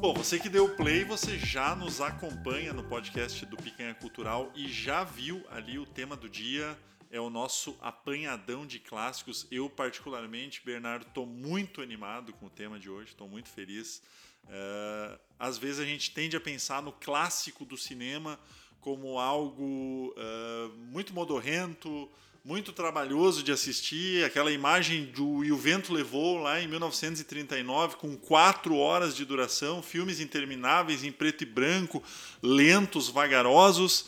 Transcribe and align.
Bom, 0.00 0.14
você 0.14 0.38
que 0.38 0.48
deu 0.48 0.66
play, 0.76 1.04
você 1.04 1.38
já 1.38 1.76
nos 1.76 2.00
acompanha 2.00 2.72
no 2.72 2.82
podcast 2.82 3.44
do 3.44 3.54
Picanha 3.58 3.94
Cultural 3.94 4.50
e 4.54 4.66
já 4.66 5.04
viu 5.04 5.44
ali 5.50 5.78
o 5.78 5.84
tema 5.84 6.16
do 6.16 6.26
dia. 6.26 6.74
É 7.10 7.20
o 7.20 7.28
nosso 7.28 7.76
apanhadão 7.82 8.66
de 8.66 8.78
clássicos. 8.78 9.46
Eu, 9.50 9.68
particularmente, 9.68 10.62
Bernardo, 10.64 11.06
estou 11.06 11.26
muito 11.26 11.82
animado 11.82 12.32
com 12.32 12.46
o 12.46 12.50
tema 12.50 12.80
de 12.80 12.88
hoje, 12.88 13.10
estou 13.10 13.28
muito 13.28 13.50
feliz. 13.50 14.02
Uh, 14.46 15.20
às 15.38 15.58
vezes 15.58 15.80
a 15.80 15.84
gente 15.84 16.12
tende 16.12 16.34
a 16.34 16.40
pensar 16.40 16.80
no 16.80 16.92
clássico 16.92 17.66
do 17.66 17.76
cinema 17.76 18.40
como 18.80 19.18
algo 19.18 20.14
uh, 20.16 20.74
muito 20.78 21.12
modorrento, 21.12 22.10
muito 22.44 22.72
trabalhoso 22.72 23.42
de 23.42 23.52
assistir. 23.52 24.24
Aquela 24.24 24.50
imagem 24.50 25.06
do 25.06 25.44
E 25.44 25.52
o 25.52 25.56
Vento 25.56 25.92
Levou 25.92 26.38
lá 26.38 26.60
em 26.60 26.68
1939, 26.68 27.96
com 27.96 28.16
quatro 28.16 28.76
horas 28.76 29.14
de 29.14 29.24
duração, 29.24 29.82
filmes 29.82 30.20
intermináveis 30.20 31.04
em 31.04 31.12
preto 31.12 31.42
e 31.42 31.46
branco, 31.46 32.02
lentos, 32.42 33.08
vagarosos. 33.08 34.06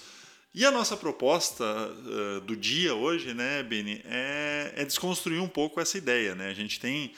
E 0.54 0.64
a 0.64 0.70
nossa 0.70 0.96
proposta 0.96 1.64
uh, 1.64 2.40
do 2.42 2.56
dia 2.56 2.94
hoje, 2.94 3.32
né, 3.32 3.62
Beni, 3.62 4.02
é, 4.04 4.72
é 4.76 4.84
desconstruir 4.84 5.40
um 5.40 5.48
pouco 5.48 5.80
essa 5.80 5.96
ideia. 5.96 6.34
Né? 6.34 6.48
A 6.48 6.54
gente 6.54 6.78
tem 6.78 7.12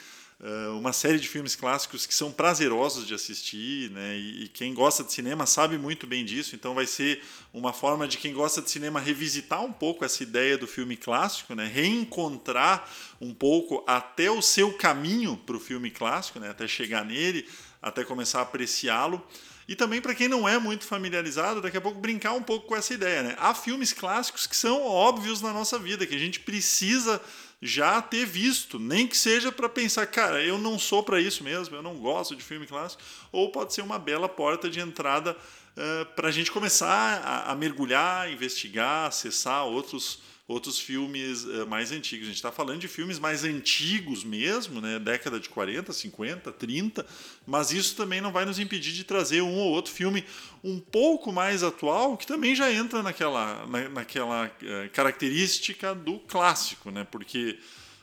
uma 0.77 0.93
série 0.93 1.19
de 1.19 1.27
filmes 1.27 1.55
clássicos 1.55 2.05
que 2.05 2.13
são 2.13 2.31
prazerosos 2.31 3.07
de 3.07 3.15
assistir, 3.15 3.89
né? 3.89 4.15
E, 4.15 4.43
e, 4.43 4.47
quem 4.47 4.75
gosta 4.75 5.03
de 5.03 5.11
cinema 5.11 5.45
sabe 5.47 5.77
muito 5.77 6.05
bem 6.05 6.23
disso. 6.23 6.55
Então 6.55 6.75
vai 6.75 6.85
ser 6.85 7.23
uma 7.51 7.73
forma 7.73 8.07
de 8.07 8.17
quem 8.17 8.31
gosta 8.31 8.61
de 8.61 8.69
cinema 8.69 8.99
revisitar 8.99 9.63
um 9.63 9.73
pouco 9.73 10.05
essa 10.05 10.21
ideia 10.21 10.55
do 10.55 10.67
filme 10.67 10.95
clássico, 10.95 11.55
né? 11.55 11.65
Reencontrar 11.65 12.87
um 13.19 13.33
pouco 13.33 13.83
até 13.87 14.29
o 14.29 14.41
seu 14.41 14.73
caminho 14.73 15.35
para 15.35 15.55
o 15.55 15.59
filme 15.59 15.89
clássico, 15.89 16.39
né? 16.39 16.51
Até 16.51 16.67
chegar 16.67 17.03
nele, 17.03 17.47
até 17.81 18.03
começar 18.03 18.39
a 18.39 18.43
apreciá-lo. 18.43 19.25
E 19.67 19.75
também 19.75 19.99
para 19.99 20.13
quem 20.13 20.27
não 20.27 20.47
é 20.47 20.59
muito 20.59 20.85
familiarizado, 20.85 21.59
daqui 21.59 21.77
a 21.77 21.81
pouco 21.81 21.99
brincar 21.99 22.33
um 22.33 22.43
pouco 22.43 22.67
com 22.67 22.75
essa 22.75 22.93
ideia, 22.93 23.23
né? 23.23 23.35
Há 23.39 23.55
filmes 23.55 23.93
clássicos 23.93 24.45
que 24.45 24.55
são 24.55 24.83
óbvios 24.83 25.41
na 25.41 25.51
nossa 25.51 25.79
vida, 25.79 26.05
que 26.05 26.13
a 26.13 26.19
gente 26.19 26.39
precisa 26.39 27.19
já 27.61 28.01
ter 28.01 28.25
visto, 28.25 28.77
nem 28.77 29.07
que 29.07 29.17
seja 29.17 29.51
para 29.51 29.69
pensar, 29.69 30.05
cara, 30.07 30.43
eu 30.43 30.57
não 30.57 30.77
sou 30.77 31.03
para 31.03 31.19
isso 31.19 31.43
mesmo, 31.43 31.75
eu 31.75 31.81
não 31.81 31.95
gosto 31.95 32.35
de 32.35 32.43
filme 32.43 32.67
clássico, 32.67 33.01
ou 33.31 33.51
pode 33.51 33.73
ser 33.73 33.81
uma 33.81 33.97
bela 33.97 34.29
porta 34.29 34.69
de 34.69 34.79
entrada 34.79 35.31
uh, 35.31 36.05
para 36.15 36.27
a 36.27 36.31
gente 36.31 36.51
começar 36.51 37.21
a, 37.23 37.51
a 37.51 37.55
mergulhar, 37.55 38.31
investigar, 38.31 39.07
acessar 39.07 39.65
outros 39.65 40.19
outros 40.47 40.79
filmes 40.79 41.43
uh, 41.43 41.67
mais 41.67 41.91
antigos. 41.91 42.25
A 42.25 42.29
gente 42.29 42.37
está 42.37 42.51
falando 42.51 42.79
de 42.79 42.87
filmes 42.87 43.17
mais 43.17 43.43
antigos 43.43 44.23
mesmo, 44.23 44.79
né? 44.79 44.99
década 44.99 45.39
de 45.39 45.49
40, 45.49 45.91
50, 45.91 46.51
30, 46.51 47.05
mas 47.45 47.71
isso 47.71 47.95
também 47.95 48.21
não 48.21 48.31
vai 48.31 48.45
nos 48.45 48.59
impedir 48.59 48.93
de 48.93 49.03
trazer 49.03 49.41
um 49.41 49.55
ou 49.55 49.71
outro 49.71 49.91
filme 49.91 50.23
um 50.63 50.79
pouco 50.79 51.31
mais 51.31 51.63
atual, 51.63 52.15
que 52.15 52.27
também 52.27 52.55
já 52.55 52.71
entra 52.71 53.01
naquela, 53.01 53.65
na, 53.65 53.89
naquela 53.89 54.45
uh, 54.47 54.89
característica 54.91 55.95
do 55.95 56.19
clássico, 56.19 56.91
né? 56.91 57.05
porque, 57.09 57.57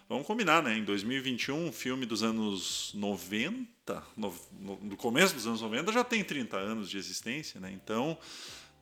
vamos 0.09 0.27
combinar, 0.27 0.63
né? 0.63 0.77
em 0.77 0.85
2021, 0.85 1.67
um 1.69 1.73
filme 1.73 2.07
dos 2.07 2.25
anos 2.25 2.91
90, 2.95 4.03
no, 4.17 4.35
no, 4.59 4.79
no 4.83 4.97
começo 4.97 5.35
dos 5.35 5.47
anos 5.47 5.61
90, 5.61 5.93
já 5.93 6.03
tem 6.03 6.25
30 6.25 6.57
anos 6.57 6.91
de 6.91 6.99
existência, 6.99 7.61
né? 7.61 7.71
então 7.73 8.19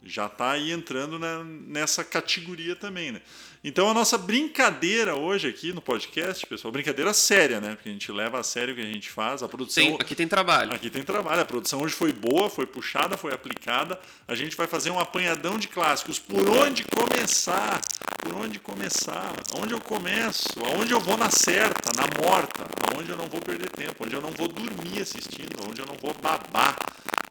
já 0.02 0.26
está 0.26 0.52
aí 0.52 0.72
entrando 0.72 1.18
na, 1.18 1.44
nessa 1.44 2.02
categoria 2.02 2.74
também, 2.74 3.12
né? 3.12 3.22
Então 3.62 3.90
a 3.90 3.92
nossa 3.92 4.16
brincadeira 4.16 5.14
hoje 5.14 5.46
aqui 5.46 5.70
no 5.70 5.82
podcast, 5.82 6.46
pessoal, 6.46 6.72
brincadeira 6.72 7.12
séria, 7.12 7.60
né? 7.60 7.74
Porque 7.74 7.90
a 7.90 7.92
gente 7.92 8.10
leva 8.10 8.40
a 8.40 8.42
sério 8.42 8.72
o 8.72 8.76
que 8.76 8.82
a 8.82 8.86
gente 8.86 9.10
faz, 9.10 9.42
a 9.42 9.48
produção. 9.48 9.84
Tem, 9.84 9.94
aqui 10.00 10.14
tem 10.14 10.26
trabalho. 10.26 10.72
Aqui 10.72 10.88
tem 10.88 11.02
trabalho. 11.02 11.42
A 11.42 11.44
produção 11.44 11.82
hoje 11.82 11.92
foi 11.92 12.10
boa, 12.10 12.48
foi 12.48 12.64
puxada, 12.64 13.18
foi 13.18 13.34
aplicada. 13.34 14.00
A 14.26 14.34
gente 14.34 14.56
vai 14.56 14.66
fazer 14.66 14.90
um 14.90 14.98
apanhadão 14.98 15.58
de 15.58 15.68
clássicos. 15.68 16.18
Por 16.18 16.48
onde 16.48 16.84
começar? 16.84 17.82
Por 18.22 18.34
onde 18.34 18.58
começar? 18.58 19.34
Onde 19.60 19.74
eu 19.74 19.80
começo? 19.80 20.48
Aonde 20.64 20.92
eu 20.92 21.00
vou 21.00 21.18
na 21.18 21.30
certa, 21.30 21.92
na 21.94 22.06
morta? 22.26 22.64
Aonde 22.90 23.10
eu 23.10 23.16
não 23.18 23.26
vou 23.26 23.42
perder 23.42 23.68
tempo? 23.68 24.06
Onde 24.06 24.14
eu 24.14 24.22
não 24.22 24.30
vou 24.30 24.48
dormir 24.48 25.02
assistindo? 25.02 25.68
Onde 25.68 25.82
eu 25.82 25.86
não 25.86 25.96
vou 25.96 26.14
babar 26.14 26.78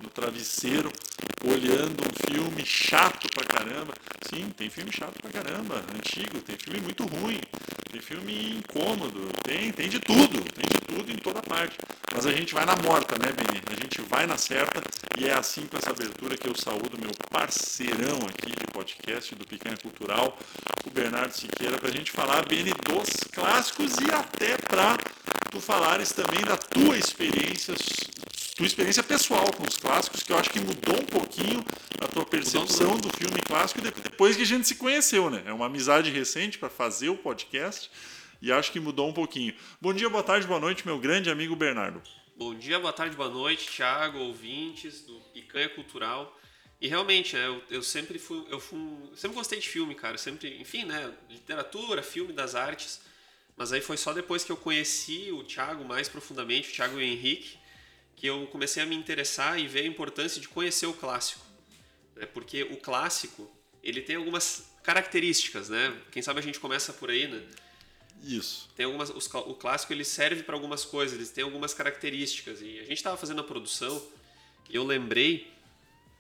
no 0.02 0.10
travesseiro 0.10 0.92
olhando 1.46 2.04
um 2.04 2.32
filme 2.32 2.66
chato 2.66 3.28
pra 3.34 3.44
caramba? 3.46 3.94
Sim, 4.30 4.50
tem 4.56 4.70
filme 4.70 4.92
chato 4.92 5.22
pra 5.22 5.32
caramba, 5.32 5.84
antigo 5.96 6.40
tem 6.42 6.58
filme 6.58 6.80
muito 6.82 7.06
ruim, 7.06 7.40
tem 7.92 8.02
filme 8.02 8.58
incômodo, 8.58 9.30
tem, 9.44 9.72
tem 9.72 9.90
de 9.90 10.00
tudo, 10.00 10.42
tem 10.52 10.66
de 10.68 10.80
tudo 10.88 11.12
em 11.12 11.18
toda 11.18 11.42
parte. 11.42 11.78
Mas 12.14 12.26
a 12.26 12.32
gente 12.32 12.54
vai 12.54 12.66
na 12.66 12.76
morta, 12.76 13.18
né, 13.18 13.32
Beni? 13.32 13.62
A 13.68 13.82
gente 13.82 14.02
vai 14.02 14.26
na 14.26 14.38
certa 14.38 14.82
e 15.18 15.28
é 15.28 15.34
assim 15.34 15.66
com 15.68 15.78
essa 15.78 15.92
abertura 15.92 16.38
que 16.38 16.48
eu 16.48 16.56
saúdo 16.56 16.98
meu 17.00 17.12
parceirão 17.30 18.18
aqui 18.28 18.52
de 18.52 18.68
podcast 18.72 19.36
do 19.36 19.46
Picanha 19.46 19.78
Cultural, 19.78 20.38
o 20.86 20.90
Bernardo 20.90 21.32
Siqueira, 21.32 21.78
para 21.78 21.90
a 21.90 21.92
gente 21.92 22.12
falar, 22.12 22.46
Beni, 22.48 22.72
dos 22.72 23.10
clássicos 23.32 23.94
e 23.98 24.12
até 24.12 24.58
para 24.58 24.98
tu 25.50 25.60
falares 25.60 26.12
também 26.12 26.42
da 26.44 26.56
tua 26.58 26.98
experiência 26.98 27.74
tua 28.56 28.68
experiência 28.68 29.02
pessoal 29.02 29.54
com 29.54 29.64
os 29.66 29.78
clássicos, 29.78 30.22
que 30.22 30.34
eu 30.34 30.38
acho 30.38 30.50
que 30.50 30.60
mudou 30.60 31.00
um 31.00 31.06
pouquinho 31.06 31.64
a 32.02 32.08
tua 32.08 32.26
percepção 32.26 32.98
do 32.98 33.10
filme 33.10 33.42
clássico 33.42 33.80
depois 33.82 34.36
que 34.36 34.42
a 34.42 34.46
gente 34.46 34.68
se 34.68 34.76
conheceu, 34.76 35.30
né? 35.30 35.42
É 35.46 35.54
uma 35.54 35.68
amizade 35.68 36.12
recente 36.12 36.58
para 36.58 36.70
fazer 36.70 37.08
o 37.08 37.16
podcast 37.16 37.90
e 38.42 38.52
acho 38.52 38.72
que 38.74 38.80
mudou 38.80 39.08
um 39.08 39.14
pouquinho. 39.14 39.54
Bom 39.80 39.94
dia, 39.94 40.10
boa 40.10 40.24
tarde, 40.24 40.46
boa 40.46 40.60
noite, 40.60 40.86
meu 40.86 41.00
grande 41.00 41.30
amigo 41.30 41.56
Bernardo. 41.56 42.02
Bom 42.36 42.54
dia, 42.54 42.78
boa 42.80 42.92
tarde, 42.92 43.16
boa 43.16 43.30
noite, 43.30 43.70
Thiago, 43.70 44.18
ouvintes 44.18 45.02
do 45.04 45.16
Picanha 45.34 45.70
Cultural. 45.70 46.38
E 46.82 46.88
realmente, 46.88 47.38
é, 47.38 47.48
eu, 47.48 47.64
eu 47.70 47.84
sempre 47.84 48.20
fui, 48.20 48.46
eu 48.50 48.60
fui, 48.60 48.80
sempre 49.16 49.38
gostei 49.38 49.60
de 49.60 49.70
filme, 49.70 49.96
cara. 49.96 50.18
Sempre, 50.18 50.60
enfim, 50.60 50.84
né? 50.84 51.14
Literatura, 51.30 52.04
filme 52.04 52.34
das 52.34 52.56
artes. 52.56 53.02
Mas 53.60 53.74
aí 53.74 53.82
foi 53.82 53.98
só 53.98 54.14
depois 54.14 54.42
que 54.46 54.54
eu 54.54 54.56
conheci 54.56 55.34
o 55.34 55.44
Thiago 55.44 55.84
mais 55.84 56.08
profundamente, 56.08 56.70
o 56.70 56.74
Thiago 56.74 56.98
e 56.98 57.04
o 57.04 57.06
Henrique, 57.06 57.58
que 58.16 58.26
eu 58.26 58.48
comecei 58.48 58.82
a 58.82 58.86
me 58.86 58.96
interessar 58.96 59.60
e 59.60 59.68
ver 59.68 59.82
a 59.82 59.86
importância 59.86 60.40
de 60.40 60.48
conhecer 60.48 60.86
o 60.86 60.94
clássico. 60.94 61.46
Né? 62.16 62.26
Porque 62.26 62.64
o 62.64 62.78
clássico, 62.78 63.52
ele 63.84 64.02
tem 64.02 64.16
algumas 64.16 64.72
características, 64.82 65.68
né? 65.68 65.94
Quem 66.10 66.22
sabe 66.22 66.40
a 66.40 66.42
gente 66.42 66.58
começa 66.58 66.94
por 66.94 67.10
aí, 67.10 67.28
né? 67.28 67.44
Isso. 68.24 68.70
Tem 68.78 68.86
algumas, 68.86 69.10
os, 69.10 69.26
o 69.28 69.54
clássico 69.54 69.92
ele 69.92 70.06
serve 70.06 70.42
para 70.42 70.56
algumas 70.56 70.86
coisas, 70.86 71.20
ele 71.20 71.28
tem 71.28 71.44
algumas 71.44 71.74
características. 71.74 72.62
E 72.62 72.80
a 72.80 72.84
gente 72.84 72.94
estava 72.94 73.18
fazendo 73.18 73.42
a 73.42 73.44
produção 73.44 74.02
e 74.70 74.76
eu 74.78 74.86
lembrei 74.86 75.52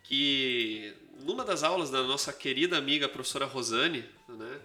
que 0.03 0.93
numa 1.21 1.45
das 1.45 1.63
aulas 1.63 1.89
da 1.89 2.03
nossa 2.03 2.33
querida 2.33 2.77
amiga 2.77 3.07
professora 3.07 3.45
Rosane, 3.45 4.03
né, 4.27 4.59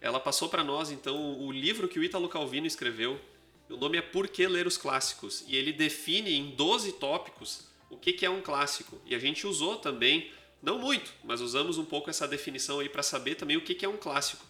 ela 0.00 0.18
passou 0.18 0.48
para 0.48 0.64
nós 0.64 0.90
então 0.90 1.38
o 1.38 1.52
livro 1.52 1.88
que 1.88 1.98
o 1.98 2.04
Ítalo 2.04 2.28
Calvino 2.28 2.66
escreveu, 2.66 3.20
o 3.68 3.76
nome 3.76 3.98
é 3.98 4.02
Por 4.02 4.26
que 4.26 4.46
Ler 4.46 4.66
os 4.66 4.76
Clássicos? 4.76 5.44
E 5.46 5.54
ele 5.54 5.72
define 5.72 6.34
em 6.34 6.50
12 6.50 6.92
tópicos 6.92 7.68
o 7.88 7.96
que, 7.96 8.24
é 8.24 8.30
um 8.30 8.40
clássico. 8.40 9.00
E 9.04 9.14
a 9.14 9.18
gente 9.18 9.46
usou 9.46 9.76
também, 9.76 10.30
não 10.62 10.78
muito, 10.78 11.12
mas 11.24 11.40
usamos 11.40 11.78
um 11.78 11.84
pouco 11.84 12.10
essa 12.10 12.26
definição 12.26 12.80
aí 12.80 12.88
para 12.88 13.02
saber 13.02 13.34
também 13.34 13.56
o 13.56 13.60
que, 13.60 13.74
que 13.74 13.84
é 13.84 13.88
um 13.88 13.96
clássico. 13.96 14.44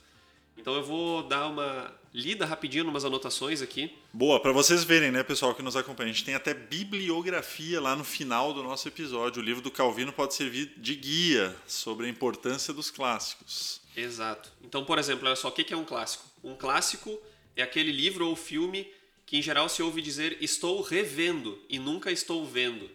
Então 0.56 0.74
eu 0.74 0.82
vou 0.82 1.22
dar 1.22 1.46
uma 1.48 1.94
lida 2.12 2.44
rapidinho 2.44 2.88
umas 2.88 3.04
anotações 3.04 3.62
aqui. 3.62 3.94
Boa, 4.12 4.40
para 4.40 4.52
vocês 4.52 4.84
verem, 4.84 5.10
né, 5.10 5.22
pessoal 5.22 5.54
que 5.54 5.62
nos 5.62 5.76
acompanha. 5.76 6.10
A 6.10 6.12
gente 6.12 6.24
tem 6.24 6.34
até 6.34 6.52
bibliografia 6.52 7.80
lá 7.80 7.96
no 7.96 8.04
final 8.04 8.52
do 8.52 8.62
nosso 8.62 8.86
episódio. 8.86 9.40
O 9.40 9.44
livro 9.44 9.62
do 9.62 9.70
Calvino 9.70 10.12
pode 10.12 10.34
servir 10.34 10.74
de 10.76 10.94
guia 10.94 11.56
sobre 11.66 12.06
a 12.06 12.08
importância 12.10 12.74
dos 12.74 12.90
clássicos. 12.90 13.79
Exato. 13.96 14.50
Então, 14.62 14.84
por 14.84 14.98
exemplo, 14.98 15.26
olha 15.26 15.36
só, 15.36 15.48
o 15.48 15.52
que 15.52 15.72
é 15.72 15.76
um 15.76 15.84
clássico? 15.84 16.24
Um 16.42 16.54
clássico 16.54 17.20
é 17.56 17.62
aquele 17.62 17.92
livro 17.92 18.26
ou 18.26 18.36
filme 18.36 18.90
que 19.26 19.36
em 19.36 19.42
geral 19.42 19.68
se 19.68 19.82
ouve 19.82 20.02
dizer 20.02 20.38
estou 20.40 20.80
revendo 20.80 21.62
e 21.68 21.78
nunca 21.78 22.10
estou 22.10 22.44
vendo. 22.44 22.90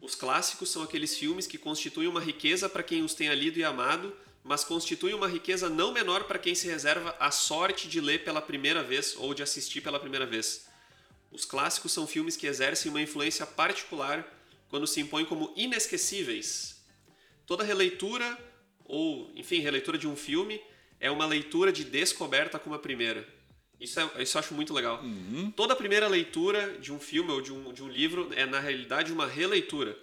Os 0.00 0.14
clássicos 0.14 0.70
são 0.70 0.82
aqueles 0.82 1.16
filmes 1.16 1.46
que 1.46 1.58
constituem 1.58 2.08
uma 2.08 2.20
riqueza 2.20 2.68
para 2.68 2.82
quem 2.82 3.02
os 3.02 3.14
tenha 3.14 3.34
lido 3.34 3.58
e 3.58 3.64
amado, 3.64 4.14
mas 4.42 4.62
constituem 4.62 5.14
uma 5.14 5.26
riqueza 5.26 5.68
não 5.68 5.92
menor 5.92 6.24
para 6.24 6.38
quem 6.38 6.54
se 6.54 6.66
reserva 6.66 7.16
a 7.18 7.30
sorte 7.30 7.88
de 7.88 8.00
ler 8.00 8.24
pela 8.24 8.42
primeira 8.42 8.82
vez 8.82 9.14
ou 9.16 9.32
de 9.32 9.42
assistir 9.42 9.80
pela 9.80 9.98
primeira 9.98 10.26
vez. 10.26 10.66
Os 11.32 11.44
clássicos 11.44 11.92
são 11.92 12.06
filmes 12.06 12.36
que 12.36 12.46
exercem 12.46 12.90
uma 12.90 13.02
influência 13.02 13.46
particular 13.46 14.26
quando 14.68 14.86
se 14.86 15.00
impõem 15.00 15.24
como 15.24 15.52
inesquecíveis. 15.56 16.82
Toda 17.46 17.64
releitura, 17.64 18.38
ou 18.84 19.30
enfim, 19.34 19.60
releitura 19.60 19.98
de 19.98 20.06
um 20.06 20.16
filme, 20.16 20.60
é 21.00 21.10
uma 21.10 21.26
leitura 21.26 21.72
de 21.72 21.84
descoberta 21.84 22.58
como 22.58 22.74
a 22.74 22.78
primeira. 22.78 23.26
Isso, 23.80 24.00
é, 24.00 24.22
isso 24.22 24.36
eu 24.36 24.40
acho 24.40 24.54
muito 24.54 24.72
legal. 24.72 25.02
Uhum. 25.02 25.50
Toda 25.50 25.76
primeira 25.76 26.08
leitura 26.08 26.78
de 26.78 26.92
um 26.92 26.98
filme 26.98 27.30
ou 27.30 27.40
de 27.40 27.52
um, 27.52 27.72
de 27.72 27.82
um 27.82 27.88
livro 27.88 28.30
é, 28.34 28.46
na 28.46 28.60
realidade, 28.60 29.12
uma 29.12 29.26
releitura. 29.26 29.98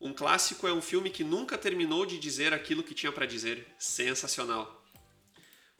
Um 0.00 0.12
clássico 0.12 0.66
é 0.66 0.72
um 0.72 0.82
filme 0.82 1.10
que 1.10 1.24
nunca 1.24 1.58
terminou 1.58 2.06
de 2.06 2.18
dizer 2.18 2.52
aquilo 2.52 2.82
que 2.82 2.94
tinha 2.94 3.12
para 3.12 3.26
dizer. 3.26 3.66
Sensacional. 3.78 4.84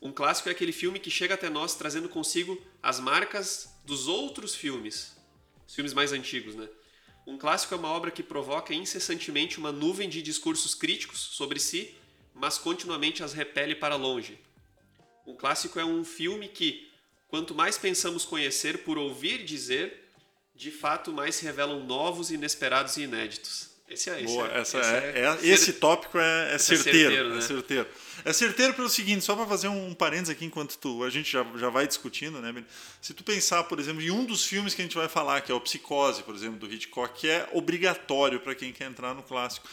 Um 0.00 0.12
clássico 0.12 0.49
é 0.49 0.53
aquele 0.53 0.73
filme 0.73 0.99
que 0.99 1.11
chega 1.11 1.35
até 1.35 1.49
nós 1.49 1.75
trazendo 1.75 2.08
consigo 2.08 2.61
as 2.82 3.00
marcas 3.00 3.75
dos 3.85 4.08
outros 4.08 4.55
filmes. 4.55 5.17
Os 5.67 5.75
filmes 5.75 5.93
mais 5.93 6.12
antigos, 6.12 6.55
né? 6.55 6.69
Um 7.26 7.37
clássico 7.37 7.75
é 7.75 7.76
uma 7.76 7.88
obra 7.88 8.11
que 8.11 8.23
provoca 8.23 8.73
incessantemente 8.73 9.58
uma 9.58 9.73
nuvem 9.73 10.08
de 10.08 10.23
discursos 10.23 10.75
críticos 10.75 11.19
sobre 11.19 11.58
si, 11.58 11.94
mas 12.36 12.58
continuamente 12.58 13.22
as 13.22 13.32
repele 13.32 13.74
para 13.74 13.96
longe. 13.96 14.38
Um 15.26 15.34
clássico 15.34 15.80
é 15.80 15.84
um 15.84 16.04
filme 16.04 16.48
que, 16.48 16.88
quanto 17.28 17.54
mais 17.54 17.76
pensamos 17.76 18.24
conhecer 18.24 18.84
por 18.84 18.98
ouvir 18.98 19.44
dizer, 19.44 20.10
de 20.54 20.70
fato 20.70 21.12
mais 21.12 21.34
se 21.34 21.44
revelam 21.44 21.84
novos, 21.84 22.30
inesperados 22.30 22.96
e 22.96 23.02
inéditos. 23.02 23.74
Esse 23.88 24.10
é 24.10 24.20
esse. 24.20 24.34
Boa, 24.34 24.48
é, 24.48 24.60
essa 24.60 24.78
esse, 24.78 24.88
é, 24.88 25.12
é, 25.14 25.48
é, 25.48 25.48
esse 25.48 25.72
tópico 25.74 26.18
é, 26.18 26.54
é 26.54 26.58
certeiro. 26.58 26.98
certeiro, 26.98 27.28
né? 27.30 27.38
É 27.38 27.40
certeiro. 27.40 27.88
É 28.24 28.32
certeiro 28.32 28.74
pelo 28.74 28.88
seguinte, 28.88 29.24
só 29.24 29.36
para 29.36 29.46
fazer 29.46 29.68
um 29.68 29.94
parênteses 29.94 30.30
aqui 30.30 30.44
enquanto 30.44 30.76
tu, 30.76 31.04
a 31.04 31.10
gente 31.10 31.30
já, 31.30 31.46
já 31.56 31.70
vai 31.70 31.86
discutindo, 31.86 32.40
né? 32.40 32.64
Se 33.00 33.14
tu 33.14 33.22
pensar, 33.22 33.62
por 33.64 33.78
exemplo, 33.78 34.02
em 34.02 34.10
um 34.10 34.24
dos 34.24 34.44
filmes 34.44 34.74
que 34.74 34.82
a 34.82 34.84
gente 34.84 34.96
vai 34.96 35.08
falar, 35.08 35.40
que 35.40 35.52
é 35.52 35.54
o 35.54 35.60
Psicose, 35.60 36.24
por 36.24 36.34
exemplo, 36.34 36.58
do 36.58 36.72
Hitchcock, 36.72 37.20
que 37.20 37.28
é 37.28 37.48
obrigatório 37.52 38.40
para 38.40 38.54
quem 38.54 38.72
quer 38.72 38.86
entrar 38.86 39.14
no 39.14 39.22
clássico. 39.22 39.68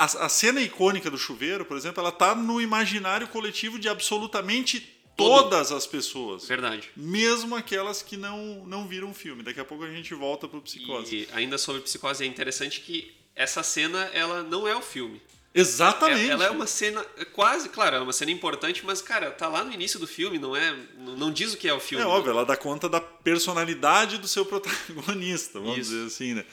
A, 0.00 0.24
a, 0.24 0.28
cena 0.30 0.62
icônica 0.62 1.10
do 1.10 1.18
chuveiro, 1.18 1.62
por 1.62 1.76
exemplo, 1.76 2.00
ela 2.00 2.10
tá 2.10 2.34
no 2.34 2.58
imaginário 2.58 3.28
coletivo 3.28 3.78
de 3.78 3.86
absolutamente 3.86 4.80
todas 5.14 5.70
as 5.70 5.86
pessoas. 5.86 6.48
Verdade. 6.48 6.88
Mesmo 6.96 7.54
aquelas 7.54 8.02
que 8.02 8.16
não, 8.16 8.64
não 8.64 8.88
viram 8.88 9.10
o 9.10 9.14
filme. 9.14 9.42
Daqui 9.42 9.60
a 9.60 9.64
pouco 9.64 9.84
a 9.84 9.90
gente 9.90 10.14
volta 10.14 10.48
pro 10.48 10.62
Psicose. 10.62 11.14
E 11.14 11.28
ainda 11.34 11.58
sobre 11.58 11.82
Psicose, 11.82 12.24
é 12.24 12.26
interessante 12.26 12.80
que 12.80 13.14
essa 13.36 13.62
cena, 13.62 14.10
ela 14.14 14.42
não 14.42 14.66
é 14.66 14.74
o 14.74 14.80
filme. 14.80 15.20
Exatamente. 15.54 16.30
Ela 16.30 16.46
é 16.46 16.50
uma 16.50 16.66
cena 16.66 17.04
quase, 17.34 17.68
claro, 17.68 17.96
é 17.96 18.00
uma 18.00 18.14
cena 18.14 18.30
importante, 18.30 18.86
mas 18.86 19.02
cara, 19.02 19.30
tá 19.30 19.48
lá 19.48 19.62
no 19.62 19.70
início 19.70 20.00
do 20.00 20.06
filme, 20.06 20.38
não 20.38 20.56
é, 20.56 20.74
não 20.96 21.30
diz 21.30 21.52
o 21.52 21.58
que 21.58 21.68
é 21.68 21.74
o 21.74 21.80
filme. 21.80 22.02
É 22.02 22.06
óbvio, 22.06 22.30
ela 22.30 22.46
dá 22.46 22.56
conta 22.56 22.88
da 22.88 23.02
personalidade 23.02 24.16
do 24.16 24.28
seu 24.28 24.46
protagonista, 24.46 25.60
vamos 25.60 25.78
Isso. 25.78 25.90
dizer 25.90 26.06
assim, 26.06 26.34
né? 26.34 26.46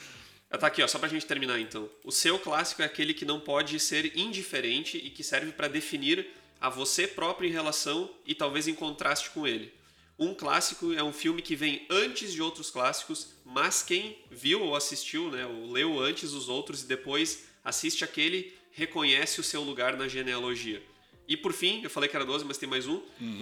Ah, 0.49 0.57
Tá 0.57 0.67
aqui, 0.67 0.81
ó, 0.81 0.87
só 0.87 0.97
pra 0.97 1.09
gente 1.09 1.25
terminar 1.25 1.59
então. 1.59 1.89
O 2.03 2.11
seu 2.11 2.39
clássico 2.39 2.81
é 2.81 2.85
aquele 2.85 3.13
que 3.13 3.25
não 3.25 3.39
pode 3.39 3.79
ser 3.79 4.17
indiferente 4.17 4.97
e 4.97 5.09
que 5.09 5.23
serve 5.23 5.51
para 5.51 5.67
definir 5.67 6.27
a 6.59 6.69
você 6.69 7.07
próprio 7.07 7.49
em 7.49 7.51
relação 7.51 8.09
e 8.25 8.33
talvez 8.33 8.67
em 8.67 8.73
contraste 8.73 9.29
com 9.31 9.45
ele. 9.45 9.73
Um 10.17 10.33
clássico 10.33 10.93
é 10.93 11.03
um 11.03 11.13
filme 11.13 11.41
que 11.43 11.55
vem 11.55 11.85
antes 11.89 12.33
de 12.33 12.41
outros 12.41 12.71
clássicos, 12.71 13.33
mas 13.45 13.83
quem 13.83 14.17
viu 14.31 14.63
ou 14.63 14.75
assistiu, 14.75 15.29
né, 15.29 15.45
ou 15.45 15.71
leu 15.71 15.99
antes 15.99 16.31
os 16.33 16.49
outros 16.49 16.81
e 16.81 16.87
depois 16.87 17.43
assiste 17.63 18.03
aquele, 18.03 18.51
reconhece 18.71 19.39
o 19.39 19.43
seu 19.43 19.61
lugar 19.61 19.95
na 19.95 20.07
genealogia. 20.07 20.81
E 21.27 21.35
por 21.37 21.53
fim, 21.53 21.81
eu 21.83 21.89
falei 21.89 22.09
que 22.09 22.15
era 22.15 22.25
12, 22.25 22.45
mas 22.45 22.57
tem 22.57 22.67
mais 22.67 22.87
um. 22.87 22.95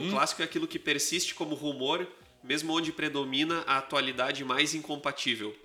O 0.08 0.10
clássico 0.10 0.42
é 0.42 0.46
aquilo 0.46 0.68
que 0.68 0.80
persiste 0.80 1.34
como 1.36 1.56
rumor, 1.56 2.06
mesmo 2.44 2.74
onde 2.74 2.92
predomina 2.92 3.64
a 3.68 3.78
atualidade 3.78 4.44
mais 4.44 4.74
incompatível. 4.74 5.56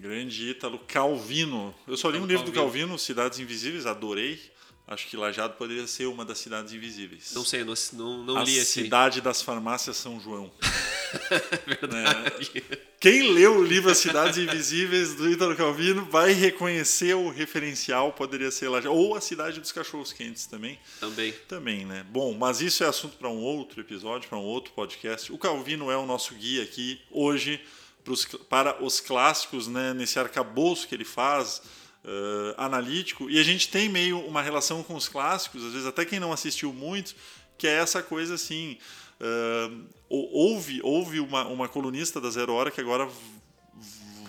Grande 0.00 0.48
Ítalo 0.48 0.78
Calvino. 0.88 1.74
Eu 1.86 1.94
só 1.94 2.08
li 2.08 2.18
um 2.18 2.24
livro 2.24 2.46
do 2.46 2.52
Calvino. 2.52 2.98
Cidades 2.98 3.38
Invisíveis, 3.38 3.84
adorei. 3.84 4.40
Acho 4.86 5.06
que 5.06 5.14
Lajado 5.14 5.54
poderia 5.54 5.86
ser 5.86 6.06
uma 6.06 6.24
das 6.24 6.38
cidades 6.38 6.72
invisíveis. 6.72 7.32
Não 7.34 7.44
sei, 7.44 7.62
não, 7.62 7.74
não, 7.92 8.24
não 8.24 8.36
a 8.38 8.42
li 8.42 8.56
esse. 8.56 8.80
aí. 8.80 8.84
cidade 8.86 9.20
das 9.20 9.42
farmácias 9.42 9.98
São 9.98 10.18
João. 10.18 10.50
Verdade. 11.66 12.64
Quem 12.98 13.30
leu 13.30 13.58
o 13.58 13.64
livro 13.64 13.90
As 13.90 13.98
Cidades 13.98 14.38
Invisíveis 14.38 15.14
do 15.14 15.30
Ítalo 15.30 15.54
Calvino 15.54 16.06
vai 16.06 16.32
reconhecer 16.32 17.14
o 17.14 17.28
referencial, 17.28 18.12
poderia 18.14 18.50
ser 18.50 18.68
Lajado. 18.68 18.94
Ou 18.94 19.14
a 19.14 19.20
Cidade 19.20 19.60
dos 19.60 19.70
Cachorros 19.70 20.14
Quentes 20.14 20.46
também. 20.46 20.78
Também. 20.98 21.32
Também, 21.46 21.84
né? 21.84 22.06
Bom, 22.10 22.32
mas 22.32 22.62
isso 22.62 22.82
é 22.82 22.88
assunto 22.88 23.18
para 23.18 23.28
um 23.28 23.38
outro 23.38 23.80
episódio, 23.80 24.30
para 24.30 24.38
um 24.38 24.44
outro 24.44 24.72
podcast. 24.72 25.30
O 25.30 25.36
Calvino 25.36 25.90
é 25.90 25.96
o 25.96 26.06
nosso 26.06 26.34
guia 26.34 26.62
aqui 26.62 27.00
hoje 27.10 27.60
pros, 28.10 28.24
para 28.48 28.82
os 28.82 28.98
clássicos, 29.00 29.68
né? 29.68 29.94
Nesse 29.94 30.18
arcabouço 30.18 30.88
que 30.88 30.94
ele 30.94 31.04
faz, 31.04 31.62
eh, 32.04 32.54
analítico. 32.56 33.30
E 33.30 33.38
a 33.38 33.42
gente 33.42 33.68
tem 33.68 33.88
meio 33.88 34.18
uma 34.26 34.42
relação 34.42 34.82
com 34.82 34.94
os 34.96 35.08
clássicos, 35.08 35.64
às 35.64 35.72
vezes 35.72 35.86
até 35.86 36.04
quem 36.04 36.18
não 36.18 36.32
assistiu 36.32 36.72
muito, 36.72 37.14
que 37.56 37.66
é 37.66 37.76
essa 37.78 38.02
coisa 38.02 38.34
assim. 38.34 38.78
ou- 40.08 40.30
houve 40.32 40.80
houve 40.82 41.20
uma, 41.20 41.46
uma 41.46 41.68
colunista 41.68 42.18
da 42.20 42.30
Zero 42.30 42.54
Hora 42.54 42.70
que 42.70 42.80
agora 42.80 43.06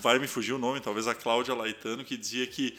vai 0.01 0.19
me 0.19 0.27
fugir 0.27 0.51
o 0.51 0.57
nome, 0.57 0.81
talvez 0.81 1.07
a 1.07 1.15
Cláudia 1.15 1.55
Laitano, 1.55 2.03
que 2.03 2.17
dizia 2.17 2.45
que. 2.45 2.77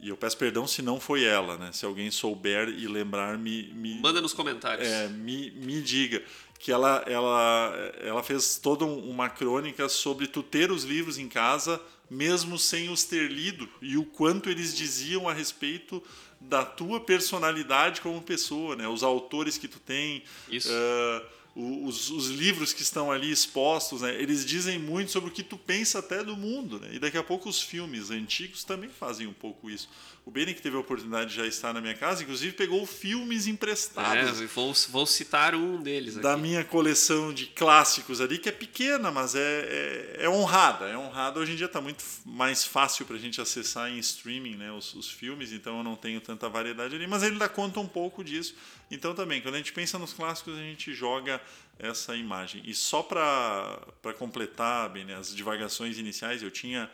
E 0.00 0.08
eu 0.08 0.16
peço 0.16 0.36
perdão 0.36 0.66
se 0.66 0.80
não 0.82 1.00
foi 1.00 1.24
ela, 1.24 1.56
né? 1.58 1.70
Se 1.72 1.84
alguém 1.84 2.10
souber 2.10 2.68
e 2.68 2.86
lembrar, 2.86 3.36
me, 3.38 3.64
me, 3.74 3.98
Manda 4.00 4.20
nos 4.20 4.32
comentários. 4.32 4.86
é, 4.86 5.08
me, 5.08 5.50
me 5.52 5.80
diga 5.82 6.22
que 6.58 6.70
ela, 6.72 7.02
ela, 7.06 7.72
ela 8.00 8.22
fez 8.22 8.58
toda 8.58 8.84
um- 8.84 9.08
uma 9.10 9.28
crônica 9.28 9.88
sobre 9.88 10.26
tu 10.26 10.42
ter 10.42 10.70
os 10.70 10.84
livros 10.84 11.18
em 11.18 11.28
casa 11.28 11.80
mesmo 12.10 12.58
sem 12.58 12.88
os 12.90 13.04
ter 13.04 13.30
lido 13.30 13.68
e 13.82 13.96
o 13.98 14.04
quanto 14.04 14.48
eles 14.48 14.74
diziam 14.74 15.28
a 15.28 15.32
respeito 15.32 16.02
da 16.40 16.64
tua 16.64 17.00
personalidade 17.00 18.00
como 18.00 18.20
pessoa, 18.22 18.74
né? 18.76 18.88
Os 18.88 19.02
autores 19.02 19.58
que 19.58 19.68
tu 19.68 19.78
tem, 19.78 20.22
Isso. 20.48 20.68
eh, 20.70 21.22
os, 21.58 22.08
os 22.10 22.28
livros 22.28 22.72
que 22.72 22.82
estão 22.82 23.10
ali 23.10 23.32
expostos, 23.32 24.02
né? 24.02 24.14
Eles 24.14 24.46
dizem 24.46 24.78
muito 24.78 25.10
sobre 25.10 25.28
o 25.28 25.32
que 25.32 25.42
tu 25.42 25.58
pensa 25.58 25.98
até 25.98 26.22
do 26.22 26.36
mundo, 26.36 26.78
né? 26.78 26.90
E 26.92 26.98
daqui 27.00 27.18
a 27.18 27.22
pouco 27.22 27.48
os 27.48 27.60
filmes 27.60 28.12
antigos 28.12 28.62
também 28.62 28.88
fazem 28.88 29.26
um 29.26 29.32
pouco 29.32 29.68
isso. 29.68 29.88
O 30.28 30.30
Beni, 30.30 30.52
que 30.52 30.60
teve 30.60 30.76
a 30.76 30.80
oportunidade 30.80 31.30
de 31.30 31.36
já 31.36 31.46
estar 31.46 31.72
na 31.72 31.80
minha 31.80 31.94
casa, 31.94 32.22
inclusive 32.22 32.52
pegou 32.52 32.84
filmes 32.84 33.46
emprestados 33.46 34.42
É, 34.42 34.46
vou, 34.46 34.74
vou 34.90 35.06
citar 35.06 35.54
um 35.54 35.80
deles 35.80 36.16
aqui. 36.16 36.22
da 36.22 36.36
minha 36.36 36.62
coleção 36.62 37.32
de 37.32 37.46
clássicos 37.46 38.20
ali, 38.20 38.36
que 38.36 38.46
é 38.46 38.52
pequena, 38.52 39.10
mas 39.10 39.34
é, 39.34 39.38
é, 39.40 40.24
é 40.24 40.28
honrada. 40.28 40.84
É 40.84 40.98
honrada. 40.98 41.40
Hoje 41.40 41.52
em 41.52 41.56
dia 41.56 41.64
está 41.64 41.80
muito 41.80 42.04
mais 42.26 42.62
fácil 42.62 43.06
para 43.06 43.16
a 43.16 43.18
gente 43.18 43.40
acessar 43.40 43.90
em 43.90 43.98
streaming 44.00 44.56
né, 44.56 44.70
os, 44.70 44.92
os 44.92 45.10
filmes, 45.10 45.50
então 45.50 45.78
eu 45.78 45.82
não 45.82 45.96
tenho 45.96 46.20
tanta 46.20 46.46
variedade 46.46 46.94
ali, 46.94 47.06
mas 47.06 47.22
ele 47.22 47.38
dá 47.38 47.48
conta 47.48 47.80
um 47.80 47.88
pouco 47.88 48.22
disso. 48.22 48.54
Então 48.90 49.14
também, 49.14 49.40
quando 49.40 49.54
a 49.54 49.58
gente 49.58 49.72
pensa 49.72 49.98
nos 49.98 50.12
clássicos, 50.12 50.58
a 50.58 50.60
gente 50.60 50.92
joga 50.92 51.40
essa 51.78 52.14
imagem. 52.14 52.60
E 52.66 52.74
só 52.74 53.02
para 53.02 53.80
completar 54.18 54.90
bem, 54.90 55.06
né, 55.06 55.16
as 55.16 55.34
divagações 55.34 55.96
iniciais, 55.96 56.42
eu 56.42 56.50
tinha. 56.50 56.90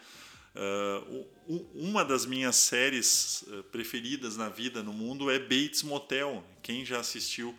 Uh, 0.54 1.26
uma 1.74 2.04
das 2.04 2.24
minhas 2.24 2.56
séries 2.56 3.42
uh, 3.48 3.62
preferidas 3.64 4.36
na 4.36 4.48
vida, 4.48 4.82
no 4.82 4.92
mundo, 4.92 5.30
é 5.30 5.38
Bates 5.38 5.82
Motel. 5.82 6.44
Quem 6.62 6.84
já 6.84 7.00
assistiu 7.00 7.54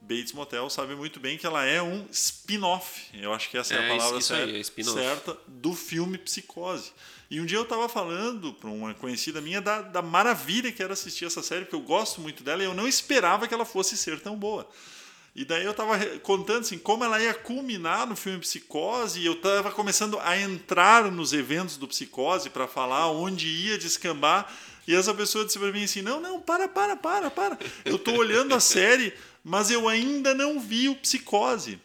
Bates 0.00 0.32
Motel 0.32 0.68
sabe 0.70 0.94
muito 0.94 1.20
bem 1.20 1.36
que 1.36 1.46
ela 1.46 1.64
é 1.64 1.82
um 1.82 2.06
spin-off. 2.10 3.02
Eu 3.12 3.32
acho 3.34 3.50
que 3.50 3.58
essa 3.58 3.74
é, 3.74 3.76
É, 3.82 3.86
a 3.86 3.96
palavra 3.96 4.18
isso 4.18 4.32
aí, 4.32 4.64
certa, 4.64 4.80
é 4.80 4.84
certa 4.84 5.38
do 5.46 5.74
filme 5.74 6.16
Psicose. 6.16 6.92
E 7.30 7.40
um 7.40 7.46
dia 7.46 7.58
eu 7.58 7.62
estava 7.62 7.88
falando 7.88 8.54
para 8.54 8.70
uma 8.70 8.94
conhecida 8.94 9.40
minha 9.40 9.60
da, 9.60 9.82
da 9.82 10.02
maravilha 10.02 10.72
que 10.72 10.82
era 10.82 10.94
assistir 10.94 11.26
essa 11.26 11.42
série, 11.42 11.64
porque 11.64 11.76
eu 11.76 11.80
gosto 11.80 12.20
muito 12.20 12.42
dela 12.42 12.62
e 12.62 12.66
eu 12.66 12.74
não 12.74 12.88
esperava 12.88 13.46
que 13.46 13.52
ela 13.52 13.66
fosse 13.66 13.96
ser 13.96 14.18
tão 14.20 14.36
boa. 14.36 14.68
E 15.34 15.44
daí 15.44 15.64
eu 15.64 15.72
tava 15.72 15.96
contando 16.18 16.62
assim, 16.62 16.76
como 16.78 17.04
ela 17.04 17.22
ia 17.22 17.32
culminar 17.32 18.06
no 18.06 18.16
filme 18.16 18.40
Psicose, 18.40 19.20
e 19.20 19.26
eu 19.26 19.36
tava 19.36 19.70
começando 19.70 20.18
a 20.18 20.36
entrar 20.38 21.10
nos 21.10 21.32
eventos 21.32 21.76
do 21.76 21.86
Psicose 21.86 22.50
para 22.50 22.66
falar 22.66 23.10
onde 23.10 23.46
ia 23.46 23.78
descambar, 23.78 24.52
e 24.88 24.94
essa 24.94 25.14
pessoa 25.14 25.44
disse 25.44 25.58
para 25.58 25.70
mim 25.70 25.84
assim: 25.84 26.02
"Não, 26.02 26.20
não, 26.20 26.40
para, 26.40 26.66
para, 26.66 26.96
para, 26.96 27.30
para. 27.30 27.58
Eu 27.84 27.96
tô 27.96 28.12
olhando 28.12 28.54
a 28.54 28.60
série, 28.60 29.12
mas 29.44 29.70
eu 29.70 29.88
ainda 29.88 30.34
não 30.34 30.58
vi 30.58 30.88
o 30.88 30.96
Psicose". 30.96 31.78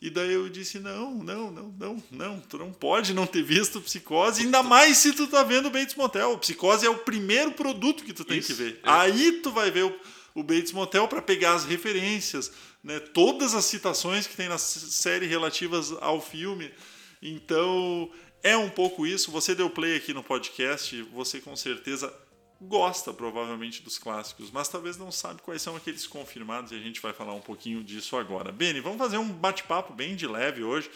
E 0.00 0.08
daí 0.08 0.32
eu 0.32 0.48
disse: 0.48 0.78
"Não, 0.78 1.14
não, 1.22 1.50
não, 1.50 1.74
não, 1.78 2.02
não, 2.10 2.40
tu 2.40 2.56
não 2.56 2.72
pode 2.72 3.12
não 3.12 3.26
ter 3.26 3.42
visto 3.42 3.76
o 3.76 3.82
Psicose, 3.82 4.42
ainda 4.42 4.62
mais 4.62 4.96
se 4.96 5.12
tu 5.12 5.26
tá 5.26 5.42
vendo 5.42 5.66
o 5.66 5.70
Bates 5.70 5.94
Motel. 5.96 6.32
O 6.32 6.38
Psicose 6.38 6.86
é 6.86 6.90
o 6.90 6.98
primeiro 6.98 7.52
produto 7.52 8.04
que 8.04 8.12
tu 8.14 8.24
tem 8.24 8.38
Isso, 8.38 8.48
que 8.48 8.54
ver. 8.54 8.80
é. 8.82 8.90
Aí 8.90 9.32
tu 9.42 9.50
vai 9.50 9.70
ver 9.70 9.84
o, 9.84 9.94
o 10.34 10.42
Bates 10.42 10.72
Motel 10.72 11.06
para 11.08 11.20
pegar 11.20 11.54
as 11.54 11.64
referências, 11.64 12.50
né? 12.86 13.00
Todas 13.00 13.52
as 13.52 13.64
citações 13.64 14.28
que 14.28 14.36
tem 14.36 14.48
na 14.48 14.58
série 14.58 15.26
relativas 15.26 15.90
ao 16.00 16.20
filme. 16.20 16.72
Então, 17.20 18.08
é 18.44 18.56
um 18.56 18.70
pouco 18.70 19.04
isso. 19.04 19.32
Você 19.32 19.56
deu 19.56 19.68
play 19.68 19.96
aqui 19.96 20.14
no 20.14 20.22
podcast, 20.22 21.02
você 21.12 21.40
com 21.40 21.56
certeza 21.56 22.14
gosta 22.60 23.12
provavelmente 23.12 23.82
dos 23.82 23.98
clássicos, 23.98 24.52
mas 24.52 24.68
talvez 24.68 24.96
não 24.96 25.10
sabe 25.10 25.42
quais 25.42 25.60
são 25.60 25.74
aqueles 25.74 26.06
confirmados 26.06 26.70
e 26.70 26.76
a 26.76 26.78
gente 26.78 27.02
vai 27.02 27.12
falar 27.12 27.34
um 27.34 27.40
pouquinho 27.40 27.82
disso 27.82 28.16
agora. 28.16 28.52
Beni, 28.52 28.80
vamos 28.80 28.98
fazer 28.98 29.18
um 29.18 29.28
bate-papo 29.28 29.92
bem 29.92 30.14
de 30.14 30.28
leve 30.28 30.62
hoje. 30.62 30.88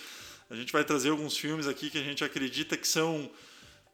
A 0.49 0.54
gente 0.54 0.73
vai 0.73 0.85
trazer 0.85 1.11
alguns 1.11 1.37
filmes 1.37 1.66
aqui 1.66 1.90
que 1.90 1.99
a 1.99 2.04
gente 2.04 2.23
acredita 2.23 2.76
que 2.76 2.87
são 2.87 3.28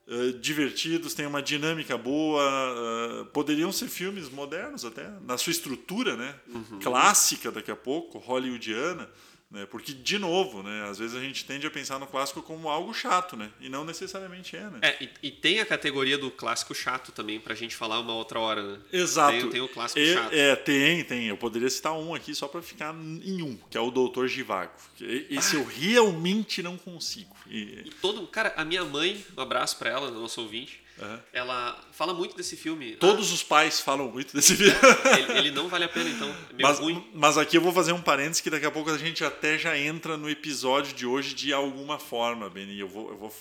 eh, 0.08 0.32
divertidos, 0.40 1.14
têm 1.14 1.26
uma 1.26 1.42
dinâmica 1.42 1.98
boa, 1.98 2.42
eh, 2.42 3.24
poderiam 3.32 3.72
ser 3.72 3.88
filmes 3.88 4.28
modernos 4.28 4.84
até, 4.84 5.10
na 5.26 5.36
sua 5.36 5.50
estrutura, 5.50 6.16
né? 6.16 6.34
Clássica 6.80 7.50
daqui 7.50 7.70
a 7.70 7.76
pouco, 7.76 8.18
hollywoodiana, 8.18 9.08
Né? 9.50 9.64
Porque, 9.66 9.92
de 9.92 10.18
novo, 10.18 10.62
né? 10.62 10.88
às 10.88 10.98
vezes 10.98 11.16
a 11.16 11.20
gente 11.20 11.44
tende 11.44 11.66
a 11.66 11.70
pensar 11.70 12.00
no 12.00 12.06
clássico 12.06 12.42
como 12.42 12.68
algo 12.68 12.92
chato, 12.92 13.36
né? 13.36 13.50
e 13.60 13.68
não 13.68 13.84
necessariamente 13.84 14.56
é. 14.56 14.62
Né? 14.62 14.78
É, 14.82 15.04
e, 15.04 15.10
e 15.24 15.30
tem 15.30 15.60
a 15.60 15.66
categoria 15.66 16.18
do 16.18 16.30
clássico 16.30 16.74
chato 16.74 17.12
também, 17.12 17.38
para 17.38 17.52
a 17.52 17.56
gente 17.56 17.76
falar 17.76 18.00
uma 18.00 18.12
outra 18.14 18.40
hora. 18.40 18.62
Né? 18.62 18.78
Exato. 18.92 19.38
Tem, 19.38 19.50
tem 19.50 19.60
o 19.60 19.68
clássico 19.68 20.00
é, 20.00 20.14
chato. 20.14 20.32
É, 20.32 20.56
tem, 20.56 21.04
tem. 21.04 21.26
Eu 21.28 21.36
poderia 21.36 21.70
citar 21.70 21.92
um 21.92 22.12
aqui 22.12 22.34
só 22.34 22.48
para 22.48 22.60
ficar 22.60 22.94
em 22.94 23.42
um, 23.42 23.56
que 23.70 23.78
é 23.78 23.80
o 23.80 23.90
Doutor 23.90 24.26
Givago. 24.26 24.72
Esse 25.00 25.56
ah. 25.56 25.60
eu 25.60 25.64
realmente 25.64 26.60
não 26.62 26.76
consigo. 26.76 27.36
E... 27.46 27.84
e 27.86 27.90
todo, 28.02 28.26
cara, 28.26 28.52
a 28.56 28.64
minha 28.64 28.84
mãe, 28.84 29.24
um 29.36 29.40
abraço 29.40 29.78
para 29.78 29.90
ela, 29.90 30.10
nosso 30.10 30.40
ouvinte, 30.40 30.82
Uhum. 30.98 31.18
Ela 31.32 31.78
fala 31.92 32.14
muito 32.14 32.36
desse 32.36 32.56
filme. 32.56 32.96
Todos 32.96 33.30
ah, 33.30 33.34
os 33.34 33.42
pais 33.42 33.80
falam 33.80 34.10
muito 34.10 34.34
desse 34.34 34.56
filme. 34.56 34.72
É, 34.72 35.20
ele, 35.20 35.38
ele, 35.38 35.50
não 35.50 35.68
vale 35.68 35.84
a 35.84 35.88
pena, 35.88 36.08
então. 36.08 36.28
É 36.28 36.62
mas, 36.62 36.78
mas 37.12 37.38
aqui 37.38 37.56
eu 37.56 37.60
vou 37.60 37.72
fazer 37.72 37.92
um 37.92 38.00
parênteses 38.00 38.40
que 38.40 38.50
daqui 38.50 38.66
a 38.66 38.70
pouco 38.70 38.90
a 38.90 38.98
gente 38.98 39.22
até 39.22 39.58
já 39.58 39.76
entra 39.76 40.16
no 40.16 40.28
episódio 40.28 40.94
de 40.94 41.06
hoje 41.06 41.34
de 41.34 41.52
alguma 41.52 41.98
forma, 41.98 42.48
Beni. 42.48 42.78
Eu 42.78 42.88
vou, 42.88 43.10
eu 43.10 43.16
vou 43.16 43.34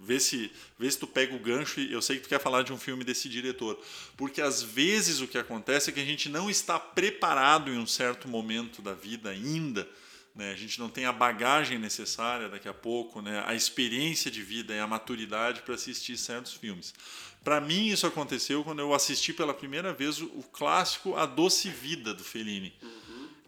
ver 0.00 0.20
se, 0.20 0.50
ver 0.78 0.90
se 0.90 0.98
tu 0.98 1.06
pega 1.06 1.34
o 1.34 1.38
gancho 1.38 1.80
e 1.80 1.92
eu 1.92 2.02
sei 2.02 2.16
que 2.16 2.22
tu 2.22 2.28
quer 2.28 2.40
falar 2.40 2.62
de 2.62 2.72
um 2.72 2.78
filme 2.78 3.04
desse 3.04 3.28
diretor. 3.28 3.80
Porque 4.16 4.40
às 4.40 4.62
vezes 4.62 5.20
o 5.20 5.28
que 5.28 5.38
acontece 5.38 5.90
é 5.90 5.92
que 5.92 6.00
a 6.00 6.04
gente 6.04 6.28
não 6.28 6.50
está 6.50 6.78
preparado 6.78 7.70
em 7.70 7.78
um 7.78 7.86
certo 7.86 8.26
momento 8.26 8.82
da 8.82 8.92
vida 8.92 9.30
ainda 9.30 9.88
né? 10.34 10.50
A 10.50 10.56
gente 10.56 10.78
não 10.80 10.88
tem 10.88 11.04
a 11.04 11.12
bagagem 11.12 11.78
necessária 11.78 12.48
daqui 12.48 12.68
a 12.68 12.72
pouco, 12.72 13.20
né? 13.20 13.42
a 13.46 13.54
experiência 13.54 14.30
de 14.30 14.42
vida 14.42 14.74
e 14.74 14.78
a 14.78 14.86
maturidade 14.86 15.62
para 15.62 15.74
assistir 15.74 16.16
certos 16.16 16.54
filmes. 16.54 16.94
Para 17.44 17.60
mim, 17.60 17.88
isso 17.88 18.06
aconteceu 18.06 18.64
quando 18.64 18.78
eu 18.78 18.94
assisti 18.94 19.32
pela 19.32 19.52
primeira 19.52 19.92
vez 19.92 20.20
o, 20.20 20.44
clássico 20.52 21.16
A 21.16 21.26
Doce 21.26 21.68
Vida, 21.68 22.14
do 22.14 22.24
Fellini. 22.24 22.72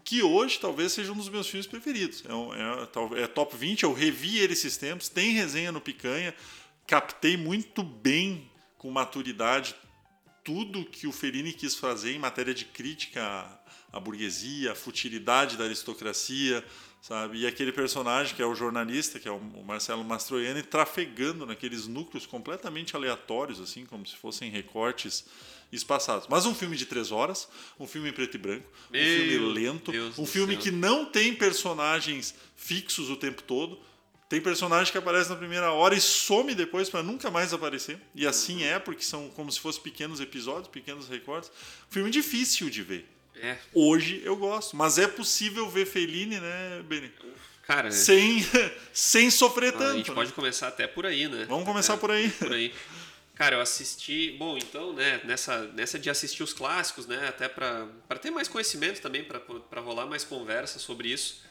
Que 0.03 0.21
hoje 0.21 0.59
talvez 0.59 0.91
seja 0.91 1.11
um 1.11 1.17
dos 1.17 1.29
meus 1.29 1.47
filmes 1.47 1.65
preferidos. 1.65 2.23
É, 2.25 3.19
é, 3.19 3.23
é 3.23 3.27
top 3.27 3.57
20, 3.57 3.83
eu 3.83 3.93
revi 3.93 4.37
ele 4.37 4.53
esses 4.53 4.77
tempos, 4.77 5.09
tem 5.09 5.31
resenha 5.31 5.71
no 5.71 5.81
Picanha, 5.81 6.35
captei 6.85 7.35
muito 7.35 7.81
bem, 7.81 8.51
com 8.77 8.91
maturidade, 8.91 9.75
tudo 10.43 10.85
que 10.85 11.07
o 11.07 11.11
Fellini 11.11 11.51
quis 11.51 11.73
fazer 11.73 12.13
em 12.13 12.19
matéria 12.19 12.53
de 12.53 12.65
crítica 12.65 13.49
a 13.95 13.99
burguesia, 13.99 14.73
a 14.73 14.75
futilidade 14.75 15.55
da 15.55 15.63
aristocracia, 15.63 16.61
sabe? 17.01 17.39
E 17.39 17.47
aquele 17.47 17.71
personagem 17.71 18.35
que 18.35 18.41
é 18.41 18.45
o 18.45 18.53
jornalista, 18.53 19.21
que 19.21 19.27
é 19.27 19.31
o 19.31 19.39
Marcelo 19.63 20.03
Mastroianni, 20.03 20.61
trafegando 20.61 21.45
naqueles 21.45 21.87
núcleos 21.87 22.25
completamente 22.25 22.93
aleatórios, 22.93 23.57
assim, 23.61 23.85
como 23.85 24.05
se 24.05 24.17
fossem 24.17 24.51
recortes 24.51 25.23
espaçados. 25.71 26.27
Mas 26.29 26.45
um 26.45 26.53
filme 26.53 26.75
de 26.75 26.85
três 26.85 27.09
horas, 27.09 27.47
um 27.79 27.87
filme 27.87 28.09
em 28.09 28.11
preto 28.11 28.35
e 28.35 28.37
branco, 28.37 28.69
Meu 28.91 29.01
um 29.01 29.05
filme 29.05 29.53
lento, 29.53 29.91
Deus 29.93 30.19
um 30.19 30.25
filme 30.25 30.57
que 30.57 30.71
não 30.71 31.05
tem 31.05 31.33
personagens 31.33 32.35
fixos 32.53 33.09
o 33.09 33.15
tempo 33.15 33.43
todo. 33.43 33.79
Tem 34.27 34.41
personagem 34.41 34.91
que 34.91 34.97
aparece 34.97 35.29
na 35.29 35.37
primeira 35.37 35.71
hora 35.71 35.95
e 35.95 36.01
some 36.01 36.53
depois 36.53 36.89
para 36.89 37.01
nunca 37.01 37.31
mais 37.31 37.53
aparecer. 37.53 37.97
E 38.13 38.27
assim 38.27 38.63
é, 38.63 38.77
porque 38.77 39.03
são 39.03 39.29
como 39.29 39.49
se 39.49 39.59
fossem 39.59 39.81
pequenos 39.83 40.19
episódios, 40.19 40.67
pequenos 40.67 41.07
recortes. 41.07 41.49
Filme 41.89 42.09
difícil 42.09 42.69
de 42.69 42.81
ver. 42.81 43.14
É. 43.41 43.57
Hoje 43.73 44.21
eu 44.23 44.35
gosto, 44.35 44.75
mas 44.75 44.97
é 44.97 45.07
possível 45.07 45.69
ver 45.69 45.85
Fellini, 45.85 46.39
né, 46.39 46.83
Beni? 46.87 47.11
Cara, 47.63 47.91
sem, 47.91 48.45
sem 48.93 49.29
sofrer 49.29 49.71
tanto. 49.71 49.93
A 49.93 49.97
gente 49.97 50.09
né? 50.09 50.15
pode 50.15 50.31
começar 50.33 50.67
até 50.67 50.87
por 50.87 51.05
aí, 51.05 51.27
né? 51.27 51.45
Vamos 51.49 51.65
começar 51.65 51.95
é, 51.95 51.97
por 51.97 52.11
aí. 52.11 52.29
Por 52.29 52.53
aí. 52.53 52.73
Cara, 53.33 53.57
eu 53.57 53.61
assisti, 53.61 54.31
bom, 54.39 54.57
então, 54.57 54.93
né, 54.93 55.19
nessa, 55.25 55.63
nessa 55.73 55.99
de 55.99 56.09
assistir 56.09 56.41
os 56.41 56.53
clássicos, 56.53 57.05
né, 57.05 57.27
até 57.27 57.49
para 57.49 57.89
ter 58.21 58.31
mais 58.31 58.47
conhecimento 58.47 59.01
também, 59.01 59.25
para 59.25 59.81
rolar 59.81 60.05
mais 60.05 60.23
conversa 60.23 60.79
sobre 60.79 61.09
isso, 61.09 61.43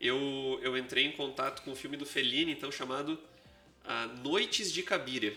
eu, 0.00 0.58
eu 0.62 0.76
entrei 0.76 1.04
em 1.04 1.12
contato 1.12 1.60
com 1.62 1.72
um 1.72 1.76
filme 1.76 1.98
do 1.98 2.06
Fellini, 2.06 2.52
então, 2.52 2.72
chamado 2.72 3.20
ah, 3.84 4.06
Noites 4.22 4.72
de 4.72 4.82
Cabiria. 4.82 5.36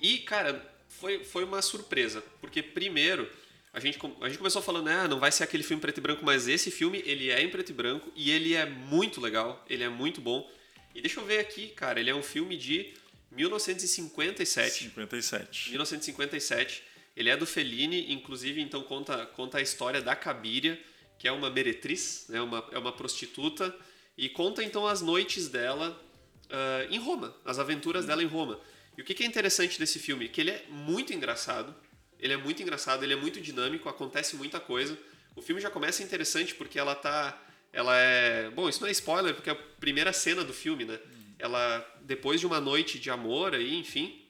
E, 0.00 0.18
cara, 0.18 0.72
foi, 0.88 1.24
foi 1.24 1.42
uma 1.42 1.62
surpresa, 1.62 2.22
porque 2.40 2.62
primeiro 2.62 3.28
a 3.72 3.80
gente, 3.80 3.98
a 4.20 4.28
gente 4.28 4.38
começou 4.38 4.60
falando, 4.60 4.88
ah, 4.88 5.08
não 5.08 5.18
vai 5.18 5.32
ser 5.32 5.44
aquele 5.44 5.62
filme 5.62 5.80
preto 5.80 5.98
e 5.98 6.00
branco, 6.00 6.24
mas 6.24 6.46
esse 6.46 6.70
filme, 6.70 7.02
ele 7.06 7.30
é 7.30 7.40
em 7.42 7.48
preto 7.48 7.70
e 7.70 7.72
branco 7.72 8.12
e 8.14 8.30
ele 8.30 8.54
é 8.54 8.66
muito 8.66 9.20
legal, 9.20 9.64
ele 9.68 9.82
é 9.82 9.88
muito 9.88 10.20
bom. 10.20 10.48
E 10.94 11.00
deixa 11.00 11.20
eu 11.20 11.24
ver 11.24 11.38
aqui, 11.38 11.68
cara, 11.68 11.98
ele 11.98 12.10
é 12.10 12.14
um 12.14 12.22
filme 12.22 12.56
de 12.56 12.92
1957. 13.30 14.84
57. 14.84 15.70
1957. 15.70 16.82
Ele 17.16 17.30
é 17.30 17.36
do 17.36 17.46
Fellini, 17.46 18.12
inclusive, 18.12 18.60
então 18.60 18.82
conta, 18.82 19.24
conta 19.26 19.58
a 19.58 19.62
história 19.62 20.02
da 20.02 20.14
Cabiria, 20.14 20.78
que 21.18 21.26
é 21.26 21.32
uma 21.32 21.48
meretriz, 21.48 22.26
né, 22.28 22.42
uma, 22.42 22.66
é 22.72 22.78
uma 22.78 22.92
prostituta, 22.92 23.74
e 24.18 24.28
conta 24.28 24.62
então 24.62 24.86
as 24.86 25.00
noites 25.00 25.48
dela 25.48 25.98
uh, 26.46 26.92
em 26.92 26.98
Roma, 26.98 27.34
as 27.44 27.58
aventuras 27.58 28.04
dela 28.04 28.22
em 28.22 28.26
Roma. 28.26 28.60
E 28.98 29.00
o 29.00 29.04
que, 29.04 29.14
que 29.14 29.22
é 29.22 29.26
interessante 29.26 29.78
desse 29.78 29.98
filme? 29.98 30.28
Que 30.28 30.42
ele 30.42 30.50
é 30.50 30.66
muito 30.68 31.12
engraçado, 31.14 31.74
ele 32.22 32.34
é 32.34 32.36
muito 32.36 32.62
engraçado, 32.62 33.02
ele 33.02 33.12
é 33.12 33.16
muito 33.16 33.40
dinâmico, 33.40 33.88
acontece 33.88 34.36
muita 34.36 34.60
coisa. 34.60 34.96
O 35.34 35.42
filme 35.42 35.60
já 35.60 35.68
começa 35.68 36.04
interessante 36.04 36.54
porque 36.54 36.78
ela 36.78 36.94
tá. 36.94 37.36
Ela 37.72 37.98
é. 37.98 38.48
Bom, 38.50 38.68
isso 38.68 38.80
não 38.80 38.86
é 38.86 38.92
spoiler, 38.92 39.34
porque 39.34 39.50
é 39.50 39.52
a 39.52 39.56
primeira 39.56 40.12
cena 40.12 40.44
do 40.44 40.52
filme, 40.52 40.84
né? 40.84 41.00
Ela, 41.36 41.84
depois 42.02 42.38
de 42.38 42.46
uma 42.46 42.60
noite 42.60 43.00
de 43.00 43.10
amor 43.10 43.56
aí, 43.56 43.76
enfim, 43.76 44.24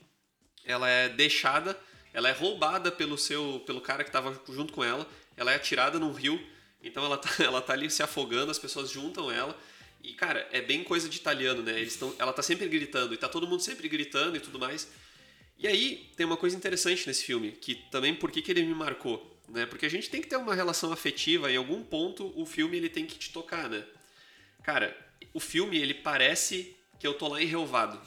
ela 0.64 0.88
é 0.88 1.10
deixada, 1.10 1.78
ela 2.14 2.30
é 2.30 2.32
roubada 2.32 2.90
pelo 2.90 3.18
seu. 3.18 3.62
pelo 3.66 3.82
cara 3.82 4.02
que 4.02 4.08
estava 4.08 4.40
junto 4.48 4.72
com 4.72 4.82
ela, 4.82 5.06
ela 5.36 5.52
é 5.52 5.56
atirada 5.56 5.98
num 5.98 6.12
rio, 6.12 6.40
então 6.82 7.04
ela 7.04 7.18
tá, 7.18 7.28
ela 7.44 7.60
tá 7.60 7.74
ali 7.74 7.90
se 7.90 8.02
afogando, 8.02 8.50
as 8.50 8.58
pessoas 8.58 8.90
juntam 8.90 9.30
ela. 9.30 9.54
E, 10.02 10.14
cara, 10.14 10.48
é 10.50 10.62
bem 10.62 10.82
coisa 10.82 11.10
de 11.10 11.18
italiano, 11.18 11.62
né? 11.62 11.78
Eles 11.78 11.96
tão, 11.96 12.14
ela 12.18 12.32
tá 12.32 12.42
sempre 12.42 12.66
gritando, 12.68 13.12
e 13.12 13.18
tá 13.18 13.28
todo 13.28 13.46
mundo 13.46 13.60
sempre 13.60 13.86
gritando 13.86 14.36
e 14.38 14.40
tudo 14.40 14.58
mais. 14.58 14.88
E 15.62 15.68
aí 15.68 16.10
tem 16.16 16.26
uma 16.26 16.36
coisa 16.36 16.56
interessante 16.56 17.06
nesse 17.06 17.22
filme, 17.22 17.52
que 17.52 17.76
também 17.76 18.12
por 18.12 18.32
que, 18.32 18.42
que 18.42 18.50
ele 18.50 18.64
me 18.64 18.74
marcou, 18.74 19.40
né? 19.48 19.64
Porque 19.64 19.86
a 19.86 19.88
gente 19.88 20.10
tem 20.10 20.20
que 20.20 20.26
ter 20.26 20.36
uma 20.36 20.56
relação 20.56 20.92
afetiva, 20.92 21.52
em 21.52 21.56
algum 21.56 21.84
ponto 21.84 22.32
o 22.34 22.44
filme 22.44 22.76
ele 22.76 22.88
tem 22.88 23.06
que 23.06 23.16
te 23.16 23.30
tocar, 23.30 23.70
né? 23.70 23.84
Cara, 24.64 24.96
o 25.32 25.38
filme 25.38 25.78
ele 25.78 25.94
parece 25.94 26.76
que 26.98 27.06
eu 27.06 27.14
tô 27.14 27.28
lá 27.28 27.40
em 27.40 27.46
Relvado, 27.46 28.00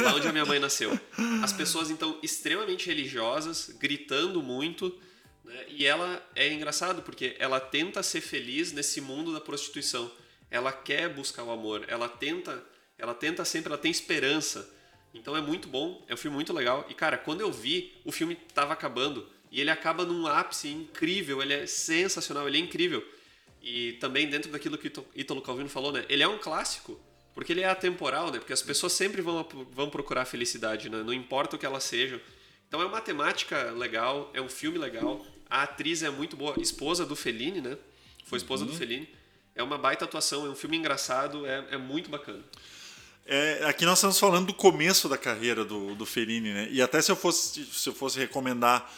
lá 0.00 0.14
onde 0.14 0.28
a 0.28 0.32
minha 0.32 0.46
mãe 0.46 0.60
nasceu. 0.60 0.96
As 1.42 1.52
pessoas 1.52 1.90
então 1.90 2.18
extremamente 2.22 2.86
religiosas, 2.86 3.74
gritando 3.80 4.40
muito, 4.40 4.96
né? 5.44 5.66
E 5.70 5.84
ela 5.84 6.24
é 6.36 6.52
engraçado 6.52 7.02
porque 7.02 7.34
ela 7.40 7.58
tenta 7.58 8.00
ser 8.04 8.20
feliz 8.20 8.70
nesse 8.70 9.00
mundo 9.00 9.32
da 9.32 9.40
prostituição. 9.40 10.08
Ela 10.48 10.70
quer 10.70 11.08
buscar 11.08 11.42
o 11.42 11.50
amor, 11.50 11.84
ela 11.88 12.08
tenta, 12.08 12.64
ela 12.96 13.12
tenta 13.12 13.44
sempre, 13.44 13.72
ela 13.72 13.80
tem 13.80 13.90
esperança. 13.90 14.72
Então 15.14 15.36
é 15.36 15.40
muito 15.40 15.68
bom, 15.68 16.02
é 16.08 16.14
um 16.14 16.16
filme 16.16 16.34
muito 16.34 16.52
legal. 16.52 16.86
E 16.88 16.94
cara, 16.94 17.18
quando 17.18 17.40
eu 17.40 17.52
vi, 17.52 17.92
o 18.04 18.12
filme 18.12 18.38
estava 18.48 18.72
acabando 18.72 19.28
e 19.50 19.60
ele 19.60 19.70
acaba 19.70 20.04
num 20.04 20.26
ápice 20.26 20.68
incrível, 20.68 21.42
ele 21.42 21.52
é 21.52 21.66
sensacional, 21.66 22.48
ele 22.48 22.58
é 22.58 22.60
incrível. 22.60 23.06
E 23.62 23.92
também 23.94 24.28
dentro 24.28 24.50
daquilo 24.50 24.78
que 24.78 24.88
o 24.88 25.06
Ítalo 25.14 25.42
Calvino 25.42 25.68
falou, 25.68 25.92
né? 25.92 26.04
Ele 26.08 26.22
é 26.22 26.28
um 26.28 26.38
clássico, 26.38 26.98
porque 27.34 27.52
ele 27.52 27.60
é 27.60 27.68
atemporal, 27.68 28.32
né? 28.32 28.38
Porque 28.38 28.52
as 28.52 28.62
pessoas 28.62 28.92
sempre 28.92 29.20
vão, 29.22 29.46
vão 29.70 29.88
procurar 29.88 30.24
felicidade, 30.24 30.88
né? 30.88 31.02
Não 31.02 31.12
importa 31.12 31.54
o 31.54 31.58
que 31.58 31.66
elas 31.66 31.84
sejam. 31.84 32.20
Então 32.66 32.80
é 32.80 32.86
uma 32.86 33.00
temática 33.00 33.70
legal, 33.72 34.30
é 34.32 34.40
um 34.40 34.48
filme 34.48 34.78
legal. 34.78 35.24
A 35.48 35.62
atriz 35.62 36.02
é 36.02 36.08
muito 36.10 36.34
boa, 36.36 36.54
esposa 36.58 37.04
do 37.04 37.14
Fellini, 37.14 37.60
né? 37.60 37.76
Foi 38.24 38.38
esposa 38.38 38.64
uhum. 38.64 38.70
do 38.70 38.76
Fellini. 38.76 39.08
É 39.54 39.62
uma 39.62 39.76
baita 39.76 40.06
atuação, 40.06 40.46
é 40.46 40.48
um 40.48 40.56
filme 40.56 40.78
engraçado, 40.78 41.46
é, 41.46 41.66
é 41.72 41.76
muito 41.76 42.08
bacana. 42.08 42.42
É, 43.24 43.64
aqui 43.66 43.84
nós 43.84 43.98
estamos 43.98 44.18
falando 44.18 44.46
do 44.46 44.54
começo 44.54 45.08
da 45.08 45.16
carreira 45.16 45.64
do, 45.64 45.94
do 45.94 46.04
Ferini, 46.04 46.52
né? 46.52 46.68
E 46.70 46.82
até 46.82 47.00
se 47.00 47.10
eu 47.10 47.16
fosse, 47.16 47.64
se 47.64 47.88
eu 47.88 47.94
fosse 47.94 48.18
recomendar 48.18 48.92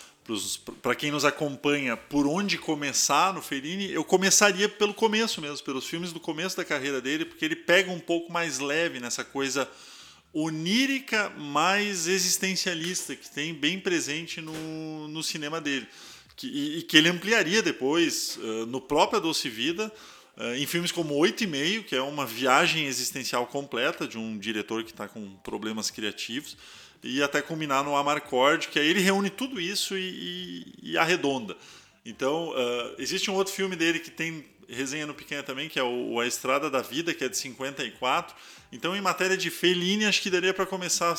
para 0.80 0.94
quem 0.94 1.10
nos 1.10 1.24
acompanha 1.24 1.96
por 1.96 2.26
onde 2.26 2.56
começar 2.56 3.34
no 3.34 3.42
Ferini, 3.42 3.92
eu 3.92 4.02
começaria 4.02 4.68
pelo 4.68 4.94
começo 4.94 5.40
mesmo, 5.42 5.62
pelos 5.64 5.86
filmes 5.86 6.12
do 6.12 6.18
começo 6.18 6.56
da 6.56 6.64
carreira 6.64 7.00
dele, 7.00 7.26
porque 7.26 7.44
ele 7.44 7.56
pega 7.56 7.90
um 7.90 8.00
pouco 8.00 8.32
mais 8.32 8.58
leve 8.58 8.98
nessa 8.98 9.22
coisa 9.22 9.68
onírica 10.32 11.30
mais 11.30 12.08
existencialista 12.08 13.14
que 13.14 13.30
tem 13.30 13.54
bem 13.54 13.78
presente 13.78 14.40
no, 14.40 15.06
no 15.08 15.22
cinema 15.22 15.60
dele. 15.60 15.86
Que, 16.34 16.48
e, 16.48 16.78
e 16.78 16.82
que 16.82 16.96
ele 16.96 17.10
ampliaria 17.10 17.62
depois 17.62 18.38
uh, 18.38 18.66
no 18.66 18.80
próprio 18.80 19.20
Doce 19.20 19.48
Vida, 19.48 19.92
em 20.56 20.66
filmes 20.66 20.90
como 20.90 21.14
Oito 21.14 21.44
e 21.44 21.46
Meio, 21.46 21.84
que 21.84 21.94
é 21.94 22.02
uma 22.02 22.26
viagem 22.26 22.86
existencial 22.86 23.46
completa 23.46 24.06
de 24.06 24.18
um 24.18 24.36
diretor 24.36 24.82
que 24.82 24.90
está 24.90 25.06
com 25.06 25.30
problemas 25.36 25.90
criativos, 25.90 26.56
e 27.02 27.22
até 27.22 27.42
culminar 27.42 27.84
no 27.84 27.94
Amarcord, 27.94 28.68
que 28.68 28.78
aí 28.78 28.88
ele 28.88 29.00
reúne 29.00 29.30
tudo 29.30 29.60
isso 29.60 29.96
e, 29.96 30.72
e, 30.82 30.92
e 30.92 30.98
arredonda. 30.98 31.56
Então, 32.04 32.50
uh, 32.50 32.94
existe 32.98 33.30
um 33.30 33.34
outro 33.34 33.52
filme 33.52 33.76
dele 33.76 33.98
que 33.98 34.10
tem 34.10 34.44
resenha 34.68 35.06
no 35.06 35.14
Pequena 35.14 35.42
também, 35.42 35.68
que 35.68 35.78
é 35.78 35.82
o 35.82 36.18
A 36.18 36.26
Estrada 36.26 36.70
da 36.70 36.80
Vida, 36.80 37.14
que 37.14 37.24
é 37.24 37.28
de 37.28 37.36
54. 37.36 38.34
Então, 38.72 38.96
em 38.96 39.00
matéria 39.00 39.36
de 39.36 39.50
Fellini, 39.50 40.06
acho 40.06 40.22
que 40.22 40.30
daria 40.30 40.54
para 40.54 40.66
começar 40.66 41.16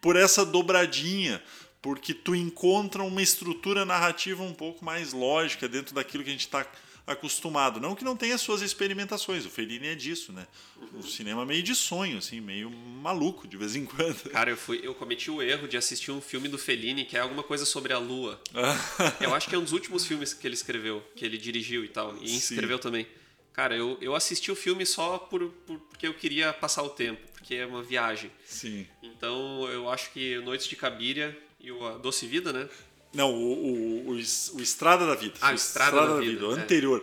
por 0.00 0.16
essa 0.16 0.44
dobradinha, 0.44 1.42
porque 1.80 2.12
tu 2.12 2.34
encontra 2.34 3.02
uma 3.02 3.22
estrutura 3.22 3.84
narrativa 3.84 4.42
um 4.42 4.52
pouco 4.52 4.84
mais 4.84 5.12
lógica 5.12 5.68
dentro 5.68 5.94
daquilo 5.94 6.22
que 6.22 6.30
a 6.30 6.32
gente 6.32 6.46
está 6.46 6.66
acostumado. 7.06 7.80
Não 7.80 7.94
que 7.94 8.04
não 8.04 8.16
tenha 8.16 8.36
suas 8.36 8.62
experimentações, 8.62 9.46
o 9.46 9.50
Fellini 9.50 9.88
é 9.88 9.94
disso, 9.94 10.32
né? 10.32 10.46
O 10.92 11.02
cinema 11.02 11.46
meio 11.46 11.62
de 11.62 11.74
sonho, 11.74 12.18
assim, 12.18 12.40
meio 12.40 12.68
maluco 12.70 13.46
de 13.46 13.56
vez 13.56 13.76
em 13.76 13.84
quando. 13.84 14.30
Cara, 14.30 14.50
eu, 14.50 14.56
fui, 14.56 14.80
eu 14.82 14.94
cometi 14.94 15.30
o 15.30 15.40
erro 15.40 15.68
de 15.68 15.76
assistir 15.76 16.10
um 16.10 16.20
filme 16.20 16.48
do 16.48 16.58
Fellini 16.58 17.04
que 17.04 17.16
é 17.16 17.20
alguma 17.20 17.42
coisa 17.42 17.64
sobre 17.64 17.92
a 17.92 17.98
lua. 17.98 18.40
eu 19.20 19.34
acho 19.34 19.48
que 19.48 19.54
é 19.54 19.58
um 19.58 19.62
dos 19.62 19.72
últimos 19.72 20.04
filmes 20.04 20.34
que 20.34 20.46
ele 20.46 20.54
escreveu, 20.54 21.02
que 21.14 21.24
ele 21.24 21.38
dirigiu 21.38 21.84
e 21.84 21.88
tal, 21.88 22.16
e 22.20 22.28
Sim. 22.28 22.54
escreveu 22.54 22.78
também. 22.78 23.06
Cara, 23.52 23.74
eu, 23.74 23.96
eu 24.02 24.14
assisti 24.14 24.50
o 24.50 24.56
filme 24.56 24.84
só 24.84 25.16
por, 25.16 25.48
por, 25.66 25.78
porque 25.78 26.06
eu 26.06 26.12
queria 26.12 26.52
passar 26.52 26.82
o 26.82 26.90
tempo, 26.90 27.22
porque 27.32 27.54
é 27.54 27.64
uma 27.64 27.82
viagem. 27.82 28.30
Sim. 28.44 28.86
Então 29.02 29.66
eu 29.70 29.88
acho 29.88 30.12
que 30.12 30.38
Noites 30.40 30.66
de 30.66 30.76
Cabiria 30.76 31.36
e 31.58 31.72
o 31.72 31.86
a 31.86 31.96
Doce 31.96 32.26
Vida, 32.26 32.52
né? 32.52 32.68
Não, 33.16 33.32
o, 33.32 34.08
o, 34.08 34.10
o, 34.10 34.12
o 34.12 34.60
Estrada 34.60 35.06
da 35.06 35.14
Vida. 35.14 35.34
Ah, 35.40 35.50
o 35.50 35.54
Estrada, 35.54 35.90
Estrada 35.90 36.06
da, 36.06 36.14
da, 36.14 36.20
Vida, 36.20 36.46
o 36.46 36.56
é. 36.56 36.60
anterior. 36.60 37.02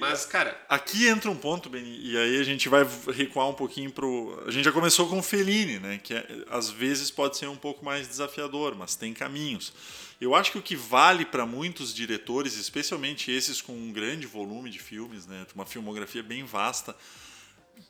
Mas, 0.00 0.24
cara. 0.26 0.60
Aqui 0.68 1.08
entra 1.08 1.30
um 1.30 1.36
ponto, 1.36 1.68
Beni, 1.68 1.98
e 2.00 2.16
aí 2.16 2.38
a 2.38 2.42
gente 2.44 2.68
vai 2.68 2.86
recuar 3.12 3.48
um 3.48 3.54
pouquinho 3.54 3.90
pro. 3.90 4.40
A 4.46 4.50
gente 4.50 4.64
já 4.64 4.72
começou 4.72 5.08
com 5.08 5.18
o 5.18 5.22
Fellini, 5.22 5.78
né? 5.78 5.98
Que 5.98 6.14
é, 6.14 6.44
às 6.50 6.70
vezes 6.70 7.10
pode 7.10 7.38
ser 7.38 7.48
um 7.48 7.56
pouco 7.56 7.84
mais 7.84 8.06
desafiador, 8.06 8.76
mas 8.76 8.94
tem 8.94 9.12
caminhos. 9.12 9.72
Eu 10.20 10.34
acho 10.34 10.52
que 10.52 10.58
o 10.58 10.62
que 10.62 10.76
vale 10.76 11.24
para 11.24 11.46
muitos 11.46 11.94
diretores, 11.94 12.56
especialmente 12.56 13.32
esses 13.32 13.62
com 13.62 13.72
um 13.72 13.92
grande 13.92 14.26
volume 14.26 14.68
de 14.68 14.78
filmes, 14.78 15.26
né? 15.26 15.46
Uma 15.54 15.64
filmografia 15.64 16.22
bem 16.22 16.44
vasta, 16.44 16.94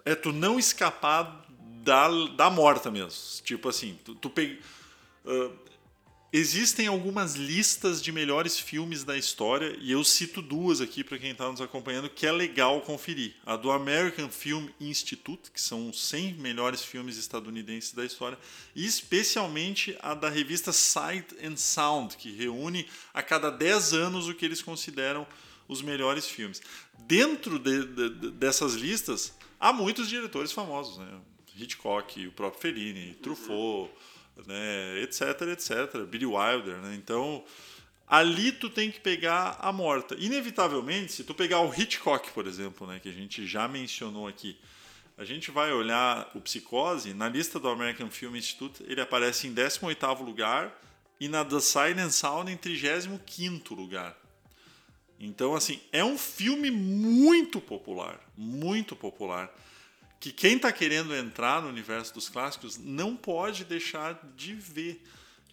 é 0.04 0.14
tu 0.14 0.32
não 0.32 0.58
escapar 0.58 1.44
da, 1.82 2.08
da 2.36 2.48
morta 2.48 2.90
mesmo. 2.90 3.42
Tipo 3.42 3.68
assim, 3.68 3.98
tu, 4.04 4.14
tu 4.14 4.30
pega. 4.30 4.56
Uh, 5.24 5.68
Existem 6.30 6.86
algumas 6.86 7.36
listas 7.36 8.02
de 8.02 8.12
melhores 8.12 8.60
filmes 8.60 9.02
da 9.02 9.16
história 9.16 9.74
e 9.80 9.90
eu 9.90 10.04
cito 10.04 10.42
duas 10.42 10.78
aqui 10.78 11.02
para 11.02 11.18
quem 11.18 11.30
está 11.30 11.50
nos 11.50 11.58
acompanhando 11.58 12.10
que 12.10 12.26
é 12.26 12.32
legal 12.32 12.82
conferir. 12.82 13.34
A 13.46 13.56
do 13.56 13.70
American 13.70 14.28
Film 14.28 14.68
Institute, 14.78 15.50
que 15.50 15.60
são 15.60 15.88
os 15.88 16.06
100 16.06 16.34
melhores 16.34 16.84
filmes 16.84 17.16
estadunidenses 17.16 17.94
da 17.94 18.04
história, 18.04 18.38
e 18.76 18.84
especialmente 18.84 19.96
a 20.02 20.12
da 20.12 20.28
revista 20.28 20.70
Sight 20.70 21.34
and 21.42 21.56
Sound, 21.56 22.18
que 22.18 22.30
reúne 22.30 22.86
a 23.14 23.22
cada 23.22 23.50
10 23.50 23.94
anos 23.94 24.28
o 24.28 24.34
que 24.34 24.44
eles 24.44 24.60
consideram 24.60 25.26
os 25.66 25.80
melhores 25.80 26.26
filmes. 26.26 26.60
Dentro 27.06 27.58
de, 27.58 27.86
de, 27.86 28.30
dessas 28.32 28.74
listas, 28.74 29.32
há 29.58 29.72
muitos 29.72 30.10
diretores 30.10 30.52
famosos, 30.52 30.98
né? 30.98 31.08
Hitchcock, 31.56 32.26
o 32.26 32.32
próprio 32.32 32.60
Fellini, 32.60 33.14
Truffaut 33.14 33.90
né, 34.46 35.00
etc, 35.02 35.42
etc, 35.52 36.04
Billy 36.08 36.26
Wilder, 36.26 36.76
né? 36.76 36.94
Então, 36.94 37.44
ali 38.06 38.52
tu 38.52 38.70
tem 38.70 38.90
que 38.90 39.00
pegar 39.00 39.56
a 39.60 39.72
morta. 39.72 40.14
Inevitavelmente, 40.18 41.12
se 41.12 41.24
tu 41.24 41.34
pegar 41.34 41.60
o 41.60 41.72
Hitchcock, 41.72 42.30
por 42.32 42.46
exemplo, 42.46 42.86
né, 42.86 42.98
que 42.98 43.08
a 43.08 43.12
gente 43.12 43.46
já 43.46 43.68
mencionou 43.68 44.26
aqui, 44.26 44.56
a 45.16 45.24
gente 45.24 45.50
vai 45.50 45.72
olhar 45.72 46.30
o 46.34 46.40
Psicose, 46.40 47.12
na 47.12 47.28
lista 47.28 47.58
do 47.58 47.68
American 47.68 48.08
Film 48.08 48.36
Institute, 48.36 48.84
ele 48.86 49.00
aparece 49.00 49.48
em 49.48 49.54
18º 49.54 50.24
lugar 50.24 50.72
e 51.18 51.28
na 51.28 51.44
The 51.44 51.58
Silent 51.60 52.12
Sound 52.12 52.50
em 52.52 52.56
35º 52.56 53.74
lugar. 53.74 54.16
Então, 55.18 55.56
assim, 55.56 55.80
é 55.90 56.04
um 56.04 56.16
filme 56.16 56.70
muito 56.70 57.60
popular, 57.60 58.20
muito 58.36 58.94
popular 58.94 59.52
que 60.20 60.32
quem 60.32 60.56
está 60.56 60.72
querendo 60.72 61.14
entrar 61.14 61.62
no 61.62 61.68
universo 61.68 62.12
dos 62.14 62.28
clássicos 62.28 62.76
não 62.78 63.14
pode 63.14 63.64
deixar 63.64 64.20
de 64.36 64.54
ver. 64.54 65.02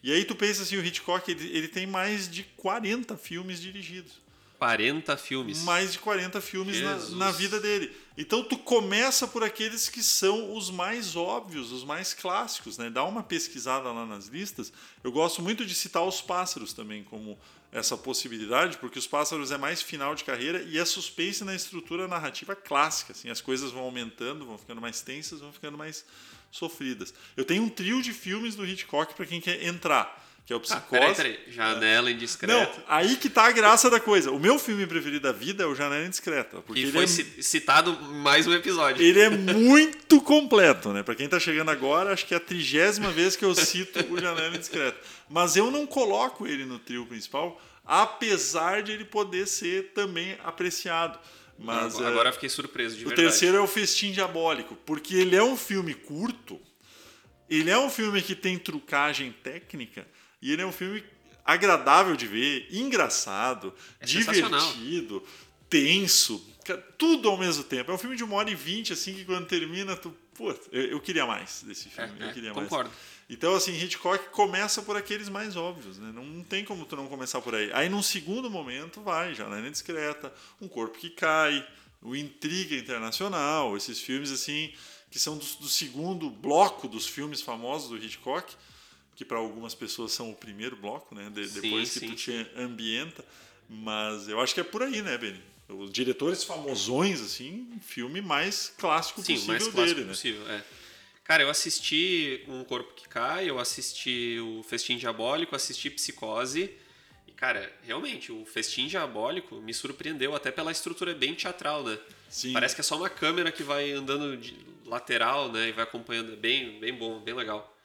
E 0.01 0.11
aí 0.11 0.23
tu 0.23 0.35
pensa 0.35 0.63
assim, 0.63 0.77
o 0.77 0.85
Hitchcock 0.85 1.29
ele, 1.29 1.47
ele 1.55 1.67
tem 1.67 1.85
mais 1.87 2.29
de 2.29 2.43
40 2.57 3.17
filmes 3.17 3.61
dirigidos. 3.61 4.25
40 4.57 5.17
filmes. 5.17 5.61
Mais 5.63 5.91
de 5.91 5.99
40 5.99 6.39
filmes 6.41 6.81
na, 6.81 6.95
na, 7.17 7.31
vida 7.31 7.59
dele. 7.59 7.95
Então 8.17 8.43
tu 8.43 8.57
começa 8.57 9.27
por 9.27 9.43
aqueles 9.43 9.89
que 9.89 10.01
são 10.01 10.55
os 10.55 10.71
mais 10.71 11.15
óbvios, 11.15 11.71
os 11.71 11.83
mais 11.83 12.13
clássicos, 12.13 12.77
né? 12.77 12.89
Dá 12.89 13.03
uma 13.03 13.21
pesquisada 13.21 13.91
lá 13.91 14.05
nas 14.05 14.27
listas. 14.27 14.71
Eu 15.03 15.11
gosto 15.11 15.41
muito 15.41 15.65
de 15.65 15.75
citar 15.75 16.03
os 16.03 16.21
pássaros 16.21 16.73
também 16.73 17.03
como 17.03 17.37
essa 17.75 17.97
possibilidade, 17.97 18.77
porque 18.77 18.97
os 18.97 19.05
pássaros 19.05 19.51
é 19.51 19.57
mais 19.57 19.81
final 19.81 20.15
de 20.15 20.23
carreira 20.23 20.61
e 20.61 20.79
é 20.79 20.85
suspense 20.85 21.43
na 21.43 21.53
estrutura 21.53 22.07
narrativa 22.07 22.55
clássica. 22.55 23.11
Assim, 23.11 23.29
as 23.29 23.41
coisas 23.41 23.69
vão 23.69 23.83
aumentando, 23.83 24.45
vão 24.45 24.57
ficando 24.57 24.79
mais 24.79 25.01
tensas, 25.01 25.41
vão 25.41 25.51
ficando 25.51 25.77
mais 25.77 26.05
sofridas. 26.49 27.13
Eu 27.35 27.43
tenho 27.43 27.63
um 27.63 27.69
trio 27.69 28.01
de 28.01 28.13
filmes 28.13 28.55
do 28.55 28.65
Hitchcock 28.65 29.13
para 29.13 29.25
quem 29.25 29.41
quer 29.41 29.61
entrar 29.61 30.23
que 30.45 30.53
é 30.53 30.55
o 30.55 30.59
Psicose. 30.59 30.83
Ah, 30.83 31.15
peraí, 31.15 31.15
peraí. 31.15 31.39
Janela 31.47 32.11
Indiscreta. 32.11 32.53
Não, 32.53 32.83
aí 32.87 33.15
que 33.15 33.29
tá 33.29 33.47
a 33.47 33.51
graça 33.51 33.89
da 33.89 33.99
coisa. 33.99 34.29
O 34.29 34.39
meu 34.39 34.59
filme 34.59 34.85
preferido 34.85 35.21
da 35.21 35.31
vida 35.31 35.63
é 35.63 35.65
o 35.65 35.73
Janela 35.73 36.05
Indiscreta. 36.05 36.61
Porque 36.61 36.81
e 36.81 36.91
foi 36.91 37.05
é... 37.05 37.07
citado 37.07 37.99
mais 37.99 38.45
um 38.45 38.53
episódio. 38.53 39.03
Ele 39.03 39.19
é 39.19 39.29
muito 39.29 40.21
completo, 40.21 40.93
né? 40.93 41.01
Para 41.01 41.15
quem 41.15 41.27
tá 41.27 41.39
chegando 41.39 41.71
agora, 41.71 42.13
acho 42.13 42.27
que 42.27 42.33
é 42.35 42.37
a 42.37 42.39
trigésima 42.39 43.09
vez 43.09 43.35
que 43.35 43.43
eu 43.43 43.55
cito 43.55 44.05
o 44.13 44.21
Janela 44.21 44.55
Indiscreta. 44.55 44.99
Mas 45.29 45.55
eu 45.55 45.71
não 45.71 45.87
coloco 45.87 46.45
ele 46.45 46.65
no 46.65 46.79
trio 46.79 47.05
principal, 47.05 47.61
apesar 47.83 48.83
de 48.83 48.91
ele 48.91 49.05
poder 49.05 49.47
ser 49.47 49.93
também 49.93 50.37
apreciado. 50.43 51.19
Mas, 51.57 51.99
agora 51.99 52.29
é... 52.29 52.31
fiquei 52.31 52.49
surpreso, 52.49 52.97
de 52.97 53.05
o 53.05 53.07
verdade. 53.07 53.27
O 53.27 53.29
terceiro 53.29 53.57
é 53.57 53.61
o 53.61 53.67
Festim 53.67 54.11
Diabólico, 54.11 54.75
porque 54.85 55.15
ele 55.15 55.35
é 55.35 55.43
um 55.43 55.55
filme 55.55 55.93
curto, 55.93 56.59
ele 57.49 57.69
é 57.69 57.77
um 57.77 57.89
filme 57.89 58.21
que 58.21 58.35
tem 58.35 58.57
trucagem 58.57 59.31
técnica, 59.31 60.07
e 60.41 60.51
ele 60.51 60.61
é 60.61 60.65
um 60.65 60.71
filme 60.71 61.03
agradável 61.45 62.15
de 62.15 62.27
ver, 62.27 62.67
engraçado, 62.71 63.73
é 63.99 64.05
divertido, 64.05 65.23
tenso, 65.69 66.45
tudo 66.97 67.29
ao 67.29 67.37
mesmo 67.37 67.63
tempo. 67.63 67.91
É 67.91 67.93
um 67.93 67.97
filme 67.97 68.15
de 68.15 68.23
uma 68.23 68.35
hora 68.35 68.49
e 68.49 68.55
vinte, 68.55 68.91
assim, 68.91 69.13
que 69.13 69.23
quando 69.23 69.45
termina, 69.45 69.95
tu. 69.95 70.15
Pô, 70.35 70.53
eu, 70.71 70.81
eu 70.83 70.99
queria 70.99 71.25
mais 71.25 71.63
desse 71.63 71.89
filme. 71.89 72.13
É, 72.19 72.27
eu 72.27 72.33
queria 72.33 72.51
é, 72.51 72.53
mais. 72.53 72.67
Concordo. 72.67 72.91
Então, 73.29 73.55
assim, 73.55 73.73
Hitchcock 73.73 74.29
começa 74.29 74.81
por 74.81 74.95
aqueles 74.95 75.29
mais 75.29 75.55
óbvios, 75.55 75.97
né? 75.97 76.11
Não, 76.13 76.23
não 76.23 76.43
tem 76.43 76.63
como 76.63 76.85
tu 76.85 76.95
não 76.95 77.07
começar 77.07 77.41
por 77.41 77.55
aí. 77.55 77.71
Aí, 77.73 77.89
num 77.89 78.03
segundo 78.03 78.49
momento, 78.49 79.01
vai, 79.01 79.33
Janela 79.33 79.69
Discreta, 79.69 80.33
Um 80.61 80.67
Corpo 80.67 80.97
que 80.97 81.09
Cai, 81.09 81.65
O 82.01 82.15
Intriga 82.15 82.75
Internacional, 82.75 83.75
esses 83.75 83.99
filmes, 83.99 84.31
assim, 84.31 84.71
que 85.09 85.17
são 85.17 85.37
do, 85.37 85.45
do 85.45 85.67
segundo 85.67 86.29
bloco 86.29 86.87
dos 86.87 87.07
filmes 87.07 87.41
famosos 87.41 87.89
do 87.89 87.97
Hitchcock 87.97 88.55
que 89.15 89.23
para 89.23 89.37
algumas 89.37 89.73
pessoas 89.73 90.11
são 90.11 90.29
o 90.29 90.35
primeiro 90.35 90.75
bloco, 90.75 91.15
né? 91.15 91.29
De, 91.29 91.47
sim, 91.47 91.61
depois 91.61 91.93
que 91.93 91.99
sim, 91.99 92.07
tu 92.09 92.15
te 92.15 92.47
ambienta. 92.57 93.23
Mas 93.69 94.27
eu 94.27 94.39
acho 94.39 94.53
que 94.53 94.59
é 94.59 94.63
por 94.63 94.83
aí, 94.83 95.01
né, 95.01 95.17
Beni? 95.17 95.41
Os 95.67 95.91
diretores 95.91 96.43
famosões, 96.43 97.21
assim, 97.21 97.67
filme 97.81 98.21
mais 98.21 98.73
clássico 98.77 99.21
sim, 99.21 99.33
possível 99.33 99.53
mais 99.53 99.67
clássico 99.67 99.95
dele, 99.95 100.09
possível, 100.09 100.41
né? 100.45 100.63
É. 100.71 100.85
Cara, 101.23 101.41
eu 101.41 101.49
assisti 101.49 102.43
Um 102.47 102.63
Corpo 102.63 102.93
que 102.93 103.09
Cai, 103.09 103.49
eu 103.49 103.57
assisti 103.57 104.37
o 104.39 104.61
Festim 104.61 104.95
Diabólico, 104.95 105.55
assisti 105.55 105.89
Psicose. 105.89 106.71
E, 107.27 107.31
cara, 107.31 107.73
realmente, 107.81 108.31
o 108.31 108.45
Festim 108.45 108.85
Diabólico 108.85 109.55
me 109.55 109.73
surpreendeu, 109.73 110.35
até 110.35 110.51
pela 110.51 110.71
estrutura 110.71 111.15
bem 111.15 111.33
teatral, 111.33 111.83
né? 111.83 111.97
Sim. 112.29 112.53
Parece 112.53 112.75
que 112.75 112.81
é 112.81 112.83
só 112.83 112.95
uma 112.95 113.09
câmera 113.09 113.51
que 113.51 113.63
vai 113.63 113.91
andando 113.91 114.37
de 114.37 114.55
lateral, 114.85 115.51
né? 115.51 115.69
E 115.69 115.71
vai 115.71 115.83
acompanhando. 115.83 116.33
É 116.33 116.35
bem, 116.35 116.79
bem 116.79 116.93
bom, 116.93 117.19
bem 117.19 117.33
legal. 117.33 117.75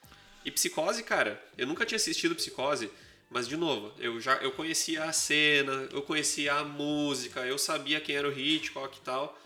E 0.45 0.51
Psicose, 0.51 1.03
cara, 1.03 1.43
eu 1.57 1.67
nunca 1.67 1.87
tinha 1.87 1.97
assistido 1.97 2.35
Psicose, 2.35 2.91
mas 3.31 3.47
de 3.47 3.57
novo, 3.57 3.93
eu 3.99 4.21
já 4.21 4.35
eu 4.39 4.51
conhecia 4.51 5.05
a 5.05 5.13
cena, 5.13 5.89
eu 5.93 6.03
conhecia 6.03 6.55
a 6.55 6.65
música, 6.65 7.47
eu 7.47 7.57
sabia 7.57 8.01
quem 8.01 8.17
era 8.17 8.29
o 8.29 8.39
Hitchcock 8.39 8.99
e 8.99 9.01
tal. 9.03 9.39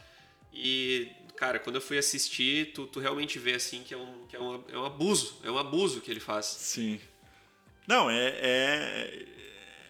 E, 0.54 1.08
cara, 1.36 1.58
quando 1.58 1.76
eu 1.76 1.82
fui 1.82 1.98
assistir, 1.98 2.72
tu, 2.72 2.86
tu 2.86 2.98
realmente 2.98 3.38
vê 3.38 3.54
assim 3.54 3.82
que 3.82 3.92
é 3.92 3.96
um, 3.96 4.26
que 4.26 4.36
é, 4.36 4.40
um, 4.40 4.64
é 4.72 4.78
um 4.78 4.86
abuso, 4.86 5.38
é 5.44 5.50
um 5.50 5.58
abuso 5.58 6.00
que 6.00 6.10
ele 6.10 6.20
faz. 6.20 6.46
Sim. 6.46 6.98
Não, 7.86 8.08
é, 8.08 8.28
é, 8.40 9.26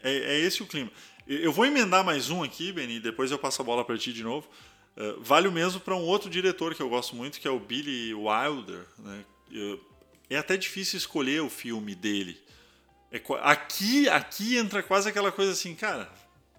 é, 0.03 0.13
é 0.13 0.41
esse 0.41 0.61
o 0.63 0.67
clima. 0.67 0.91
Eu 1.27 1.53
vou 1.53 1.65
emendar 1.65 2.05
mais 2.05 2.31
um 2.31 2.43
aqui, 2.43 2.73
Beni, 2.73 2.99
depois 2.99 3.31
eu 3.31 3.39
passo 3.39 3.63
a 3.63 3.65
bola 3.65 3.85
para 3.85 3.97
ti 3.97 4.13
de 4.13 4.25
novo. 4.25 4.49
Uh, 4.97 5.21
vale 5.21 5.47
o 5.47 5.53
mesmo 5.53 5.81
para 5.81 5.95
um 5.95 6.03
outro 6.03 6.29
diretor 6.29 6.75
que 6.75 6.83
eu 6.83 6.89
gosto 6.89 7.15
muito, 7.15 7.41
que 7.41 7.47
é 7.47 7.51
o 7.51 7.61
Billy 7.61 8.13
Wilder. 8.13 8.85
Né? 8.99 9.25
Eu, 9.53 9.81
é 10.29 10.37
até 10.37 10.57
difícil 10.57 10.97
escolher 10.97 11.41
o 11.43 11.49
filme 11.49 11.95
dele. 11.95 12.44
É, 13.15 13.23
aqui, 13.43 14.09
aqui 14.09 14.57
entra 14.57 14.83
quase 14.83 15.09
aquela 15.09 15.31
coisa 15.31 15.53
assim, 15.53 15.73
cara, 15.73 16.11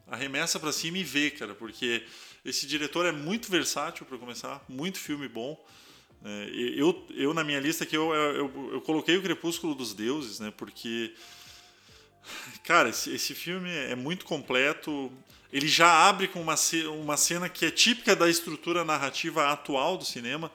arremessa 0.07 0.57
para 0.57 0.71
cima 0.71 0.97
e 0.97 1.03
vê, 1.03 1.29
cara, 1.29 1.53
porque 1.53 2.01
esse 2.45 2.65
diretor 2.65 3.05
é 3.05 3.11
muito 3.11 3.51
versátil 3.51 4.05
para 4.05 4.17
começar, 4.17 4.63
muito 4.69 4.97
filme 4.97 5.27
bom. 5.27 5.61
É, 6.23 6.49
eu, 6.77 7.05
eu 7.13 7.33
na 7.33 7.43
minha 7.43 7.59
lista 7.59 7.83
aqui 7.83 7.97
eu, 7.97 8.13
eu, 8.13 8.71
eu, 8.71 8.81
coloquei 8.81 9.17
o 9.17 9.21
Crepúsculo 9.21 9.75
dos 9.75 9.93
Deuses, 9.93 10.39
né? 10.39 10.53
Porque 10.55 11.13
cara, 12.63 12.87
esse, 12.87 13.13
esse 13.13 13.35
filme 13.35 13.69
é 13.69 13.95
muito 13.95 14.23
completo. 14.23 15.11
Ele 15.51 15.67
já 15.67 16.07
abre 16.07 16.29
com 16.29 16.41
uma, 16.41 16.55
uma 17.01 17.17
cena 17.17 17.49
que 17.49 17.65
é 17.65 17.71
típica 17.71 18.15
da 18.15 18.29
estrutura 18.29 18.85
narrativa 18.85 19.51
atual 19.51 19.97
do 19.97 20.05
cinema 20.05 20.49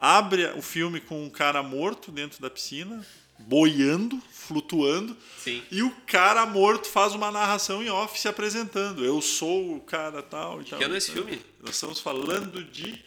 abre 0.00 0.46
o 0.52 0.62
filme 0.62 1.00
com 1.00 1.22
um 1.22 1.30
cara 1.30 1.62
morto 1.62 2.10
dentro 2.10 2.40
da 2.40 2.50
piscina, 2.50 3.04
boiando, 3.38 4.20
flutuando. 4.44 5.16
Sim. 5.38 5.62
E 5.70 5.82
o 5.82 5.90
cara 6.06 6.46
morto 6.46 6.88
faz 6.88 7.14
uma 7.14 7.30
narração 7.30 7.82
em 7.82 7.90
off 7.90 8.18
se 8.18 8.28
apresentando. 8.28 9.04
Eu 9.04 9.20
sou 9.20 9.76
o 9.76 9.80
cara 9.80 10.22
tal 10.22 10.60
e 10.60 10.64
tal. 10.64 10.78
Que 10.78 10.84
ano 10.84 10.94
é 10.94 10.98
esse 10.98 11.12
filme? 11.12 11.40
Nós 11.60 11.74
estamos 11.74 12.00
falando 12.00 12.62
de 12.64 13.02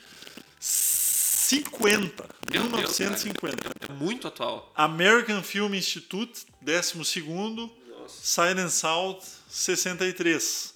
50. 0.60 2.26
Meu 2.52 2.62
Deus, 2.64 3.00
1950. 3.00 3.70
É 3.88 3.94
muito 3.94 4.28
atual. 4.28 4.72
American 4.76 5.42
Film 5.42 5.74
Institute, 5.74 6.46
12 6.62 7.22
Nossa. 7.22 7.72
Silence 8.08 8.86
Out, 8.86 9.26
63. 9.48 10.76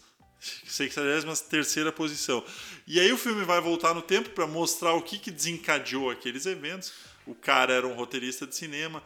63 0.65 1.93
posição. 1.95 2.43
E 2.88 3.00
aí 3.00 3.12
o 3.12 3.17
filme 3.17 3.43
vai 3.43 3.62
voltar 3.62 3.93
no 3.93 4.02
tempo 4.02 4.30
para 4.32 4.47
mostrar 4.47 4.93
o 4.93 5.02
que, 5.02 5.19
que 5.19 5.30
desencadeou 5.30 6.10
aqueles 6.10 6.45
eventos. 6.45 6.93
O 7.28 7.36
cara 7.36 7.74
era 7.74 7.88
um 7.88 7.93
roteirista 7.93 8.47
de 8.47 8.56
cinema 8.56 9.04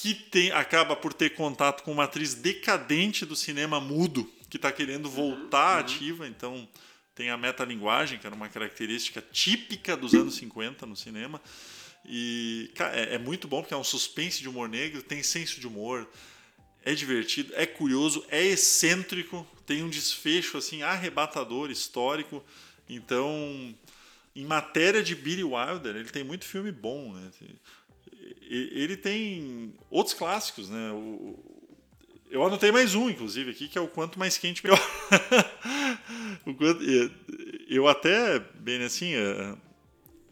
que 0.00 0.14
tem, 0.14 0.50
acaba 0.52 0.96
por 0.96 1.12
ter 1.12 1.30
contato 1.34 1.82
com 1.82 1.92
uma 1.92 2.04
atriz 2.04 2.32
decadente 2.32 3.26
do 3.26 3.36
cinema 3.36 3.78
mudo, 3.78 4.32
que 4.48 4.56
está 4.56 4.72
querendo 4.72 5.10
voltar 5.10 5.78
ativa, 5.78 6.26
então 6.26 6.66
tem 7.14 7.28
a 7.28 7.36
metalinguagem, 7.36 8.18
que 8.18 8.26
era 8.26 8.34
uma 8.34 8.48
característica 8.48 9.22
típica 9.30 9.94
dos 9.94 10.14
anos 10.14 10.36
50 10.36 10.86
no 10.86 10.96
cinema. 10.96 11.38
E 12.06 12.70
cara, 12.74 12.96
é, 12.96 13.16
é 13.16 13.18
muito 13.18 13.46
bom 13.46 13.60
porque 13.60 13.74
é 13.74 13.76
um 13.76 13.84
suspense 13.84 14.40
de 14.40 14.48
humor 14.48 14.70
negro, 14.70 15.02
tem 15.02 15.22
senso 15.22 15.60
de 15.60 15.66
humor, 15.66 16.08
é 16.82 16.94
divertido, 16.94 17.52
é 17.54 17.66
curioso, 17.66 18.24
é 18.30 18.42
excêntrico, 18.42 19.46
tem 19.66 19.82
um 19.82 19.90
desfecho 19.90 20.56
assim 20.56 20.82
arrebatador, 20.82 21.70
histórico. 21.70 22.42
Então, 22.88 23.74
em 24.34 24.46
matéria 24.46 25.02
de 25.02 25.14
Billy 25.14 25.44
Wilder, 25.44 25.94
ele 25.94 26.08
tem 26.08 26.24
muito 26.24 26.46
filme 26.46 26.72
bom, 26.72 27.12
né? 27.12 27.30
Ele 28.48 28.96
tem 28.96 29.72
outros 29.90 30.14
clássicos, 30.14 30.68
né? 30.68 30.90
O- 30.92 31.38
eu 32.30 32.44
anotei 32.46 32.70
mais 32.70 32.94
um, 32.94 33.10
inclusive, 33.10 33.50
aqui, 33.50 33.66
que 33.68 33.76
é 33.76 33.80
o 33.80 33.88
Quanto 33.88 34.18
Mais 34.18 34.38
Quente 34.38 34.62
Melhor. 34.64 34.78
Quanto- 36.56 36.82
eu 37.68 37.88
até, 37.88 38.38
bem 38.54 38.82
assim, 38.82 39.14
é, 39.14 39.54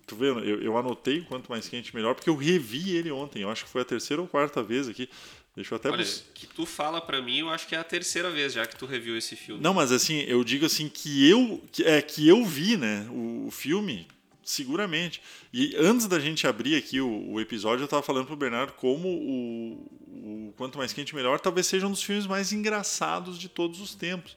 tu 0.06 0.16
vendo, 0.16 0.40
eu, 0.40 0.62
eu 0.62 0.76
anotei 0.76 1.20
o 1.20 1.24
Quanto 1.24 1.50
Mais 1.50 1.68
Quente 1.68 1.94
Melhor, 1.94 2.14
porque 2.14 2.30
eu 2.30 2.36
revi 2.36 2.96
ele 2.96 3.10
ontem. 3.10 3.42
Eu 3.42 3.50
acho 3.50 3.64
que 3.64 3.70
foi 3.70 3.82
a 3.82 3.84
terceira 3.84 4.20
ou 4.22 4.28
quarta 4.28 4.62
vez 4.62 4.88
aqui. 4.88 5.08
Deixa 5.56 5.74
eu 5.74 5.76
até 5.76 5.88
Olha, 5.90 5.98
bus- 5.98 6.24
que 6.34 6.46
tu 6.46 6.64
fala 6.64 7.00
pra 7.00 7.20
mim, 7.20 7.38
eu 7.38 7.48
acho 7.50 7.66
que 7.66 7.74
é 7.74 7.78
a 7.78 7.84
terceira 7.84 8.30
vez 8.30 8.52
já 8.52 8.64
que 8.64 8.76
tu 8.76 8.86
reviu 8.86 9.16
esse 9.16 9.34
filme. 9.34 9.60
Não, 9.60 9.74
mas 9.74 9.90
assim, 9.90 10.20
eu 10.20 10.44
digo 10.44 10.66
assim 10.66 10.88
que 10.88 11.28
eu 11.28 11.60
que, 11.72 11.82
é 11.82 12.00
que 12.00 12.28
eu 12.28 12.44
vi, 12.44 12.76
né, 12.76 13.08
o, 13.10 13.46
o 13.48 13.50
filme, 13.50 14.06
seguramente. 14.48 15.20
E 15.52 15.76
antes 15.76 16.06
da 16.06 16.18
gente 16.18 16.46
abrir 16.46 16.74
aqui 16.74 17.00
o, 17.00 17.32
o 17.32 17.40
episódio, 17.40 17.84
eu 17.84 17.88
tava 17.88 18.02
falando 18.02 18.26
pro 18.26 18.36
Bernardo 18.36 18.72
como 18.72 19.06
o, 19.06 20.48
o 20.48 20.54
Quanto 20.56 20.78
Mais 20.78 20.92
Quente 20.92 21.14
Melhor 21.14 21.38
talvez 21.38 21.66
seja 21.66 21.86
um 21.86 21.90
dos 21.90 22.02
filmes 22.02 22.26
mais 22.26 22.50
engraçados 22.52 23.38
de 23.38 23.48
todos 23.48 23.80
os 23.80 23.94
tempos. 23.94 24.36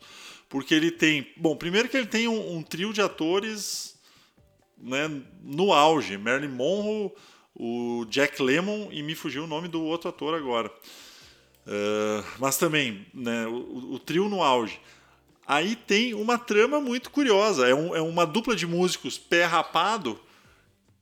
Porque 0.49 0.73
ele 0.73 0.91
tem, 0.91 1.31
bom, 1.37 1.55
primeiro 1.55 1.87
que 1.87 1.95
ele 1.95 2.07
tem 2.07 2.27
um, 2.27 2.57
um 2.57 2.61
trio 2.61 2.91
de 2.91 3.01
atores, 3.01 3.97
né, 4.77 5.09
no 5.41 5.71
auge, 5.71 6.17
Marilyn 6.17 6.49
Monroe, 6.49 7.11
o 7.55 8.05
Jack 8.09 8.41
Lemmon 8.41 8.89
e 8.91 9.01
me 9.01 9.15
fugiu 9.15 9.45
o 9.45 9.47
nome 9.47 9.69
do 9.69 9.81
outro 9.81 10.09
ator 10.09 10.35
agora. 10.35 10.69
Uh, 11.65 12.25
mas 12.37 12.57
também, 12.57 13.05
né, 13.13 13.47
o, 13.47 13.93
o 13.93 13.99
trio 13.99 14.27
no 14.27 14.43
auge. 14.43 14.77
Aí 15.51 15.75
tem 15.75 16.13
uma 16.13 16.37
trama 16.37 16.79
muito 16.79 17.09
curiosa. 17.11 17.67
É, 17.67 17.75
um- 17.75 17.93
é 17.93 18.01
uma 18.01 18.25
dupla 18.25 18.55
de 18.55 18.65
músicos 18.65 19.17
pé 19.17 19.43
rapado 19.43 20.17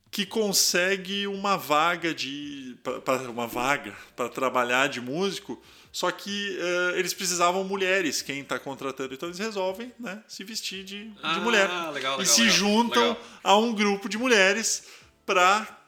que 0.09 0.25
consegue 0.25 1.27
uma 1.27 1.55
vaga 1.55 2.13
de 2.15 2.75
pra- 2.83 3.17
uma 3.29 3.45
vaga 3.45 3.93
para 4.15 4.27
trabalhar 4.27 4.87
de 4.89 4.99
músico. 4.99 5.61
Só 5.91 6.09
que 6.11 6.57
eh, 6.59 6.93
eles 6.99 7.13
precisavam 7.13 7.63
mulheres, 7.63 8.21
quem 8.23 8.39
está 8.39 8.57
contratando. 8.57 9.13
Então 9.13 9.29
eles 9.29 9.37
resolvem 9.39 9.91
né, 9.99 10.23
se 10.27 10.43
vestir 10.43 10.83
de, 10.83 11.05
de 11.09 11.15
Ah, 11.21 11.39
mulher. 11.39 11.67
legal, 11.69 11.91
legal, 11.93 12.21
e 12.21 12.25
se 12.25 12.41
legal, 12.41 12.55
juntam 12.57 13.17
a 13.43 13.55
um 13.55 13.71
grupo 13.73 14.09
de 14.09 14.17
mulheres 14.17 14.83
para 15.27 15.78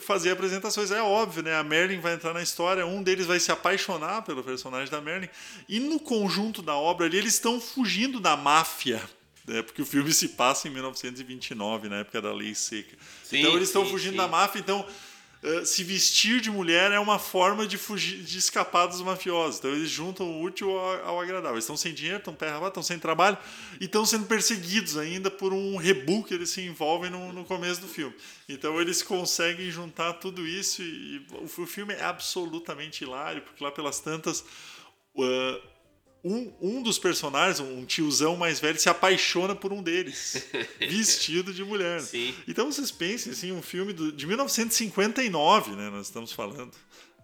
fazer 0.00 0.30
apresentações. 0.30 0.90
É 0.90 1.02
óbvio, 1.02 1.42
né? 1.42 1.56
A 1.56 1.62
Merlin 1.62 2.00
vai 2.00 2.14
entrar 2.14 2.32
na 2.32 2.42
história, 2.42 2.86
um 2.86 3.02
deles 3.02 3.26
vai 3.26 3.40
se 3.40 3.52
apaixonar 3.52 4.22
pelo 4.22 4.42
personagem 4.42 4.90
da 4.90 5.00
Merlin. 5.00 5.28
E 5.68 5.78
no 5.80 5.98
conjunto 5.98 6.62
da 6.62 6.74
obra 6.74 7.06
ali, 7.06 7.18
eles 7.18 7.34
estão 7.34 7.60
fugindo 7.60 8.20
da 8.20 8.36
máfia. 8.36 9.02
né? 9.46 9.62
Porque 9.62 9.82
o 9.82 9.86
filme 9.86 10.12
se 10.12 10.28
passa 10.28 10.68
em 10.68 10.70
1929, 10.70 11.88
na 11.88 11.96
época 11.96 12.20
da 12.20 12.32
Lei 12.32 12.54
Seca. 12.54 12.96
Sim, 13.24 13.40
então 13.40 13.56
eles 13.56 13.68
estão 13.68 13.84
fugindo 13.86 14.12
sim. 14.12 14.16
da 14.16 14.28
máfia, 14.28 14.60
então 14.60 14.86
eh, 15.42 15.64
se 15.64 15.82
vestir 15.82 16.40
de 16.40 16.50
mulher 16.50 16.92
é 16.92 16.98
uma 16.98 17.18
forma 17.18 17.66
de 17.66 17.78
fugir, 17.78 18.22
de 18.22 18.36
escapar 18.36 18.86
dos 18.86 19.00
mafiosos. 19.00 19.58
Então 19.58 19.70
eles 19.70 19.88
juntam 19.88 20.26
o 20.26 20.42
útil 20.42 20.70
ao, 20.70 21.08
ao 21.08 21.20
agradável. 21.20 21.52
Eles 21.52 21.64
estão 21.64 21.76
sem 21.76 21.94
dinheiro, 21.94 22.18
estão 22.18 22.34
rapado, 22.34 22.68
estão 22.68 22.82
sem 22.82 22.98
trabalho 22.98 23.38
e 23.80 23.86
estão 23.86 24.04
sendo 24.04 24.26
perseguidos 24.26 24.98
ainda 24.98 25.30
por 25.30 25.54
um 25.54 25.76
rebu 25.76 26.22
que 26.24 26.34
eles 26.34 26.50
se 26.50 26.60
envolvem 26.60 27.10
no, 27.10 27.32
no 27.32 27.44
começo 27.44 27.80
do 27.80 27.88
filme. 27.88 28.14
Então 28.48 28.80
eles 28.80 29.02
conseguem 29.02 29.70
juntar 29.70 30.14
tudo 30.14 30.46
isso 30.46 30.82
e, 30.82 31.16
e 31.16 31.26
o, 31.32 31.62
o 31.62 31.66
filme 31.66 31.94
é 31.94 32.04
absolutamente 32.04 33.04
hilário, 33.04 33.40
porque 33.42 33.64
lá 33.64 33.70
pelas 33.70 33.98
tantas. 34.00 34.44
uh, 35.14 35.69
um, 36.22 36.52
um 36.60 36.82
dos 36.82 36.98
personagens, 36.98 37.60
um 37.60 37.84
tiozão 37.84 38.36
mais 38.36 38.60
velho, 38.60 38.78
se 38.78 38.88
apaixona 38.88 39.54
por 39.54 39.72
um 39.72 39.82
deles, 39.82 40.46
vestido 40.78 41.52
de 41.52 41.64
mulher. 41.64 42.00
Sim. 42.00 42.34
Então 42.46 42.70
vocês 42.70 42.90
pensem, 42.90 43.32
assim, 43.32 43.52
um 43.52 43.62
filme 43.62 43.92
do- 43.92 44.12
de 44.12 44.26
1959, 44.26 45.72
né? 45.76 45.88
Nós 45.90 46.06
estamos 46.06 46.32
falando. 46.32 46.72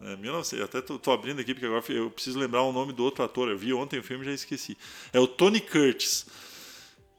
É, 0.00 0.14
19, 0.16 0.56
eu 0.58 0.64
até 0.64 0.80
tô, 0.82 0.98
tô 0.98 1.10
abrindo 1.10 1.40
aqui 1.40 1.54
porque 1.54 1.66
agora 1.66 1.82
eu 1.88 2.10
preciso 2.10 2.38
lembrar 2.38 2.62
o 2.62 2.72
nome 2.72 2.92
do 2.92 3.02
outro 3.02 3.24
ator. 3.24 3.48
Eu 3.48 3.56
vi 3.56 3.72
ontem 3.72 3.98
o 3.98 4.02
filme 4.02 4.24
e 4.24 4.28
já 4.28 4.34
esqueci. 4.34 4.76
É 5.12 5.18
o 5.20 5.26
Tony 5.26 5.60
Curtis. 5.60 6.26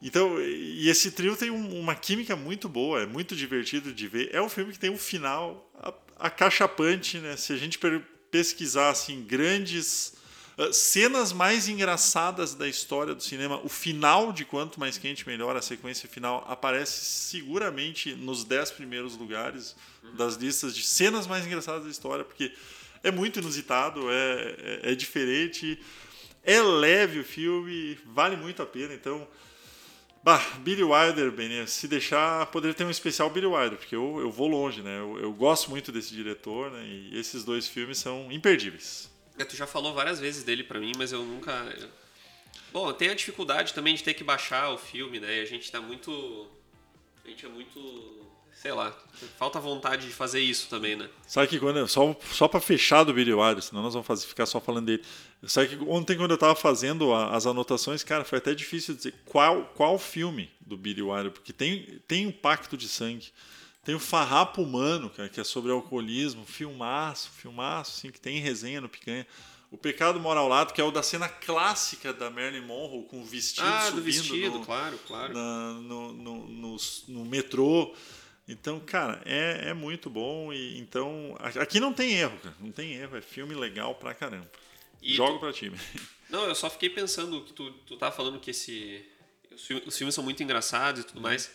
Então, 0.00 0.40
e 0.40 0.88
esse 0.88 1.10
trio 1.10 1.34
tem 1.36 1.50
um- 1.50 1.76
uma 1.80 1.94
química 1.96 2.36
muito 2.36 2.68
boa, 2.68 3.02
é 3.02 3.06
muito 3.06 3.34
divertido 3.34 3.92
de 3.92 4.06
ver. 4.06 4.30
É 4.32 4.40
um 4.40 4.48
filme 4.48 4.72
que 4.72 4.78
tem 4.78 4.90
um 4.90 4.96
final 4.96 5.68
acachapante, 6.16 7.18
né? 7.18 7.36
Se 7.36 7.52
a 7.52 7.56
gente 7.56 7.78
pesquisar 8.30 8.90
assim 8.90 9.22
grandes 9.24 10.12
cenas 10.72 11.32
mais 11.32 11.68
engraçadas 11.68 12.54
da 12.54 12.68
história 12.68 13.14
do 13.14 13.22
cinema, 13.22 13.60
o 13.62 13.68
final 13.68 14.32
de 14.32 14.44
Quanto 14.44 14.80
Mais 14.80 14.98
Quente 14.98 15.26
Melhor, 15.26 15.56
a 15.56 15.62
sequência 15.62 16.08
final, 16.08 16.44
aparece 16.48 17.04
seguramente 17.04 18.14
nos 18.14 18.42
dez 18.44 18.70
primeiros 18.70 19.16
lugares 19.16 19.76
das 20.16 20.34
listas 20.34 20.74
de 20.74 20.82
cenas 20.82 21.26
mais 21.26 21.46
engraçadas 21.46 21.84
da 21.84 21.90
história, 21.90 22.24
porque 22.24 22.52
é 23.02 23.10
muito 23.10 23.38
inusitado, 23.38 24.10
é, 24.10 24.80
é, 24.82 24.92
é 24.92 24.94
diferente, 24.94 25.78
é 26.42 26.60
leve 26.60 27.20
o 27.20 27.24
filme, 27.24 27.96
vale 28.06 28.36
muito 28.36 28.62
a 28.62 28.66
pena, 28.66 28.94
então... 28.94 29.26
Bah, 30.20 30.44
Billy 30.58 30.82
Wilder, 30.82 31.30
Benê, 31.30 31.64
se 31.68 31.86
deixar, 31.86 32.46
poderia 32.46 32.74
ter 32.74 32.84
um 32.84 32.90
especial 32.90 33.30
Billy 33.30 33.46
Wilder, 33.46 33.78
porque 33.78 33.94
eu, 33.94 34.18
eu 34.18 34.30
vou 34.32 34.48
longe, 34.48 34.82
né? 34.82 34.98
Eu, 34.98 35.16
eu 35.20 35.32
gosto 35.32 35.70
muito 35.70 35.92
desse 35.92 36.12
diretor, 36.12 36.72
né? 36.72 36.84
E 36.84 37.16
esses 37.18 37.44
dois 37.44 37.68
filmes 37.68 37.98
são 37.98 38.30
imperdíveis. 38.30 39.07
Tu 39.44 39.56
já 39.56 39.66
falou 39.66 39.94
várias 39.94 40.18
vezes 40.20 40.44
dele 40.44 40.62
pra 40.64 40.78
mim, 40.80 40.92
mas 40.96 41.12
eu 41.12 41.22
nunca. 41.24 41.52
Bom, 42.72 42.92
tem 42.92 43.08
a 43.10 43.14
dificuldade 43.14 43.72
também 43.74 43.94
de 43.94 44.02
ter 44.02 44.14
que 44.14 44.22
baixar 44.24 44.70
o 44.70 44.78
filme, 44.78 45.18
né? 45.20 45.38
E 45.38 45.40
a 45.40 45.44
gente 45.46 45.70
tá 45.70 45.80
muito. 45.80 46.46
A 47.24 47.28
gente 47.28 47.44
é 47.46 47.48
muito. 47.48 48.26
Sei 48.52 48.72
lá. 48.72 48.90
Falta 49.38 49.60
vontade 49.60 50.06
de 50.06 50.12
fazer 50.12 50.40
isso 50.40 50.68
também, 50.68 50.96
né? 50.96 51.08
Sabe 51.26 51.46
que 51.46 51.60
quando. 51.60 51.86
Só, 51.86 52.14
só 52.32 52.48
para 52.48 52.60
fechar 52.60 53.04
do 53.04 53.14
Billy 53.14 53.32
Wilder, 53.32 53.62
senão 53.62 53.82
nós 53.82 53.94
vamos 53.94 54.24
ficar 54.24 54.46
só 54.46 54.60
falando 54.60 54.86
dele. 54.86 55.04
Sabe 55.44 55.68
que 55.68 55.84
ontem, 55.84 56.16
quando 56.16 56.32
eu 56.32 56.34
estava 56.34 56.56
fazendo 56.56 57.12
a- 57.14 57.36
as 57.36 57.46
anotações, 57.46 58.02
cara, 58.02 58.24
foi 58.24 58.38
até 58.38 58.52
difícil 58.54 58.96
dizer 58.96 59.14
qual, 59.24 59.64
qual 59.76 59.96
filme 59.96 60.50
do 60.60 60.76
Billy 60.76 61.00
Wilder, 61.02 61.30
porque 61.30 61.52
tem, 61.52 62.00
tem 62.08 62.26
o 62.26 62.32
Pacto 62.32 62.76
de 62.76 62.88
Sangue. 62.88 63.28
Tem 63.84 63.94
o 63.94 63.98
Farrapo 64.00 64.60
Humano, 64.62 65.08
cara, 65.08 65.28
que 65.28 65.40
é 65.40 65.44
sobre 65.44 65.72
alcoolismo, 65.72 66.44
filmaço, 66.44 67.30
filmaço, 67.30 67.96
assim, 67.98 68.10
que 68.10 68.20
tem 68.20 68.38
resenha 68.38 68.80
no 68.80 68.88
Picanha. 68.88 69.26
O 69.70 69.76
Pecado 69.76 70.18
Mora 70.18 70.40
ao 70.40 70.48
Lado, 70.48 70.72
que 70.72 70.80
é 70.80 70.84
o 70.84 70.90
da 70.90 71.02
cena 71.02 71.28
clássica 71.28 72.12
da 72.12 72.30
Marilyn 72.30 72.66
Monroe, 72.66 73.04
com 73.06 73.20
o 73.20 73.24
vestido 73.24 73.66
ah, 73.66 73.80
subindo 73.82 73.96
do 73.96 74.02
vestido, 74.02 74.58
no, 74.58 74.64
claro, 74.64 74.98
claro. 75.06 75.34
na- 75.34 75.72
no, 75.74 76.12
no, 76.12 76.48
no, 76.48 76.76
no 77.08 77.24
metrô. 77.24 77.94
Então, 78.46 78.80
cara, 78.80 79.20
é, 79.26 79.68
é 79.68 79.74
muito 79.74 80.08
bom. 80.08 80.50
E, 80.54 80.78
então, 80.78 81.36
aqui 81.38 81.78
não 81.78 81.92
tem 81.92 82.12
erro, 82.14 82.38
cara. 82.42 82.56
Não 82.60 82.72
tem 82.72 82.94
erro. 82.94 83.14
É 83.16 83.20
filme 83.20 83.54
legal 83.54 83.94
pra 83.94 84.14
caramba. 84.14 84.50
E 85.02 85.12
Jogo 85.14 85.34
tu- 85.34 85.40
pra 85.40 85.52
time. 85.52 85.76
Não, 86.30 86.44
eu 86.44 86.54
só 86.54 86.68
fiquei 86.68 86.90
pensando 86.90 87.42
que 87.42 87.54
tu, 87.54 87.70
tu 87.86 87.96
falando 88.12 88.38
que 88.38 88.50
esse. 88.50 89.02
Os 89.50 89.64
filmes, 89.66 89.86
os 89.86 89.96
filmes 89.96 90.14
são 90.14 90.22
muito 90.22 90.42
engraçados 90.42 91.00
e 91.02 91.04
tudo 91.06 91.22
mais, 91.22 91.50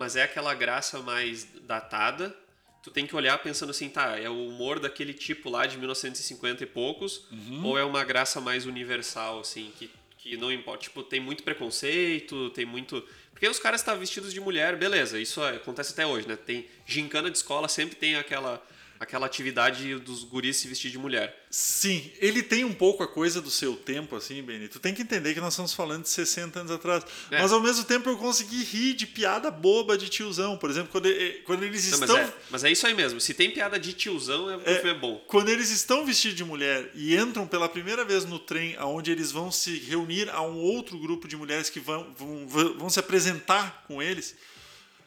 mas 0.00 0.16
é 0.16 0.22
aquela 0.22 0.54
graça 0.54 0.98
mais 1.00 1.46
datada. 1.62 2.34
Tu 2.82 2.90
tem 2.90 3.06
que 3.06 3.14
olhar 3.14 3.36
pensando 3.38 3.68
assim, 3.68 3.90
tá, 3.90 4.18
é 4.18 4.28
o 4.30 4.48
humor 4.48 4.80
daquele 4.80 5.12
tipo 5.12 5.50
lá 5.50 5.66
de 5.66 5.76
1950 5.76 6.64
e 6.64 6.66
poucos, 6.66 7.26
ou 7.62 7.78
é 7.78 7.84
uma 7.84 8.02
graça 8.02 8.40
mais 8.40 8.64
universal, 8.64 9.40
assim, 9.40 9.70
que, 9.78 9.90
que 10.16 10.36
não 10.38 10.50
importa. 10.50 10.84
Tipo, 10.84 11.02
tem 11.02 11.20
muito 11.20 11.42
preconceito, 11.42 12.48
tem 12.50 12.64
muito. 12.64 13.06
Porque 13.32 13.46
os 13.46 13.58
caras 13.58 13.82
estão 13.82 13.98
vestidos 13.98 14.32
de 14.32 14.40
mulher, 14.40 14.76
beleza, 14.76 15.20
isso 15.20 15.42
é- 15.44 15.56
acontece 15.56 15.92
até 15.92 16.06
hoje, 16.06 16.26
né? 16.26 16.36
Tem 16.36 16.66
gincana 16.86 17.30
de 17.30 17.36
escola, 17.36 17.68
sempre 17.68 17.96
tem 17.96 18.16
aquela. 18.16 18.66
Aquela 19.00 19.24
atividade 19.24 19.94
dos 19.96 20.22
guris 20.24 20.58
se 20.58 20.68
vestir 20.68 20.90
de 20.90 20.98
mulher. 20.98 21.46
Sim, 21.50 22.12
ele 22.18 22.42
tem 22.42 22.66
um 22.66 22.72
pouco 22.74 23.02
a 23.02 23.08
coisa 23.08 23.40
do 23.40 23.50
seu 23.50 23.74
tempo, 23.74 24.14
assim, 24.14 24.42
Benny. 24.42 24.68
Tu 24.68 24.78
tem 24.78 24.92
que 24.92 25.00
entender 25.00 25.32
que 25.32 25.40
nós 25.40 25.54
estamos 25.54 25.72
falando 25.72 26.02
de 26.02 26.10
60 26.10 26.60
anos 26.60 26.70
atrás. 26.70 27.02
É. 27.30 27.40
Mas 27.40 27.50
ao 27.50 27.62
mesmo 27.62 27.82
tempo 27.84 28.10
eu 28.10 28.18
consegui 28.18 28.62
rir 28.62 28.92
de 28.92 29.06
piada 29.06 29.50
boba 29.50 29.96
de 29.96 30.10
tiozão. 30.10 30.58
Por 30.58 30.68
exemplo, 30.68 30.90
quando, 30.92 31.08
quando 31.44 31.62
eles 31.64 31.90
Não, 31.92 31.98
mas, 31.98 32.10
estão. 32.10 32.22
é, 32.22 32.32
mas 32.50 32.62
é 32.62 32.70
isso 32.70 32.86
aí 32.86 32.92
mesmo. 32.92 33.18
Se 33.18 33.32
tem 33.32 33.50
piada 33.50 33.78
de 33.80 33.94
tiozão, 33.94 34.50
é, 34.50 34.60
É, 34.66 34.88
é 34.88 34.94
bom. 34.94 35.16
Quando 35.26 35.48
eles 35.48 35.70
estão 35.70 36.04
vestidos 36.04 36.36
de 36.36 36.44
mulher 36.44 36.90
e 36.94 37.16
entram 37.16 37.46
pela 37.46 37.70
primeira 37.70 38.04
vez 38.04 38.26
no 38.26 38.38
trem, 38.38 38.78
onde 38.80 39.10
eles 39.10 39.32
vão 39.32 39.50
se 39.50 39.78
reunir 39.78 40.28
a 40.28 40.42
um 40.42 40.58
outro 40.58 40.98
grupo 40.98 41.26
de 41.26 41.38
mulheres 41.38 41.70
que 41.70 41.80
vão, 41.80 42.14
vão, 42.18 42.46
vão 42.76 42.90
se 42.90 43.00
apresentar 43.00 43.82
com 43.88 44.02
eles, 44.02 44.36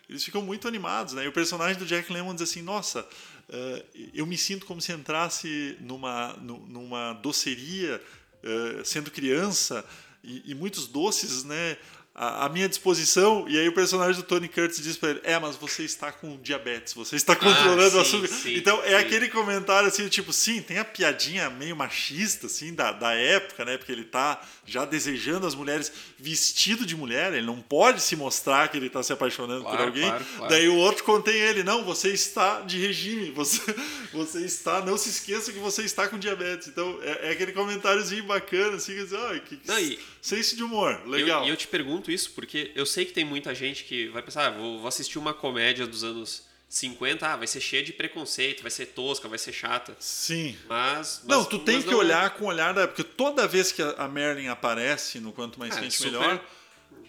eles 0.10 0.24
ficam 0.24 0.42
muito 0.42 0.68
animados, 0.68 1.14
né? 1.14 1.26
E 1.26 1.28
o 1.28 1.32
personagem 1.32 1.78
do 1.78 1.86
Jack 1.86 2.12
Lemmon 2.12 2.34
diz 2.34 2.50
assim: 2.50 2.62
Nossa, 2.62 3.08
eh, 3.50 3.86
eu 4.14 4.26
me 4.26 4.38
sinto 4.38 4.66
como 4.66 4.82
se 4.82 4.92
entrasse 4.92 5.78
numa, 5.82 6.34
nu- 6.42 6.66
numa 6.68 7.14
doceria 7.14 8.02
eh, 8.44 8.82
sendo 8.84 9.12
criança 9.12 9.86
e, 10.24 10.52
e 10.52 10.56
muitos 10.56 10.88
doces, 10.88 11.44
né? 11.44 11.78
À 12.16 12.46
à 12.46 12.50
minha 12.50 12.70
disposição, 12.70 13.46
e 13.50 13.58
aí 13.58 13.68
o 13.68 13.74
personagem 13.74 14.22
do 14.22 14.28
Tony 14.28 14.48
Curtis 14.48 14.80
diz 14.84 14.96
pra 14.96 15.10
ele: 15.10 15.22
É, 15.24 15.40
mas 15.40 15.56
você 15.56 15.84
está 15.84 16.12
com 16.12 16.38
diabetes, 16.44 16.94
você 16.94 17.16
está 17.16 17.36
controlando 17.36 17.98
o 17.98 18.02
Ah, 18.02 18.06
sim, 18.06 18.18
açúcar. 18.18 18.28
sim, 18.28 18.54
então 18.56 18.80
é 18.84 18.90
sim. 18.90 18.96
aquele 18.96 19.30
comentário 19.30 19.88
assim, 19.88 20.08
tipo, 20.10 20.32
sim, 20.32 20.62
tem 20.62 20.78
a 20.78 20.86
piadinha 20.86 21.50
meio 21.50 21.76
machista, 21.76 22.46
assim, 22.46 22.72
da, 22.72 22.92
da 22.92 23.14
época, 23.16 23.66
né? 23.66 23.78
Porque 23.80 23.92
ele 23.92 24.04
tá 24.04 24.40
já 24.64 24.86
desejando 24.86 25.48
as 25.48 25.56
mulheres 25.56 25.92
vestido 26.20 26.86
de 26.86 26.96
mulher, 26.96 27.34
ele 27.34 27.48
não 27.48 27.60
pode 27.60 28.00
se 28.00 28.16
mostrar 28.16 28.68
que 28.68 28.78
ele 28.78 28.92
tá 28.92 29.02
se 29.02 29.12
apaixonando 29.12 29.64
por 29.64 29.72
Claro, 29.72 29.84
alguém. 29.86 30.04
claro, 30.08 30.26
claro. 30.38 30.54
Daí 30.54 30.70
o 30.70 30.76
outro 30.76 31.04
contém 31.04 31.34
ele, 31.36 31.64
não, 31.64 31.84
você 31.84 32.10
está 32.10 32.62
de 32.62 32.78
regime, 32.80 33.32
você, 33.32 33.60
você 34.14 34.46
está, 34.46 34.82
não 34.86 34.98
se 35.00 35.10
esqueça 35.10 35.52
que 35.52 35.58
você 35.58 35.82
está 35.82 36.08
com 36.08 36.20
diabetes. 36.20 36.68
Então 36.68 37.00
é, 37.02 37.30
é 37.30 37.32
aquele 37.32 37.54
comentáriozinho 37.54 38.24
bacana, 38.26 38.76
assim, 38.78 38.94
que 38.94 39.04
diz, 39.04 39.14
ai, 39.14 39.40
que 39.40 39.60
Não, 39.66 39.80
e- 39.80 39.98
senso 40.22 40.56
de 40.56 40.64
humor, 40.64 40.92
E 41.04 41.06
eu- 41.06 41.10
legal. 41.12 41.46
E 41.46 41.50
eu, 41.50 41.58
te 41.58 41.68
pergunto 41.68 42.03
isso 42.12 42.32
porque 42.32 42.72
eu 42.76 42.86
sei 42.86 43.06
que 43.06 43.14
tem 43.14 43.26
muita 43.26 43.54
gente 43.56 43.84
que 43.84 44.08
vai 44.10 44.22
pensar, 44.22 44.48
ah, 44.48 44.52
vou, 44.52 44.80
vou 44.80 44.88
assistir 44.88 45.18
uma 45.20 45.34
comédia 45.34 45.86
dos 45.88 46.04
anos 46.04 46.44
50, 46.70 47.28
ah, 47.28 47.36
vai 47.38 47.46
ser 47.48 47.62
cheia 47.62 47.84
de 47.84 47.94
preconceito, 47.94 48.62
vai 48.64 48.72
ser 48.72 48.88
tosca, 48.88 49.28
vai 49.28 49.38
ser 49.38 49.54
chata. 49.54 49.96
Sim. 50.00 50.58
Mas. 50.68 51.22
mas- 51.24 51.38
Não, 51.38 51.46
tu 51.46 51.60
tem 51.60 51.76
mas 51.76 51.84
que 51.86 51.92
não 51.92 51.98
é. 52.02 52.04
olhar 52.06 52.30
com 52.32 52.46
o 52.46 52.48
olhar 52.48 52.74
da. 52.74 52.88
Porque 52.88 53.04
toda 53.04 53.48
vez 53.48 53.72
que 53.72 53.82
a 53.82 54.08
Merlin 54.08 54.48
aparece 54.48 55.20
no 55.20 55.32
Quanto 55.32 55.60
Mais 55.60 55.78
É, 55.78 55.82
Quente 55.82 55.96
super- 55.98 56.12
Melhor, 56.20 56.44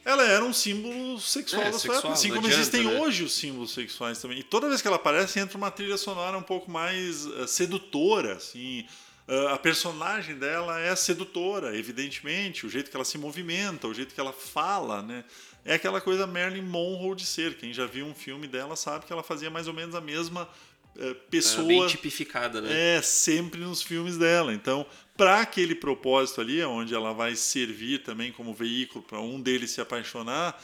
ela 0.04 0.22
era 0.22 0.44
um 0.44 0.52
símbolo 0.52 1.18
sexual 1.18 1.62
É, 1.62 1.70
da 1.70 1.78
sua 1.78 1.94
época. 1.94 2.12
Assim 2.12 2.28
como 2.28 2.40
adianta, 2.40 2.60
existem 2.60 2.84
né? 2.84 3.00
hoje 3.00 3.24
os 3.24 3.32
símbolos 3.32 3.72
sexuais 3.72 4.20
também. 4.20 4.38
E 4.38 4.42
toda 4.42 4.68
vez 4.68 4.82
que 4.82 4.86
ela 4.86 4.96
aparece, 4.96 5.40
entra 5.40 5.56
uma 5.56 5.70
trilha 5.70 5.96
sonora 5.96 6.36
um 6.36 6.42
pouco 6.42 6.70
mais 6.70 7.24
eh, 7.26 7.46
sedutora, 7.46 8.34
assim. 8.34 8.86
Eh, 9.26 9.46
a 9.52 9.58
personagem 9.58 10.36
dela 10.36 10.78
é 10.80 10.94
sedutora, 10.94 11.76
evidentemente, 11.76 12.66
o 12.66 12.70
jeito 12.70 12.90
que 12.90 12.96
ela 12.96 13.04
se 13.04 13.16
movimenta, 13.16 13.88
o 13.88 13.94
jeito 13.94 14.14
que 14.14 14.20
ela 14.20 14.32
fala, 14.32 15.02
né? 15.02 15.24
É 15.64 15.74
aquela 15.74 16.00
coisa 16.00 16.26
Marilyn 16.26 16.62
Monroe 16.62 17.16
de 17.16 17.24
ser. 17.24 17.56
Quem 17.56 17.72
já 17.72 17.86
viu 17.86 18.04
um 18.04 18.14
filme 18.14 18.46
dela 18.46 18.76
sabe 18.76 19.06
que 19.06 19.12
ela 19.12 19.22
fazia 19.22 19.50
mais 19.50 19.66
ou 19.66 19.72
menos 19.72 19.94
a 19.94 20.00
mesma 20.00 20.46
eh, 20.98 21.10
É 21.10 21.14
pessoa 21.14 21.66
bem 21.66 21.86
tipificada, 21.86 22.60
né? 22.60 22.96
é 22.96 23.02
sempre 23.02 23.60
nos 23.60 23.82
filmes 23.82 24.18
dela. 24.18 24.52
Então, 24.52 24.84
para 25.16 25.40
aquele 25.40 25.74
propósito 25.74 26.42
ali, 26.42 26.62
onde 26.62 26.94
ela 26.94 27.14
vai 27.14 27.34
servir 27.34 28.02
também 28.02 28.30
como 28.30 28.52
veículo 28.52 29.02
para 29.02 29.20
um 29.20 29.40
deles 29.40 29.70
se 29.70 29.80
apaixonar, 29.80 30.60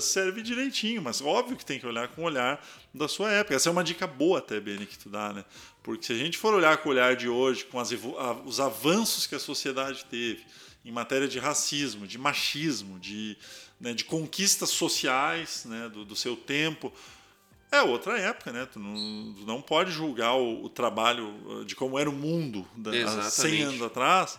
serve 0.00 0.42
direitinho. 0.42 1.00
Mas 1.02 1.20
óbvio 1.20 1.56
que 1.56 1.64
tem 1.64 1.78
que 1.78 1.86
olhar 1.86 2.08
com 2.08 2.22
o 2.22 2.24
olhar 2.24 2.64
da 2.92 3.08
sua 3.08 3.30
época. 3.32 3.54
Essa 3.56 3.68
é 3.68 3.72
uma 3.72 3.84
dica 3.84 4.06
boa 4.06 4.38
até, 4.38 4.60
Beni, 4.60 4.86
que 4.86 4.98
tu 4.98 5.08
dá, 5.08 5.32
né? 5.32 5.44
Porque 5.82 6.06
se 6.06 6.12
a 6.12 6.16
gente 6.16 6.38
for 6.38 6.54
olhar 6.54 6.76
com 6.78 6.88
o 6.88 6.92
olhar 6.92 7.14
de 7.16 7.28
hoje, 7.28 7.64
com 7.64 7.78
as 7.78 7.90
os 8.44 8.60
avanços 8.60 9.26
que 9.26 9.34
a 9.34 9.38
sociedade 9.38 10.04
teve 10.06 10.44
em 10.84 10.92
matéria 10.92 11.26
de 11.26 11.38
racismo, 11.38 12.06
de 12.06 12.18
machismo, 12.18 12.98
de, 12.98 13.36
né, 13.80 13.94
de 13.94 14.04
conquistas 14.04 14.68
sociais 14.70 15.64
né, 15.64 15.88
do, 15.88 16.04
do 16.04 16.14
seu 16.14 16.36
tempo, 16.36 16.92
é 17.72 17.80
outra 17.82 18.18
época, 18.18 18.52
né? 18.52 18.66
Tu 18.66 18.78
não, 18.78 19.34
tu 19.34 19.46
não 19.46 19.60
pode 19.62 19.90
julgar 19.90 20.34
o, 20.34 20.64
o 20.64 20.68
trabalho 20.68 21.28
uh, 21.46 21.64
de 21.64 21.74
como 21.74 21.98
era 21.98 22.08
o 22.08 22.12
mundo 22.12 22.66
da, 22.76 22.90
há 22.90 22.94
100 22.94 23.02
Exatamente. 23.02 23.62
anos 23.62 23.82
atrás. 23.82 24.38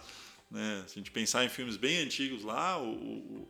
Né? 0.49 0.83
Se 0.87 0.93
a 0.93 0.97
gente 0.99 1.11
pensar 1.11 1.43
em 1.43 1.49
filmes 1.49 1.75
bem 1.77 1.97
antigos 1.99 2.43
lá, 2.43 2.77
o, 2.79 2.91
o- 2.93 3.49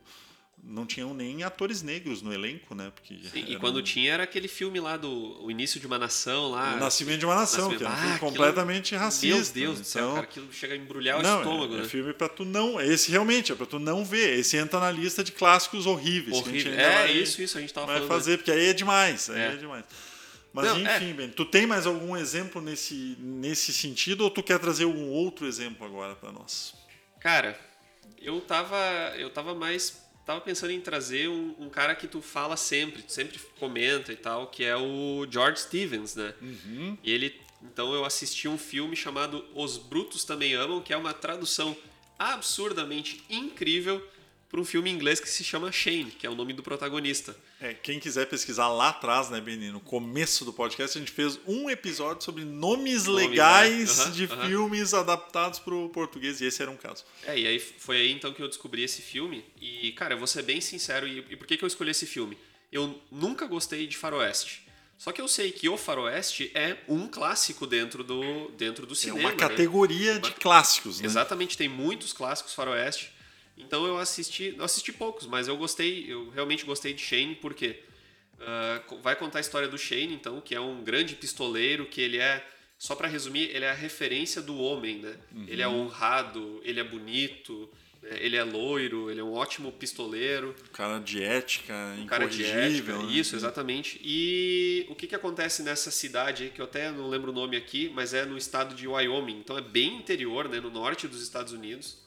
não 0.68 0.84
tinham 0.84 1.14
nem 1.14 1.44
atores 1.44 1.80
negros 1.80 2.22
no 2.22 2.32
elenco, 2.32 2.74
né? 2.74 2.90
Porque 2.94 3.14
Sim, 3.32 3.44
e 3.46 3.50
era 3.52 3.60
quando 3.60 3.78
um- 3.78 3.82
tinha 3.82 4.12
era 4.12 4.24
aquele 4.24 4.48
filme 4.48 4.80
lá 4.80 4.96
do 4.96 5.42
O 5.44 5.50
Início 5.50 5.78
de 5.78 5.86
uma 5.86 5.96
Nação 5.98 6.50
lá. 6.50 6.74
o 6.74 6.80
Nascimento 6.80 7.20
de 7.20 7.24
uma 7.24 7.36
Nação, 7.36 7.70
Nascimento- 7.70 7.78
que 7.78 7.84
é 7.84 7.88
um 7.88 7.92
Ah, 7.92 7.96
filme 7.96 8.14
aquilo- 8.16 8.30
completamente 8.32 8.94
racista. 8.96 9.36
Meu 9.36 9.52
Deus 9.68 9.78
do 9.78 9.84
céu, 9.84 10.02
então- 10.02 10.14
cara, 10.16 10.26
aquilo 10.26 10.52
chega 10.52 10.74
a 10.74 10.76
embrulhar 10.76 11.22
não, 11.22 11.36
o 11.36 11.42
estômago, 11.42 11.74
é, 11.74 11.78
é 11.78 11.80
né? 11.82 11.88
filme 11.88 12.12
pra 12.12 12.28
tu 12.28 12.44
não. 12.44 12.80
Esse 12.80 13.10
realmente 13.10 13.52
é 13.52 13.54
pra 13.54 13.64
tu 13.66 13.78
não 13.78 14.04
ver. 14.04 14.38
Esse 14.38 14.56
entra 14.56 14.80
na 14.80 14.90
lista 14.90 15.22
de 15.22 15.30
clássicos 15.32 15.86
horríveis. 15.86 16.40
que 16.42 16.48
a 16.48 16.52
gente 16.52 16.66
Horrível. 16.68 16.84
É, 16.84 16.94
vai- 16.94 17.12
isso, 17.12 17.40
isso, 17.40 17.56
a 17.56 17.60
gente 17.60 17.72
tava 17.72 17.86
vai 17.86 17.96
falando. 17.96 18.10
né? 18.10 18.14
fazer, 18.16 18.36
porque 18.38 18.50
aí 18.50 18.66
é 18.66 18.72
demais. 18.72 19.30
Aí 19.30 19.40
é, 19.40 19.46
É. 19.52 19.56
demais. 19.56 19.84
Mas 20.52 20.64
Não, 20.66 20.76
é. 20.88 20.96
enfim, 20.96 21.12
Ben, 21.12 21.28
tu 21.28 21.44
tem 21.44 21.66
mais 21.66 21.86
algum 21.86 22.16
exemplo 22.16 22.62
nesse, 22.62 23.14
nesse 23.20 23.72
sentido 23.74 24.22
ou 24.22 24.30
tu 24.30 24.42
quer 24.42 24.58
trazer 24.58 24.86
um 24.86 25.10
outro 25.10 25.46
exemplo 25.46 25.86
agora 25.86 26.16
para 26.16 26.32
nós? 26.32 26.72
Cara, 27.20 27.58
eu 28.20 28.40
tava, 28.40 28.76
eu 29.18 29.28
tava 29.30 29.54
mais 29.54 29.98
tava 30.26 30.40
pensando 30.40 30.72
em 30.72 30.80
trazer 30.80 31.28
um, 31.28 31.54
um 31.58 31.70
cara 31.70 31.94
que 31.94 32.08
tu 32.08 32.20
fala 32.20 32.56
sempre, 32.56 33.00
tu 33.02 33.12
sempre 33.12 33.38
comenta 33.60 34.12
e 34.12 34.16
tal, 34.16 34.48
que 34.48 34.64
é 34.64 34.76
o 34.76 35.24
George 35.30 35.60
Stevens, 35.60 36.16
né? 36.16 36.34
Uhum. 36.42 36.98
E 37.02 37.12
ele, 37.12 37.40
então 37.62 37.94
eu 37.94 38.04
assisti 38.04 38.48
um 38.48 38.58
filme 38.58 38.96
chamado 38.96 39.44
Os 39.54 39.78
Brutos 39.78 40.24
Também 40.24 40.54
Amam, 40.54 40.82
que 40.82 40.92
é 40.92 40.96
uma 40.96 41.14
tradução 41.14 41.76
absurdamente 42.18 43.22
incrível 43.30 44.04
para 44.56 44.62
um 44.62 44.64
filme 44.64 44.88
em 44.90 44.94
inglês 44.94 45.20
que 45.20 45.28
se 45.28 45.44
chama 45.44 45.70
Shane, 45.70 46.10
que 46.10 46.26
é 46.26 46.30
o 46.30 46.34
nome 46.34 46.54
do 46.54 46.62
protagonista. 46.62 47.36
É, 47.60 47.74
quem 47.74 48.00
quiser 48.00 48.26
pesquisar 48.26 48.68
lá 48.68 48.88
atrás, 48.88 49.28
né, 49.28 49.38
Beni? 49.38 49.70
No 49.70 49.80
começo 49.80 50.46
do 50.46 50.52
podcast, 50.52 50.96
a 50.96 51.00
gente 51.00 51.12
fez 51.12 51.38
um 51.46 51.68
episódio 51.68 52.24
sobre 52.24 52.42
nomes, 52.42 53.04
Nomes, 53.04 53.28
legais 53.28 53.98
né? 53.98 54.04
Aham, 54.04 54.10
de 54.12 54.24
aham. 54.24 54.46
filmes 54.48 54.94
adaptados 54.94 55.58
para 55.58 55.74
o 55.74 55.90
português, 55.90 56.40
e 56.40 56.46
esse 56.46 56.62
era 56.62 56.70
um 56.70 56.76
caso. 56.76 57.04
É, 57.26 57.38
e 57.38 57.46
aí 57.46 57.58
foi 57.60 57.98
aí 57.98 58.12
então 58.12 58.32
que 58.32 58.42
eu 58.42 58.48
descobri 58.48 58.82
esse 58.82 59.02
filme. 59.02 59.44
E, 59.60 59.92
cara, 59.92 60.14
eu 60.14 60.18
vou 60.18 60.26
ser 60.26 60.42
bem 60.42 60.58
sincero, 60.62 61.06
e, 61.06 61.18
e 61.28 61.36
por 61.36 61.46
que, 61.46 61.58
que 61.58 61.62
eu 61.62 61.68
escolhi 61.68 61.90
esse 61.90 62.06
filme? 62.06 62.38
Eu 62.72 62.98
nunca 63.12 63.46
gostei 63.46 63.86
de 63.86 63.98
faroeste. 63.98 64.66
Só 64.96 65.12
que 65.12 65.20
eu 65.20 65.28
sei 65.28 65.52
que 65.52 65.68
o 65.68 65.76
faroeste 65.76 66.50
é 66.54 66.78
um 66.88 67.06
clássico 67.06 67.66
dentro 67.66 68.02
do, 68.02 68.48
dentro 68.56 68.86
do 68.86 68.94
É 68.94 68.96
cinema. 68.96 69.20
uma 69.20 69.30
né? 69.32 69.36
categoria 69.36 70.18
de 70.18 70.32
clássicos, 70.32 70.98
né? 71.00 71.06
Exatamente, 71.06 71.58
tem 71.58 71.68
muitos 71.68 72.14
clássicos 72.14 72.54
faroeste. 72.54 73.14
Então 73.56 73.86
eu 73.86 73.98
assisti, 73.98 74.54
eu 74.56 74.64
assisti 74.64 74.92
poucos, 74.92 75.26
mas 75.26 75.48
eu 75.48 75.56
gostei, 75.56 76.04
eu 76.08 76.30
realmente 76.30 76.64
gostei 76.64 76.92
de 76.92 77.02
Shane 77.02 77.34
porque 77.36 77.80
co- 78.86 78.98
vai 78.98 79.16
contar 79.16 79.38
a 79.38 79.40
história 79.40 79.68
do 79.68 79.78
Shane, 79.78 80.12
então, 80.14 80.40
que 80.40 80.54
é 80.54 80.60
um 80.60 80.82
grande 80.84 81.14
pistoleiro, 81.14 81.86
que 81.86 82.00
ele 82.00 82.18
é, 82.18 82.46
só 82.78 82.94
pra 82.94 83.08
resumir, 83.08 83.50
ele 83.54 83.64
é 83.64 83.70
a 83.70 83.74
referência 83.74 84.42
do 84.42 84.56
homem, 84.58 84.98
né? 84.98 85.16
Ele 85.48 85.62
é 85.62 85.68
honrado, 85.68 86.60
ele 86.62 86.78
é 86.78 86.84
bonito, 86.84 87.70
né? 88.02 88.18
ele 88.20 88.36
é 88.36 88.44
loiro, 88.44 89.10
ele 89.10 89.20
é 89.20 89.24
um 89.24 89.32
ótimo 89.32 89.72
pistoleiro. 89.72 90.54
Um 90.68 90.72
cara 90.72 90.98
de 90.98 91.22
ética, 91.22 91.74
Um 91.98 92.04
cara 92.06 92.26
de 92.28 92.42
incorrigível. 92.42 92.96
ética, 92.96 93.06
né? 93.08 93.12
isso, 93.18 93.34
exatamente. 93.34 93.98
E 94.04 94.84
o 94.90 94.94
que, 94.94 95.06
que 95.06 95.14
acontece 95.14 95.62
nessa 95.62 95.90
cidade, 95.90 96.52
que 96.54 96.60
eu 96.60 96.66
até 96.66 96.92
não 96.92 97.08
lembro 97.08 97.30
o 97.32 97.34
nome 97.34 97.56
aqui, 97.56 97.90
mas 97.94 98.12
é 98.12 98.26
no 98.26 98.36
estado 98.36 98.74
de 98.74 98.86
Wyoming. 98.86 99.38
Então 99.38 99.56
é 99.56 99.62
bem 99.62 99.96
interior, 99.96 100.46
né, 100.48 100.60
no 100.60 100.70
norte 100.70 101.08
dos 101.08 101.22
Estados 101.22 101.54
Unidos. 101.54 102.04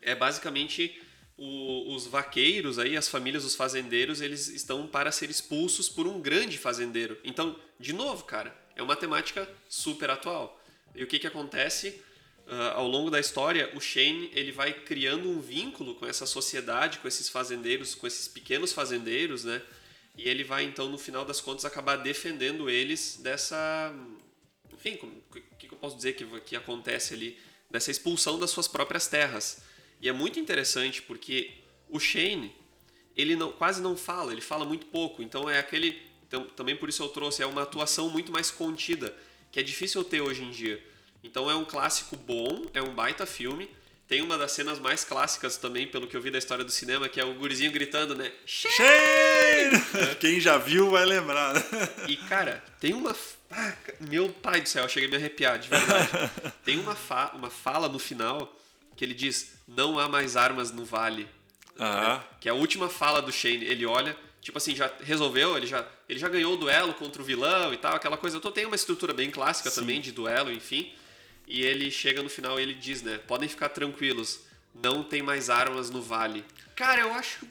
É 0.00 0.14
basicamente 0.14 1.00
o- 1.36 1.94
os 1.94 2.06
vaqueiros 2.06 2.78
aí, 2.78 2.96
as 2.96 3.08
famílias 3.08 3.44
dos 3.44 3.54
fazendeiros, 3.54 4.20
eles 4.20 4.48
estão 4.48 4.86
para 4.86 5.12
ser 5.12 5.30
expulsos 5.30 5.88
por 5.88 6.06
um 6.06 6.20
grande 6.20 6.58
fazendeiro. 6.58 7.18
Então, 7.22 7.58
de 7.78 7.92
novo, 7.92 8.24
cara, 8.24 8.56
é 8.74 8.82
uma 8.82 8.96
temática 8.96 9.48
super 9.68 10.10
atual. 10.10 10.60
E 10.94 11.02
o 11.02 11.06
que, 11.06 11.18
que 11.18 11.26
acontece? 11.26 12.02
Ah, 12.50 12.72
ao 12.76 12.88
longo 12.88 13.10
da 13.10 13.20
história, 13.20 13.70
o 13.74 13.80
Shane 13.80 14.30
ele 14.34 14.50
vai 14.50 14.72
criando 14.72 15.28
um 15.28 15.40
vínculo 15.40 15.94
com 15.94 16.06
essa 16.06 16.24
sociedade, 16.26 16.98
com 16.98 17.06
esses 17.06 17.28
fazendeiros, 17.28 17.94
com 17.94 18.06
esses 18.06 18.26
pequenos 18.26 18.72
fazendeiros, 18.72 19.44
né? 19.44 19.60
E 20.16 20.28
ele 20.28 20.42
vai 20.42 20.64
então, 20.64 20.88
no 20.88 20.98
final 20.98 21.24
das 21.24 21.40
contas, 21.40 21.64
acabar 21.64 21.96
defendendo 21.96 22.68
eles 22.68 23.20
dessa, 23.22 23.94
enfim, 24.72 24.98
o 25.02 25.34
que, 25.34 25.68
que 25.68 25.72
eu 25.72 25.78
posso 25.78 25.94
dizer 25.96 26.14
que, 26.14 26.24
que 26.40 26.56
acontece 26.56 27.14
ali 27.14 27.38
dessa 27.70 27.90
expulsão 27.90 28.38
das 28.38 28.50
suas 28.50 28.66
próprias 28.66 29.06
terras. 29.06 29.62
E 30.00 30.08
é 30.08 30.12
muito 30.12 30.38
interessante 30.38 31.02
porque 31.02 31.52
o 31.88 31.98
Shane 31.98 32.54
ele 33.18 33.34
não, 33.34 33.50
quase 33.50 33.82
não 33.82 33.96
fala, 33.96 34.30
ele 34.30 34.40
fala 34.40 34.64
muito 34.64 34.86
pouco. 34.86 35.20
Então 35.20 35.50
é 35.50 35.58
aquele. 35.58 36.00
Também 36.54 36.76
por 36.76 36.88
isso 36.88 37.02
eu 37.02 37.08
trouxe, 37.08 37.42
é 37.42 37.46
uma 37.46 37.62
atuação 37.62 38.08
muito 38.08 38.30
mais 38.30 38.50
contida, 38.50 39.14
que 39.50 39.58
é 39.58 39.62
difícil 39.62 40.04
ter 40.04 40.20
hoje 40.20 40.44
em 40.44 40.50
dia. 40.50 40.82
Então 41.24 41.50
é 41.50 41.54
um 41.54 41.64
clássico 41.64 42.16
bom, 42.16 42.66
é 42.72 42.80
um 42.80 42.94
baita 42.94 43.26
filme. 43.26 43.68
Tem 44.06 44.22
uma 44.22 44.38
das 44.38 44.52
cenas 44.52 44.78
mais 44.78 45.04
clássicas 45.04 45.58
também, 45.58 45.86
pelo 45.86 46.06
que 46.06 46.16
eu 46.16 46.22
vi 46.22 46.30
da 46.30 46.38
história 46.38 46.64
do 46.64 46.70
cinema, 46.70 47.10
que 47.10 47.20
é 47.20 47.24
o 47.24 47.34
gurizinho 47.34 47.70
gritando, 47.70 48.14
né? 48.14 48.32
Shane! 48.46 50.16
Quem 50.18 50.40
já 50.40 50.56
viu 50.56 50.90
vai 50.90 51.04
lembrar. 51.04 51.52
Né? 51.52 51.62
E, 52.08 52.16
cara, 52.16 52.64
tem 52.80 52.94
uma. 52.94 53.14
Ah, 53.50 53.74
meu 54.00 54.30
pai 54.30 54.62
do 54.62 54.68
céu, 54.68 54.84
eu 54.84 54.88
cheguei 54.88 55.08
a 55.08 55.10
me 55.10 55.16
arrepiar, 55.16 55.58
de 55.58 55.68
verdade. 55.68 56.08
tem 56.64 56.78
uma, 56.78 56.94
fa... 56.94 57.32
uma 57.34 57.50
fala 57.50 57.88
no 57.88 57.98
final 57.98 58.54
que 58.98 59.04
ele 59.04 59.14
diz: 59.14 59.54
Não 59.66 59.98
há 59.98 60.08
mais 60.08 60.36
armas 60.36 60.72
no 60.72 60.84
vale. 60.84 61.28
Ah. 61.78 62.20
Que 62.40 62.48
é 62.48 62.52
a 62.52 62.54
última 62.54 62.88
fala 62.88 63.22
do 63.22 63.30
Shane. 63.30 63.64
Ele 63.64 63.86
olha, 63.86 64.16
tipo 64.42 64.58
assim, 64.58 64.74
já 64.74 64.92
resolveu, 65.00 65.56
ele 65.56 65.66
já, 65.66 65.86
ele 66.08 66.18
já 66.18 66.28
ganhou 66.28 66.54
o 66.54 66.56
duelo 66.56 66.92
contra 66.92 67.22
o 67.22 67.24
vilão 67.24 67.72
e 67.72 67.76
tal, 67.76 67.94
aquela 67.94 68.16
coisa. 68.16 68.36
Então 68.36 68.50
tem 68.50 68.66
uma 68.66 68.74
estrutura 68.74 69.14
bem 69.14 69.30
clássica 69.30 69.70
Sim. 69.70 69.80
também 69.80 70.00
de 70.00 70.10
duelo, 70.10 70.50
enfim. 70.50 70.92
E 71.46 71.62
ele 71.62 71.90
chega 71.90 72.22
no 72.22 72.28
final 72.28 72.58
e 72.58 72.62
ele 72.64 72.74
diz, 72.74 73.00
né? 73.02 73.18
Podem 73.18 73.48
ficar 73.48 73.68
tranquilos, 73.68 74.40
não 74.74 75.04
tem 75.04 75.22
mais 75.22 75.48
armas 75.48 75.88
no 75.88 76.02
vale. 76.02 76.44
Cara, 76.74 77.02
eu 77.02 77.12
acho 77.12 77.46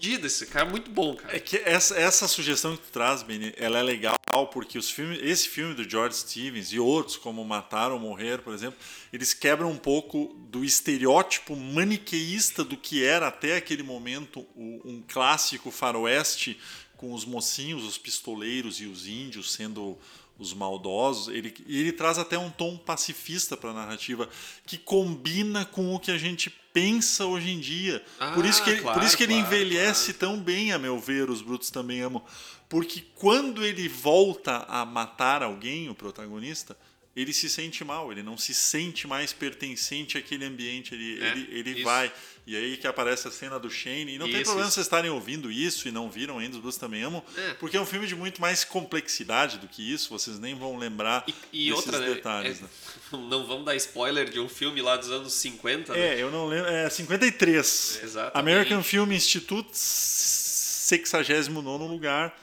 fodido 0.00 0.26
esse 0.26 0.46
cara, 0.46 0.64
muito 0.64 0.90
bom, 0.90 1.14
cara. 1.14 1.36
É 1.36 1.38
que 1.38 1.58
essa, 1.58 1.94
essa 1.94 2.26
sugestão 2.26 2.74
que 2.74 2.84
tu 2.84 2.90
traz, 2.90 3.22
Benny, 3.22 3.52
ela 3.58 3.78
é 3.78 3.82
legal 3.82 4.16
porque 4.50 4.78
os 4.78 4.90
filmes, 4.90 5.20
esse 5.22 5.46
filme 5.46 5.74
do 5.74 5.88
George 5.88 6.16
Stevens 6.16 6.72
e 6.72 6.78
outros, 6.78 7.18
como 7.18 7.44
Matar 7.44 7.92
ou 7.92 7.98
Morrer, 7.98 8.38
por 8.38 8.54
exemplo, 8.54 8.78
eles 9.12 9.34
quebram 9.34 9.70
um 9.70 9.76
pouco 9.76 10.34
do 10.48 10.64
estereótipo 10.64 11.54
maniqueísta 11.54 12.64
do 12.64 12.78
que 12.78 13.04
era 13.04 13.28
até 13.28 13.56
aquele 13.56 13.82
momento 13.82 14.46
um 14.56 15.02
clássico 15.06 15.70
faroeste 15.70 16.58
com 16.96 17.12
os 17.12 17.26
mocinhos, 17.26 17.84
os 17.84 17.98
pistoleiros 17.98 18.80
e 18.80 18.86
os 18.86 19.06
índios 19.06 19.52
sendo 19.52 19.98
os 20.40 20.52
maldosos. 20.54 21.28
Ele, 21.32 21.54
ele 21.68 21.92
traz 21.92 22.18
até 22.18 22.36
um 22.38 22.50
tom 22.50 22.76
pacifista 22.76 23.56
para 23.56 23.70
a 23.70 23.74
narrativa 23.74 24.28
que 24.66 24.76
combina 24.78 25.64
com 25.64 25.94
o 25.94 26.00
que 26.00 26.10
a 26.10 26.18
gente 26.18 26.50
pensa 26.72 27.26
hoje 27.26 27.50
em 27.50 27.60
dia. 27.60 28.02
por 28.34 28.44
isso 28.44 28.62
que, 28.64 28.70
ele- 28.70 28.78
por 28.78 28.84
claro, 28.92 29.04
isso 29.04 29.16
que 29.16 29.22
ele 29.24 29.34
claro, 29.34 29.46
envelhece 29.46 30.12
tão 30.14 30.38
bem, 30.40 30.72
a 30.72 30.78
meu 30.78 30.98
ver, 30.98 31.28
os 31.30 31.42
Brutos 31.42 31.70
também 31.70 32.00
amam. 32.00 32.22
Porque 32.68 33.04
quando 33.16 33.64
ele 33.64 33.88
volta 33.88 34.64
a 34.68 34.84
matar 34.84 35.42
alguém, 35.42 35.88
o 35.88 35.94
protagonista, 35.94 36.76
ele 37.16 37.32
se 37.32 37.50
sente 37.50 37.82
mal, 37.84 38.12
ele 38.12 38.22
não 38.22 38.38
se 38.38 38.54
sente 38.54 39.06
mais 39.06 39.32
pertencente 39.32 40.16
àquele 40.16 40.44
ambiente, 40.44 40.94
ele, 40.94 41.20
É, 41.22 41.30
ele, 41.32 41.48
ele 41.50 41.70
isso. 41.72 41.84
vai. 41.84 42.12
E 42.46 42.56
aí 42.56 42.76
que 42.76 42.86
aparece 42.86 43.28
a 43.28 43.30
cena 43.30 43.58
do 43.60 43.70
Shane. 43.70 44.14
E 44.14 44.18
não 44.18 44.26
tem 44.26 44.36
Isso, 44.36 44.44
problema 44.44 44.66
isso. 44.68 44.74
vocês 44.74 44.86
estarem 44.86 45.10
ouvindo 45.10 45.52
isso 45.52 45.86
e 45.86 45.90
não 45.90 46.10
viram 46.10 46.38
ainda, 46.38 46.56
os 46.56 46.62
Brutos 46.62 46.78
também 46.78 47.02
amam, 47.02 47.22
É. 47.36 47.54
porque 47.54 47.76
é 47.76 47.80
um 47.80 47.86
filme 47.86 48.06
de 48.06 48.16
muito 48.16 48.40
mais 48.40 48.64
complexidade 48.64 49.58
do 49.58 49.68
que 49.68 49.82
isso, 49.92 50.08
vocês 50.08 50.38
nem 50.38 50.54
vão 50.54 50.76
lembrar 50.78 51.24
E, 51.28 51.34
e 51.68 51.70
desses 51.70 51.86
outra, 51.86 52.00
né, 52.00 52.14
detalhes. 52.14 52.58
é- 52.58 52.62
né? 52.62 52.68
não 53.28 53.46
vamos 53.46 53.66
dar 53.66 53.76
spoiler 53.76 54.30
de 54.30 54.40
um 54.40 54.48
filme 54.48 54.80
lá 54.80 54.96
dos 54.96 55.10
anos 55.10 55.32
50, 55.34 55.92
né? 55.92 56.16
É, 56.16 56.22
eu 56.22 56.30
não 56.30 56.46
lembro. 56.46 56.70
É 56.70 56.88
53. 56.88 58.00
Exatamente. 58.02 58.38
American 58.38 58.82
Film 58.82 59.12
Institute, 59.12 59.68
69 59.76 61.86
lugar. 61.88 62.36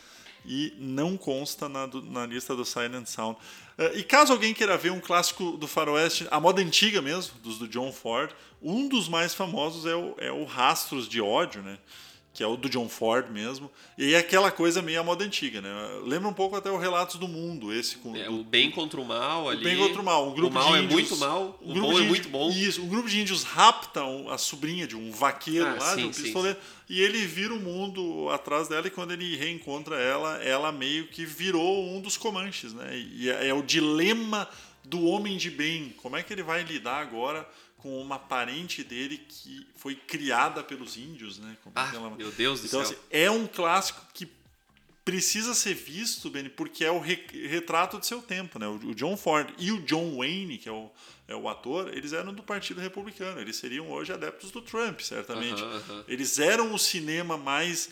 E 0.46 0.74
não 0.78 1.18
consta 1.18 1.68
na, 1.68 1.88
na 1.88 2.26
lista 2.26 2.56
do 2.56 2.64
Silent 2.64 3.08
Sound. 3.08 3.38
Eh, 3.78 4.00
e 4.00 4.04
caso 4.04 4.34
alguém 4.34 4.54
queira 4.54 4.78
ver 4.78 4.92
um 4.92 5.00
clássico 5.00 5.52
do 5.52 5.68
Faroeste, 5.68 6.28
a 6.32 6.40
moda 6.40 6.62
antiga 6.62 7.02
mesmo, 7.02 7.38
dos 7.40 7.58
do 7.58 7.68
John 7.68 7.92
Ford, 7.92 8.32
um 8.62 8.88
dos 8.88 9.08
mais 9.08 9.34
famosos 9.34 9.86
é 9.86 9.96
o, 9.96 10.16
é 10.18 10.32
o 10.32 10.44
Rastros 10.46 11.08
de 11.08 11.22
Ódio, 11.22 11.62
né? 11.62 11.78
Que 12.38 12.44
é 12.44 12.48
o 12.48 12.56
do 12.56 12.70
John 12.70 12.88
Ford 12.88 13.32
mesmo. 13.32 13.72
E 13.98 14.14
é 14.14 14.20
aquela 14.20 14.52
coisa 14.52 14.80
meio 14.80 15.00
a 15.00 15.04
moda 15.04 15.26
antiga, 15.26 15.60
né? 15.60 15.70
Lembra 16.06 16.28
um 16.30 16.34
pouco 16.34 16.56
até 16.56 16.70
o 16.70 16.78
Relatos 16.78 17.16
do 17.16 17.28
Mundo, 17.28 17.74
esse 17.74 17.98
com 17.98 18.16
É, 18.16 18.30
o 18.30 18.44
bem 18.44 18.70
contra 18.70 19.02
o 19.02 19.04
mal 19.06 19.50
ali. 19.50 19.60
o 19.62 19.64
bem 19.64 19.76
contra 19.76 20.00
o 20.00 20.06
mal. 20.06 20.30
Um 20.30 20.36
grupo 20.36 20.52
o 20.52 20.54
mal 20.54 20.72
de 20.72 20.78
é 20.78 20.82
índios, 20.84 20.94
muito 20.94 21.18
mal, 21.18 21.60
um 21.60 21.72
o 21.72 21.74
grupo 21.74 21.88
bom 21.88 21.94
de 21.96 22.04
é 22.04 22.08
muito 22.08 22.30
bom. 22.30 22.52
Isso, 22.52 22.84
um 22.84 22.88
grupo 22.88 23.10
de 23.10 23.20
índios 23.20 23.42
rapta 23.42 24.04
a 24.30 24.38
sobrinha 24.38 24.86
de 24.86 24.96
um 24.96 25.10
vaqueiro 25.12 25.66
Ah, 25.66 25.78
lá, 25.80 25.96
de 25.96 26.02
sim, 26.04 26.08
um 26.10 26.14
sim, 26.14 26.22
pistoleiro, 26.22 26.60
e 26.88 27.02
ele 27.02 27.26
vira 27.26 27.56
o 27.56 27.60
mundo 27.60 28.30
atrás 28.30 28.68
dela 28.68 28.86
e 28.86 28.92
quando 28.92 29.14
ele 29.14 29.36
reencontra 29.36 29.96
ela, 30.00 30.38
ela 30.44 30.72
meio 30.72 31.08
que 31.08 31.26
virou 31.26 31.88
um 31.88 32.00
dos 32.00 32.18
Comanches, 32.18 32.72
né? 32.72 32.96
E 33.16 33.32
é, 33.32 33.48
é 33.48 33.54
o 33.56 33.64
dilema 33.64 34.48
do 34.84 35.04
homem 35.06 35.38
de 35.38 35.50
bem. 35.50 35.92
Como 35.98 36.16
é 36.16 36.22
que 36.22 36.32
ele 36.32 36.44
vai 36.44 36.62
lidar 36.62 37.02
agora 37.02 37.50
com 37.78 38.02
uma 38.02 38.18
parente 38.20 38.84
dele 38.84 39.18
que 39.30 39.68
foi 39.76 39.96
criada 39.96 40.64
pelos 40.64 40.98
índios, 40.98 41.38
né? 41.40 41.56
Como 41.64 41.78
é 41.78 41.82
Ah, 41.82 42.16
meu 42.18 42.32
Deus 42.32 42.62
do 42.62 42.68
então, 42.68 42.84
céu. 42.84 42.92
assim, 42.92 43.02
é 43.12 43.30
um 43.30 43.46
clássico 43.48 44.02
que 44.14 44.28
precisa 45.06 45.54
ser 45.54 45.74
visto, 45.74 46.30
Benny, 46.30 46.50
porque 46.50 46.84
é 46.84 46.92
o 46.92 47.00
re- 47.00 47.26
retrato 47.48 47.98
do 47.98 48.06
seu 48.06 48.22
tempo, 48.22 48.60
né? 48.60 48.68
O, 48.68 48.94
John 48.94 49.16
Ford 49.16 49.54
e 49.58 49.72
o 49.72 49.82
John 49.84 50.18
Wayne, 50.18 50.58
que 50.58 50.68
é 50.68 50.72
o, 50.72 50.92
é 51.30 51.36
o 51.36 51.48
ator, 51.48 51.96
eles 51.96 52.12
eram 52.12 52.34
do 52.34 52.44
Partido 52.44 52.82
Republicano. 52.82 53.40
Eles 53.40 53.56
seriam 53.56 53.90
hoje 53.90 54.12
adeptos 54.12 54.52
do 54.52 54.62
Trump, 54.62 55.00
certamente. 55.00 55.62
Aham, 55.62 55.76
aham. 55.90 56.04
Eles 56.10 56.40
eram 56.40 56.74
o 56.74 56.80
cinema 56.80 57.38
mais 57.38 57.90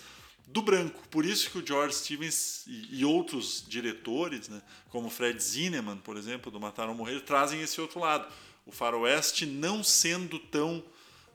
do 0.47 0.61
branco. 0.61 1.01
Por 1.09 1.25
isso 1.25 1.49
que 1.49 1.57
o 1.57 1.65
George 1.65 1.95
Stevens 1.95 2.65
e, 2.67 2.99
e 2.99 3.05
outros 3.05 3.63
diretores, 3.65 4.49
né, 4.49 4.61
como 4.89 5.09
Fred 5.09 5.41
Zinnemann, 5.41 5.97
por 5.99 6.17
exemplo, 6.17 6.51
do 6.51 6.59
Mataram 6.59 6.89
ou 6.91 6.97
Morrer, 6.97 7.21
trazem 7.21 7.61
esse 7.61 7.79
outro 7.79 7.99
lado. 8.01 8.27
O 8.65 8.71
faroeste 8.71 9.45
não 9.45 9.83
sendo 9.83 10.39
tão 10.39 10.83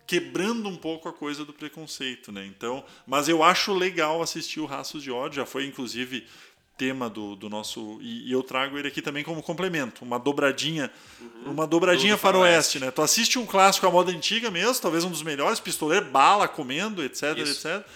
quebrando 0.07 0.69
um 0.69 0.77
pouco 0.77 1.09
a 1.09 1.13
coisa 1.13 1.45
do 1.45 1.53
preconceito, 1.53 2.33
né? 2.33 2.45
Então, 2.45 2.85
mas 3.07 3.29
eu 3.29 3.43
acho 3.45 3.73
legal 3.73 4.21
assistir 4.21 4.59
o 4.61 4.67
Raços 4.67 5.03
de 5.03 5.11
Ódio, 5.11 5.37
já 5.37 5.47
foi 5.47 5.67
inclusive 5.67 6.27
tema 6.77 7.09
do, 7.11 7.37
do 7.37 7.49
nosso 7.49 7.99
e, 8.01 8.29
e 8.29 8.33
eu 8.33 8.43
trago 8.43 8.77
ele 8.79 8.89
aqui 8.89 9.01
também 9.03 9.23
como 9.23 9.43
complemento, 9.43 10.03
uma 10.05 10.19
dobradinha, 10.19 10.91
uma 11.45 11.67
dobradinha 11.67 12.15
Do- 12.15 12.17
do 12.17 12.21
faroeste, 12.21 12.49
faroeste. 12.51 12.79
né? 12.81 12.91
Tu 12.91 13.03
assiste 13.03 13.39
um 13.39 13.47
clássico 13.47 13.87
à 13.87 13.91
moda 13.91 14.11
antiga 14.11 14.51
mesmo, 14.51 14.81
talvez 14.83 15.05
um 15.05 15.11
dos 15.11 15.23
melhores, 15.23 15.61
pistoleiro, 15.61 16.07
bala 16.07 16.49
comendo, 16.49 17.05
etc, 17.05 17.37
Isso. 17.39 17.69
etc. 17.69 17.87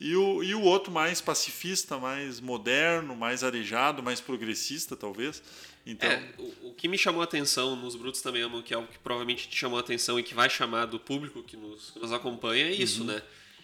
E 0.00 0.14
o, 0.16 0.42
e 0.42 0.54
o 0.54 0.60
outro 0.62 0.92
mais 0.92 1.20
pacifista, 1.20 1.98
mais 1.98 2.40
moderno, 2.40 3.14
mais 3.14 3.44
arejado, 3.44 4.02
mais 4.02 4.20
progressista, 4.20 4.96
talvez. 4.96 5.42
Então, 5.86 6.10
É, 6.10 6.22
o, 6.38 6.68
o 6.68 6.74
que 6.74 6.88
me 6.88 6.96
chamou 6.98 7.20
a 7.20 7.24
atenção 7.24 7.76
nos 7.76 7.94
Brutos 7.94 8.20
também 8.20 8.42
amam, 8.42 8.60
que 8.62 8.72
é 8.72 8.76
algo 8.76 8.88
que 8.90 8.98
provavelmente 8.98 9.48
te 9.48 9.56
chamou 9.56 9.76
a 9.78 9.80
atenção 9.80 10.18
e 10.18 10.22
que 10.22 10.34
vai 10.34 10.48
chamar 10.50 10.86
do 10.86 10.98
público 10.98 11.42
que 11.42 11.56
nos, 11.56 11.90
que 11.90 11.98
nos 11.98 12.12
acompanha, 12.12 12.66
é 12.66 12.72
isso, 12.72 13.00
Uhum. 13.00 13.06
né? 13.08 13.22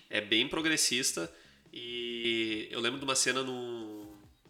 É 0.09 0.21
bem 0.21 0.47
progressista 0.47 1.33
e 1.73 2.69
eu 2.71 2.81
lembro 2.81 2.99
de 2.99 3.05
uma 3.05 3.15
cena 3.15 3.43
num, 3.43 4.07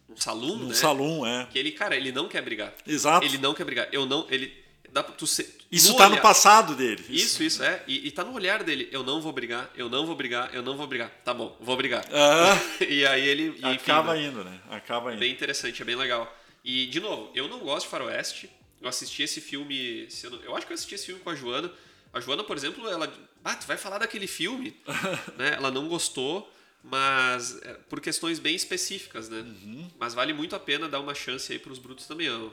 num 0.09 0.17
salão, 0.17 0.57
num 0.57 0.69
né? 0.69 0.75
salão, 0.75 1.27
é. 1.27 1.47
Que 1.51 1.59
ele, 1.59 1.71
cara, 1.73 1.97
ele 1.97 2.11
não 2.13 2.29
quer 2.29 2.43
brigar. 2.43 2.75
Exato. 2.87 3.25
Ele 3.25 3.39
não 3.39 3.55
quer 3.55 3.65
brigar. 3.65 3.89
Eu 3.93 4.05
não, 4.07 4.27
ele 4.31 4.53
dá 4.93 5.03
pra 5.03 5.15
tu 5.15 5.27
ser, 5.27 5.57
Isso 5.71 5.97
tá 5.97 6.07
no 6.07 6.13
olhar- 6.15 6.23
passado 6.23 6.75
dele. 6.75 7.05
Isso, 7.09 7.43
isso, 7.43 7.63
é. 7.63 7.83
E, 7.87 8.09
e 8.09 8.11
tá 8.11 8.25
no 8.25 8.33
olhar 8.33 8.63
dele. 8.65 8.89
Eu 8.91 9.03
não 9.03 9.21
vou 9.21 9.33
brigar, 9.33 9.71
eu 9.75 9.89
não 9.89 10.05
vou 10.07 10.15
brigar, 10.17 10.51
eu 10.55 10.63
não 10.63 10.77
vou 10.77 10.87
brigar. 10.87 11.11
Tá 11.25 11.33
bom, 11.33 11.57
vou 11.61 11.77
brigar. 11.77 12.05
Ah, 12.13 12.59
e 12.85 13.07
aí 13.07 13.27
ele. 13.29 13.43
e, 13.57 13.67
enfim, 13.67 13.91
acaba 13.91 14.15
né? 14.15 14.23
indo, 14.27 14.43
né? 14.45 14.61
Acaba 14.71 15.13
indo. 15.13 15.21
Bem 15.21 15.33
interessante, 15.33 15.81
é 15.81 15.85
bem 15.85 15.97
legal. 15.97 16.37
E, 16.65 16.87
de 16.87 17.01
novo, 17.01 17.31
eu 17.35 17.49
não 17.49 17.61
gosto 17.61 17.85
de 17.87 17.91
faroeste. 17.91 18.51
Eu 18.83 18.89
assisti 18.89 19.23
esse 19.23 19.41
filme... 19.41 20.09
Eu, 20.23 20.31
não- 20.31 20.41
eu 20.41 20.57
acho 20.57 20.67
que 20.67 20.73
eu 20.73 20.75
assisti 20.75 20.95
esse 20.95 21.07
filme 21.07 21.21
com 21.21 21.31
a 21.31 21.35
Joana. 21.35 21.71
A 22.13 22.21
Joana, 22.21 22.43
por 22.43 22.57
exemplo, 22.57 22.89
ela... 22.89 23.13
Ah, 23.45 23.55
tu 23.55 23.67
vai 23.67 23.77
falar 23.77 23.99
daquele 23.99 24.27
filme? 24.27 24.75
né? 25.39 25.55
Ela 25.57 25.71
não 25.71 25.87
gostou, 25.89 26.51
mas 26.83 27.61
é, 27.63 27.75
por 27.89 28.01
questões 28.01 28.39
bem 28.39 28.55
específicas, 28.57 29.29
né? 29.29 29.39
Uhum. 29.39 29.91
Mas 29.99 30.15
vale 30.15 30.33
muito 30.33 30.57
a 30.57 30.61
pena 30.61 30.89
dar 30.89 30.99
uma 31.01 31.15
chance 31.15 31.53
aí 31.53 31.59
pros 31.59 31.79
brutos 31.79 32.07
também 32.07 32.27
amam. 32.27 32.53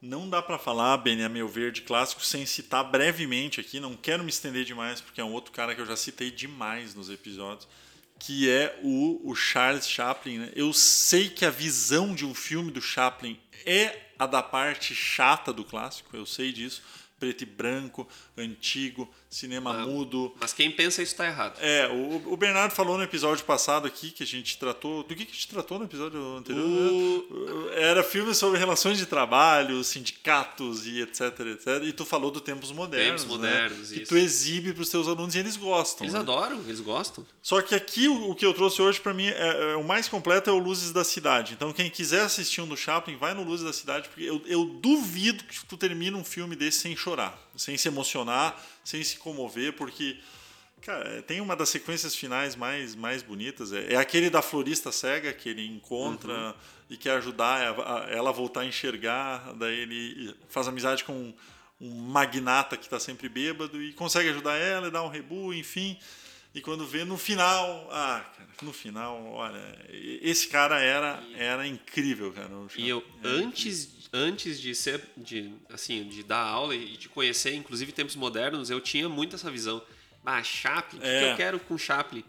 Não 0.00 0.30
dá 0.30 0.40
pra 0.40 0.58
falar, 0.58 0.96
Benny, 0.98 1.24
a 1.24 1.28
meu 1.28 1.48
ver, 1.48 1.72
de 1.72 1.82
clássico 1.82 2.24
sem 2.24 2.46
citar 2.46 2.84
brevemente 2.84 3.60
aqui. 3.60 3.80
Não 3.80 3.96
quero 3.96 4.22
me 4.22 4.30
estender 4.30 4.64
demais, 4.64 5.00
porque 5.00 5.20
é 5.20 5.24
um 5.24 5.32
outro 5.32 5.50
cara 5.50 5.74
que 5.74 5.80
eu 5.80 5.86
já 5.86 5.96
citei 5.96 6.30
demais 6.30 6.94
nos 6.94 7.10
episódios, 7.10 7.66
que 8.16 8.48
é 8.48 8.78
o, 8.84 9.20
o 9.28 9.34
Charles 9.34 9.88
Chaplin. 9.88 10.38
Né? 10.38 10.52
Eu 10.54 10.72
sei 10.72 11.28
que 11.28 11.44
a 11.44 11.50
visão 11.50 12.14
de 12.14 12.24
um 12.24 12.32
filme 12.32 12.70
do 12.70 12.80
Chaplin 12.80 13.40
é 13.66 14.12
a 14.16 14.26
da 14.26 14.40
parte 14.40 14.94
chata 14.94 15.52
do 15.52 15.64
clássico, 15.64 16.16
eu 16.16 16.24
sei 16.26 16.52
disso. 16.52 16.82
Preto 17.18 17.42
e 17.42 17.46
branco, 17.46 18.06
antigo, 18.36 19.12
cinema 19.30 19.82
Ah, 19.82 19.86
mudo. 19.86 20.34
Mas 20.40 20.52
quem 20.52 20.70
pensa 20.70 21.02
isso 21.02 21.14
tá 21.16 21.26
errado. 21.26 21.58
É, 21.60 21.86
o, 21.88 22.32
o 22.32 22.36
Bernardo 22.36 22.72
falou 22.72 22.96
no 22.96 23.04
episódio 23.04 23.44
passado 23.44 23.86
aqui 23.86 24.10
que 24.10 24.22
a 24.22 24.26
gente 24.26 24.56
tratou. 24.58 25.02
Do 25.02 25.14
que, 25.14 25.24
que 25.24 25.30
a 25.32 25.34
gente 25.34 25.48
tratou 25.48 25.78
no 25.78 25.84
episódio 25.84 26.36
anterior? 26.36 26.64
O- 26.64 27.70
Era 27.74 28.02
filme 28.02 28.34
sobre 28.34 28.58
relações 28.58 28.96
de 28.98 29.06
trabalho, 29.06 29.82
sindicatos 29.84 30.86
e 30.86 31.00
etc, 31.02 31.20
etc. 31.52 31.66
E 31.84 31.92
tu 31.92 32.04
falou 32.04 32.30
do 32.30 32.40
Tempos 32.40 32.72
Modernos. 32.72 33.22
Tempos 33.22 33.38
né? 33.38 33.50
Modernos, 33.52 33.90
Que 33.90 33.96
isso. 34.02 34.08
tu 34.08 34.16
exibe 34.16 34.72
para 34.72 34.82
os 34.82 34.88
teus 34.88 35.06
alunos 35.06 35.34
e 35.34 35.38
eles 35.38 35.56
gostam. 35.56 36.04
Eles 36.04 36.14
né? 36.14 36.20
adoram, 36.20 36.60
eles 36.66 36.80
gostam. 36.80 37.26
Só 37.42 37.60
que 37.62 37.74
aqui 37.74 38.08
o, 38.08 38.30
o 38.30 38.34
que 38.34 38.44
eu 38.46 38.54
trouxe 38.54 38.80
hoje 38.82 39.00
para 39.00 39.12
mim 39.14 39.26
é, 39.26 39.72
é- 39.72 39.76
o 39.76 39.84
mais 39.84 40.08
completo 40.08 40.50
é 40.50 40.52
o 40.52 40.58
Luzes 40.58 40.90
da 40.92 41.04
Cidade. 41.04 41.52
Então 41.54 41.72
quem 41.72 41.90
quiser 41.90 42.22
assistir 42.22 42.60
um 42.60 42.66
do 42.66 42.76
Chaplin, 42.76 43.16
vai 43.16 43.34
no 43.34 43.42
Luzes 43.42 43.64
da 43.66 43.72
Cidade, 43.72 44.08
porque 44.08 44.24
eu, 44.24 44.42
eu 44.46 44.64
duvido 44.64 45.44
que 45.44 45.64
tu 45.66 45.76
termine 45.76 46.16
um 46.16 46.24
filme 46.24 46.56
desse 46.56 46.78
sem 46.80 46.96
chorar, 46.96 47.38
sem 47.56 47.76
se 47.76 47.88
emocionar, 47.88 48.56
sem 48.88 49.04
se 49.04 49.16
comover, 49.18 49.74
porque 49.74 50.16
cara, 50.80 51.20
tem 51.22 51.40
uma 51.42 51.54
das 51.54 51.68
sequências 51.68 52.14
finais 52.14 52.56
mais, 52.56 52.94
mais 52.94 53.22
bonitas. 53.22 53.70
É, 53.72 53.92
é 53.92 53.96
aquele 53.96 54.30
da 54.30 54.40
florista 54.40 54.90
cega 54.90 55.30
que 55.32 55.48
ele 55.50 55.66
encontra 55.66 56.54
e 56.88 56.96
quer 56.96 57.18
ajudar 57.18 57.60
a- 57.78 58.04
a- 58.06 58.10
ela 58.10 58.30
a 58.30 58.32
voltar 58.32 58.60
a 58.60 58.64
enxergar. 58.64 59.52
Daí 59.56 59.80
ele 59.80 60.34
faz 60.48 60.66
amizade 60.68 61.04
com 61.04 61.12
um, 61.12 61.34
um 61.80 61.90
magnata 61.90 62.76
que 62.78 62.84
está 62.86 62.98
sempre 62.98 63.28
bêbado 63.28 63.82
e 63.82 63.92
consegue 63.92 64.30
ajudar 64.30 64.56
ela 64.56 64.88
e 64.88 64.90
dá 64.90 65.02
um 65.02 65.08
rebu, 65.08 65.52
enfim. 65.52 65.98
e 66.54 66.62
quando 66.62 66.86
vê 66.86 67.04
no 67.04 67.18
final, 67.18 67.88
ah, 67.92 68.24
cara, 68.36 68.48
no 68.62 68.72
final, 68.72 69.22
olha, 69.32 69.62
esse 70.22 70.48
cara 70.48 70.80
era 70.80 71.22
era 71.36 71.66
incrível, 71.66 72.32
cara. 72.32 72.48
E 72.76 72.88
eu 72.88 73.04
antes 73.22 73.86
antes 74.12 74.60
de 74.60 74.74
ser 74.74 75.02
de 75.16 75.52
assim, 75.70 76.04
de 76.04 76.22
dar 76.22 76.42
aula 76.42 76.74
e 76.74 76.96
de 76.96 77.08
conhecer 77.08 77.54
inclusive 77.54 77.92
tempos 77.92 78.16
modernos, 78.16 78.70
eu 78.70 78.80
tinha 78.80 79.08
muito 79.08 79.36
essa 79.36 79.50
visão. 79.50 79.82
Ah, 80.24 80.42
Chaplin, 80.42 81.00
o 81.00 81.04
é. 81.04 81.20
que 81.20 81.24
eu 81.30 81.36
quero 81.36 81.60
com 81.60 81.78
Chaplin? 81.78 82.24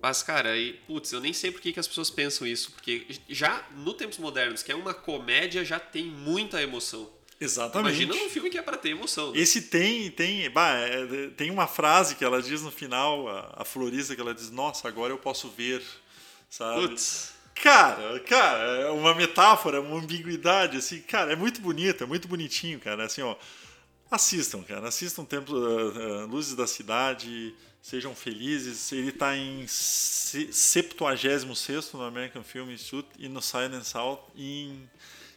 Mas, 0.00 0.22
cara, 0.22 0.50
aí, 0.50 0.74
putz, 0.86 1.10
eu 1.12 1.20
nem 1.20 1.32
sei 1.32 1.50
por 1.50 1.60
que, 1.60 1.72
que 1.72 1.80
as 1.80 1.88
pessoas 1.88 2.10
pensam 2.10 2.46
isso, 2.46 2.72
porque 2.72 3.06
já 3.28 3.66
no 3.74 3.94
Tempos 3.94 4.18
Modernos, 4.18 4.62
que 4.62 4.70
é 4.70 4.74
uma 4.74 4.92
comédia, 4.92 5.64
já 5.64 5.80
tem 5.80 6.04
muita 6.04 6.60
emoção. 6.62 7.10
Exatamente. 7.40 8.02
Imagina 8.02 8.26
um 8.26 8.28
filme 8.28 8.50
que 8.50 8.58
é 8.58 8.62
para 8.62 8.76
ter 8.76 8.90
emoção. 8.90 9.32
Né? 9.32 9.40
Esse 9.40 9.62
tem, 9.62 10.10
tem, 10.10 10.48
bah, 10.50 10.76
é, 10.76 11.30
tem 11.30 11.50
uma 11.50 11.66
frase 11.66 12.14
que 12.16 12.24
ela 12.24 12.40
diz 12.42 12.62
no 12.62 12.70
final, 12.70 13.28
a, 13.28 13.62
a 13.62 13.64
florista, 13.64 14.14
que 14.14 14.20
ela 14.20 14.34
diz, 14.34 14.50
nossa, 14.50 14.86
agora 14.86 15.12
eu 15.12 15.18
posso 15.18 15.48
ver, 15.48 15.82
sabe? 16.50 16.88
Putz. 16.88 17.33
Cara, 17.54 18.20
cara, 18.20 18.64
é 18.82 18.90
uma 18.90 19.14
metáfora, 19.14 19.80
uma 19.80 19.98
ambiguidade, 19.98 20.76
assim, 20.76 21.00
cara, 21.00 21.32
é 21.32 21.36
muito 21.36 21.60
bonito, 21.60 22.02
é 22.04 22.06
muito 22.06 22.26
bonitinho, 22.26 22.80
cara, 22.80 23.04
assim, 23.04 23.22
ó, 23.22 23.36
assistam, 24.10 24.62
cara, 24.62 24.88
assistam 24.88 25.24
Tempos, 25.24 25.54
uh, 25.54 26.24
uh, 26.24 26.26
Luzes 26.26 26.54
da 26.54 26.66
Cidade, 26.66 27.54
sejam 27.80 28.14
felizes, 28.14 28.90
ele 28.92 29.10
está 29.10 29.36
em 29.36 29.66
76 29.66 31.44
no 31.92 32.02
American 32.02 32.42
Film 32.42 32.70
Institute 32.70 33.08
e 33.18 33.28
no 33.28 33.40
Silent 33.42 33.84
South 33.84 34.20
em 34.36 34.88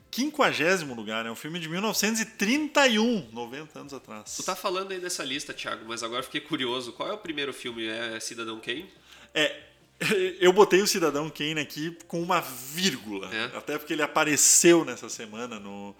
50 0.09 0.85
lugar. 0.95 1.25
É 1.25 1.31
um 1.31 1.35
filme 1.35 1.59
de 1.59 1.67
1931, 1.69 3.29
90 3.31 3.79
anos 3.79 3.93
atrás. 3.93 4.35
Tu 4.35 4.43
tá 4.43 4.55
falando 4.55 4.91
aí 4.91 4.99
dessa 4.99 5.23
lista, 5.23 5.53
Thiago, 5.53 5.85
mas 5.87 6.01
agora 6.03 6.23
fiquei 6.23 6.41
curioso. 6.41 6.93
Qual 6.93 7.09
é 7.09 7.13
o 7.13 7.17
primeiro 7.17 7.53
filme? 7.53 7.85
É 7.85 8.19
Cidadão 8.19 8.59
Kane? 8.59 8.89
É. 9.33 9.63
Eu 10.39 10.53
botei 10.53 10.81
o 10.81 10.87
Cidadão 10.87 11.29
Kane 11.29 11.59
aqui 11.59 11.97
com 12.07 12.21
uma 12.21 12.41
vírgula. 12.41 13.33
É. 13.33 13.57
Até 13.57 13.77
porque 13.77 13.93
ele 13.93 14.03
apareceu 14.03 14.85
nessa 14.85 15.09
semana 15.09 15.59
no, 15.59 15.95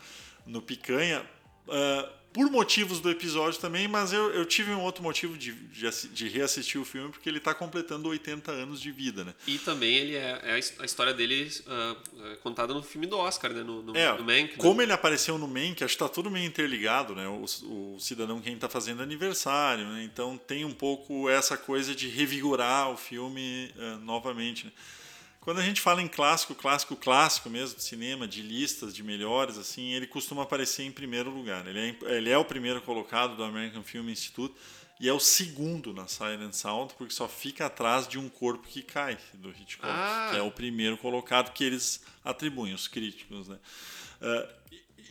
no 0.46 0.62
Picanha. 0.62 1.26
Uh, 1.68 2.17
por 2.34 2.50
motivos 2.52 3.00
do 3.00 3.10
episódio 3.10 3.60
também, 3.60 3.88
mas 3.88 4.14
eu, 4.14 4.32
eu 4.32 4.46
tive 4.46 4.72
um 4.72 4.82
outro 4.82 5.02
motivo 5.02 5.38
de, 5.38 5.54
de, 5.54 5.90
de 6.10 6.30
reassistir 6.30 6.80
o 6.80 6.86
filme, 6.86 7.10
porque 7.10 7.28
ele 7.28 7.40
está 7.40 7.54
completando 7.54 8.10
80 8.10 8.52
anos 8.52 8.80
de 8.80 8.92
vida, 8.92 9.24
né? 9.24 9.34
E 9.48 9.58
também 9.58 9.96
ele 9.96 10.16
é, 10.16 10.40
é 10.44 10.54
a 10.54 10.86
história 10.86 11.14
dele 11.14 11.52
uh, 11.66 12.38
contada 12.38 12.74
no 12.74 12.84
filme 12.84 13.08
do 13.08 13.18
Oscar, 13.18 13.52
né? 13.52 13.64
No, 13.64 13.82
no, 13.82 13.96
é, 13.96 14.16
no 14.18 14.24
Mank. 14.24 14.52
Né? 14.52 14.58
Como 14.58 14.82
ele 14.82 14.92
apareceu 14.92 15.38
no 15.38 15.48
Mank, 15.48 15.84
acho 15.84 15.98
que 15.98 16.04
está 16.04 16.10
tudo 16.10 16.30
meio 16.30 16.46
interligado, 16.46 17.16
né? 17.16 17.28
O, 17.28 17.44
o 17.44 18.00
Cidadão 18.00 18.40
quem 18.40 18.54
está 18.54 18.70
fazendo 18.70 19.02
aniversário, 19.02 19.86
né? 19.88 20.04
Então 20.04 20.38
tem 20.38 20.64
um 20.64 20.74
pouco 20.74 21.30
essa 21.30 21.58
coisa 21.58 21.96
de 21.96 22.08
revigorar 22.08 22.92
o 22.92 22.98
filme 22.98 23.72
uh, 23.76 23.98
novamente, 24.00 24.66
né? 24.66 24.72
Quando 25.48 25.60
a 25.60 25.64
gente 25.64 25.80
fala 25.80 26.02
em 26.02 26.10
clássico, 26.10 26.54
clássico, 26.54 26.94
clássico 26.94 27.50
mesmo, 27.50 27.78
de 27.78 27.84
cinema, 27.84 28.28
de 28.28 28.42
listas 28.42 28.94
de 28.94 29.02
melhores, 29.02 29.58
assim, 29.58 29.94
ele 29.94 30.06
costuma 30.06 30.44
aparecer 30.44 30.84
em 30.84 30.92
primeiro 30.92 31.30
lugar. 31.30 31.66
Ele 31.66 31.80
é, 31.80 32.18
ele 32.18 32.30
é 32.30 32.38
o 32.38 32.44
primeiro 32.44 32.82
colocado 32.82 33.38
do 33.38 33.46
American 33.46 33.82
Film 33.82 34.10
Institute 34.10 34.54
e 35.00 35.08
é 35.08 35.14
o 35.14 35.22
segundo 35.22 35.94
na 35.94 36.06
Silent 36.06 36.52
Sound, 36.52 36.96
porque 36.98 37.14
só 37.14 37.30
fica 37.30 37.68
atrás 37.68 38.10
de 38.10 38.20
Um 38.20 38.28
Corpo 38.28 38.68
que 38.68 38.82
Cai, 38.82 39.18
do 39.36 39.52
Hitchcock, 39.52 39.88
ah. 39.90 40.32
que 40.32 40.38
é 40.38 40.42
o 40.42 40.52
primeiro 40.52 40.98
colocado 40.98 41.54
que 41.54 41.64
eles 41.64 42.04
atribuem, 42.26 42.74
os 42.74 42.90
críticos. 42.90 43.48
Né? 43.48 43.58
Uh, 44.22 44.50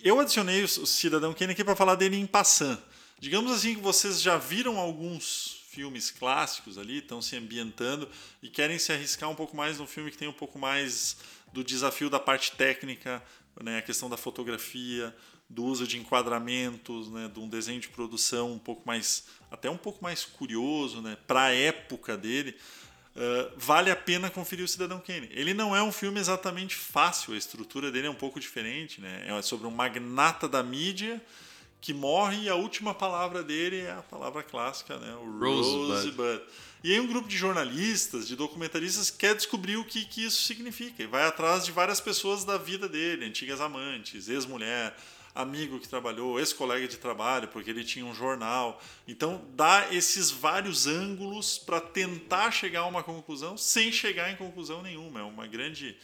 eu 0.05 0.21
adicionei 0.21 0.63
o 0.63 0.69
Cidadão 0.69 1.33
Kane 1.33 1.53
aqui 1.53 1.65
para 1.65 1.75
falar 1.75 1.95
dele 1.95 2.19
em 2.19 2.27
passant. 2.27 2.79
Digamos 3.19 3.51
assim 3.51 3.75
que 3.75 3.81
vocês 3.81 4.21
já 4.21 4.37
viram 4.37 4.77
alguns 4.77 5.56
filmes 5.77 6.11
clássicos 6.11 6.79
ali, 6.79 7.01
estão 7.01 7.21
se 7.21 7.37
ambientando 7.37 8.09
e 8.43 8.49
querem 8.49 8.79
se 8.79 8.91
arriscar 8.93 9.29
um 9.29 9.35
pouco 9.35 9.55
mais 9.55 9.79
num 9.79 9.87
filme 9.87 10.11
que 10.11 10.17
tem 10.17 10.27
um 10.27 10.33
pouco 10.33 10.59
mais 10.59 11.19
do 11.53 11.63
desafio 11.63 12.09
da 12.09 12.19
parte 12.19 12.53
técnica, 12.53 13.23
né, 13.63 13.77
a 13.77 13.83
questão 13.83 14.09
da 14.09 14.17
fotografia, 14.17 15.15
do 15.51 15.63
uso 15.65 15.87
de 15.87 15.99
enquadramentos, 15.99 17.11
né, 17.11 17.31
de 17.33 17.39
um 17.39 17.47
desenho 17.47 17.79
de 17.79 17.89
produção 17.89 18.55
um 18.55 18.59
pouco 18.59 18.85
mais, 18.87 19.27
até 19.51 19.69
um 19.69 19.77
pouco 19.77 20.03
mais 20.03 20.25
curioso, 20.25 21.03
né, 21.03 21.19
para 21.27 21.43
a 21.45 21.55
época 21.55 22.17
dele. 22.17 22.57
Uh, 23.15 23.53
vale 23.59 23.91
a 23.91 23.97
pena 23.97 24.31
conferir 24.31 24.65
o 24.65 24.69
Cidadão 24.69 24.99
Kane. 25.01 25.29
Ele 25.31 25.53
não 25.53 25.77
é 25.77 25.83
um 25.83 25.93
filme 25.93 26.19
exatamente 26.19 26.75
fácil, 26.75 27.35
a 27.35 27.37
estrutura 27.37 27.93
dele 27.93 28.07
é 28.07 28.11
um 28.11 28.15
pouco 28.15 28.39
diferente, 28.39 29.01
né? 29.01 29.25
É 29.27 29.41
sobre 29.41 29.67
um 29.67 29.71
magnata 29.71 30.47
da 30.47 30.63
mídia 30.63 31.23
que 31.81 31.95
morre 31.95 32.45
e 32.45 32.49
a 32.49 32.55
última 32.55 32.95
palavra 32.95 33.43
dele 33.43 33.81
é 33.81 33.93
a 33.93 34.03
palavra 34.03 34.43
clássica, 34.43 34.99
né? 34.99 35.15
O 35.15 35.39
Rosebud. 35.39 35.93
Rosebud. 35.93 36.43
E 36.83 36.93
aí 36.93 37.01
um 37.01 37.07
grupo 37.07 37.29
de 37.29 37.37
jornalistas, 37.37 38.29
de 38.29 38.37
documentaristas 38.37 39.11
quer 39.11 39.35
descobrir 39.35 39.77
o 39.77 39.85
que, 39.85 40.05
que 40.05 40.25
isso 40.25 40.43
significa 40.43 41.03
e 41.03 41.07
vai 41.07 41.25
atrás 41.25 41.65
de 41.65 41.73
várias 41.73 42.01
pessoas 42.01 42.45
da 42.45 42.57
vida 42.57 42.89
dele, 42.89 43.25
antigas 43.25 43.61
amantes, 43.61 44.29
ex-mulher, 44.29 44.97
amigo 45.35 45.79
que 45.79 45.89
trabalhou, 45.89 46.39
ex-colega 46.41 46.89
de 46.89 46.97
trabalho, 46.97 47.49
porque 47.49 47.71
ele 47.71 47.85
tinha 47.85 48.05
um 48.05 48.15
jornal. 48.15 48.81
Então 49.07 49.45
dá 49.55 49.93
esses 49.93 50.31
vários 50.31 50.87
ângulos 50.87 51.59
para 51.59 51.81
tentar 51.81 52.51
chegar 52.51 52.81
a 52.81 52.87
uma 52.87 53.03
conclusão 53.03 53.57
sem 53.57 53.93
chegar 53.93 54.31
em 54.31 54.37
conclusão 54.37 54.83
nenhuma. 54.83 55.21
É 55.21 55.23
uma 55.23 55.47
grande 55.47 55.97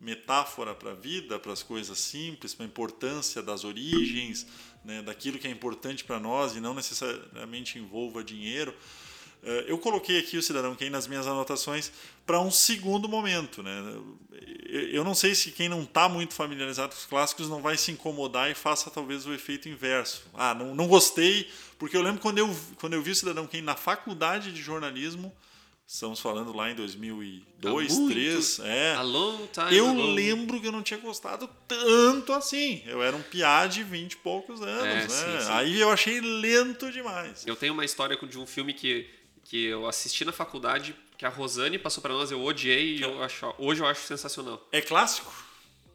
metáfora 0.00 0.74
para 0.74 0.92
a 0.92 0.94
vida, 0.94 1.38
para 1.38 1.52
as 1.52 1.62
coisas 1.62 1.98
simples, 1.98 2.54
para 2.54 2.64
a 2.64 2.68
importância 2.68 3.42
das 3.42 3.64
origens, 3.64 4.46
né, 4.86 5.02
daquilo 5.02 5.38
que 5.38 5.48
é 5.48 5.50
importante 5.50 6.04
para 6.04 6.20
nós 6.20 6.54
e 6.54 6.60
não 6.60 6.72
necessariamente 6.72 7.78
envolva 7.78 8.22
dinheiro. 8.22 8.72
Eh, 9.42 9.64
eu 9.66 9.78
coloquei 9.78 10.18
aqui 10.18 10.38
o 10.38 10.42
Cidadão 10.42 10.74
Kane 10.76 10.90
nas 10.90 11.08
minhas 11.08 11.26
anotações 11.26 11.90
para 12.24 12.40
um 12.40 12.50
segundo 12.50 13.08
momento. 13.08 13.62
Né? 13.62 13.72
Eu 14.92 15.02
não 15.02 15.14
sei 15.14 15.34
se 15.34 15.50
quem 15.50 15.68
não 15.68 15.82
está 15.82 16.08
muito 16.08 16.34
familiarizado 16.34 16.94
com 16.94 17.00
os 17.00 17.06
clássicos 17.06 17.48
não 17.48 17.60
vai 17.60 17.76
se 17.76 17.90
incomodar 17.90 18.48
e 18.48 18.54
faça 18.54 18.88
talvez 18.88 19.26
o 19.26 19.34
efeito 19.34 19.68
inverso. 19.68 20.24
Ah, 20.32 20.54
não, 20.54 20.74
não 20.74 20.86
gostei, 20.86 21.50
porque 21.78 21.96
eu 21.96 22.02
lembro 22.02 22.20
quando 22.20 22.38
eu, 22.38 22.56
quando 22.80 22.92
eu 22.92 23.02
vi 23.02 23.10
o 23.10 23.16
Cidadão 23.16 23.46
Kane 23.46 23.62
na 23.62 23.74
faculdade 23.74 24.52
de 24.52 24.62
jornalismo, 24.62 25.34
Estamos 25.86 26.18
falando 26.18 26.52
lá 26.52 26.68
em 26.68 26.74
2002, 26.74 27.96
2003. 27.96 28.58
É. 28.64 28.94
A 28.94 29.02
long 29.02 29.46
time 29.52 29.76
eu 29.76 29.88
ago. 29.88 30.02
lembro 30.02 30.60
que 30.60 30.66
eu 30.66 30.72
não 30.72 30.82
tinha 30.82 30.98
gostado 30.98 31.48
tanto 31.68 32.32
assim. 32.32 32.82
Eu 32.86 33.00
era 33.02 33.16
um 33.16 33.22
piá 33.22 33.68
de 33.68 33.84
20 33.84 34.12
e 34.12 34.16
poucos 34.16 34.60
anos. 34.60 34.84
É, 34.84 34.94
né? 34.94 35.08
sim, 35.08 35.46
sim. 35.46 35.52
Aí 35.52 35.80
eu 35.80 35.90
achei 35.90 36.20
lento 36.20 36.90
demais. 36.90 37.46
Eu 37.46 37.54
tenho 37.54 37.72
uma 37.72 37.84
história 37.84 38.16
de 38.16 38.38
um 38.38 38.46
filme 38.46 38.74
que, 38.74 39.08
que 39.44 39.66
eu 39.66 39.86
assisti 39.86 40.24
na 40.24 40.32
faculdade, 40.32 40.92
que 41.16 41.24
a 41.24 41.28
Rosane 41.28 41.78
passou 41.78 42.02
para 42.02 42.12
nós, 42.12 42.32
eu 42.32 42.42
odiei 42.42 42.96
e 42.96 43.02
eu 43.02 43.22
acho, 43.22 43.54
hoje 43.56 43.80
eu 43.80 43.86
acho 43.86 44.02
sensacional. 44.02 44.66
É 44.72 44.80
clássico? 44.80 45.45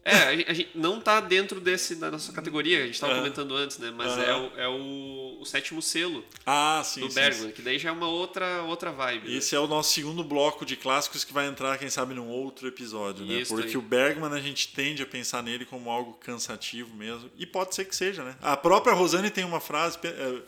É, 0.04 0.50
a 0.50 0.52
gente 0.52 0.70
não 0.74 1.00
tá 1.00 1.20
dentro 1.20 1.60
desse 1.60 1.94
da 1.94 2.10
nossa 2.10 2.32
categoria, 2.32 2.78
a 2.78 2.86
gente 2.86 2.94
estava 2.94 3.14
comentando 3.14 3.54
antes, 3.54 3.78
né? 3.78 3.92
Mas 3.96 4.18
é, 4.18 4.34
o, 4.34 4.52
é 4.56 4.68
o, 4.68 5.38
o, 5.40 5.44
sétimo 5.44 5.80
selo 5.80 6.24
ah, 6.44 6.82
sim, 6.84 7.02
do 7.02 7.08
sim, 7.08 7.14
Bergman, 7.14 7.48
sim. 7.48 7.52
que 7.52 7.62
daí 7.62 7.78
já 7.78 7.90
é 7.90 7.92
uma 7.92 8.08
outra, 8.08 8.62
outra 8.64 8.90
vibe. 8.90 9.28
Né? 9.28 9.36
Esse 9.36 9.54
né? 9.54 9.60
é 9.60 9.64
o 9.64 9.68
nosso 9.68 9.92
segundo 9.92 10.24
bloco 10.24 10.66
de 10.66 10.76
clássicos 10.76 11.22
que 11.22 11.32
vai 11.32 11.46
entrar, 11.46 11.78
quem 11.78 11.88
sabe, 11.88 12.14
num 12.14 12.28
outro 12.28 12.66
episódio, 12.66 13.24
né? 13.24 13.34
Isso 13.34 13.54
Porque 13.54 13.68
aí. 13.68 13.76
o 13.76 13.82
Bergman 13.82 14.32
a 14.32 14.40
gente 14.40 14.68
tende 14.68 15.04
a 15.04 15.06
pensar 15.06 15.40
nele 15.40 15.64
como 15.64 15.88
algo 15.88 16.14
cansativo 16.14 16.92
mesmo. 16.96 17.30
E 17.38 17.46
pode 17.46 17.72
ser 17.72 17.84
que 17.84 17.94
seja, 17.94 18.24
né? 18.24 18.34
A 18.42 18.56
própria 18.56 18.94
Rosane 18.94 19.30
tem 19.30 19.44
uma 19.44 19.60
frase. 19.60 19.98
É, 20.02 20.42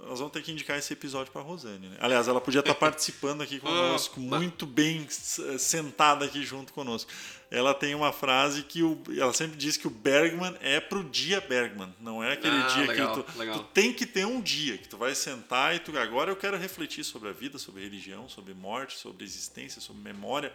nós 0.00 0.18
vamos 0.18 0.32
ter 0.32 0.42
que 0.42 0.50
indicar 0.50 0.76
esse 0.76 0.92
episódio 0.92 1.32
para 1.32 1.40
a 1.40 1.44
Rosane. 1.44 1.88
Né? 1.88 1.96
Aliás, 2.00 2.28
ela 2.28 2.40
podia 2.40 2.60
estar 2.60 2.74
participando 2.76 3.40
aqui 3.40 3.58
conosco, 3.58 4.20
muito 4.20 4.66
bem 4.66 5.06
sentada 5.08 6.24
aqui 6.26 6.42
junto 6.42 6.72
conosco. 6.72 7.10
Ela 7.52 7.74
tem 7.74 7.94
uma 7.94 8.14
frase 8.14 8.62
que 8.62 8.82
o, 8.82 8.98
ela 9.14 9.34
sempre 9.34 9.58
diz 9.58 9.76
que 9.76 9.86
o 9.86 9.90
Bergman 9.90 10.56
é 10.62 10.80
pro 10.80 11.04
dia 11.04 11.38
Bergman, 11.38 11.94
não 12.00 12.24
é 12.24 12.32
aquele 12.32 12.56
ah, 12.56 12.66
dia 12.68 12.86
legal, 12.86 13.22
que 13.22 13.30
tu, 13.30 13.52
tu, 13.52 13.64
tem 13.74 13.92
que 13.92 14.06
ter 14.06 14.24
um 14.24 14.40
dia 14.40 14.78
que 14.78 14.88
tu 14.88 14.96
vai 14.96 15.14
sentar 15.14 15.76
e 15.76 15.78
tu 15.78 15.96
agora 15.98 16.30
eu 16.30 16.36
quero 16.36 16.56
refletir 16.56 17.04
sobre 17.04 17.28
a 17.28 17.32
vida, 17.32 17.58
sobre 17.58 17.82
religião, 17.82 18.26
sobre 18.26 18.54
morte, 18.54 18.96
sobre 18.96 19.22
existência, 19.22 19.82
sobre 19.82 20.00
memória. 20.00 20.50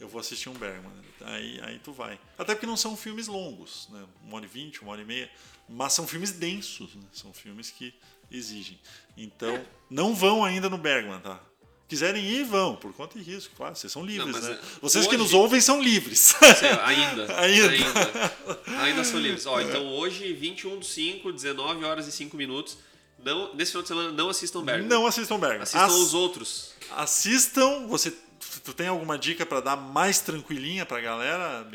Eu 0.00 0.08
vou 0.08 0.18
assistir 0.18 0.48
um 0.48 0.54
Bergman. 0.54 0.92
Aí, 1.20 1.60
aí 1.62 1.78
tu 1.78 1.92
vai. 1.92 2.18
Até 2.38 2.54
porque 2.54 2.66
não 2.66 2.76
são 2.76 2.96
filmes 2.96 3.28
longos, 3.28 3.86
né? 3.92 4.04
Uma 4.22 4.36
hora 4.36 4.46
e 4.46 4.48
vinte, 4.48 4.80
uma 4.80 4.92
hora 4.92 5.02
e 5.02 5.04
meia. 5.04 5.30
Mas 5.68 5.92
são 5.92 6.06
filmes 6.06 6.32
densos, 6.32 6.94
né? 6.94 7.04
São 7.12 7.34
filmes 7.34 7.70
que 7.70 7.94
exigem. 8.30 8.80
Então, 9.14 9.64
não 9.90 10.14
vão 10.14 10.42
ainda 10.42 10.70
no 10.70 10.78
Bergman, 10.78 11.20
tá? 11.20 11.40
Quiserem 11.86 12.24
ir, 12.24 12.44
vão, 12.44 12.74
por 12.74 12.92
conta 12.94 13.18
e 13.18 13.22
risco, 13.22 13.52
claro. 13.56 13.76
Vocês 13.76 13.92
são 13.92 14.04
livres, 14.04 14.34
não, 14.34 14.40
né? 14.40 14.52
É, 14.52 14.58
Vocês 14.80 15.04
hoje... 15.04 15.10
que 15.10 15.16
nos 15.22 15.34
ouvem 15.34 15.60
são 15.60 15.82
livres. 15.82 16.18
Sei, 16.18 16.48
ainda, 16.82 17.26
ainda. 17.38 17.68
ainda. 17.68 18.32
Ainda 18.82 19.04
são 19.04 19.20
livres. 19.20 19.44
Ó, 19.44 19.60
então 19.60 19.86
hoje, 19.88 20.32
21 20.32 20.78
de 20.78 20.86
5, 20.86 21.30
19 21.30 21.84
horas 21.84 22.06
e 22.06 22.12
5 22.12 22.36
minutos. 22.36 22.78
Não, 23.22 23.54
nesse 23.54 23.72
final 23.72 23.82
de 23.82 23.88
semana, 23.88 24.12
não 24.12 24.28
assistam 24.28 24.62
Bergman. 24.62 24.88
Não 24.88 25.06
assistam 25.06 25.38
Bergman. 25.38 25.62
Assistam 25.62 25.84
As... 25.84 25.92
os 25.92 26.14
outros. 26.14 26.72
Assistam. 26.90 27.86
Você, 27.88 28.12
tu 28.62 28.72
tem 28.72 28.88
alguma 28.88 29.18
dica 29.18 29.44
para 29.44 29.60
dar 29.60 29.76
mais 29.76 30.20
tranquilinha 30.20 30.86
pra 30.86 31.00
galera, 31.00 31.66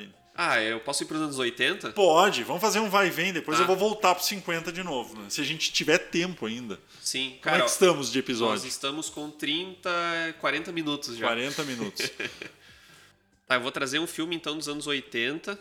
Ah, 0.41 0.61
eu 0.61 0.79
posso 0.79 1.03
ir 1.03 1.05
para 1.05 1.17
os 1.17 1.21
anos 1.21 1.37
80? 1.37 1.91
Pode, 1.91 2.45
vamos 2.45 2.61
fazer 2.61 2.79
um 2.79 2.89
vai 2.89 3.07
e 3.07 3.09
vem, 3.09 3.33
depois 3.33 3.57
Tá. 3.57 3.63
eu 3.63 3.67
vou 3.67 3.75
voltar 3.75 4.15
para 4.15 4.23
50 4.23 4.71
de 4.71 4.81
novo, 4.83 5.19
né? 5.19 5.25
Se 5.29 5.41
a 5.41 5.43
gente 5.43 5.69
tiver 5.73 5.97
tempo 5.97 6.45
ainda. 6.45 6.79
Sim, 7.01 7.31
Como 7.31 7.41
cara. 7.41 7.57
é 7.57 7.61
ó, 7.61 7.65
que 7.65 7.71
estamos 7.71 8.09
de 8.09 8.17
nós 8.19 8.23
episódio? 8.23 8.67
estamos 8.67 9.09
com 9.09 9.29
30, 9.29 9.89
40 10.39 10.71
minutos 10.71 11.17
já. 11.17 11.27
40 11.27 11.63
minutos. 11.65 12.09
Tá, 13.45 13.55
eu 13.55 13.61
vou 13.61 13.71
trazer 13.71 13.97
um 13.97 14.05
filme 14.05 14.35
então 14.35 14.55
dos 14.55 14.69
anos 14.69 14.85
80 14.85 15.59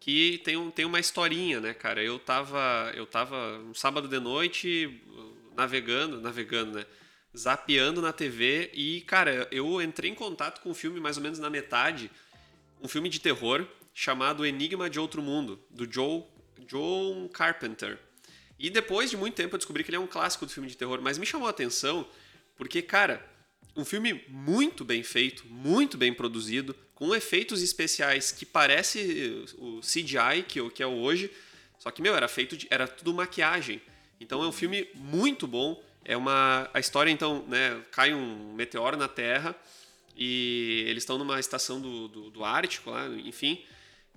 que 0.00 0.40
tem, 0.44 0.56
um, 0.56 0.70
tem 0.70 0.86
uma 0.86 0.98
historinha, 0.98 1.60
né, 1.60 1.74
cara? 1.74 2.02
Eu 2.02 2.18
tava, 2.18 2.90
eu 2.96 3.04
tava 3.04 3.36
um 3.68 3.74
sábado 3.74 4.08
de 4.08 4.18
noite 4.18 4.98
uh, 5.10 5.34
navegando, 5.54 6.22
navegando, 6.22 6.78
né? 6.78 6.86
Zapeando 7.36 8.00
na 8.00 8.14
TV 8.14 8.70
e, 8.72 9.02
cara, 9.02 9.46
eu 9.52 9.80
entrei 9.82 10.10
em 10.10 10.14
contato 10.14 10.62
com 10.62 10.70
um 10.70 10.74
filme 10.74 10.98
mais 10.98 11.18
ou 11.18 11.22
menos 11.22 11.38
na 11.38 11.50
metade, 11.50 12.10
um 12.82 12.88
filme 12.88 13.10
de 13.10 13.20
terror 13.20 13.66
chamado 14.02 14.46
Enigma 14.46 14.88
de 14.88 15.00
Outro 15.00 15.20
Mundo, 15.20 15.58
do 15.68 15.92
Joe, 15.92 16.22
John 16.68 17.28
Carpenter. 17.32 17.98
E 18.56 18.70
depois 18.70 19.10
de 19.10 19.16
muito 19.16 19.34
tempo 19.34 19.56
eu 19.56 19.58
descobri 19.58 19.82
que 19.82 19.90
ele 19.90 19.96
é 19.96 20.00
um 20.00 20.06
clássico 20.06 20.46
do 20.46 20.52
filme 20.52 20.68
de 20.68 20.76
terror, 20.76 21.00
mas 21.02 21.18
me 21.18 21.26
chamou 21.26 21.48
a 21.48 21.50
atenção 21.50 22.06
porque, 22.56 22.80
cara, 22.80 23.28
um 23.74 23.84
filme 23.84 24.24
muito 24.28 24.84
bem 24.84 25.02
feito, 25.02 25.44
muito 25.48 25.98
bem 25.98 26.14
produzido, 26.14 26.76
com 26.94 27.12
efeitos 27.12 27.60
especiais 27.60 28.30
que 28.30 28.46
parece 28.46 29.44
o 29.58 29.80
CGI 29.80 30.44
que, 30.46 30.60
o- 30.60 30.70
que 30.70 30.80
é 30.80 30.86
hoje, 30.86 31.28
só 31.80 31.90
que, 31.90 32.00
meu, 32.00 32.14
era 32.14 32.28
feito 32.28 32.56
de, 32.56 32.68
era 32.70 32.86
tudo 32.86 33.12
maquiagem. 33.12 33.82
Então 34.20 34.40
é 34.44 34.46
um 34.46 34.52
filme 34.52 34.88
muito 34.94 35.44
bom. 35.48 35.82
É 36.04 36.16
uma 36.16 36.70
a 36.72 36.78
história 36.78 37.10
então, 37.10 37.44
né, 37.48 37.82
cai 37.90 38.14
um 38.14 38.52
meteoro 38.54 38.96
na 38.96 39.08
Terra 39.08 39.56
e 40.16 40.84
eles 40.86 41.02
estão 41.02 41.18
numa 41.18 41.40
estação 41.40 41.80
do, 41.80 42.06
do, 42.06 42.30
do 42.30 42.44
Ártico 42.44 42.90
lá, 42.90 43.08
enfim. 43.24 43.60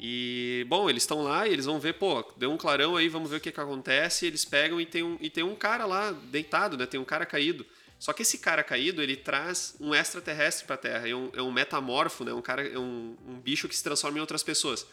E, 0.03 0.65
bom, 0.67 0.89
eles 0.89 1.03
estão 1.03 1.21
lá 1.21 1.47
e 1.47 1.53
eles 1.53 1.65
vão 1.65 1.79
ver, 1.79 1.93
pô, 1.93 2.25
deu 2.35 2.51
um 2.51 2.57
clarão 2.57 2.95
aí, 2.95 3.07
vamos 3.07 3.29
ver 3.29 3.37
o 3.37 3.39
que, 3.39 3.51
que 3.51 3.59
acontece. 3.59 4.25
Eles 4.25 4.43
pegam 4.43 4.81
e 4.81 4.85
tem, 4.85 5.03
um, 5.03 5.15
e 5.21 5.29
tem 5.29 5.43
um 5.43 5.55
cara 5.55 5.85
lá 5.85 6.11
deitado, 6.11 6.75
né? 6.75 6.87
Tem 6.87 6.99
um 6.99 7.05
cara 7.05 7.23
caído. 7.23 7.63
Só 7.99 8.11
que 8.11 8.23
esse 8.23 8.39
cara 8.39 8.63
caído, 8.63 8.99
ele 8.99 9.15
traz 9.15 9.75
um 9.79 9.93
extraterrestre 9.93 10.65
pra 10.65 10.75
Terra. 10.75 11.07
É 11.07 11.13
um, 11.13 11.29
é 11.33 11.41
um 11.43 11.51
metamorfo, 11.51 12.23
né? 12.23 12.33
Um 12.33 12.41
cara, 12.41 12.67
é 12.67 12.79
um, 12.79 13.15
um 13.27 13.39
bicho 13.39 13.69
que 13.69 13.77
se 13.77 13.83
transforma 13.83 14.17
em 14.17 14.21
outras 14.21 14.41
pessoas. 14.41 14.87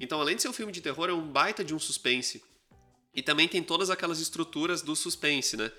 Então, 0.00 0.18
além 0.18 0.34
de 0.34 0.40
ser 0.40 0.48
um 0.48 0.52
filme 0.54 0.72
de 0.72 0.80
terror, 0.80 1.10
é 1.10 1.12
um 1.12 1.20
baita 1.26 1.62
de 1.62 1.74
um 1.74 1.78
suspense. 1.78 2.42
E 3.14 3.20
também 3.20 3.46
tem 3.46 3.62
todas 3.62 3.90
aquelas 3.90 4.18
estruturas 4.18 4.80
do 4.80 4.96
suspense, 4.96 5.58
né? 5.58 5.70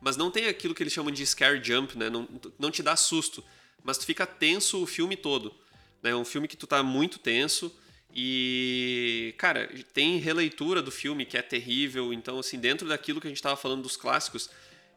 Mas 0.00 0.16
não 0.16 0.32
tem 0.32 0.48
aquilo 0.48 0.74
que 0.74 0.82
eles 0.82 0.92
chamam 0.92 1.12
de 1.12 1.24
scare 1.24 1.62
jump, 1.62 1.96
né? 1.96 2.10
Não, 2.10 2.28
não 2.58 2.72
te 2.72 2.82
dá 2.82 2.96
susto. 2.96 3.44
Mas 3.84 3.98
tu 3.98 4.04
fica 4.04 4.26
tenso 4.26 4.82
o 4.82 4.86
filme 4.86 5.16
todo. 5.16 5.54
né? 6.02 6.10
É 6.10 6.16
um 6.16 6.24
filme 6.24 6.48
que 6.48 6.56
tu 6.56 6.66
tá 6.66 6.82
muito 6.82 7.20
tenso. 7.20 7.72
E, 8.14 9.34
cara, 9.38 9.70
tem 9.94 10.18
releitura 10.18 10.82
do 10.82 10.90
filme 10.90 11.24
que 11.24 11.36
é 11.36 11.42
terrível. 11.42 12.12
Então, 12.12 12.38
assim, 12.38 12.58
dentro 12.58 12.88
daquilo 12.88 13.20
que 13.20 13.26
a 13.26 13.30
gente 13.30 13.42
tava 13.42 13.56
falando 13.56 13.82
dos 13.82 13.96
clássicos, 13.96 14.50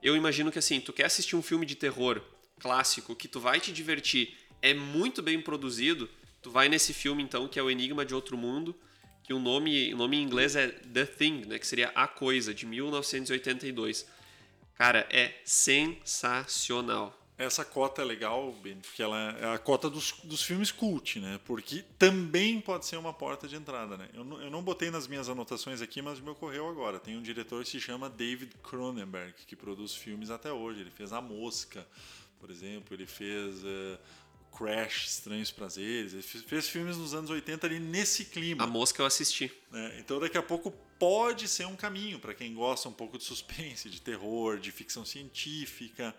eu 0.03 0.15
imagino 0.15 0.51
que, 0.51 0.59
assim, 0.59 0.79
tu 0.79 0.91
quer 0.91 1.05
assistir 1.05 1.35
um 1.35 1.41
filme 1.41 1.65
de 1.65 1.75
terror 1.75 2.21
clássico 2.59 3.15
que 3.15 3.27
tu 3.27 3.39
vai 3.39 3.59
te 3.59 3.71
divertir, 3.71 4.35
é 4.61 4.73
muito 4.73 5.21
bem 5.21 5.41
produzido, 5.41 6.09
tu 6.41 6.51
vai 6.51 6.67
nesse 6.67 6.93
filme, 6.93 7.23
então, 7.23 7.47
que 7.47 7.59
é 7.59 7.63
o 7.63 7.69
Enigma 7.69 8.05
de 8.05 8.13
Outro 8.13 8.37
Mundo, 8.37 8.75
que 9.23 9.33
o 9.33 9.39
nome, 9.39 9.93
o 9.93 9.97
nome 9.97 10.17
em 10.17 10.21
inglês 10.21 10.55
é 10.55 10.67
The 10.67 11.05
Thing, 11.05 11.45
né? 11.45 11.57
Que 11.57 11.65
seria 11.65 11.87
A 11.95 12.07
Coisa, 12.07 12.53
de 12.53 12.65
1982. 12.65 14.05
Cara, 14.75 15.07
é 15.09 15.33
sensacional. 15.43 17.24
Essa 17.37 17.65
cota 17.65 18.01
é 18.01 18.05
legal, 18.05 18.53
Ben, 18.63 18.77
porque 18.77 19.03
ela 19.03 19.37
é 19.37 19.53
a 19.53 19.57
cota 19.57 19.89
dos, 19.89 20.13
dos 20.23 20.41
filmes 20.41 20.71
cult, 20.71 21.19
né? 21.19 21.37
Porque 21.43 21.83
também 21.99 22.61
pode 22.61 22.85
ser 22.85 22.95
uma 22.95 23.11
porta 23.11 23.45
de 23.45 23.57
entrada, 23.57 23.97
né? 23.97 24.07
Eu 24.13 24.23
não, 24.23 24.41
eu 24.41 24.49
não 24.49 24.63
botei 24.63 24.89
nas 24.89 25.05
minhas 25.05 25.27
anotações 25.27 25.81
aqui, 25.81 26.01
mas 26.01 26.21
me 26.21 26.29
ocorreu 26.29 26.69
agora. 26.69 26.97
Tem 26.97 27.17
um 27.17 27.21
diretor 27.21 27.61
que 27.65 27.69
se 27.71 27.81
chama 27.81 28.09
David 28.09 28.53
Cronenberg, 28.63 29.33
que 29.45 29.55
produz 29.55 29.93
filmes 29.93 30.29
até 30.29 30.49
hoje. 30.49 30.79
Ele 30.79 30.91
fez 30.91 31.11
A 31.11 31.19
Mosca, 31.19 31.85
por 32.39 32.49
exemplo. 32.49 32.95
Ele 32.95 33.05
fez 33.05 33.65
eh, 33.65 33.97
Crash, 34.57 35.07
Estranhos 35.07 35.51
Prazeres. 35.51 36.13
Ele 36.13 36.23
fez, 36.23 36.43
fez 36.45 36.69
filmes 36.69 36.95
nos 36.95 37.13
anos 37.13 37.29
80 37.29 37.67
ali 37.67 37.79
nesse 37.79 38.23
clima. 38.25 38.63
A 38.63 38.67
Mosca 38.67 39.01
eu 39.01 39.05
assisti. 39.05 39.51
né? 39.69 39.97
Então 39.99 40.21
daqui 40.21 40.37
a 40.37 40.43
pouco 40.43 40.71
pode 40.97 41.49
ser 41.49 41.65
um 41.67 41.75
caminho 41.75 42.17
para 42.17 42.33
quem 42.33 42.53
gosta 42.53 42.87
um 42.87 42.93
pouco 42.93 43.17
de 43.17 43.25
suspense, 43.25 43.89
de 43.89 43.99
terror, 43.99 44.57
de 44.57 44.71
ficção 44.71 45.03
científica. 45.03 46.15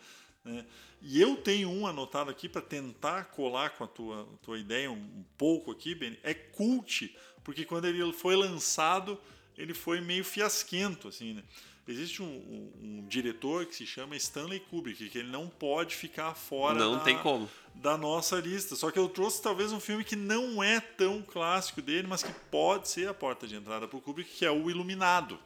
Né? 0.47 0.64
E 1.03 1.20
eu 1.20 1.36
tenho 1.36 1.68
um 1.68 1.86
anotado 1.86 2.30
aqui 2.30 2.49
para 2.49 2.62
tentar 2.62 3.24
colar 3.26 3.70
com 3.70 3.84
a 3.84 3.86
tua, 3.86 4.26
tua 4.42 4.59
ideia 4.59 4.90
um, 4.90 5.24
pouco 5.36 5.70
aqui, 5.72 5.94
Ben. 5.94 6.16
É 6.22 6.32
cult, 6.32 7.14
porque 7.44 7.64
quando 7.64 7.84
ele 7.86 8.12
foi 8.12 8.36
lançado, 8.36 9.18
ele 9.59 9.74
foi 9.74 10.01
meio 10.01 10.24
fiasquento. 10.24 11.09
Assim, 11.09 11.34
né? 11.34 11.42
Existe 11.88 12.20
um, 12.22 12.26
um- 12.26 12.72
um 12.82 13.07
diretor 13.09 13.66
que 13.66 13.74
se 13.76 13.86
chama 13.86 14.16
Stanley 14.16 14.59
Kubrick, 14.61 15.09
que 15.09 15.18
ele 15.18 15.28
não 15.30 15.49
pode 15.49 15.94
ficar 15.94 16.34
fora 16.34 16.78
Não 16.78 16.94
da, 16.99 17.01
tem 17.05 17.16
como. 17.18 17.49
da 17.74 17.97
nossa 17.97 18.36
lista. 18.40 18.74
Só 18.74 18.90
que 18.90 18.99
eu 18.99 19.09
trouxe 19.09 19.40
talvez 19.42 19.72
um 19.72 19.78
filme 19.80 20.03
que 20.03 20.16
não 20.16 20.62
é 20.62 20.80
tão 20.80 21.22
clássico 21.22 21.80
dele, 21.82 22.07
mas 22.09 22.22
que 22.24 22.32
pode 22.51 22.88
ser 22.88 23.09
a 23.09 23.14
porta 23.14 23.47
de 23.47 23.55
entrada 23.57 23.86
para 23.86 23.97
o 23.97 24.01
Kubrick, 24.01 24.30
que 24.30 24.44
é 24.44 24.51
o 24.51 24.68
Iluminado, 24.70 25.38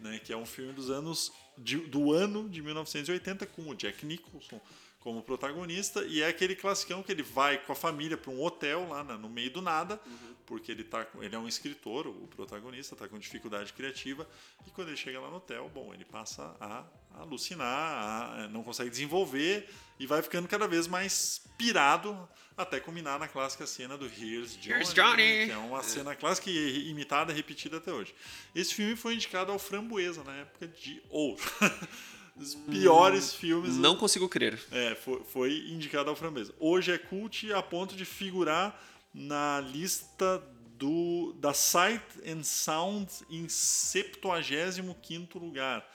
né? 0.00 0.18
Que 0.24 0.32
é 0.32 0.36
um 0.36 0.46
filme 0.46 0.72
dos 0.72 0.88
anos 0.90 1.30
de- 1.58 1.86
do 1.86 2.12
ano 2.12 2.48
de 2.48 2.62
1980 2.62 3.46
com 3.46 3.68
o 3.68 3.74
Jack 3.74 4.04
Nicholson 4.06 4.60
como 5.04 5.22
protagonista 5.22 6.02
e 6.06 6.22
é 6.22 6.26
aquele 6.26 6.56
classicão 6.56 7.02
que 7.02 7.12
ele 7.12 7.22
vai 7.22 7.58
com 7.58 7.72
a 7.72 7.76
família 7.76 8.16
para 8.16 8.30
um 8.32 8.42
hotel 8.42 8.88
lá 8.88 9.04
na- 9.04 9.18
no 9.18 9.28
meio 9.28 9.50
do 9.50 9.60
nada, 9.62 10.00
porque 10.46 10.72
ele 10.72 10.82
tá 10.82 11.06
ele 11.20 11.36
é 11.36 11.38
um 11.38 11.46
escritor, 11.46 12.06
o 12.06 12.26
protagonista 12.28 12.94
está 12.94 13.06
com 13.06 13.18
dificuldade 13.18 13.72
criativa 13.74 14.26
e 14.66 14.70
quando 14.70 14.88
ele 14.88 14.96
chega 14.96 15.20
lá 15.20 15.28
no 15.30 15.36
hotel, 15.36 15.70
bom, 15.72 15.92
ele 15.92 16.06
passa 16.06 16.56
a 16.58 16.84
alucinar, 17.20 17.68
a- 17.68 18.48
não 18.48 18.62
consegue 18.64 18.88
desenvolver 18.90 19.68
e 20.00 20.06
vai 20.06 20.22
ficando 20.22 20.48
cada 20.48 20.66
vez 20.66 20.86
mais 20.86 21.42
pirado 21.58 22.26
até 22.56 22.80
culminar 22.80 23.18
na 23.18 23.28
clássica 23.28 23.66
cena 23.66 23.98
do 23.98 24.06
Here's 24.06 24.56
Johnny, 24.56 24.74
Here's 24.76 24.94
Johnny! 24.94 25.46
que 25.46 25.50
é 25.52 25.56
uma 25.58 25.82
cena 25.82 26.16
clássica 26.16 26.48
e 26.50 26.88
imitada 26.88 27.30
repetida 27.32 27.76
até 27.76 27.92
hoje. 27.92 28.14
Esse 28.54 28.74
filme 28.74 28.96
foi 28.96 29.14
indicado 29.14 29.52
ao 29.52 29.58
Framboesa 29.58 30.24
na 30.24 30.34
época 30.36 30.66
de 30.66 31.02
ouro. 31.10 31.42
Os 32.36 32.54
piores 32.54 33.32
filmes 33.34 33.76
Não 33.76 33.96
consigo 33.96 34.28
crer. 34.28 34.58
é, 34.72 34.94
foi, 34.96 35.22
foi 35.24 35.58
indicado 35.68 36.10
ao 36.10 36.16
Framboesa. 36.16 36.52
Hoje 36.58 36.90
é 36.92 36.98
cult 36.98 37.52
a 37.52 37.62
ponto 37.62 37.94
de 37.94 38.04
figurar 38.04 38.78
na 39.12 39.60
lista 39.60 40.42
do, 40.76 41.32
da 41.38 41.54
Sight 41.54 42.02
and 42.26 42.42
Sound 42.42 43.08
em 43.30 43.46
75º 43.46 45.38
lugar. 45.40 45.88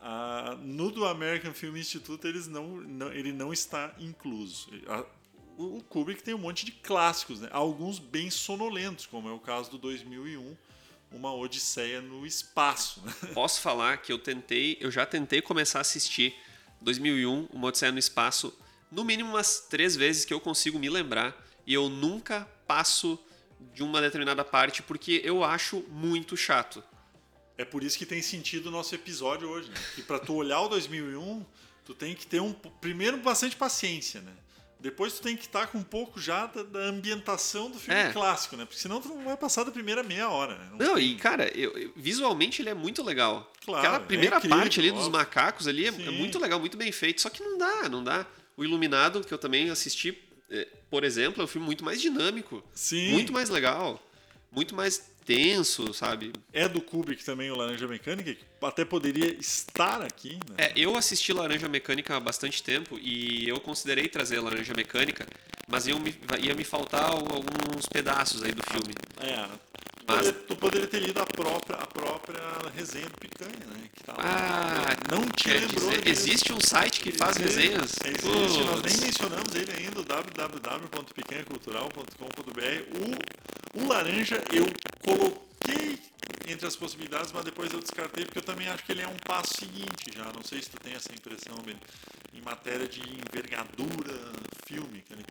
Ah, 0.00 0.56
no 0.60 0.90
do 0.90 1.04
American 1.06 1.52
Film 1.54 1.76
Institute 1.76 2.26
eles 2.26 2.46
não, 2.46 2.76
não- 2.82 3.12
ele 3.12 3.32
não 3.32 3.52
está 3.52 3.94
incluso. 3.98 4.68
A- 4.86 5.04
o 5.56 5.82
Kubrick 5.84 6.22
tem 6.22 6.34
um 6.34 6.38
monte 6.38 6.66
de 6.66 6.72
clássicos, 6.72 7.40
né? 7.40 7.48
alguns 7.50 7.98
bem 7.98 8.28
sonolentos, 8.30 9.06
como 9.06 9.26
é 9.28 9.32
o 9.32 9.38
caso 9.40 9.70
do 9.70 9.78
2001, 9.78 10.54
Uma 11.10 11.34
Odisseia 11.34 12.00
no 12.00 12.26
Espaço. 12.26 13.02
Posso 13.32 13.60
falar 13.60 13.98
que 13.98 14.12
eu 14.12 14.18
tentei, 14.18 14.76
eu 14.80 14.90
já 14.90 15.06
tentei 15.06 15.40
começar 15.40 15.78
a 15.78 15.82
assistir 15.82 16.34
2001, 16.80 17.48
Uma 17.52 17.68
Odisseia 17.68 17.92
no 17.92 17.98
Espaço, 17.98 18.56
no 18.90 19.04
mínimo 19.04 19.30
umas 19.30 19.60
três 19.60 19.96
vezes 19.96 20.24
que 20.24 20.32
eu 20.32 20.40
consigo 20.40 20.78
me 20.78 20.88
lembrar, 20.88 21.36
e 21.66 21.74
eu 21.74 21.88
nunca 21.88 22.48
passo 22.66 23.18
de 23.74 23.82
uma 23.82 24.00
determinada 24.00 24.44
parte 24.44 24.82
porque 24.82 25.20
eu 25.24 25.42
acho 25.42 25.84
muito 25.88 26.36
chato. 26.36 26.82
É 27.58 27.64
por 27.64 27.82
isso 27.82 27.96
que 27.96 28.04
tem 28.04 28.20
sentido 28.20 28.66
o 28.66 28.70
nosso 28.70 28.94
episódio 28.94 29.48
hoje, 29.48 29.70
né? 29.70 29.76
Que 29.94 30.02
para 30.02 30.18
tu 30.18 30.34
olhar 30.34 30.60
o 30.60 30.68
2001, 30.68 31.44
tu 31.84 31.94
tem 31.94 32.14
que 32.14 32.26
ter 32.26 32.40
um 32.40 32.52
primeiro 32.52 33.16
bastante 33.18 33.56
paciência, 33.56 34.20
né? 34.20 34.32
Depois 34.78 35.14
tu 35.14 35.22
tem 35.22 35.36
que 35.36 35.46
estar 35.46 35.66
com 35.68 35.78
um 35.78 35.82
pouco 35.82 36.20
já 36.20 36.46
da, 36.46 36.62
da 36.62 36.78
ambientação 36.80 37.70
do 37.70 37.78
filme 37.78 37.98
É. 37.98 38.12
clássico, 38.12 38.56
né? 38.56 38.64
Porque 38.66 38.78
senão 38.80 39.00
tu 39.00 39.08
não 39.08 39.24
vai 39.24 39.36
passar 39.36 39.64
da 39.64 39.70
primeira 39.72 40.02
meia 40.02 40.28
hora, 40.28 40.56
né? 40.58 40.68
Não, 40.78 40.94
tem- 40.96 41.12
e 41.12 41.14
cara, 41.16 41.50
eu- 41.58 41.76
eu- 41.78 41.92
visualmente 41.96 42.60
ele 42.60 42.68
é 42.68 42.74
muito 42.74 43.02
legal. 43.02 43.50
Claro, 43.64 43.80
Aquela 43.86 43.96
é 44.04 44.06
primeira 44.06 44.36
incrível, 44.36 44.56
parte 44.58 44.78
ali 44.80 44.90
dos 44.90 45.04
óbvio. 45.06 45.12
macacos 45.18 45.66
ali 45.66 45.86
é, 45.86 45.88
é 45.88 46.10
muito 46.10 46.38
legal, 46.38 46.60
muito 46.60 46.76
bem 46.76 46.92
feito. 46.92 47.22
Só 47.22 47.30
que 47.30 47.42
não 47.42 47.56
dá, 47.56 47.88
não 47.88 48.04
dá. 48.04 48.26
O 48.56 48.62
Iluminado, 48.64 49.22
que 49.24 49.32
eu 49.32 49.38
também 49.38 49.70
assisti, 49.70 50.16
eh, 50.50 50.68
por 50.90 51.04
exemplo, 51.04 51.40
é 51.42 51.44
um 51.44 51.48
filme 51.48 51.66
muito 51.66 51.82
mais 51.84 52.00
dinâmico. 52.00 52.62
Sim. 52.72 53.10
Muito 53.12 53.32
mais 53.32 53.48
legal. 53.48 54.00
Muito 54.52 54.74
mais 54.74 55.10
tenso, 55.26 55.92
sabe? 55.92 56.32
É 56.52 56.68
do 56.68 56.80
Kubrick 56.80 57.24
também 57.24 57.50
o 57.50 57.56
Laranja 57.56 57.88
Mecânica, 57.88 58.32
que 58.32 58.38
até 58.62 58.84
poderia 58.84 59.34
estar 59.34 60.00
aqui, 60.02 60.38
né? 60.48 60.54
É, 60.58 60.72
eu 60.76 60.96
assisti 60.96 61.32
Laranja 61.32 61.68
Mecânica 61.68 62.14
há 62.16 62.20
bastante 62.20 62.62
tempo 62.62 62.96
e 63.02 63.48
eu 63.48 63.58
considerei 63.60 64.06
trazer 64.08 64.38
Laranja 64.40 64.72
Mecânica, 64.74 65.26
mas 65.68 65.86
ia 65.88 65.98
me, 65.98 66.14
ia 66.40 66.54
me 66.54 66.62
faltar 66.64 67.10
alguns 67.10 67.86
pedaços 67.92 68.42
aí 68.44 68.52
do 68.52 68.62
filme. 68.70 68.94
É. 69.18 69.44
Tu, 70.06 70.06
Mas- 70.06 70.18
poderia, 70.18 70.32
tu 70.46 70.56
poderia 70.56 70.86
ter 70.86 71.00
lido 71.00 71.20
a 71.20 71.26
própria, 71.26 71.76
a 71.78 71.86
própria 71.86 72.40
resenha 72.76 73.08
do 73.08 73.18
Picanha, 73.18 73.66
né? 73.66 73.88
Que 73.92 74.04
tava 74.04 74.22
Ah, 74.22 74.96
não 75.10 75.28
te 75.30 75.48
lembrou 75.50 75.90
dizer, 75.90 76.06
existe 76.06 76.52
um 76.52 76.60
site 76.60 77.00
que 77.00 77.10
faz 77.10 77.36
Existe, 77.36 77.58
resenhas? 77.58 77.96
Existe, 78.04 78.60
nós 78.64 78.82
nem 78.82 78.96
mencionamos 79.00 79.52
ele 79.56 79.72
ainda, 79.72 80.04
www.picanhacultural.com.br. 80.04 82.82
O 82.94 83.16
laranja 83.84 84.42
eu 84.52 84.66
coloquei 85.04 85.98
entre 86.48 86.66
as 86.66 86.76
possibilidades, 86.76 87.32
mas 87.32 87.44
depois 87.44 87.72
eu 87.72 87.80
descartei 87.80 88.24
porque 88.24 88.38
eu 88.38 88.42
também 88.42 88.68
acho 88.68 88.84
que 88.84 88.92
ele 88.92 89.02
é 89.02 89.08
um 89.08 89.18
passo 89.26 89.52
seguinte 89.58 90.12
já. 90.14 90.24
Não 90.32 90.42
sei 90.42 90.62
se 90.62 90.70
tu 90.70 90.78
tem 90.80 90.94
essa 90.94 91.12
impressão, 91.12 91.56
Ben, 91.64 91.76
em 92.32 92.40
matéria 92.40 92.86
de 92.86 93.00
envergadura 93.00 94.32
fílmica. 94.64 95.16
Né? 95.16 95.22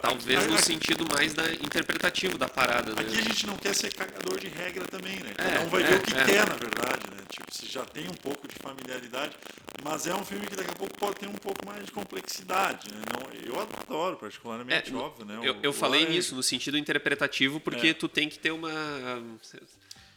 Talvez 0.00 0.46
no 0.46 0.58
sentido 0.58 1.04
mais 1.12 1.34
da 1.34 1.52
interpretativo 1.54 2.38
da 2.38 2.48
parada, 2.48 2.94
né? 2.94 3.02
Aqui 3.02 3.18
a 3.18 3.22
gente 3.22 3.46
não 3.46 3.56
quer 3.56 3.74
ser 3.74 3.92
cagador 3.92 4.38
de 4.38 4.48
regra 4.48 4.86
também, 4.86 5.18
né? 5.20 5.32
Cada 5.36 5.50
é, 5.50 5.60
um 5.60 5.68
vai 5.68 5.82
é, 5.82 5.86
ver 5.86 5.96
o 5.96 6.02
que 6.02 6.14
é. 6.14 6.24
quer, 6.24 6.48
na 6.48 6.54
verdade, 6.54 7.10
né? 7.10 7.22
Tipo, 7.28 7.54
se 7.54 7.66
já 7.66 7.84
tem 7.84 8.04
um 8.08 8.14
pouco 8.14 8.46
de 8.46 8.54
familiaridade, 8.56 9.36
mas 9.82 10.06
é 10.06 10.14
um 10.14 10.24
filme 10.24 10.46
que 10.46 10.56
daqui 10.56 10.70
a 10.70 10.74
pouco 10.74 10.96
pode 10.98 11.16
ter 11.16 11.28
um 11.28 11.34
pouco 11.34 11.66
mais 11.66 11.84
de 11.84 11.92
complexidade, 11.92 12.88
né? 12.92 13.00
Não, 13.12 13.32
eu 13.32 13.60
adoro, 13.60 14.16
particularmente, 14.16 14.92
é, 14.92 14.96
óbvio, 14.96 15.24
né? 15.24 15.38
Eu, 15.42 15.56
eu 15.62 15.72
falei 15.72 16.06
nisso, 16.06 16.34
no 16.34 16.42
sentido 16.42 16.78
interpretativo, 16.78 17.60
porque 17.60 17.88
é. 17.88 17.94
tu 17.94 18.08
tem 18.08 18.28
que 18.28 18.38
ter 18.38 18.50
uma 18.50 18.70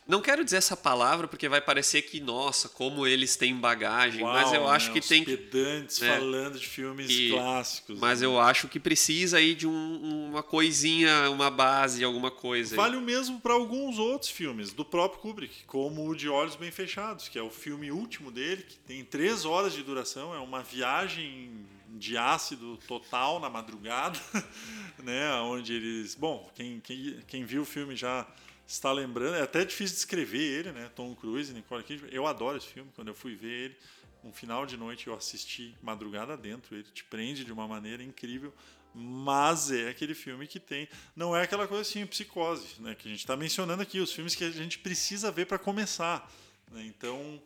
não 0.07 0.21
quero 0.21 0.45
dizer 0.45 0.57
essa 0.57 0.77
palavra 0.77 1.27
porque 1.27 1.49
vai 1.49 1.59
parecer 1.59 2.03
que, 2.03 2.19
nossa, 2.19 2.69
como 2.69 3.07
eles 3.07 3.35
têm 3.35 3.55
bagagem, 3.55 4.23
Uau, 4.23 4.33
mas 4.33 4.53
eu 4.53 4.67
acho 4.67 4.87
né? 4.87 4.93
que 4.93 4.99
Os 4.99 5.07
tem. 5.07 5.23
pedantes 5.23 6.01
é. 6.01 6.15
falando 6.15 6.59
de 6.59 6.67
filmes 6.67 7.09
e, 7.09 7.29
clássicos. 7.31 7.99
Mas 7.99 8.21
né? 8.21 8.27
eu 8.27 8.39
acho 8.39 8.67
que 8.67 8.79
precisa 8.79 9.37
aí 9.37 9.55
de 9.55 9.65
um, 9.67 10.29
uma 10.29 10.43
coisinha, 10.43 11.29
uma 11.31 11.49
base, 11.49 12.03
alguma 12.03 12.29
coisa. 12.29 12.75
Vale 12.75 12.95
aí. 12.95 13.01
o 13.01 13.05
mesmo 13.05 13.39
para 13.39 13.53
alguns 13.53 13.97
outros 13.97 14.29
filmes 14.29 14.71
do 14.71 14.85
próprio 14.85 15.21
Kubrick, 15.21 15.63
como 15.65 16.07
o 16.07 16.15
De 16.15 16.29
Olhos 16.29 16.55
Bem 16.55 16.71
Fechados, 16.71 17.27
que 17.27 17.39
é 17.39 17.41
o 17.41 17.49
filme 17.49 17.91
último 17.91 18.31
dele, 18.31 18.63
que 18.63 18.77
tem 18.77 19.03
três 19.03 19.43
horas 19.43 19.73
de 19.73 19.81
duração, 19.81 20.35
é 20.35 20.39
uma 20.39 20.61
viagem 20.61 21.65
de 21.97 22.17
ácido 22.17 22.77
total 22.87 23.39
na 23.39 23.49
madrugada, 23.49 24.19
né? 25.03 25.31
Onde 25.41 25.73
eles. 25.73 26.13
Bom, 26.13 26.47
quem, 26.53 26.79
quem, 26.79 27.19
quem 27.27 27.43
viu 27.43 27.63
o 27.63 27.65
filme 27.65 27.95
já 27.95 28.27
está 28.67 28.91
lembrando. 28.91 29.35
É 29.35 29.41
até 29.41 29.63
difícil 29.63 29.95
descrever 29.95 30.41
ele, 30.41 30.71
né? 30.71 30.89
Tom 30.95 31.13
Cruise, 31.15 31.53
Nicole 31.53 31.83
Kidman. 31.83 32.11
Eu 32.11 32.25
adoro 32.25 32.57
esse 32.57 32.67
filme. 32.67 32.91
Quando 32.95 33.09
eu 33.09 33.15
fui 33.15 33.35
ver 33.35 33.65
ele, 33.65 33.77
um 34.23 34.33
final 34.33 34.65
de 34.65 34.75
noite 34.75 35.07
eu 35.07 35.13
assisti 35.13 35.75
madrugada 35.81 36.35
dentro. 36.35 36.75
Ele 36.75 36.83
te 36.83 37.03
prende 37.03 37.45
de 37.45 37.51
uma 37.51 37.67
maneira 37.67 38.03
incrível. 38.03 38.53
Mas 38.93 39.71
é 39.71 39.89
aquele 39.89 40.15
filme 40.15 40.47
que 40.47 40.59
tem. 40.59 40.87
Não 41.15 41.35
é 41.35 41.43
aquela 41.43 41.67
coisa 41.67 41.81
assim, 41.81 42.05
psicose, 42.05 42.79
né? 42.79 42.95
Que 42.95 43.07
a 43.07 43.11
gente 43.11 43.19
está 43.19 43.35
mencionando 43.35 43.81
aqui, 43.81 43.99
os 43.99 44.11
filmes 44.11 44.33
que 44.33 44.43
a 44.43 44.51
gente 44.51 44.79
precisa 44.79 45.29
ver 45.31 45.45
para 45.45 45.59
começar. 45.59 46.31
Né? 46.71 46.85
Então, 46.85 47.41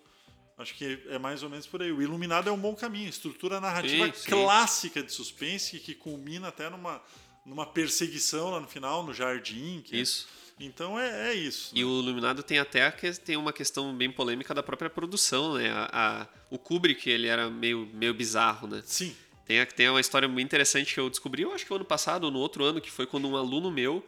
acho 0.59 0.75
que 0.75 1.01
é 1.07 1.17
mais 1.17 1.41
ou 1.41 1.49
menos 1.49 1.65
por 1.65 1.81
aí. 1.81 1.91
O 1.91 2.03
Iluminado 2.03 2.49
é 2.49 2.51
um 2.51 2.59
bom 2.59 2.75
caminho. 2.75 3.09
Estrutura 3.09 3.59
narrativa 3.59 4.05
sim, 4.05 4.13
sim. 4.13 4.29
clássica 4.29 5.01
de 5.01 5.11
suspense 5.11 5.79
que 5.79 5.95
culmina 5.95 6.49
até 6.49 6.69
numa, 6.69 7.01
numa 7.43 7.65
perseguição 7.65 8.51
lá 8.51 8.59
no 8.59 8.67
final, 8.67 9.03
no 9.03 9.11
jardim. 9.11 9.83
É 9.91 9.97
Isso. 9.97 10.27
É 10.35 10.38
então 10.59 10.99
é, 10.99 11.29
é 11.29 11.33
isso. 11.33 11.71
E 11.73 11.79
né? 11.79 11.85
o 11.85 11.99
Iluminado 11.99 12.43
tem 12.43 12.59
até 12.59 12.91
tem 12.91 13.37
uma 13.37 13.53
questão 13.53 13.95
bem 13.95 14.11
polêmica 14.11 14.53
da 14.53 14.61
própria 14.61 14.89
produção, 14.89 15.53
né? 15.53 15.69
A, 15.71 15.89
a, 15.91 16.27
o 16.49 16.57
Kubrick 16.57 17.09
ele 17.09 17.27
era 17.27 17.49
meio, 17.49 17.89
meio 17.93 18.13
bizarro, 18.13 18.67
né? 18.67 18.81
Sim. 18.85 19.15
Tem, 19.45 19.65
tem 19.65 19.89
uma 19.89 20.01
história 20.01 20.27
muito 20.27 20.45
interessante 20.45 20.93
que 20.93 20.99
eu 20.99 21.09
descobri, 21.09 21.41
eu 21.41 21.53
acho 21.53 21.65
que 21.65 21.73
o 21.73 21.75
ano 21.75 21.85
passado 21.85 22.25
ou 22.25 22.31
no 22.31 22.39
outro 22.39 22.63
ano, 22.63 22.79
que 22.79 22.91
foi 22.91 23.07
quando 23.07 23.27
um 23.27 23.35
aluno 23.35 23.71
meu 23.71 24.05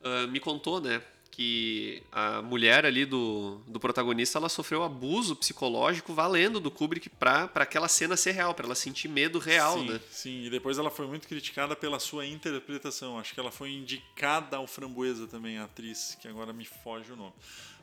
uh, 0.00 0.28
me 0.28 0.40
contou, 0.40 0.80
né? 0.80 1.02
Que 1.30 2.02
a 2.10 2.42
mulher 2.42 2.84
ali 2.84 3.04
do, 3.04 3.60
do 3.66 3.78
protagonista 3.78 4.38
ela 4.38 4.48
sofreu 4.48 4.82
abuso 4.82 5.36
psicológico 5.36 6.12
valendo 6.12 6.58
do 6.58 6.70
Kubrick 6.70 7.08
para 7.08 7.50
aquela 7.54 7.88
cena 7.88 8.16
ser 8.16 8.32
real, 8.32 8.52
para 8.52 8.66
ela 8.66 8.74
sentir 8.74 9.08
medo 9.08 9.38
real, 9.38 9.78
sim, 9.78 9.88
né? 9.88 10.00
Sim, 10.10 10.44
e 10.44 10.50
depois 10.50 10.76
ela 10.76 10.90
foi 10.90 11.06
muito 11.06 11.28
criticada 11.28 11.76
pela 11.76 12.00
sua 12.00 12.26
interpretação. 12.26 13.18
Acho 13.18 13.32
que 13.32 13.40
ela 13.40 13.52
foi 13.52 13.70
indicada 13.70 14.56
ao 14.56 14.66
Framboesa 14.66 15.26
também, 15.26 15.58
a 15.58 15.64
atriz, 15.64 16.16
que 16.20 16.26
agora 16.26 16.52
me 16.52 16.64
foge 16.64 17.12
o 17.12 17.16
nome. 17.16 17.32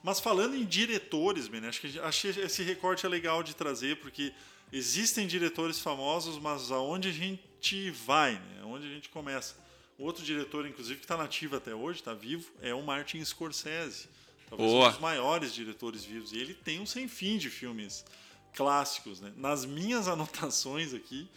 Mas 0.04 0.20
falando 0.20 0.56
em 0.56 0.66
diretores, 0.66 1.48
Ben, 1.48 1.66
acho 1.66 1.82
que 1.82 2.00
acho 2.00 2.34
que 2.34 2.40
esse 2.40 2.64
recorte 2.64 3.06
é 3.06 3.10
legal 3.10 3.42
de 3.42 3.56
trazer, 3.56 3.98
porque 3.98 4.34
existem 4.72 5.26
diretores 5.26 5.80
famosos, 5.80 6.38
mas 6.38 6.72
aonde 6.72 7.10
a 7.10 7.12
gente 7.12 7.92
vai, 7.92 8.34
né? 8.34 8.60
Aonde 8.62 8.86
a 8.86 8.90
gente 8.90 9.10
começa? 9.10 9.56
Outro 9.98 10.24
diretor, 10.24 10.68
inclusive, 10.68 11.00
que 11.00 11.06
está 11.06 11.18
nativo 11.18 11.56
até 11.56 11.74
hoje, 11.74 12.00
está 12.00 12.14
vivo, 12.14 12.52
é 12.62 12.74
o 12.74 12.84
Martin 12.84 13.24
Scorsese. 13.24 14.08
Talvez 14.50 14.72
Boa. 14.72 14.88
um 14.88 14.92
dos 14.92 15.00
maiores 15.00 15.54
diretores 15.54 16.06
vivos. 16.06 16.32
E 16.32 16.38
ele 16.38 16.54
tem 16.54 16.80
um 16.80 16.86
sem 16.86 17.08
fim 17.08 17.38
de 17.38 17.50
filmes 17.50 18.06
clássicos. 18.54 19.20
Né? 19.20 19.34
Nas 19.36 19.66
minhas 19.66 20.08
anotações 20.10 20.94
aqui, 20.94 21.28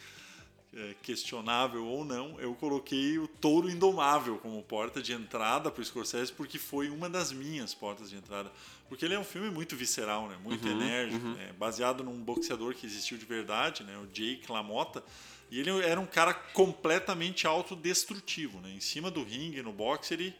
é, 0.74 0.94
questionável 1.02 1.84
ou 1.84 2.04
não, 2.04 2.38
eu 2.40 2.54
coloquei 2.54 3.18
o 3.18 3.26
Touro 3.26 3.68
Indomável 3.68 4.38
como 4.38 4.62
porta 4.62 5.02
de 5.02 5.12
entrada 5.12 5.70
para 5.70 5.80
o 5.80 5.84
Scorsese, 5.84 6.32
porque 6.32 6.58
foi 6.58 6.90
uma 6.90 7.08
das 7.08 7.32
minhas 7.32 7.74
portas 7.74 8.11
de 8.11 8.16
entrada. 8.16 8.52
Porque 8.88 9.04
ele 9.04 9.14
é 9.14 9.18
um 9.18 9.24
filme 9.24 9.50
muito 9.50 9.74
visceral, 9.74 10.28
né? 10.28 10.36
muito 10.44 10.66
uhum, 10.66 10.80
enérgico, 10.80 11.26
uhum. 11.26 11.34
Né? 11.34 11.52
baseado 11.58 12.04
num 12.04 12.22
boxeador 12.22 12.74
que 12.74 12.86
existiu 12.86 13.18
de 13.18 13.24
verdade, 13.24 13.82
né? 13.84 13.96
o 13.98 14.06
Jake 14.06 14.50
LaMotta. 14.50 15.02
E 15.51 15.59
ele 15.59 15.70
era 15.84 16.01
um 16.01 16.07
cara 16.07 16.32
completamente 16.32 17.46
autodestrutivo, 17.46 18.61
né? 18.61 18.70
Em 18.70 18.80
cima 18.80 19.11
do 19.11 19.24
ringue, 19.24 19.62
no 19.62 19.72
boxe, 19.72 20.14
ele 20.14 20.34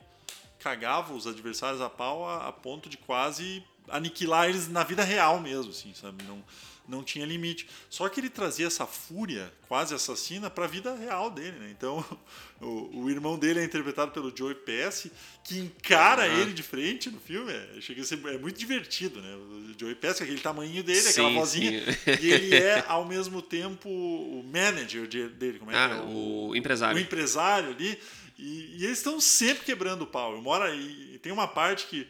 cagava 0.59 1.13
os 1.15 1.27
adversários 1.27 1.81
a 1.81 1.91
pau 1.91 2.29
a, 2.29 2.49
a 2.49 2.53
ponto 2.53 2.89
de 2.89 2.97
quase 2.97 3.65
aniquilar 3.89 4.49
eles 4.49 4.69
na 4.69 4.85
vida 4.85 5.03
real 5.03 5.41
mesmo, 5.41 5.71
assim, 5.71 5.93
sabe? 5.95 6.23
Não, 6.25 6.45
não 6.91 7.05
tinha 7.05 7.25
limite. 7.25 7.67
Só 7.89 8.09
que 8.09 8.21
ele 8.21 8.29
trazia 8.29 8.67
essa 8.67 8.87
fúria 8.87 9.53
quase 9.69 9.95
assassina 9.95 10.51
para 10.51 10.65
a 10.65 10.69
vida 10.69 10.95
real 10.95 11.31
dele, 11.31 11.59
né? 11.59 11.69
Então, 11.71 12.05
o, 12.61 13.05
o, 13.05 13.11
irmão 13.11 13.39
dele 13.39 13.61
é 13.61 13.65
interpretado 13.65 14.11
pelo 14.11 14.37
Joey 14.37 14.57
Pesci, 14.57 15.13
que 15.45 15.59
encara 15.59 16.29
uhum. 16.29 16.41
ele 16.41 16.53
de 16.53 16.63
frente 16.63 17.09
no 17.09 17.21
filme. 17.21 17.53
É, 17.53 17.81
chega 17.81 18.03
ser, 18.03 18.19
é 18.27 18.37
muito 18.37 18.59
divertido, 18.59 19.23
né? 19.23 19.35
O 19.37 19.79
Joey 19.79 19.95
Pesci, 19.95 20.25
aquele 20.25 20.41
tamanho 20.41 20.83
dele, 20.83 21.01
sim, 21.01 21.11
aquela 21.11 21.31
vozinha. 21.31 21.93
Sim. 21.93 21.99
E 22.21 22.33
ele 22.33 22.55
é, 22.59 22.85
ao 22.89 23.05
mesmo 23.07 23.41
tempo, 23.41 23.89
o 23.89 24.43
manager 24.53 25.07
dele. 25.07 25.59
Como 25.59 25.71
é 25.71 25.77
ah, 25.77 25.89
que 25.89 25.95
é? 25.95 25.99
O, 26.01 26.49
o 26.49 26.57
empresário. 26.57 26.97
O 26.97 27.01
empresário 27.01 27.71
ali. 27.71 27.99
E, 28.37 28.79
e 28.79 28.85
eles 28.85 28.99
estão 28.99 29.21
sempre 29.21 29.65
quebrando 29.65 30.03
o 30.03 30.07
pau. 30.07 30.35
Eu 30.35 30.43
moro 30.43 30.65
aí, 30.65 31.15
e 31.15 31.19
tem 31.19 31.31
uma 31.31 31.47
parte 31.47 31.87
que, 31.87 32.09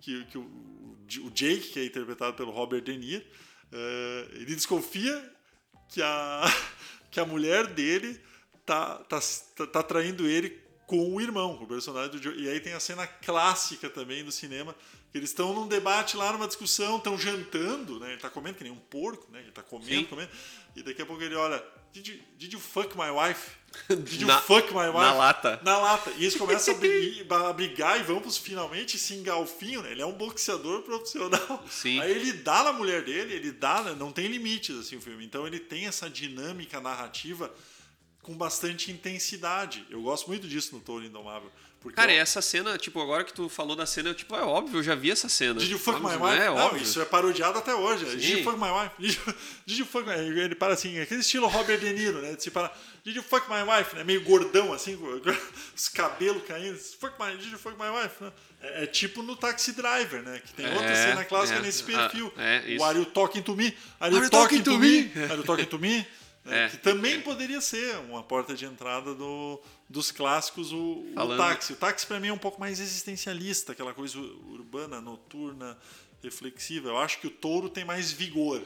que, 0.00 0.24
que 0.26 0.38
o, 0.38 0.42
o 1.24 1.30
Jake, 1.30 1.72
que 1.72 1.80
é 1.80 1.84
interpretado 1.84 2.34
pelo 2.34 2.52
Robert 2.52 2.82
De 2.82 2.96
Niro, 2.96 3.24
é, 3.72 4.28
ele 4.34 4.54
desconfia 4.54 5.32
que 5.88 6.02
a, 6.02 6.44
que 7.10 7.18
a 7.18 7.24
mulher 7.24 7.66
dele 7.68 8.20
tá, 8.64 8.96
tá, 9.04 9.20
tá, 9.56 9.66
tá 9.66 9.82
traindo 9.82 10.26
ele 10.26 10.60
com 10.86 11.14
o 11.14 11.20
irmão, 11.20 11.58
o 11.62 11.66
personagem 11.66 12.10
do 12.10 12.22
Joe. 12.22 12.34
E 12.38 12.48
aí 12.48 12.60
tem 12.60 12.74
a 12.74 12.80
cena 12.80 13.06
clássica 13.06 13.88
também 13.88 14.24
do 14.24 14.30
cinema, 14.30 14.74
eles 15.14 15.30
estão 15.30 15.52
num 15.52 15.68
debate 15.68 16.16
lá, 16.16 16.32
numa 16.32 16.46
discussão, 16.46 16.96
estão 16.96 17.18
jantando, 17.18 18.00
né? 18.00 18.12
Ele 18.12 18.20
tá 18.20 18.30
comendo 18.30 18.56
que 18.56 18.64
nem 18.64 18.72
um 18.72 18.78
porco, 18.78 19.30
né? 19.30 19.40
Ele 19.40 19.50
tá 19.50 19.62
comendo, 19.62 19.90
Sim. 19.90 20.04
comendo. 20.04 20.30
E 20.74 20.82
daqui 20.82 21.02
a 21.02 21.06
pouco 21.06 21.22
ele 21.22 21.34
olha, 21.34 21.62
did 21.92 22.08
you, 22.08 22.18
did 22.38 22.52
you 22.52 22.60
fuck 22.60 22.96
my 22.96 23.10
wife? 23.10 23.50
Did 23.88 24.22
you 24.22 24.26
na, 24.26 24.40
fuck 24.40 24.72
my 24.72 24.86
wife? 24.86 24.98
Na 24.98 25.12
lata. 25.12 25.60
Na 25.62 25.78
lata. 25.78 26.10
E 26.12 26.24
eles 26.24 26.36
começam 26.36 26.74
a 26.74 26.78
brigar, 26.78 27.44
a 27.46 27.52
brigar 27.52 28.00
e 28.00 28.02
vão 28.02 28.22
finalmente 28.30 28.98
se 28.98 29.14
engalfinham, 29.14 29.82
né? 29.82 29.92
Ele 29.92 30.02
é 30.02 30.06
um 30.06 30.12
boxeador 30.12 30.82
profissional. 30.82 31.64
Sim. 31.68 32.00
Aí 32.00 32.10
ele 32.10 32.32
dá 32.32 32.64
na 32.64 32.72
mulher 32.72 33.02
dele, 33.02 33.34
ele 33.34 33.52
dá, 33.52 33.82
né? 33.82 33.94
não 33.98 34.12
tem 34.12 34.26
limites 34.28 34.76
assim 34.78 34.96
o 34.96 35.00
filme. 35.00 35.24
Então 35.24 35.46
ele 35.46 35.58
tem 35.58 35.86
essa 35.86 36.08
dinâmica 36.08 36.80
narrativa 36.80 37.52
com 38.22 38.34
bastante 38.34 38.90
intensidade. 38.90 39.86
Eu 39.90 40.02
gosto 40.02 40.28
muito 40.28 40.46
disso 40.46 40.74
no 40.74 40.80
Toro 40.80 41.04
Indomável. 41.04 41.50
Porque 41.82 41.96
Cara, 41.96 42.12
e 42.12 42.16
essa 42.16 42.40
cena, 42.40 42.78
tipo, 42.78 43.00
agora 43.00 43.24
que 43.24 43.32
tu 43.32 43.48
falou 43.48 43.74
da 43.74 43.84
cena, 43.84 44.14
tipo, 44.14 44.36
é 44.36 44.42
óbvio, 44.42 44.78
eu 44.78 44.82
já 44.84 44.94
vi 44.94 45.10
essa 45.10 45.28
cena. 45.28 45.58
Did 45.58 45.70
you 45.70 45.78
fuck 45.78 46.00
my 46.00 46.14
wife? 46.14 46.40
É, 46.40 46.46
não, 46.46 46.76
isso 46.76 47.00
é 47.00 47.04
parodiado 47.04 47.58
até 47.58 47.74
hoje. 47.74 48.06
Sim. 48.06 48.16
Did 48.18 48.38
you 48.38 48.44
fuck 48.44 48.56
my 48.56 48.70
wife? 48.70 48.90
Did 48.98 49.14
you, 49.14 49.34
did 49.66 49.78
you 49.78 49.86
fuck 49.86 50.06
my... 50.06 50.14
Ele 50.14 50.54
para 50.54 50.74
assim, 50.74 51.00
aquele 51.00 51.20
estilo 51.20 51.48
Robert 51.48 51.80
De 51.80 51.92
Niro, 51.92 52.22
né? 52.22 52.36
Se 52.38 52.52
para, 52.52 52.72
did 53.04 53.16
you 53.16 53.22
fuck 53.22 53.48
my 53.50 53.62
wife? 53.62 53.96
Né? 53.96 54.04
Meio 54.04 54.22
gordão, 54.22 54.72
assim, 54.72 54.96
os 55.74 55.88
cabelos 55.88 56.44
caindo. 56.46 56.78
Fuck 56.78 57.14
my, 57.18 57.36
did 57.36 57.50
you 57.50 57.58
fuck 57.58 57.76
my 57.76 57.90
wife? 57.90 58.22
Né? 58.22 58.32
É, 58.62 58.84
é, 58.84 58.86
tipo 58.86 59.20
no 59.22 59.34
Taxi 59.34 59.72
Driver, 59.72 60.22
né? 60.22 60.40
Que 60.46 60.52
tem 60.54 60.66
é, 60.66 60.74
outra 60.74 60.94
cena 60.94 61.24
clássica 61.24 61.58
é, 61.58 61.62
nesse 61.62 61.82
perfil. 61.82 62.32
É, 62.38 62.62
isso. 62.68 62.80
O 62.80 62.86
Are 62.86 62.96
you 62.96 63.06
talking 63.06 63.42
to 63.42 63.56
me? 63.56 63.76
Are 63.98 64.14
you, 64.14 64.20
Are 64.20 64.30
talking, 64.30 64.58
talking, 64.58 64.62
to 64.62 64.78
me? 64.78 65.02
me? 65.02 65.24
Are 65.24 65.36
you 65.36 65.42
talking 65.42 65.66
to 65.66 65.78
me? 65.80 66.06
Né? 66.44 66.66
É. 66.66 66.68
Que 66.68 66.76
também 66.78 67.20
poderia 67.20 67.60
ser 67.60 67.96
uma 67.98 68.22
porta 68.22 68.54
de 68.54 68.64
entrada 68.64 69.14
do, 69.14 69.60
dos 69.88 70.10
clássicos, 70.10 70.72
o, 70.72 71.06
Falando... 71.14 71.38
o 71.38 71.42
táxi. 71.42 71.72
O 71.72 71.76
táxi, 71.76 72.06
para 72.06 72.18
mim, 72.18 72.28
é 72.28 72.32
um 72.32 72.38
pouco 72.38 72.60
mais 72.60 72.80
existencialista, 72.80 73.72
aquela 73.72 73.94
coisa 73.94 74.18
urbana, 74.18 75.00
noturna, 75.00 75.78
reflexiva. 76.22 76.88
Eu 76.88 76.98
acho 76.98 77.18
que 77.20 77.26
o 77.26 77.30
touro 77.30 77.68
tem 77.68 77.84
mais 77.84 78.10
vigor. 78.10 78.62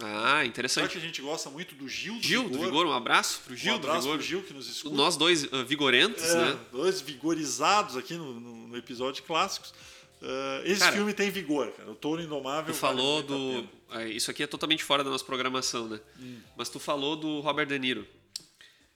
Ah, 0.00 0.44
interessante. 0.44 0.86
Só 0.86 0.92
que 0.92 0.98
a 0.98 1.00
gente 1.00 1.20
gosta 1.20 1.50
muito 1.50 1.74
do 1.74 1.86
Gil 1.86 2.14
do 2.14 2.22
Gil 2.22 2.42
Vigor. 2.44 2.58
do 2.58 2.64
Vigor, 2.64 2.86
um 2.86 2.92
abraço 2.92 3.42
pro 3.44 3.54
Gil 3.54 3.74
um 3.74 3.76
abraço 3.76 3.98
do 3.98 4.02
Vigor. 4.04 4.16
pro 4.16 4.26
Gil 4.26 4.42
que 4.42 4.54
nos 4.54 4.68
escuta. 4.68 4.96
Nós 4.96 5.16
dois 5.16 5.44
uh, 5.44 5.64
vigorentos, 5.66 6.24
é, 6.24 6.36
né? 6.36 6.58
Dois 6.70 7.00
vigorizados 7.02 7.96
aqui 7.96 8.14
no, 8.14 8.40
no, 8.40 8.76
episódio 8.76 9.20
de 9.20 9.22
clássicos. 9.22 9.74
Uh, 10.22 10.62
esse 10.64 10.80
cara, 10.80 10.92
filme 10.92 11.12
tem 11.12 11.30
vigor, 11.30 11.72
cara. 11.72 11.90
O 11.90 11.94
Touro 11.96 12.22
Indomável. 12.22 12.72
Tu 12.72 12.78
falou 12.78 13.22
do. 13.22 13.68
É, 13.90 14.08
isso 14.08 14.30
aqui 14.30 14.42
é 14.42 14.46
totalmente 14.46 14.84
fora 14.84 15.02
da 15.02 15.10
nossa 15.10 15.24
programação, 15.24 15.88
né? 15.88 16.00
Hum. 16.18 16.38
Mas 16.56 16.68
tu 16.68 16.78
falou 16.78 17.16
do 17.16 17.40
Robert 17.40 17.66
De 17.66 17.78
Niro. 17.78 18.06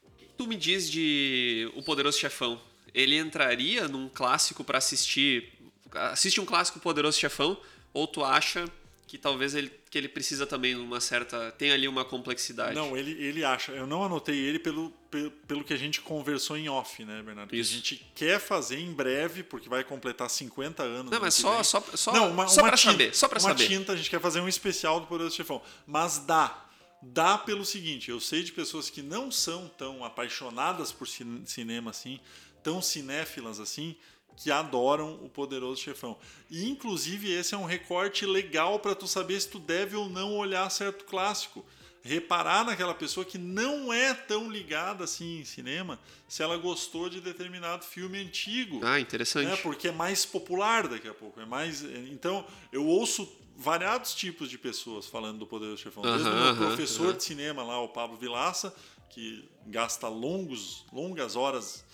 O 0.05 0.17
que 0.17 0.27
tu 0.39 0.47
me 0.47 0.57
diz 0.57 0.89
de 0.89 1.71
O 1.75 1.83
Poderoso 1.83 2.19
Chefão? 2.19 2.61
ele 2.97 3.19
entraria 3.19 3.87
num 3.87 4.09
clássico 4.09 4.65
para 4.65 4.79
assistir. 4.79 5.53
Assiste 5.93 6.41
um 6.41 6.47
clássico 6.47 6.81
Poderoso 6.81 7.19
Chefão, 7.19 7.61
ou 7.93 8.07
tu 8.07 8.25
acha 8.25 8.65
que 9.07 9.19
talvez 9.19 9.55
ele, 9.55 9.71
que 9.97 10.01
ele 10.01 10.09
precisa 10.09 10.47
também 10.47 10.75
de 10.75 10.81
uma 10.83 11.01
certa. 11.01 11.51
tem 11.53 11.73
ali 11.73 11.89
uma 11.89 12.05
complexidade. 12.05 12.75
Não, 12.75 12.95
ele, 12.95 13.13
ele 13.13 13.43
acha. 13.43 13.73
Eu 13.73 13.87
não 13.87 14.05
anotei 14.05 14.37
ele 14.37 14.59
pelo, 14.59 14.91
pelo, 15.11 15.31
pelo 15.31 15.65
que 15.65 15.73
a 15.73 15.77
gente 15.77 16.03
conversou 16.03 16.55
em 16.55 16.69
off, 16.69 17.03
né, 17.03 17.23
Bernardo? 17.23 17.49
Que 17.49 17.59
a 17.59 17.65
gente 17.65 18.07
quer 18.15 18.39
fazer 18.39 18.79
em 18.79 18.93
breve, 18.93 19.43
porque 19.43 19.71
vai 19.71 19.83
completar 19.83 20.29
50 20.29 20.83
anos. 20.83 21.11
Não, 21.11 21.19
mas 21.19 21.33
só, 21.33 21.63
só, 21.63 21.83
só, 21.95 22.13
não, 22.13 22.31
uma, 22.31 22.47
só 22.47 22.61
uma 22.61 22.69
pra 22.69 22.77
tinta, 22.77 22.93
saber. 22.93 23.17
Só 23.17 23.27
pra 23.27 23.39
uma 23.39 23.49
saber. 23.49 23.67
tinta, 23.67 23.93
a 23.93 23.97
gente 23.97 24.11
quer 24.11 24.21
fazer 24.21 24.41
um 24.41 24.49
especial 24.49 25.01
do 25.01 25.07
Poderoso 25.07 25.35
Chefão. 25.35 25.63
Mas 25.87 26.19
dá. 26.19 26.65
Dá 27.01 27.39
pelo 27.39 27.65
seguinte, 27.65 28.11
eu 28.11 28.19
sei 28.21 28.43
de 28.43 28.53
pessoas 28.53 28.91
que 28.91 29.01
não 29.01 29.31
são 29.31 29.69
tão 29.79 30.05
apaixonadas 30.05 30.93
por 30.93 31.07
cinema 31.07 31.91
assim, 31.91 32.19
tão 32.63 32.83
cinéfilas 32.83 33.61
assim, 33.61 33.95
que 34.37 34.51
adoram 34.51 35.15
o 35.15 35.29
Poderoso 35.29 35.81
Chefão. 35.81 36.17
E 36.51 36.69
inclusive 36.69 37.33
esse 37.33 37.55
é 37.55 37.59
um 37.59 37.65
recorte 37.65 38.27
legal 38.27 38.79
para 38.79 38.95
tu 38.95 39.07
saber 39.07 39.41
se 39.41 39.49
tu 39.49 39.59
deve 39.59 39.97
ou 39.97 40.09
não 40.09 40.37
olhar 40.37 40.69
certo 40.71 41.05
clássico. 41.05 41.65
Reparar 42.03 42.65
naquela 42.65 42.95
pessoa 42.95 43.27
que 43.27 43.37
não 43.37 43.93
é 43.93 44.15
tão 44.15 44.49
ligada 44.49 45.03
assim 45.03 45.41
em 45.41 45.45
cinema, 45.45 45.99
se 46.29 46.41
ela 46.41 46.57
gostou 46.57 47.09
de 47.09 47.21
determinado 47.21 47.85
filme 47.85 48.19
antigo. 48.19 48.81
Ah, 48.85 49.01
interessante. 49.01 49.49
Né? 49.49 49.57
Porque 49.57 49.89
é 49.89 49.93
mais 49.93 50.25
popular 50.25 50.87
daqui 50.87 51.09
a 51.09 51.15
pouco. 51.15 51.41
É 51.41 51.45
mais. 51.45 51.83
Então, 51.83 52.47
eu 52.71 52.87
ouço 52.87 53.29
variados 53.57 54.15
tipos 54.15 54.49
de 54.49 54.57
pessoas 54.57 55.07
falando 55.07 55.39
do 55.39 55.47
Poderoso 55.47 55.83
Chefão. 55.83 56.05
Desde 56.05 56.29
o 56.29 56.33
meu 56.33 56.57
professor 56.57 57.13
de 57.13 57.25
cinema 57.25 57.65
lá, 57.65 57.81
o 57.81 57.89
Pablo 57.89 58.17
Vilaça, 58.17 58.73
que 59.11 59.49
gasta 59.67 60.07
longos, 60.07 60.85
longas 60.93 61.35
horas 61.35 61.85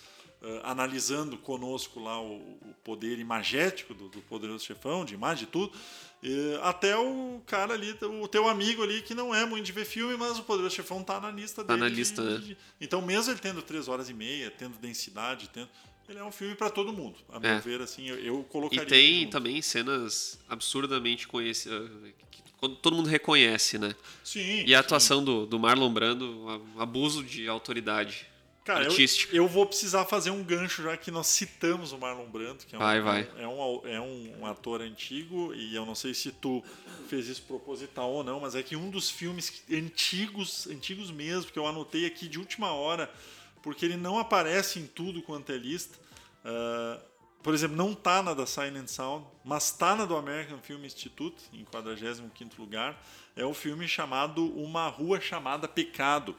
uh, 0.43 0.59
analisando 0.63 1.37
conosco 1.37 1.99
lá 1.99 2.21
o, 2.21 2.35
o 2.35 2.75
poder 2.83 3.17
imagético 3.17 3.93
do, 3.93 4.09
do, 4.09 4.21
Poderoso 4.21 4.65
Chefão, 4.65 5.05
de 5.05 5.13
imagem 5.13 5.45
e 5.45 5.47
tudo. 5.47 5.71
E, 6.21 6.59
até 6.61 6.95
o 6.97 7.41
cara 7.47 7.73
ali, 7.73 7.97
o 8.21 8.27
teu 8.27 8.47
amigo 8.47 8.83
ali, 8.83 9.01
que 9.01 9.15
não 9.15 9.33
é 9.33 9.45
muito 9.45 9.65
de 9.65 9.71
ver 9.71 9.85
filme, 9.85 10.15
mas 10.17 10.37
o 10.37 10.43
Poderoso 10.43 10.75
Chefão 10.75 11.03
tá 11.03 11.19
na 11.19 11.31
lista 11.31 11.63
tá 11.63 11.75
dele. 11.75 11.89
na 11.89 11.95
lista, 11.95 12.21
de, 12.21 12.29
né? 12.29 12.37
de, 12.39 12.57
então, 12.79 13.01
mesmo 13.01 13.31
ele 13.31 13.39
tendo 13.39 13.61
três 13.61 13.87
horas 13.87 14.09
e 14.09 14.13
meia, 14.13 14.51
tendo 14.51 14.77
densidade, 14.77 15.49
tendo 15.49 15.69
ele 16.07 16.19
é 16.19 16.23
um 16.23 16.31
filme 16.31 16.53
para 16.53 16.69
todo 16.69 16.91
mundo. 16.91 17.15
A 17.29 17.39
meu 17.39 17.49
É. 17.49 17.59
ver, 17.59 17.81
assim, 17.81 18.07
eu, 18.09 18.19
eu 18.19 18.43
colocaria. 18.43 18.83
E 18.83 18.85
tem 18.85 19.29
também 19.29 19.61
cenas 19.61 20.37
absurdamente 20.49 21.27
conhecidas. 21.27 21.89
que 22.29 22.69
todo 22.81 22.95
mundo 22.95 23.07
reconhece, 23.07 23.77
né? 23.77 23.95
Sim. 24.23 24.65
E 24.65 24.75
a 24.75 24.79
sim. 24.79 24.85
atuação 24.85 25.23
do, 25.23 25.45
do 25.45 25.57
Marlon 25.57 25.91
Brando, 25.93 26.45
um 26.75 26.81
abuso 26.81 27.23
de 27.23 27.47
autoridade 27.47 28.27
Cara, 28.63 28.85
eu, 28.85 28.91
artística. 28.91 29.35
eu 29.35 29.47
vou 29.47 29.65
precisar 29.65 30.05
fazer 30.05 30.31
um 30.31 30.41
gancho 30.41 30.83
já 30.83 30.95
que 30.95 31.11
nós 31.11 31.27
citamos 31.27 31.91
o 31.91 31.97
Marlon 31.97 32.29
Brando, 32.29 32.65
que 32.65 32.73
é 32.73 32.77
um, 32.77 32.81
Vai, 32.81 33.01
vai. 33.01 33.29
É, 33.37 33.47
um, 33.47 33.81
é 33.87 33.99
um, 33.99 34.45
ator 34.45 34.81
antigo, 34.81 35.53
e 35.53 35.75
eu 35.75 35.85
não 35.85 35.93
sei 35.95 36.13
se 36.13 36.31
tu 36.31 36.63
fez 37.09 37.27
isso 37.27 37.41
proposital 37.43 38.09
ou 38.09 38.23
não, 38.23 38.39
mas 38.39 38.55
é 38.55 38.63
que 38.63 38.75
um 38.75 38.89
dos 38.89 39.09
filmes 39.09 39.63
antigos, 39.69 40.67
antigos 40.67 41.11
mesmo, 41.11 41.51
que 41.51 41.59
eu 41.59 41.67
anotei 41.67 42.05
aqui 42.05 42.27
de 42.27 42.39
última 42.39 42.71
hora, 42.71 43.11
porque 43.61 43.85
ele 43.85 43.97
não 43.97 44.17
aparece 44.17 44.79
em 44.79 44.87
tudo 44.87 45.21
quanto 45.21 45.51
é 45.51 45.57
lista. 45.57 45.97
ah, 46.45 46.99
por 47.43 47.53
exemplo, 47.53 47.75
não 47.75 47.93
tá 47.93 48.23
na 48.23 48.33
da 48.33 48.45
Silent 48.45 48.87
Sound, 48.87 49.27
mas 49.43 49.69
tá 49.73 49.93
na 49.97 50.05
do 50.05 50.15
American 50.15 50.59
Film 50.59 50.85
Institute, 50.85 51.43
em 51.51 51.65
45º 51.65 52.57
lugar. 52.57 52.97
É 53.35 53.43
o 53.43 53.53
filme 53.53 53.85
chamado 53.85 54.45
Uma 54.57 54.87
Rua 54.87 55.19
Chamada 55.19 55.67
Pecado, 55.67 56.33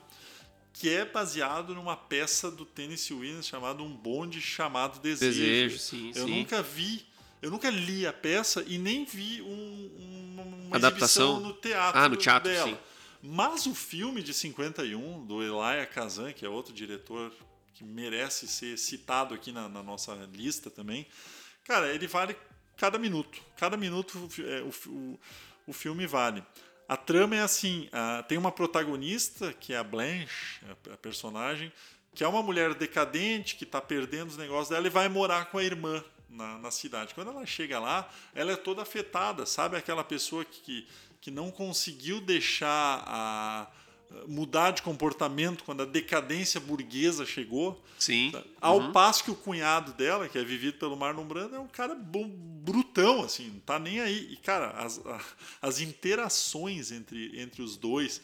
que 0.75 0.91
é 0.91 1.05
baseado 1.05 1.73
numa 1.75 1.97
peça 1.97 2.51
do 2.51 2.67
Tennessee 2.67 3.15
Williams 3.17 3.47
chamado 3.47 3.83
Um 3.83 3.95
Bonde 3.97 4.41
Chamado 4.41 4.99
Desejo. 4.99 5.39
Desejo, 5.41 5.79
sim, 5.79 6.13
Eu 6.15 6.27
sim. 6.27 6.39
nunca 6.39 6.61
vi, 6.63 7.07
eu 7.41 7.51
nunca 7.51 7.71
li 7.71 8.05
a 8.07 8.13
peça 8.13 8.63
e 8.67 8.77
nem 8.77 9.05
vi 9.05 9.41
um- 9.41 9.47
um- 9.47 10.65
uma 10.67 10.77
Adaptação? 10.77 11.39
no 11.41 11.53
teatro, 11.55 12.01
Ah, 12.01 12.09
no 12.09 12.17
teatro, 12.17 12.51
dela. 12.51 12.69
sim. 12.69 12.77
Mas 13.23 13.65
o 13.67 13.75
filme 13.75 14.21
de 14.23 14.35
51, 14.35 15.25
do 15.25 15.41
Elia 15.43 15.87
Kazan, 15.87 16.33
que 16.33 16.45
é 16.45 16.49
outro 16.49 16.75
diretor 16.75 17.33
que 17.73 17.83
merece 17.85 18.47
ser 18.49 18.77
citado 18.77 19.33
aqui 19.33 19.51
na, 19.53 19.69
na 19.69 19.83
nossa 19.83 20.13
lista 20.35 20.71
também, 20.71 21.07
cara, 21.65 21.93
ele 21.95 22.07
vale 22.07 22.37
cada 22.77 22.99
minuto. 22.99 23.41
Cada 23.57 23.77
minuto 23.77 24.29
é, 24.41 24.61
o, 24.61 24.91
o, 24.91 25.21
o 25.69 25.73
filme 25.73 26.07
vale. 26.07 26.43
A 26.89 26.97
trama 26.97 27.37
é 27.37 27.41
assim: 27.41 27.89
tem 28.29 28.39
uma 28.39 28.53
protagonista, 28.53 29.53
que 29.53 29.73
é 29.73 29.79
a 29.79 29.85
Blanche, 29.85 30.61
a, 30.69 30.95
a 30.95 30.97
personagem, 30.97 31.73
que 32.15 32.23
é 32.23 32.29
uma 32.29 32.43
mulher 32.43 32.75
decadente, 32.75 33.57
que 33.57 33.65
está 33.65 33.81
perdendo 33.81 34.29
os 34.29 34.37
negócios 34.37 34.69
dela 34.69 34.87
e 34.87 34.91
vai 34.91 35.09
morar 35.09 35.47
com 35.47 35.59
a 35.59 35.65
irmã 35.65 36.03
na, 36.29 36.59
na 36.59 36.71
cidade. 36.71 37.15
Quando 37.15 37.31
ela 37.31 37.47
chega 37.47 37.79
lá, 37.79 38.09
ela 38.35 38.53
é 38.53 38.57
toda 38.57 38.83
afetada, 38.83 39.47
sabe? 39.47 39.77
Aquela 39.77 40.05
pessoa 40.05 40.45
que, 40.45 40.61
que, 40.61 40.89
que 41.21 41.31
não 41.31 41.51
conseguiu 41.51 42.21
deixar 42.21 43.03
a 43.07 43.67
mudar 44.27 44.71
de 44.71 44.83
comportamento 44.83 45.65
quando 45.65 45.83
a 45.83 45.87
decadência 45.87 46.61
burguesa 46.61 47.27
chegou. 47.27 47.83
Sim. 47.99 48.33
Ao 48.61 48.79
Uhum. 48.79 48.93
passo 48.93 49.25
que 49.25 49.31
o 49.31 49.35
cunhado 49.35 49.93
dela, 49.93 50.29
que 50.29 50.39
é 50.39 50.45
vivido 50.45 50.79
pelo 50.79 50.97
Marlon 50.97 51.25
Brando, 51.25 51.57
é 51.57 51.59
um 51.59 51.69
cara 51.69 51.95
bom, 51.95 52.29
brutão, 52.29 53.23
assim, 53.25 53.49
não 53.51 53.61
tá 53.61 53.79
nem 53.79 54.01
aí. 54.01 54.29
E, 54.33 54.37
cara, 54.37 54.71
as, 54.71 55.01
as 55.61 55.81
interações 55.81 56.93
entre, 56.93 57.39
entre 57.41 57.61
os 57.63 57.77
dois, 57.77 58.21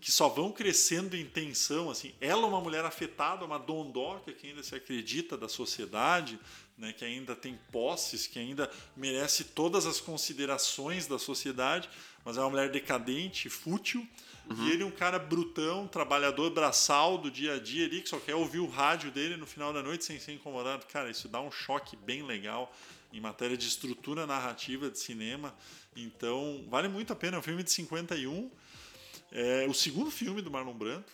que 0.00 0.10
só 0.10 0.28
vão 0.28 0.50
crescendo 0.50 1.16
em 1.16 1.24
tensão, 1.24 1.88
assim. 1.88 2.12
Ela 2.20 2.42
é 2.42 2.46
uma 2.46 2.60
mulher 2.60 2.84
afetada, 2.84 3.44
uma 3.44 3.58
dondoca 3.58 4.32
que 4.32 4.48
ainda 4.48 4.62
se 4.62 4.74
acredita 4.74 5.36
da 5.36 5.48
sociedade, 5.48 6.38
né, 6.76 6.92
que 6.92 7.04
ainda 7.04 7.36
tem 7.36 7.56
posses, 7.70 8.26
que 8.26 8.38
ainda 8.38 8.68
merece 8.96 9.44
todas 9.44 9.86
as 9.86 10.00
considerações 10.00 11.06
da 11.06 11.18
sociedade, 11.18 11.88
mas 12.24 12.36
é 12.36 12.40
uma 12.40 12.50
mulher 12.50 12.70
decadente, 12.70 13.48
fútil. 13.48 14.06
E 14.50 14.70
ele 14.70 14.82
é 14.82 14.86
um 14.86 14.90
cara 14.90 15.18
brutão, 15.18 15.86
trabalhador 15.86 16.50
braçal 16.50 17.16
do 17.16 17.30
dia 17.30 17.54
a 17.54 17.58
dia 17.58 17.86
ali, 17.86 18.02
que 18.02 18.08
só 18.08 18.18
quer 18.18 18.34
ouvir 18.34 18.58
o 18.58 18.66
rádio 18.68 19.10
dele 19.10 19.36
no 19.36 19.46
final 19.46 19.72
da 19.72 19.82
noite 19.82 20.04
sem 20.04 20.18
ser 20.18 20.32
incomodado. 20.32 20.84
Cara, 20.86 21.10
isso 21.10 21.28
dá 21.28 21.40
um 21.40 21.50
choque 21.50 21.96
bem 21.96 22.22
legal 22.22 22.74
em 23.12 23.20
matéria 23.20 23.56
de 23.56 23.66
estrutura 23.66 24.26
narrativa 24.26 24.90
de 24.90 24.98
cinema. 24.98 25.54
Então, 25.96 26.64
vale 26.68 26.88
muito 26.88 27.12
a 27.12 27.16
pena. 27.16 27.36
É 27.36 27.40
um 27.40 27.42
filme 27.42 27.62
de 27.62 27.70
51. 27.70 28.50
É 29.30 29.66
o 29.68 29.72
segundo 29.74 30.10
filme 30.10 30.42
do 30.42 30.50
Marlon 30.50 30.74
Brando. 30.74 31.04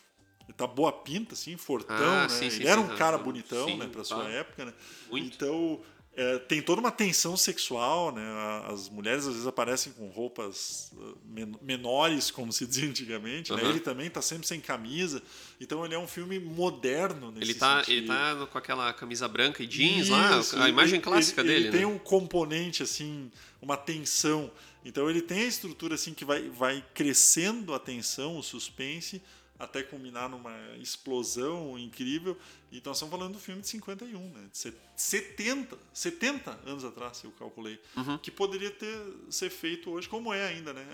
Ele 0.44 0.54
tá 0.56 0.66
boa 0.66 0.90
pinta, 0.90 1.34
assim, 1.34 1.56
fortão, 1.58 1.94
Ah, 1.96 2.22
né? 2.22 2.28
sim, 2.30 2.48
sim, 2.48 2.60
ele 2.60 2.68
era 2.68 2.80
sim, 2.80 2.86
um 2.86 2.88
tá. 2.88 2.96
cara 2.96 3.18
bonitão, 3.18 3.76
né, 3.76 3.86
pra 3.86 4.02
sua 4.02 4.24
tá. 4.24 4.30
época, 4.30 4.64
né? 4.64 4.72
Muito. 5.10 5.26
Então, 5.34 5.80
é, 6.20 6.38
tem 6.40 6.60
toda 6.60 6.80
uma 6.80 6.90
tensão 6.90 7.36
sexual, 7.36 8.10
né? 8.12 8.22
As 8.66 8.88
mulheres 8.88 9.24
às 9.24 9.32
vezes 9.34 9.46
aparecem 9.46 9.92
com 9.92 10.08
roupas 10.08 10.90
uh, 10.96 11.16
men- 11.24 11.54
menores, 11.62 12.28
como 12.28 12.52
se 12.52 12.66
dizia 12.66 12.88
antigamente, 12.88 13.52
né? 13.52 13.62
Aham. 13.62 13.70
Ele 13.70 13.78
também 13.80 14.10
tá 14.10 14.20
sempre 14.20 14.44
sem 14.46 14.60
camisa. 14.60 15.22
Então, 15.60 15.84
ele 15.84 15.94
é 15.94 15.98
um 15.98 16.08
filme 16.08 16.40
moderno 16.40 17.30
nesse 17.30 17.44
Ele 17.52 17.54
tá, 17.54 17.78
sentido. 17.84 17.96
ele 17.98 18.06
tá 18.08 18.46
com 18.50 18.58
aquela 18.58 18.92
camisa 18.92 19.28
branca 19.28 19.62
e 19.62 19.66
jeans 19.66 20.08
lá, 20.08 20.40
Isso, 20.40 20.58
a 20.58 20.68
imagem 20.68 20.96
ele- 20.96 21.04
clássica 21.04 21.40
ele, 21.40 21.48
dele, 21.50 21.64
Ele 21.66 21.70
tem 21.70 21.80
né? 21.82 21.86
um 21.86 21.98
componente, 21.98 22.82
assim, 22.82 23.30
uma 23.62 23.76
tensão. 23.76 24.50
Então 24.84 25.08
ele 25.08 25.22
tem 25.22 25.40
a 25.42 25.46
estrutura 25.46 25.94
assim 25.94 26.14
que 26.14 26.24
vai, 26.24 26.48
vai 26.50 26.84
crescendo 26.94 27.74
a 27.74 27.78
tensão, 27.78 28.36
o 28.38 28.42
suspense, 28.42 29.22
até 29.58 29.82
culminar 29.82 30.28
numa 30.28 30.54
explosão 30.80 31.78
incrível. 31.78 32.36
E 32.70 32.82
nós 32.84 32.96
estamos 32.98 33.10
falando 33.14 33.32
do 33.32 33.38
filme 33.38 33.62
de 33.62 33.68
51, 33.68 34.20
né? 34.30 34.48
De 34.52 34.58
se- 34.58 34.74
70, 34.94 35.76
70 35.92 36.50
anos 36.66 36.84
atrás, 36.84 37.22
eu 37.24 37.30
calculei. 37.32 37.80
Uhum. 37.96 38.18
Que 38.18 38.30
poderia 38.30 38.70
ter 38.70 38.96
ser 39.30 39.48
feito 39.48 39.90
hoje, 39.90 40.08
como 40.08 40.32
é 40.34 40.46
ainda, 40.48 40.72
né? 40.74 40.86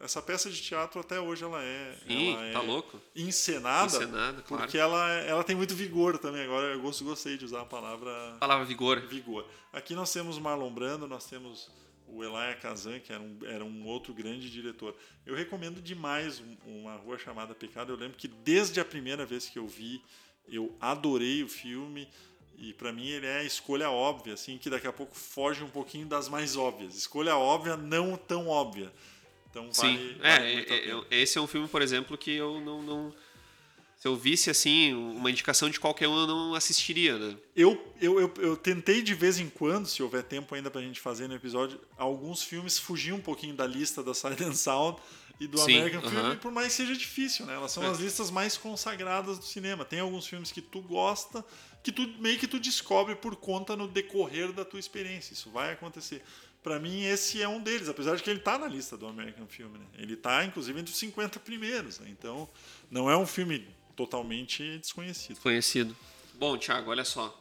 Essa 0.00 0.22
peça 0.22 0.48
de 0.50 0.60
teatro 0.60 1.00
até 1.00 1.20
hoje 1.20 1.44
ela 1.44 1.62
é, 1.62 1.98
Sim, 2.06 2.32
ela 2.34 2.52
tá 2.52 2.58
é 2.60 2.66
louco. 2.66 3.00
encenada, 3.14 3.86
Encenada, 3.96 4.42
claro. 4.42 4.62
porque 4.64 4.78
ela, 4.78 5.10
ela 5.20 5.44
tem 5.44 5.54
muito 5.54 5.74
vigor 5.74 6.18
também. 6.18 6.44
Agora 6.44 6.72
eu 6.72 6.80
gosto- 6.80 7.04
gostei 7.04 7.36
de 7.36 7.44
usar 7.44 7.60
a 7.62 7.66
palavra 7.66 8.36
Palavra 8.40 8.64
vigor. 8.64 9.00
vigor. 9.06 9.44
Aqui 9.72 9.94
nós 9.94 10.10
temos 10.12 10.38
Marlon 10.38 10.72
Brando, 10.72 11.06
nós 11.06 11.26
temos 11.26 11.70
o 12.10 12.24
Elia 12.24 12.54
Kazan, 12.56 12.98
que 13.00 13.12
era 13.12 13.22
um, 13.22 13.38
era 13.44 13.64
um 13.64 13.86
outro 13.86 14.12
grande 14.14 14.50
diretor. 14.50 14.94
Eu 15.26 15.34
recomendo 15.34 15.80
demais 15.80 16.40
um- 16.40 16.80
uma 16.80 16.94
rua 16.96 17.18
chamada 17.18 17.54
Pecado. 17.54 17.92
Eu 17.92 17.96
lembro 17.96 18.16
que 18.16 18.28
desde 18.28 18.80
a 18.80 18.84
primeira 18.84 19.24
vez 19.26 19.48
que 19.48 19.58
eu 19.58 19.66
vi, 19.66 20.02
eu 20.48 20.74
adorei 20.80 21.42
o 21.42 21.48
filme. 21.48 22.08
E 22.60 22.72
para 22.72 22.92
mim 22.92 23.06
ele 23.08 23.24
é 23.26 23.38
a 23.38 23.44
escolha 23.44 23.88
óbvia, 23.88 24.34
assim, 24.34 24.58
que 24.58 24.68
daqui 24.68 24.86
a 24.88 24.92
pouco 24.92 25.14
foge 25.14 25.62
um 25.62 25.70
pouquinho 25.70 26.06
das 26.06 26.28
mais 26.28 26.56
óbvias. 26.56 26.96
Escolha 26.96 27.36
óbvia, 27.36 27.76
não 27.76 28.16
tão 28.16 28.48
óbvia. 28.48 28.92
Então 29.48 29.72
Sim. 29.72 29.96
vale, 29.96 30.16
É, 30.22 30.38
vale 30.38 30.54
é, 31.10 31.16
é, 31.16 31.20
esse 31.22 31.38
é 31.38 31.40
um 31.40 31.46
filme, 31.46 31.68
por 31.68 31.80
exemplo, 31.82 32.18
que 32.18 32.32
eu 32.32 32.60
não, 32.60 32.82
não- 32.82 33.14
Se 33.98 34.06
eu 34.06 34.14
visse, 34.16 34.48
assim, 34.48 34.94
uma 34.94 35.28
indicação 35.28 35.68
de 35.68 35.80
qualquer 35.80 36.06
um, 36.06 36.16
eu 36.20 36.26
não 36.28 36.54
assistiria, 36.54 37.18
né? 37.18 37.36
Eu, 37.56 37.92
eu, 38.00 38.20
eu, 38.20 38.32
eu 38.38 38.56
tentei 38.56 39.02
de 39.02 39.12
vez 39.12 39.40
em 39.40 39.48
quando, 39.48 39.88
se 39.88 40.00
houver 40.00 40.22
tempo 40.22 40.54
ainda 40.54 40.70
pra 40.70 40.80
gente 40.80 41.00
fazer 41.00 41.26
no 41.26 41.34
episódio, 41.34 41.80
alguns 41.96 42.42
filmes 42.44 42.78
fugiam 42.78 43.16
um 43.16 43.20
pouquinho 43.20 43.54
da 43.56 43.66
lista 43.66 44.00
da 44.00 44.14
Silent 44.14 44.54
Sound 44.54 45.00
e 45.40 45.48
do 45.48 45.58
Sim, 45.58 45.78
American 45.80 46.00
aham. 46.00 46.10
Film, 46.30 46.36
por 46.38 46.52
mais 46.52 46.68
que 46.68 46.74
seja 46.74 46.94
difícil, 46.94 47.44
né? 47.44 47.54
Elas 47.54 47.72
são 47.72 47.82
É. 47.82 47.88
as 47.88 47.98
listas 47.98 48.30
mais 48.30 48.56
consagradas 48.56 49.36
do 49.36 49.44
cinema. 49.44 49.84
Tem 49.84 49.98
alguns 49.98 50.28
filmes 50.28 50.52
que 50.52 50.62
tu 50.62 50.80
gosta 50.80 51.44
que 51.82 51.90
tu 51.90 52.06
meio 52.20 52.38
que 52.38 52.46
tu 52.46 52.60
descobre 52.60 53.16
por 53.16 53.34
conta 53.34 53.74
no 53.76 53.88
decorrer 53.88 54.52
da 54.52 54.64
tua 54.64 54.78
experiência. 54.78 55.32
Isso 55.32 55.50
vai 55.50 55.72
acontecer. 55.72 56.22
Para 56.62 56.78
mim, 56.78 57.04
esse 57.04 57.40
é 57.42 57.48
um 57.48 57.60
deles, 57.60 57.88
apesar 57.88 58.16
de 58.16 58.22
que 58.22 58.30
ele 58.30 58.40
está 58.40 58.58
na 58.58 58.66
lista 58.68 58.96
do 58.96 59.06
American 59.06 59.46
Film. 59.46 59.72
Né? 59.72 59.86
Ele 59.96 60.14
está, 60.14 60.44
inclusive, 60.44 60.78
entre 60.78 60.92
os 60.92 60.98
50 60.98 61.40
primeiros. 61.40 61.98
Né? 62.00 62.08
Então, 62.10 62.48
não 62.90 63.08
é 63.10 63.16
um 63.16 63.26
filme 63.26 63.64
totalmente 63.98 64.78
desconhecido. 64.78 65.40
Conhecido. 65.40 65.96
Bom, 66.34 66.56
Thiago, 66.56 66.90
olha 66.90 67.04
só. 67.04 67.36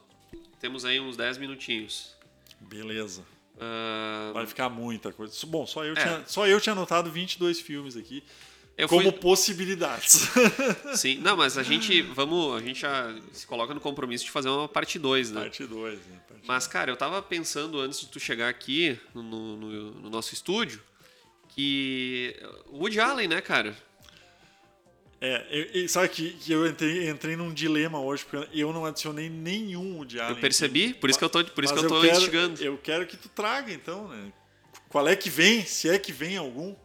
Temos 0.60 0.86
aí 0.86 1.00
uns 1.00 1.16
10 1.16 1.38
minutinhos. 1.38 2.16
Beleza. 2.60 3.22
Uh... 3.56 4.34
Vai 4.34 4.48
ficar 4.48 4.68
muita 4.68 5.14
coisa. 5.14 5.34
Bom, 5.46 5.68
só 5.68 5.86
eu, 5.86 5.94
é. 5.94 6.02
tinha, 6.02 6.24
só 6.26 6.48
eu 6.48 6.60
tinha 6.60 6.74
anotado 6.74 7.12
22 7.12 7.62
filmes 7.62 7.96
aqui. 7.96 8.24
Eu 8.76 8.88
como 8.88 9.04
fui... 9.04 9.12
possibilidades. 9.12 10.30
Sim, 10.96 11.18
não, 11.20 11.38
mas 11.38 11.60
a 11.60 11.64
gente 11.64 12.02
vamos, 12.02 12.56
a 12.56 12.66
gente 12.66 12.80
já 12.82 13.16
se 13.32 13.46
coloca 13.46 13.74
no 13.74 13.80
compromisso 13.80 14.26
de 14.26 14.32
fazer 14.32 14.50
uma 14.50 14.68
parte 14.68 14.98
2, 14.98 15.32
né? 15.32 15.42
Parte 15.42 15.66
2, 15.66 16.00
né? 16.08 16.20
Parte 16.28 16.44
mas, 16.48 16.68
cara, 16.68 16.92
eu 16.92 16.98
tava 16.98 17.22
pensando 17.22 17.80
antes 17.80 18.00
de 18.02 18.08
tu 18.08 18.20
chegar 18.20 18.50
aqui 18.50 19.00
no, 19.14 19.24
no, 19.24 19.92
no 19.94 20.10
nosso 20.10 20.34
estúdio 20.34 20.82
que 21.50 22.36
o 22.68 22.78
Woody 22.78 23.00
Allen, 23.00 23.28
né, 23.28 23.42
cara? 23.42 23.76
É, 25.20 25.68
eu, 25.74 25.90
sabe 25.90 26.10
que, 26.10 26.34
que 26.34 26.52
eu 26.52 26.68
entrei, 26.68 27.10
entrei 27.10 27.36
num 27.36 27.52
dilema 27.52 28.00
hoje, 28.00 28.24
porque 28.24 28.48
eu 28.58 28.72
não 28.72 28.86
adicionei 28.86 29.30
nenhum 29.30 29.98
Woody 29.98 30.20
Allen. 30.20 30.36
Eu 30.36 30.42
percebi, 30.42 30.94
por 30.94 31.10
isso 31.10 31.18
que 31.18 31.26
eu 31.26 31.30
tô, 31.30 31.44
por 31.44 31.64
isso 31.64 31.74
que 31.74 31.80
eu 31.80 31.88
tô 31.88 32.02
quero, 32.02 32.18
instigando. 32.18 32.64
Eu 32.64 32.78
quero 32.78 33.08
que 33.08 33.18
tu 33.18 33.28
traga, 33.30 33.74
então, 33.74 34.08
né? 34.08 34.32
Qual 34.90 35.08
é 35.08 35.16
que 35.16 35.30
vem, 35.30 35.66
se 35.66 35.90
é 35.90 35.98
que 35.98 36.12
vem 36.12 36.38
algum? 36.38 36.76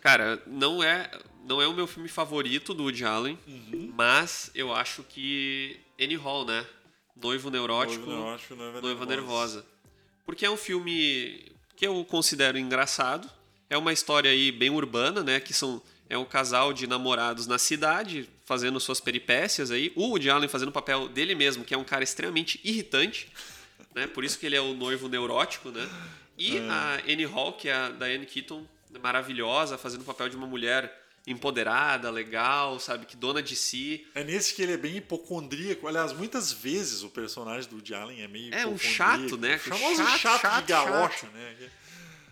Cara, 0.00 0.40
não 0.46 0.82
é, 0.82 1.10
não 1.44 1.60
é 1.60 1.66
o 1.66 1.72
meu 1.72 1.86
filme 1.86 2.08
favorito 2.08 2.72
do 2.72 2.84
Woody 2.84 3.04
Allen, 3.04 3.38
uhum. 3.46 3.92
mas 3.96 4.50
eu 4.54 4.72
acho 4.72 5.02
que 5.02 5.80
Annie 6.00 6.16
Hall, 6.16 6.44
né? 6.44 6.64
Noivo 7.16 7.50
Neurótico, 7.50 8.06
Noivo 8.06 8.20
Neurótico 8.22 8.54
Noiva, 8.54 8.80
Noiva 8.80 9.06
nervosa. 9.06 9.56
nervosa. 9.56 9.66
Porque 10.24 10.46
é 10.46 10.50
um 10.50 10.56
filme 10.56 11.52
que 11.76 11.86
eu 11.86 12.04
considero 12.04 12.58
engraçado. 12.58 13.28
É 13.68 13.76
uma 13.76 13.92
história 13.92 14.30
aí 14.30 14.52
bem 14.52 14.70
urbana, 14.70 15.22
né? 15.22 15.40
Que 15.40 15.52
são 15.52 15.82
é 16.08 16.18
um 16.18 16.24
casal 16.24 16.72
de 16.72 16.86
namorados 16.86 17.46
na 17.46 17.58
cidade 17.58 18.28
fazendo 18.44 18.78
suas 18.78 19.00
peripécias 19.00 19.70
aí. 19.70 19.92
O 19.94 20.08
Woody 20.08 20.30
Allen 20.30 20.48
fazendo 20.48 20.68
o 20.68 20.72
papel 20.72 21.08
dele 21.08 21.34
mesmo, 21.34 21.64
que 21.64 21.74
é 21.74 21.78
um 21.78 21.84
cara 21.84 22.04
extremamente 22.04 22.60
irritante, 22.62 23.28
né? 23.94 24.06
Por 24.06 24.24
isso 24.24 24.38
que 24.38 24.46
ele 24.46 24.56
é 24.56 24.60
o 24.60 24.74
noivo 24.74 25.08
neurótico, 25.08 25.70
né? 25.70 25.88
E 26.36 26.56
é. 26.56 26.68
a 26.68 27.00
Annie 27.08 27.24
Hall, 27.24 27.52
que 27.54 27.68
é 27.68 27.74
a 27.74 27.90
Diane 27.90 28.26
Keaton, 28.26 28.66
maravilhosa, 29.02 29.78
fazendo 29.78 30.02
o 30.02 30.04
papel 30.04 30.28
de 30.28 30.36
uma 30.36 30.46
mulher 30.46 31.00
empoderada, 31.26 32.10
legal, 32.10 32.78
sabe, 32.78 33.06
que 33.06 33.16
dona 33.16 33.42
de 33.42 33.56
si. 33.56 34.06
É 34.14 34.22
nesse 34.22 34.54
que 34.54 34.62
ele 34.62 34.72
é 34.72 34.76
bem 34.76 34.96
hipocondríaco. 34.96 35.88
Aliás, 35.88 36.12
muitas 36.12 36.52
vezes 36.52 37.02
o 37.02 37.08
personagem 37.08 37.68
do 37.68 37.76
Woody 37.76 37.94
Allen 37.94 38.22
é 38.22 38.28
meio 38.28 38.54
É 38.54 38.66
um 38.66 38.76
chato, 38.76 39.36
né? 39.38 39.56
Famoso 39.56 40.02
chato, 40.02 40.18
chato, 40.18 40.40
chato 40.42 40.60
de 40.60 40.68
galocha, 40.68 41.26
né? 41.28 41.70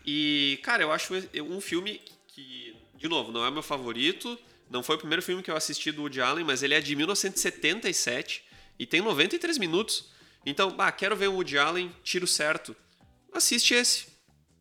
E, 0.04 0.60
cara, 0.62 0.82
eu 0.82 0.92
acho 0.92 1.14
um 1.36 1.60
filme 1.60 2.02
que, 2.28 2.71
de 3.02 3.08
novo, 3.08 3.32
não 3.32 3.44
é 3.44 3.50
meu 3.50 3.64
favorito, 3.64 4.38
não 4.70 4.80
foi 4.80 4.94
o 4.94 4.98
primeiro 4.98 5.20
filme 5.20 5.42
que 5.42 5.50
eu 5.50 5.56
assisti 5.56 5.90
do 5.90 6.02
Woody 6.02 6.20
Allen, 6.20 6.44
mas 6.44 6.62
ele 6.62 6.72
é 6.72 6.80
de 6.80 6.94
1977 6.94 8.44
e 8.78 8.86
tem 8.86 9.00
93 9.00 9.58
minutos. 9.58 10.12
Então, 10.46 10.70
bah, 10.70 10.92
quero 10.92 11.16
ver 11.16 11.26
o 11.26 11.34
Woody 11.34 11.58
Allen, 11.58 11.92
tiro 12.04 12.28
certo. 12.28 12.76
Assiste 13.32 13.74
esse. 13.74 14.12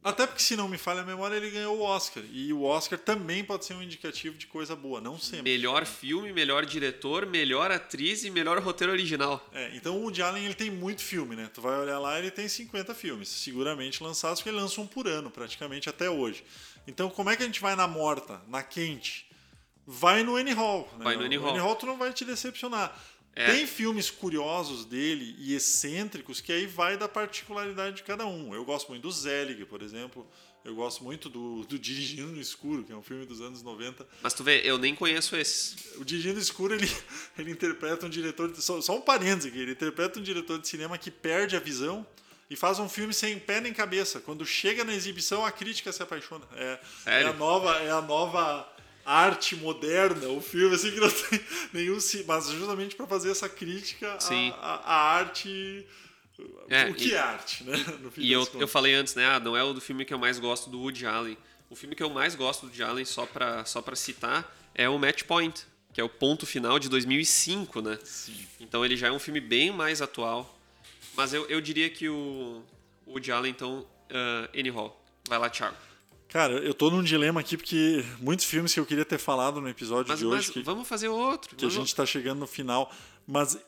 Até 0.03 0.25
porque, 0.25 0.41
se 0.41 0.55
não 0.55 0.67
me 0.67 0.79
falha 0.79 1.01
a 1.01 1.05
memória, 1.05 1.35
ele 1.35 1.51
ganhou 1.51 1.77
o 1.77 1.81
Oscar. 1.83 2.23
E 2.31 2.51
o 2.51 2.63
Oscar 2.63 2.97
também 2.97 3.43
pode 3.43 3.65
ser 3.65 3.75
um 3.75 3.83
indicativo 3.83 4.35
de 4.35 4.47
coisa 4.47 4.75
boa, 4.75 4.99
não 4.99 5.19
sempre. 5.19 5.43
Melhor 5.43 5.85
filme, 5.85 6.33
melhor 6.33 6.65
diretor, 6.65 7.27
melhor 7.27 7.69
atriz 7.69 8.23
e 8.23 8.31
melhor 8.31 8.57
roteiro 8.57 8.91
original. 8.91 9.47
É, 9.53 9.75
então 9.75 9.95
o 9.95 10.01
Woody 10.01 10.23
Allen 10.23 10.45
ele 10.45 10.55
tem 10.55 10.71
muito 10.71 11.03
filme, 11.03 11.35
né? 11.35 11.47
Tu 11.53 11.61
vai 11.61 11.77
olhar 11.77 11.99
lá, 11.99 12.17
ele 12.17 12.31
tem 12.31 12.47
50 12.47 12.95
filmes, 12.95 13.29
seguramente 13.29 14.01
lançados, 14.01 14.39
porque 14.39 14.49
ele 14.49 14.57
lança 14.57 14.81
um 14.81 14.87
por 14.87 15.07
ano, 15.07 15.29
praticamente 15.29 15.87
até 15.87 16.09
hoje. 16.09 16.43
Então, 16.88 17.09
como 17.09 17.29
é 17.29 17.36
que 17.36 17.43
a 17.43 17.45
gente 17.45 17.61
vai 17.61 17.75
na 17.75 17.88
morta, 17.88 18.41
na 18.47 18.63
quente? 18.63 19.29
Vai 19.86 20.23
no 20.23 20.36
Annie 20.36 20.53
Hall. 20.53 20.89
Né? 20.97 21.03
Vai 21.03 21.15
no 21.15 21.23
Annie 21.23 21.38
Hall. 21.38 21.49
Annie 21.49 21.61
Hall 21.61 21.75
tu 21.75 21.86
não 21.86 21.97
vai 21.97 22.13
te 22.13 22.25
decepcionar. 22.25 22.97
É. 23.34 23.53
Tem 23.53 23.65
filmes 23.65 24.11
curiosos 24.11 24.84
dele 24.84 25.36
e 25.39 25.55
excêntricos 25.55 26.41
que 26.41 26.51
aí 26.51 26.65
vai 26.65 26.97
da 26.97 27.07
particularidade 27.07 27.97
de 27.97 28.03
cada 28.03 28.25
um. 28.25 28.53
Eu 28.53 28.65
gosto 28.65 28.89
muito 28.89 29.03
do 29.03 29.11
Zelig, 29.11 29.65
por 29.65 29.82
exemplo. 29.82 30.27
Eu 30.63 30.75
gosto 30.75 31.03
muito 31.03 31.27
do, 31.29 31.63
do 31.63 31.79
Dirigindo 31.79 32.34
no 32.34 32.41
Escuro, 32.41 32.84
que 32.84 32.91
é 32.91 32.95
um 32.95 33.01
filme 33.01 33.25
dos 33.25 33.41
anos 33.41 33.63
90. 33.63 34.05
Mas 34.21 34.34
tu 34.34 34.43
vê, 34.43 34.61
eu 34.63 34.77
nem 34.77 34.93
conheço 34.93 35.36
esse. 35.36 35.97
O 35.97 36.05
Dirigindo 36.05 36.36
no 36.36 36.41
Escuro, 36.41 36.75
ele, 36.75 36.91
ele 37.39 37.51
interpreta 37.51 38.05
um 38.05 38.09
diretor... 38.09 38.51
De, 38.51 38.61
só, 38.61 38.79
só 38.82 38.95
um 38.95 39.01
parênteses 39.01 39.49
aqui. 39.49 39.59
Ele 39.59 39.71
interpreta 39.71 40.19
um 40.19 40.21
diretor 40.21 40.59
de 40.59 40.67
cinema 40.67 40.97
que 40.97 41.09
perde 41.09 41.55
a 41.55 41.59
visão 41.59 42.05
e 42.51 42.55
faz 42.57 42.79
um 42.79 42.89
filme 42.89 43.13
sem 43.13 43.39
pé 43.39 43.61
nem 43.61 43.73
cabeça. 43.73 44.19
Quando 44.19 44.45
chega 44.45 44.83
na 44.83 44.93
exibição, 44.93 45.45
a 45.45 45.51
crítica 45.53 45.89
se 45.93 46.03
apaixona. 46.03 46.43
É, 46.53 46.79
é 47.05 47.23
a 47.23 47.31
nova... 47.31 47.77
É 47.77 47.89
a 47.89 48.01
nova 48.01 48.67
arte 49.05 49.55
moderna, 49.55 50.27
o 50.27 50.41
filme 50.41 50.75
assim 50.75 50.91
que 50.91 50.99
não 50.99 51.09
tem 51.09 51.39
nenhum, 51.73 51.97
mas 52.27 52.49
justamente 52.49 52.95
para 52.95 53.07
fazer 53.07 53.31
essa 53.31 53.49
crítica 53.49 54.15
à, 54.59 54.93
à, 54.93 55.13
arte 55.15 55.87
é, 56.69 56.85
o 56.85 56.93
que 56.93 57.07
e, 57.09 57.13
é 57.13 57.17
arte, 57.17 57.63
né? 57.63 57.73
e 58.17 58.31
eu, 58.31 58.47
eu 58.55 58.67
falei 58.67 58.93
antes, 58.93 59.15
né? 59.15 59.25
Ah, 59.25 59.39
não 59.39 59.57
é 59.57 59.63
o 59.63 59.73
do 59.73 59.81
filme 59.81 60.05
que 60.05 60.13
eu 60.13 60.19
mais 60.19 60.37
gosto 60.37 60.69
do 60.69 60.79
Woody 60.79 61.05
Allen. 61.05 61.37
O 61.69 61.75
filme 61.75 61.95
que 61.95 62.03
eu 62.03 62.09
mais 62.09 62.35
gosto 62.35 62.61
do 62.61 62.67
Woody 62.67 62.83
Allen, 62.83 63.05
só 63.05 63.25
para 63.25 63.65
só 63.65 63.81
pra 63.81 63.95
citar, 63.95 64.55
é 64.75 64.87
o 64.87 64.99
Match 64.99 65.23
Point, 65.23 65.65
que 65.93 66.01
é 66.01 66.03
o 66.03 66.09
ponto 66.09 66.45
final 66.45 66.77
de 66.77 66.89
2005, 66.89 67.81
né? 67.81 67.97
Sim. 68.03 68.35
Então 68.59 68.85
ele 68.85 68.95
já 68.95 69.07
é 69.07 69.11
um 69.11 69.19
filme 69.19 69.39
bem 69.39 69.71
mais 69.71 70.01
atual. 70.01 70.61
Mas 71.16 71.34
eu, 71.34 71.45
eu 71.47 71.62
diria 71.62 71.89
que 71.89 72.07
o, 72.09 72.64
o 73.05 73.12
Woody 73.12 73.32
Allen, 73.32 73.51
então, 73.51 73.80
uh, 73.80 74.57
Annie 74.57 74.72
Hall. 74.72 74.99
Vai 75.28 75.38
lá, 75.38 75.49
Thiago. 75.49 75.76
Cara, 76.30 76.53
eu 76.53 76.74
tô 76.74 76.89
num 76.89 77.03
dilema 77.03 77.41
aqui 77.41 77.57
porque 77.57 78.05
muitos 78.20 78.45
filmes 78.45 78.74
que 78.74 78.80
eu 78.80 78.86
queria 78.86 79.03
ter 79.03 79.18
falado 79.18 79.59
no 79.59 79.68
episódio 79.68 80.07
mas, 80.07 80.20
de 80.20 80.26
hoje. 80.26 80.51
Que, 80.51 80.62
vamos 80.62 80.88
fazer 80.88 81.09
outro. 81.09 81.55
Que 81.55 81.66
vamos... 81.66 81.76
a 81.76 81.80
gente 81.80 81.93
tá 81.93 82.05
chegando 82.05 82.39
no 82.39 82.47
final. 82.47 82.89
Mas 83.28 83.59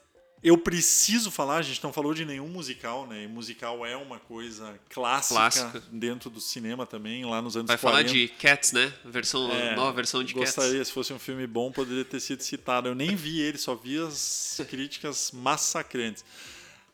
eu 0.42 0.58
preciso 0.58 1.30
falar, 1.30 1.58
a 1.58 1.62
gente 1.62 1.82
não 1.84 1.92
falou 1.92 2.14
de 2.14 2.26
nenhum 2.26 2.48
musical, 2.48 3.08
né? 3.08 3.24
E 3.24 3.28
musical 3.28 3.86
é 3.86 3.98
uma 3.98 4.18
coisa 4.18 4.80
clássica, 4.90 5.36
clássica. 5.36 5.84
dentro 5.90 6.30
do 6.30 6.42
cinema 6.42 6.86
também, 6.86 7.24
lá 7.26 7.42
nos 7.42 7.58
anos 7.58 7.68
Vai 7.68 7.78
40. 7.78 7.80
falar 7.80 8.14
de 8.14 8.28
Cats, 8.28 8.74
né? 8.74 8.94
Versão, 9.06 9.52
é, 9.52 9.76
nova 9.76 9.92
versão 9.92 10.24
de 10.24 10.34
gostaria, 10.34 10.46
Cats. 10.46 10.56
Gostaria, 10.56 10.86
se 10.86 10.92
fosse 10.92 11.14
um 11.14 11.20
filme 11.20 11.48
bom, 11.48 11.72
poderia 11.72 12.04
ter 12.04 12.20
sido 12.20 12.44
citado. 12.44 12.90
Eu 12.90 12.96
nem 12.96 13.16
vi 13.16 13.40
ele, 13.40 13.58
só 13.58 13.76
vi 13.76 13.98
as 13.98 14.62
críticas 14.70 15.32
massacrantes. 15.34 16.26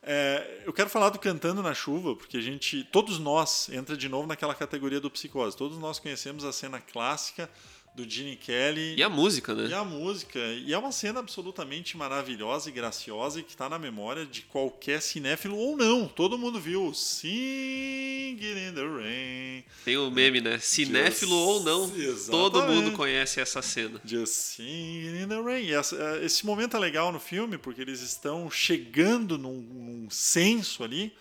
É, 0.01 0.63
eu 0.65 0.71
quero 0.71 0.89
falar 0.89 1.09
do 1.09 1.19
Cantando 1.19 1.61
na 1.61 1.73
Chuva, 1.73 2.15
porque 2.15 2.37
a 2.37 2.41
gente, 2.41 2.83
todos 2.85 3.19
nós, 3.19 3.69
entra 3.69 3.97
de 3.97 4.07
novo 4.07 4.27
naquela 4.27 4.55
categoria 4.55 4.99
do 4.99 5.11
psicose. 5.11 5.57
Todos 5.57 5.77
nós 5.77 5.99
conhecemos 5.99 6.45
a 6.45 6.53
cena 6.53 6.79
clássica 6.79 7.49
do 7.95 8.09
Gene 8.09 8.35
Kelly. 8.35 8.95
E 8.95 9.03
a 9.03 9.09
música, 9.09 9.53
né? 9.53 9.67
E 9.67 9.73
a 9.73 9.83
música. 9.83 10.39
E 10.39 10.73
é 10.73 10.77
uma 10.77 10.91
cena 10.91 11.19
absolutamente 11.19 11.97
maravilhosa 11.97 12.69
e 12.69 12.71
graciosa 12.71 13.39
e 13.39 13.43
que 13.43 13.51
está 13.51 13.67
na 13.67 13.77
memória 13.77 14.25
de 14.25 14.41
qualquer 14.43 15.01
cinéfilo 15.01 15.57
ou 15.57 15.75
não. 15.75 16.07
Todo 16.07 16.37
mundo 16.37 16.59
viu 16.59 16.93
Singing 16.93 18.69
in 18.69 18.73
the 18.73 18.81
Rain. 18.81 19.63
Tem 19.83 19.97
o 19.97 20.09
meme, 20.09 20.41
né? 20.41 20.59
Cinéfilo 20.59 21.35
Just... 21.35 21.47
ou 21.47 21.63
não, 21.63 21.83
Exatamente. 21.95 22.31
todo 22.31 22.63
mundo 22.67 22.91
conhece 22.93 23.41
essa 23.41 23.61
cena. 23.61 23.99
Just 24.05 24.33
Singing 24.33 25.23
in 25.23 25.27
the 25.27 25.41
Rain. 25.41 25.65
E 25.65 25.73
essa, 25.73 25.95
é, 25.95 26.25
esse 26.25 26.45
momento 26.45 26.77
é 26.77 26.79
legal 26.79 27.11
no 27.11 27.19
filme 27.19 27.57
porque 27.57 27.81
eles 27.81 28.01
estão 28.01 28.49
chegando 28.49 29.37
num, 29.37 29.61
num 29.61 30.09
senso 30.09 30.83
ali 30.83 31.13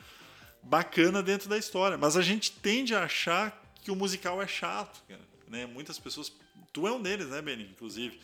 bacana 0.62 1.22
dentro 1.22 1.48
da 1.48 1.58
história. 1.58 1.98
Mas 1.98 2.16
a 2.16 2.22
gente 2.22 2.52
tende 2.52 2.94
a 2.94 3.04
achar 3.04 3.64
que 3.82 3.90
o 3.90 3.96
musical 3.96 4.40
é 4.42 4.46
chato, 4.46 5.02
Né? 5.48 5.64
Muitas 5.64 5.98
pessoas 5.98 6.30
Tu 6.78 6.86
é 6.86 6.92
um 6.92 7.02
deles, 7.02 7.26
né, 7.26 7.42
Benny? 7.42 7.64
Inclusive. 7.64 8.16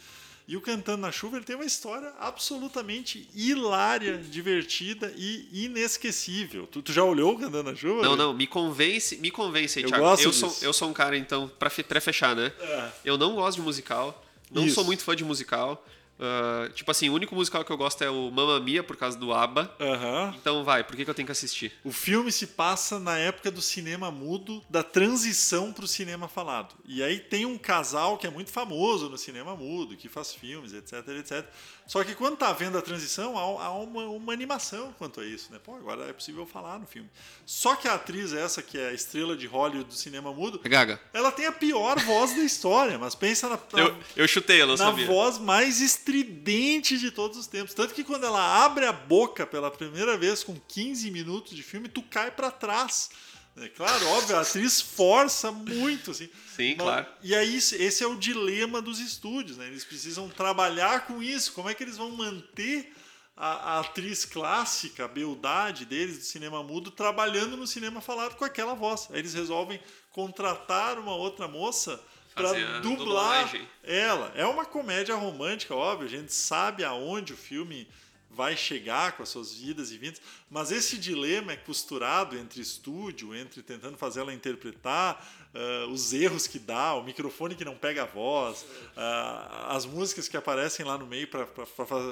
E 0.47 0.57
o 0.57 0.61
Cantando 0.61 0.99
na 0.99 1.11
Chuva 1.11 1.39
ele 1.39 1.45
tem 1.45 1.57
uma 1.57 1.65
história 1.65 2.13
absolutamente 2.21 3.29
hilária, 3.35 4.19
divertida 4.19 5.13
e 5.17 5.49
inesquecível. 5.65 6.69
Tu, 6.71 6.83
tu 6.83 6.93
já 6.93 7.03
olhou 7.03 7.35
o 7.35 7.39
Cantando 7.39 7.71
na 7.71 7.75
Chuva? 7.75 8.03
Não, 8.03 8.15
não, 8.15 8.33
me 8.33 8.47
convence, 8.47 9.17
me 9.17 9.31
convence 9.31 9.79
aí, 9.79 9.85
eu 9.85 9.89
Thiago. 9.89 10.05
eu, 10.23 10.33
sou, 10.33 10.57
eu 10.63 10.73
sou 10.73 10.89
um 10.89 10.93
cara, 10.93 11.17
então, 11.17 11.51
pra, 11.59 11.69
pra 11.71 12.01
fechar, 12.01 12.37
né? 12.37 12.53
É. 12.61 12.91
Eu 13.05 13.19
não 13.19 13.35
gosto 13.35 13.57
de 13.57 13.63
musical, 13.63 14.25
não 14.53 14.67
Isso. 14.67 14.77
sou 14.77 14.85
muito 14.85 15.03
fã 15.03 15.17
de 15.17 15.25
musical. 15.25 15.85
Uh, 16.19 16.73
tipo 16.73 16.91
assim, 16.91 17.09
o 17.09 17.15
único 17.15 17.35
musical 17.35 17.65
que 17.65 17.73
eu 17.73 17.77
gosto 17.77 18.03
é 18.03 18.11
o 18.11 18.31
Mamma 18.31 18.61
Mia, 18.61 18.83
por 18.83 18.97
causa 18.97 19.19
do 19.19 19.33
ABBA. 19.33 19.71
Uhum. 19.81 20.35
Então 20.37 20.65
vai, 20.65 20.85
por 20.85 20.97
que, 20.97 21.05
que 21.05 21.11
eu 21.11 21.15
tenho 21.15 21.27
que 21.27 21.33
assistir? 21.33 21.73
O 21.83 21.91
filme 21.91 22.31
se 22.31 22.47
passa 22.47 22.99
na 22.99 23.19
época 23.19 23.51
do 23.51 23.61
cinema 23.61 24.11
mudo, 24.11 24.63
da 24.71 24.83
transição 24.83 25.73
para 25.73 25.85
o 25.85 25.89
cinema 25.89 26.29
falado. 26.29 26.75
E 26.85 27.03
aí 27.03 27.19
tem 27.19 27.45
um 27.45 27.59
casal 27.59 28.17
que 28.17 28.27
é 28.27 28.31
muito 28.31 28.51
famoso 28.51 29.09
no 29.09 29.19
cinema 29.19 29.57
mudo, 29.57 29.97
que 29.97 30.09
faz 30.09 30.33
filmes, 30.33 30.73
etc, 30.73 31.07
etc. 31.19 31.47
Só 31.87 32.03
que 32.03 32.15
quando 32.15 32.37
tá 32.37 32.53
vendo 32.53 32.79
a 32.79 32.83
transição, 32.83 33.37
há, 33.37 33.71
uma, 33.79 34.05
uma, 34.05 34.33
animação 34.33 34.95
quanto 34.99 35.21
a 35.21 35.25
isso, 35.25 35.53
né? 35.53 35.61
Pô, 35.63 35.75
agora 35.77 36.09
é 36.09 36.13
possível 36.13 36.47
falar 36.47 36.79
no 36.79 36.87
filme. 36.87 37.11
Só 37.45 37.77
que 37.77 37.87
a 37.87 37.95
atriz, 37.95 38.33
essa 38.33 38.63
que 38.63 38.79
é 38.79 38.89
a 38.89 38.93
estrela 38.93 39.37
de 39.37 39.47
Hollywood 39.47 39.91
do 39.91 39.95
cinema 39.95 40.33
mudo, 40.33 40.61
é 40.65 40.69
Gaga. 40.69 40.99
ela 41.13 41.31
tem 41.31 41.47
a 41.47 41.53
pior 41.53 41.99
voz 42.01 42.35
da 42.35 42.43
história, 42.43 42.99
mas 42.99 43.15
pensa 43.15 43.49
na, 43.49 43.59
na 43.73 43.81
eu, 43.81 43.99
eu 44.17 44.27
chutei, 44.27 44.63
eu 44.63 44.67
não 44.67 44.77
na 44.77 44.87
sabia. 44.87 45.07
voz 45.07 45.39
mais 45.39 45.81
estridente 45.81 46.99
de 46.99 47.11
todos 47.11 47.37
os 47.37 47.47
tempos. 47.47 47.75
Tanto 47.75 47.93
que 47.93 48.03
quando 48.03 48.25
ela 48.25 48.65
abre 48.65 48.87
a 48.87 48.93
boca 48.93 49.47
pela 49.47 49.71
primeira 49.71 50.17
vez 50.17 50.43
com 50.43 50.55
15 50.55 51.11
minutos 51.11 51.55
de 51.55 51.63
filme, 51.63 51.89
tu 51.89 52.03
cai 52.03 52.31
para 52.31 52.51
trás. 52.51 53.11
É 53.57 53.69
claro, 53.69 54.07
óbvio, 54.09 54.37
a 54.37 54.41
atriz 54.41 54.81
força 54.81 55.53
muito, 55.53 56.11
assim. 56.11 56.29
Sim, 56.57 56.75
Mas, 56.77 56.85
claro. 56.85 57.07
E 57.23 57.35
aí, 57.35 57.57
esse 57.57 58.03
é 58.03 58.07
o 58.07 58.17
dilema 58.17 58.83
dos 58.83 58.99
estúdios, 58.99 59.57
né? 59.57 59.67
Eles 59.67 59.85
precisam 59.85 60.29
trabalhar 60.29 61.07
com 61.07 61.23
isso. 61.23 61.53
Como 61.53 61.69
é 61.69 61.75
que 61.75 61.83
eles 61.83 61.97
vão 61.97 62.11
manter 62.11 62.93
a, 63.37 63.77
a 63.77 63.81
atriz 63.81 64.25
clássica, 64.25 65.05
a 65.05 65.09
beldade 65.09 65.85
deles 65.85 66.19
do 66.19 66.25
cinema 66.25 66.65
mudo, 66.65 66.91
trabalhando 66.91 67.57
no 67.57 67.67
cinema 67.67 68.01
falado 68.01 68.35
com 68.35 68.45
aquela 68.45 68.75
voz? 68.75 69.09
Aí 69.13 69.21
eles 69.21 69.35
resolvem 69.35 69.81
contratar 70.11 70.99
uma 70.99 71.15
outra 71.15 71.47
moça 71.47 72.03
para 72.35 72.53
dublar 72.81 72.83
dublagem. 72.83 73.69
ela. 73.85 74.33
É 74.35 74.45
uma 74.45 74.65
comédia 74.65 75.15
romântica, 75.15 75.75
óbvio. 75.75 76.09
A 76.09 76.11
gente 76.11 76.33
sabe 76.33 76.83
aonde 76.83 77.33
o 77.33 77.37
filme 77.37 77.89
vai 78.35 78.57
chegar 78.57 79.13
com 79.13 79.23
as 79.23 79.29
suas 79.29 79.55
vidas 79.55 79.93
e 79.93 79.97
vindas, 79.97 80.21
mas 80.51 80.73
esse 80.73 80.99
dilema 80.99 81.53
é 81.53 81.57
costurado 81.57 82.37
entre 82.37 82.61
estúdio, 82.61 83.35
entre 83.35 83.63
tentando 83.63 83.97
fazer 83.97 84.21
ela 84.21 84.35
interpretar, 84.35 85.25
uh, 85.55 85.91
os 85.91 86.13
erros 86.13 86.47
que 86.47 86.59
dá, 86.59 86.95
o 86.95 87.05
microfone 87.05 87.55
que 87.55 87.65
não 87.65 87.77
pega 87.77 88.03
a 88.03 88.07
voz, 88.07 88.63
uh, 88.63 89.69
as 89.69 89.87
músicas 89.87 90.29
que 90.29 90.37
aparecem 90.37 90.85
lá 90.85 90.99
no 90.99 91.07
meio 91.07 91.29
para 91.29 91.47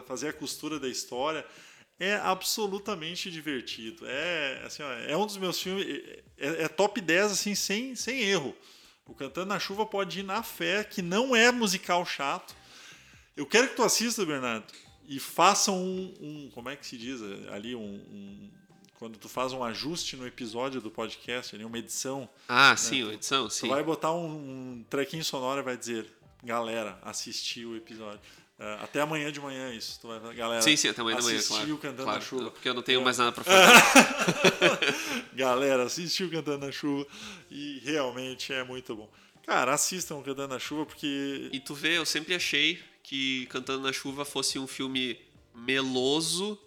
fazer 0.07 0.29
a 0.29 0.33
costura 0.33 0.79
da 0.79 0.89
história. 0.89 1.45
É 1.99 2.17
absolutamente 2.17 3.31
divertido. 3.31 4.05
É, 4.07 4.63
assim, 4.65 4.83
ó, 4.83 4.93
é 4.93 5.17
um 5.17 5.27
dos 5.27 5.37
meus 5.37 5.61
filmes. 5.61 5.87
É, 6.37 6.65
é 6.65 6.69
top 6.69 7.01
10 7.01 7.33
assim, 7.33 7.55
sem, 7.55 7.95
sem 7.95 8.23
erro. 8.23 8.57
O 9.07 9.15
Cantando 9.15 9.47
na 9.47 9.61
Chuva 9.61 9.85
pode 9.85 10.21
ir 10.21 10.23
na 10.23 10.43
fé, 10.43 10.83
que 10.83 11.03
não 11.03 11.37
é 11.37 11.53
musical 11.53 12.05
chato. 12.07 12.57
Eu 13.37 13.47
quero 13.47 13.69
que 13.69 13.77
tu 13.77 13.83
assista, 13.83 14.25
Bernardo 14.25 14.65
e 15.13 15.21
façam 15.21 15.77
um, 15.77 16.15
um, 16.21 16.51
como 16.55 16.71
é 16.71 16.77
que 16.77 16.87
se 16.87 16.97
diz 16.97 17.21
ali 17.53 17.77
um, 17.77 17.81
um, 17.81 18.51
quando 18.99 19.19
tu 19.19 19.29
faz 19.29 19.53
um 19.53 19.63
ajuste 19.63 20.17
no 20.17 20.27
episódio 20.27 20.81
do 20.81 20.91
podcast 20.91 21.55
ali 21.55 21.67
uma 21.67 21.77
edição 21.77 22.27
ah 22.49 22.71
né? 22.71 22.77
sim 22.77 23.03
uma 23.03 23.13
edição 23.13 23.47
tu 23.47 23.53
sim. 23.53 23.69
vai 23.69 23.83
botar 23.83 24.11
um, 24.13 24.27
um 24.27 24.85
trequinho 24.89 25.23
sonoro 25.23 25.61
e 25.61 25.63
vai 25.63 25.77
dizer 25.77 26.07
galera 26.43 26.99
assisti 27.03 27.65
o 27.65 27.77
episódio. 27.77 28.21
Uh, 28.59 28.85
até 28.85 29.01
amanhã 29.01 29.31
de 29.31 29.39
manhã 29.39 29.75
isso 29.75 30.01
tu 30.01 30.09
vai 30.09 30.35
galera 30.35 30.63
sim 30.63 30.77
sim 30.77 30.89
até 30.89 31.03
amanhã 31.03 31.19
de 31.19 31.25
manhã 31.25 31.39
assistiu 31.39 31.77
cantando 31.77 32.05
claro, 32.05 32.19
na 32.19 32.25
chuva. 32.25 32.51
porque 32.51 32.69
eu 32.71 32.75
não 32.75 32.83
tenho 32.83 33.01
é. 33.03 33.05
mais 33.05 33.19
nada 33.19 33.33
para 33.33 33.45
fazer 33.45 34.95
galera 35.35 35.83
assistiu 35.83 36.31
cantando 36.31 36.65
na 36.65 36.73
chuva 36.73 37.07
e 37.51 37.83
realmente 37.85 38.51
é 38.53 38.65
muito 38.65 38.97
bom. 38.97 39.11
Cara 39.45 39.75
assistam 39.75 40.23
cantando 40.23 40.55
na 40.55 40.59
chuva 40.59 40.87
porque 40.87 41.51
e 41.53 41.61
tu 41.61 41.75
vê 41.75 41.99
eu 41.99 42.07
sempre 42.07 42.35
achei 42.35 42.81
que 43.03 43.47
Cantando 43.47 43.83
na 43.83 43.93
Chuva 43.93 44.25
fosse 44.25 44.59
um 44.59 44.67
filme 44.67 45.19
meloso 45.55 46.59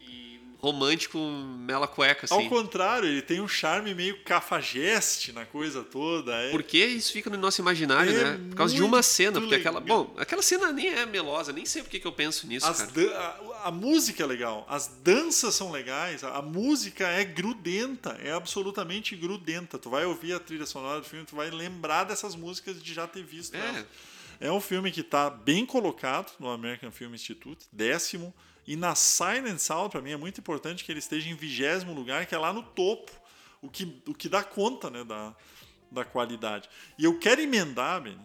e 0.00 0.40
romântico, 0.58 1.18
mela 1.18 1.88
cueca, 1.88 2.26
assim. 2.26 2.34
Ao 2.34 2.48
contrário, 2.48 3.08
ele 3.08 3.22
tem 3.22 3.40
um 3.40 3.48
charme 3.48 3.94
meio 3.94 4.22
cafajeste 4.22 5.32
na 5.32 5.46
coisa 5.46 5.82
toda. 5.82 6.32
É... 6.34 6.50
Porque 6.50 6.78
isso 6.84 7.12
fica 7.12 7.30
no 7.30 7.38
nosso 7.38 7.60
imaginário, 7.60 8.12
é 8.12 8.24
né? 8.24 8.40
Por 8.50 8.56
causa 8.56 8.74
de 8.74 8.82
uma 8.82 9.02
cena. 9.02 9.40
Porque 9.40 9.56
legal. 9.56 9.76
aquela. 9.76 9.80
Bom, 9.80 10.14
aquela 10.18 10.42
cena 10.42 10.72
nem 10.72 10.88
é 10.88 11.06
melosa, 11.06 11.52
nem 11.52 11.64
sei 11.64 11.82
porque 11.82 11.98
que 11.98 12.06
eu 12.06 12.12
penso 12.12 12.46
nisso. 12.46 12.66
A, 12.66 13.68
a, 13.68 13.70
música 13.70 14.22
é 14.22 14.26
legal, 14.26 14.66
as 14.68 14.88
danças 15.02 15.54
são 15.54 15.70
legais, 15.70 16.22
a, 16.24 16.36
a, 16.36 16.42
música 16.42 17.06
é 17.08 17.24
grudenta, 17.24 18.18
é 18.22 18.32
absolutamente 18.32 19.16
grudenta. 19.16 19.78
Tu 19.78 19.88
vai 19.88 20.04
ouvir 20.04 20.34
a 20.34 20.40
trilha 20.40 20.66
sonora 20.66 21.00
do 21.00 21.06
filme, 21.06 21.24
tu 21.24 21.36
vai 21.36 21.50
lembrar 21.50 22.04
dessas 22.04 22.34
músicas 22.34 22.82
de 22.82 22.92
já 22.92 23.06
ter 23.06 23.22
visto. 23.22 23.54
É. 23.54 23.58
Elas. 23.58 24.11
É 24.42 24.50
um 24.50 24.60
filme 24.60 24.90
que 24.90 25.02
está 25.02 25.30
bem 25.30 25.64
colocado 25.64 26.32
no 26.40 26.50
American 26.50 26.90
Film 26.90 27.14
Institute, 27.14 27.64
décimo. 27.70 28.34
E 28.66 28.74
na 28.74 28.96
Silent 28.96 29.60
Sound, 29.60 29.90
para 29.90 30.02
mim, 30.02 30.10
é 30.10 30.16
muito 30.16 30.40
importante 30.40 30.82
que 30.82 30.90
ele 30.90 30.98
esteja 30.98 31.30
em 31.30 31.36
vigésimo 31.36 31.94
lugar, 31.94 32.26
que 32.26 32.34
é 32.34 32.38
lá 32.38 32.52
no 32.52 32.60
topo, 32.60 33.12
o 33.60 33.70
que, 33.70 34.02
o 34.04 34.12
que 34.12 34.28
dá 34.28 34.42
conta 34.42 34.90
né, 34.90 35.04
da, 35.04 35.32
da 35.92 36.04
qualidade. 36.04 36.68
E 36.98 37.04
eu 37.04 37.20
quero 37.20 37.40
emendar, 37.40 38.02
Ben, 38.02 38.18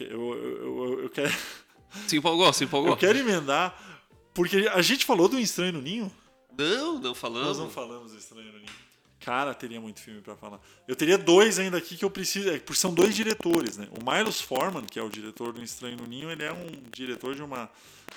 eu, 0.00 0.34
eu, 0.34 0.36
eu, 0.36 1.02
eu 1.04 1.08
quero. 1.08 1.32
Se 2.08 2.18
empolgou, 2.18 2.52
se 2.52 2.64
empolgou. 2.64 2.90
Eu 2.90 2.96
quero 2.96 3.16
emendar, 3.16 4.02
porque 4.34 4.68
a 4.70 4.82
gente 4.82 5.06
falou 5.06 5.28
do 5.28 5.38
Estranho 5.38 5.74
no 5.74 5.80
Ninho? 5.80 6.12
Não, 6.58 6.98
não 6.98 7.14
falamos. 7.14 7.48
Nós 7.48 7.58
não 7.58 7.70
falamos 7.70 8.12
do 8.12 8.18
Estranho 8.18 8.52
no 8.52 8.58
Ninho. 8.58 8.72
Cara, 9.20 9.54
teria 9.54 9.80
muito 9.80 10.00
filme 10.00 10.20
para 10.20 10.36
falar. 10.36 10.60
Eu 10.86 10.94
teria 10.94 11.16
dois 11.16 11.58
ainda 11.58 11.78
aqui 11.78 11.96
que 11.96 12.04
eu 12.04 12.10
preciso. 12.10 12.50
É, 12.50 12.58
porque 12.58 12.78
são 12.78 12.92
dois 12.92 13.14
diretores, 13.14 13.78
né? 13.78 13.88
O 13.98 14.10
Milos 14.10 14.40
Forman, 14.40 14.84
que 14.84 14.98
é 14.98 15.02
o 15.02 15.08
diretor 15.08 15.52
do 15.52 15.62
Estranho 15.62 15.96
no 15.96 16.06
Ninho, 16.06 16.30
ele 16.30 16.44
é 16.44 16.52
um 16.52 16.66
diretor 16.92 17.34
de 17.34 17.42
uma 17.42 17.70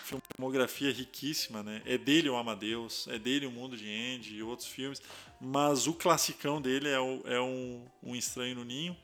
filmografia 0.04 0.92
riquíssima, 0.92 1.64
né? 1.64 1.82
É 1.86 1.98
dele 1.98 2.30
o 2.30 2.36
Amadeus, 2.36 3.08
é 3.08 3.18
dele 3.18 3.46
o 3.46 3.52
Mundo 3.52 3.78
de 3.78 3.86
Andy 3.86 4.36
e 4.36 4.44
outros 4.44 4.68
filmes. 4.68 5.02
Mas 5.40 5.88
o 5.88 5.94
classicão 5.94 6.62
dele 6.62 6.90
é, 6.90 7.00
o, 7.00 7.22
é 7.26 7.40
um, 7.40 7.86
um 8.04 8.16
Estranho 8.16 8.56
no 8.56 8.66
Ninho, 8.66 8.96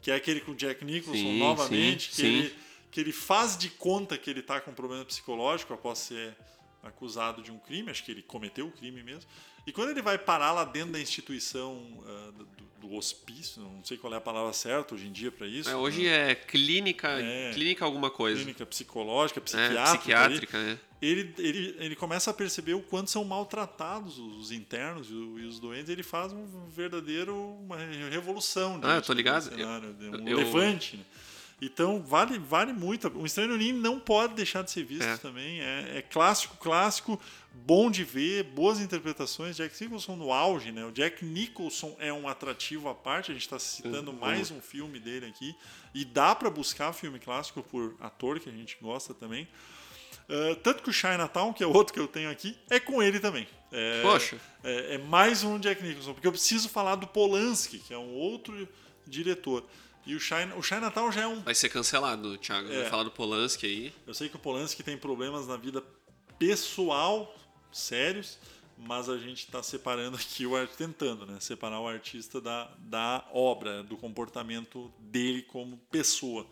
que 0.00 0.10
é 0.10 0.14
aquele 0.14 0.40
com 0.40 0.52
o 0.52 0.54
Jack 0.54 0.84
Nicholson 0.84 1.14
sim, 1.14 1.38
novamente, 1.38 2.04
sim, 2.04 2.10
que, 2.10 2.16
sim. 2.16 2.26
Ele, 2.26 2.54
que 2.90 3.00
ele 3.00 3.12
faz 3.12 3.56
de 3.56 3.70
conta 3.70 4.16
que 4.16 4.30
ele 4.30 4.40
está 4.40 4.60
com 4.60 4.70
um 4.70 4.74
problema 4.74 5.04
psicológico 5.04 5.74
após 5.74 5.98
ser 5.98 6.36
acusado 6.82 7.42
de 7.42 7.50
um 7.50 7.58
crime, 7.58 7.90
acho 7.90 8.04
que 8.04 8.10
ele 8.10 8.22
cometeu 8.22 8.66
o 8.66 8.72
crime 8.72 9.02
mesmo. 9.02 9.28
E 9.66 9.72
quando 9.72 9.90
ele 9.90 10.02
vai 10.02 10.18
parar 10.18 10.52
lá 10.52 10.64
dentro 10.64 10.92
da 10.92 11.00
instituição 11.00 11.74
uh, 11.74 12.32
do, 12.32 12.88
do, 12.88 12.94
hospício, 12.94 13.62
não 13.62 13.84
sei 13.84 13.96
qual 13.96 14.12
é 14.14 14.16
a 14.16 14.20
palavra 14.20 14.52
certa 14.52 14.94
hoje 14.94 15.06
em 15.06 15.12
dia 15.12 15.30
para 15.30 15.46
isso. 15.46 15.68
É, 15.68 15.76
hoje 15.76 16.04
né? 16.04 16.32
é 16.32 16.34
clínica, 16.34 17.08
é, 17.08 17.52
clínica 17.52 17.84
alguma 17.84 18.10
coisa. 18.10 18.40
Clínica 18.40 18.66
psicológica, 18.66 19.40
psiquiátrica. 19.40 19.80
É, 19.80 19.84
psiquiátrica, 19.84 20.58
ali, 20.58 20.78
ele, 21.02 21.34
ele, 21.38 21.76
ele 21.78 21.96
começa 21.96 22.30
a 22.30 22.34
perceber 22.34 22.74
o 22.74 22.82
quanto 22.82 23.10
são 23.10 23.24
maltratados 23.24 24.18
os 24.18 24.50
internos 24.50 25.08
e, 25.10 25.14
os 25.14 25.58
doentes. 25.58 25.88
Ele 25.88 26.02
faz 26.02 26.32
um 26.32 26.68
verdadeiro 26.68 27.34
uma 27.36 27.76
revolução. 28.10 28.80
Ah, 28.82 28.96
eu 28.96 29.02
tô 29.02 29.12
ligado. 29.12 29.44
Cenário, 29.44 29.96
um 30.00 30.28
eu, 30.28 30.36
levante. 30.38 30.96
Né? 30.96 31.04
Então 31.60 32.02
vale, 32.02 32.38
vale 32.38 32.72
muito. 32.72 33.08
O 33.16 33.26
Estranho 33.26 33.56
Ninho 33.56 33.76
não 33.76 34.00
pode 34.00 34.34
deixar 34.34 34.62
de 34.62 34.70
ser 34.70 34.84
visto 34.84 35.04
é. 35.04 35.16
também. 35.18 35.60
É, 35.60 35.98
é, 35.98 36.02
clássico, 36.02 36.56
clássico, 36.56 37.20
bom 37.52 37.90
de 37.90 38.02
ver, 38.02 38.44
boas 38.44 38.80
interpretações. 38.80 39.56
Jack 39.56 39.82
Nicholson 39.82 40.16
no 40.16 40.32
auge, 40.32 40.72
né? 40.72 40.84
O 40.86 40.90
Jack 40.90 41.22
Nicholson 41.24 41.94
é 41.98 42.10
um 42.10 42.26
atrativo 42.26 42.88
à 42.88 42.94
parte. 42.94 43.30
A 43.30 43.34
gente 43.34 43.42
está 43.42 43.58
citando 43.58 44.10
uhum. 44.10 44.18
mais 44.18 44.50
um 44.50 44.60
filme 44.60 44.98
dele 44.98 45.26
aqui. 45.26 45.54
E 45.94 46.04
dá 46.04 46.34
para 46.34 46.48
buscar 46.48 46.92
filme 46.94 47.18
clássico 47.18 47.62
por 47.62 47.94
ator, 48.00 48.40
que 48.40 48.48
a 48.48 48.52
gente 48.52 48.78
gosta 48.80 49.12
também. 49.12 49.46
Uh, 50.30 50.54
tanto 50.56 50.82
que 50.82 50.88
o 50.88 50.92
Chinatown, 50.92 51.52
que 51.52 51.62
é 51.62 51.66
outro 51.66 51.92
que 51.92 51.98
eu 51.98 52.06
tenho 52.06 52.30
aqui, 52.30 52.56
é 52.70 52.80
com 52.80 53.02
ele 53.02 53.18
também. 53.18 53.46
É, 53.72 54.00
Poxa. 54.00 54.40
É, 54.62 54.94
é 54.94 54.98
mais 54.98 55.42
um 55.42 55.58
Jack 55.58 55.82
Nicholson, 55.82 56.14
porque 56.14 56.26
eu 56.26 56.32
preciso 56.32 56.68
falar 56.68 56.94
do 56.94 57.06
Polanski, 57.06 57.80
que 57.80 57.92
é 57.92 57.98
um 57.98 58.14
outro 58.14 58.68
diretor. 59.06 59.64
E 60.06 60.14
o, 60.14 60.20
China, 60.20 60.54
o 60.56 60.62
Chinatown 60.62 61.12
já 61.12 61.22
é 61.22 61.26
um. 61.26 61.40
Vai 61.42 61.54
ser 61.54 61.68
cancelado, 61.68 62.38
Thiago. 62.38 62.70
É. 62.72 62.82
Vai 62.82 62.90
falar 62.90 63.02
do 63.04 63.10
Polanski 63.10 63.66
aí. 63.66 63.94
Eu 64.06 64.14
sei 64.14 64.28
que 64.28 64.36
o 64.36 64.38
Polanski 64.38 64.82
tem 64.82 64.96
problemas 64.96 65.46
na 65.46 65.56
vida 65.56 65.82
pessoal 66.38 67.34
sérios, 67.70 68.38
mas 68.78 69.08
a 69.08 69.18
gente 69.18 69.44
está 69.44 69.62
separando 69.62 70.16
aqui 70.16 70.46
o 70.46 70.66
tentando, 70.66 71.26
né? 71.26 71.38
Separar 71.40 71.80
o 71.80 71.86
artista 71.86 72.40
da, 72.40 72.70
da 72.78 73.26
obra, 73.32 73.82
do 73.82 73.96
comportamento 73.96 74.90
dele 74.98 75.42
como 75.42 75.76
pessoa. 75.90 76.46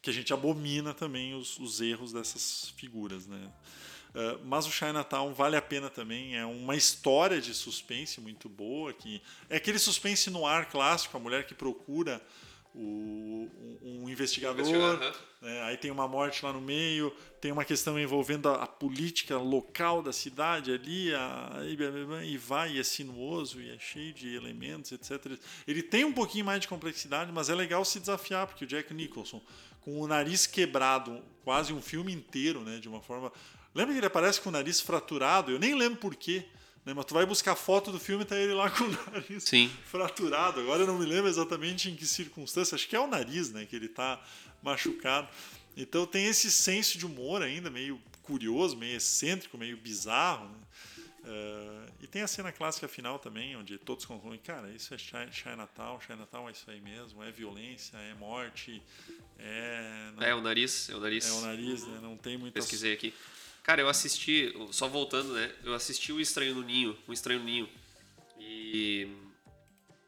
Que 0.00 0.10
a 0.10 0.12
gente 0.12 0.32
abomina 0.32 0.94
também 0.94 1.34
os, 1.34 1.58
os 1.58 1.80
erros 1.80 2.12
dessas 2.12 2.72
figuras, 2.76 3.26
né? 3.26 3.50
Uh, 4.10 4.40
mas 4.46 4.66
o 4.66 4.70
Chinatown 4.70 5.34
vale 5.34 5.56
a 5.56 5.62
pena 5.62 5.90
também. 5.90 6.36
É 6.36 6.46
uma 6.46 6.74
história 6.74 7.40
de 7.40 7.52
suspense 7.52 8.20
muito 8.20 8.48
boa. 8.48 8.92
Que 8.92 9.20
é 9.50 9.56
aquele 9.56 9.78
suspense 9.78 10.30
no 10.30 10.46
ar 10.46 10.70
clássico, 10.70 11.16
a 11.16 11.20
mulher 11.20 11.46
que 11.46 11.54
procura 11.54 12.22
o, 12.78 13.50
um, 13.82 14.04
um 14.04 14.08
investigador, 14.08 14.98
né? 15.42 15.62
aí 15.62 15.76
tem 15.76 15.90
uma 15.90 16.06
morte 16.06 16.44
lá 16.44 16.52
no 16.52 16.60
meio, 16.60 17.12
tem 17.40 17.50
uma 17.50 17.64
questão 17.64 17.98
envolvendo 17.98 18.48
a, 18.48 18.62
a 18.62 18.66
política 18.66 19.36
local 19.36 20.00
da 20.00 20.12
cidade 20.12 20.72
ali, 20.72 21.12
a, 21.12 21.50
e 22.24 22.36
vai, 22.36 22.72
e 22.72 22.78
é 22.78 22.82
sinuoso, 22.84 23.60
e 23.60 23.68
é 23.70 23.78
cheio 23.78 24.14
de 24.14 24.34
elementos, 24.34 24.92
etc. 24.92 25.38
Ele 25.66 25.82
tem 25.82 26.04
um 26.04 26.12
pouquinho 26.12 26.44
mais 26.44 26.60
de 26.60 26.68
complexidade, 26.68 27.32
mas 27.32 27.50
é 27.50 27.54
legal 27.54 27.84
se 27.84 27.98
desafiar, 27.98 28.46
porque 28.46 28.64
o 28.64 28.68
Jack 28.68 28.94
Nicholson, 28.94 29.42
com 29.80 30.00
o 30.00 30.06
nariz 30.06 30.46
quebrado, 30.46 31.20
quase 31.44 31.72
um 31.72 31.82
filme 31.82 32.12
inteiro, 32.12 32.60
né, 32.60 32.78
de 32.78 32.88
uma 32.88 33.00
forma. 33.00 33.32
Lembra 33.74 33.92
que 33.92 33.98
ele 33.98 34.06
aparece 34.06 34.40
com 34.40 34.50
o 34.50 34.52
nariz 34.52 34.80
fraturado? 34.80 35.50
Eu 35.50 35.58
nem 35.58 35.74
lembro 35.74 35.98
porquê. 35.98 36.46
Né? 36.88 36.94
Mas 36.94 37.04
tu 37.04 37.12
vai 37.12 37.26
buscar 37.26 37.54
foto 37.54 37.92
do 37.92 38.00
filme 38.00 38.24
e 38.24 38.26
tá 38.26 38.34
ele 38.34 38.54
lá 38.54 38.70
com 38.72 38.84
o 38.84 38.90
nariz 38.90 39.44
Sim. 39.44 39.70
fraturado. 39.84 40.60
Agora 40.60 40.82
eu 40.82 40.86
não 40.86 40.98
me 40.98 41.04
lembro 41.04 41.28
exatamente 41.28 41.90
em 41.90 41.94
que 41.94 42.06
circunstância. 42.06 42.74
Acho 42.74 42.88
que 42.88 42.96
é 42.96 43.00
o 43.00 43.06
nariz, 43.06 43.50
né? 43.50 43.66
Que 43.66 43.76
ele 43.76 43.88
tá 43.88 44.18
machucado. 44.62 45.28
Então 45.76 46.06
tem 46.06 46.26
esse 46.26 46.50
senso 46.50 46.96
de 46.96 47.04
humor 47.04 47.42
ainda, 47.42 47.68
meio 47.68 48.00
curioso, 48.22 48.74
meio 48.74 48.96
excêntrico, 48.96 49.58
meio 49.58 49.76
bizarro. 49.76 50.48
Né? 50.48 50.56
Uh, 51.24 51.92
e 52.00 52.06
tem 52.06 52.22
a 52.22 52.26
cena 52.26 52.50
clássica 52.50 52.88
final 52.88 53.18
também, 53.18 53.54
onde 53.54 53.76
todos 53.76 54.06
concluem, 54.06 54.38
cara, 54.38 54.70
isso 54.70 54.94
é 54.94 54.98
Chinatown, 55.30 56.00
Chinatown 56.00 56.48
é 56.48 56.52
isso 56.52 56.70
aí 56.70 56.80
mesmo, 56.80 57.22
é 57.22 57.30
violência, 57.30 57.98
é 57.98 58.14
morte, 58.14 58.82
é... 59.38 60.10
Não, 60.16 60.22
é 60.22 60.34
o 60.34 60.40
nariz, 60.40 60.88
é 60.88 60.94
o 60.94 61.00
nariz. 61.00 61.28
É 61.28 61.32
o 61.32 61.40
nariz, 61.42 61.86
né? 61.86 61.98
Não 62.00 62.16
tem 62.16 62.38
muito... 62.38 62.54
Pesquisei 62.54 62.94
aqui. 62.94 63.12
Cara, 63.68 63.82
eu 63.82 63.88
assisti, 63.90 64.50
só 64.70 64.88
voltando, 64.88 65.34
né? 65.34 65.52
Eu 65.62 65.74
assisti 65.74 66.10
o 66.10 66.18
Estranho 66.18 66.54
no 66.54 66.62
Ninho, 66.62 66.96
o 67.06 67.12
Estranho 67.12 67.40
no 67.40 67.44
Ninho. 67.44 67.68
E... 68.40 69.06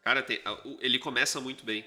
Cara, 0.03 0.23
tem, 0.23 0.41
ele 0.81 0.99
começa 0.99 1.39
muito 1.43 1.63
bem. 1.63 1.85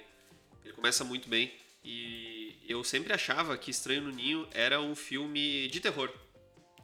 Ele 0.63 0.71
começa 0.76 1.03
muito 1.03 1.28
bem. 1.28 1.51
E 1.84 2.55
eu 2.69 2.84
sempre 2.84 3.11
achava 3.11 3.57
que 3.57 3.71
Estranho 3.71 4.03
no 4.03 4.11
Ninho 4.11 4.47
era 4.51 4.80
um 4.80 4.93
filme 4.93 5.67
de 5.69 5.80
terror. 5.80 6.13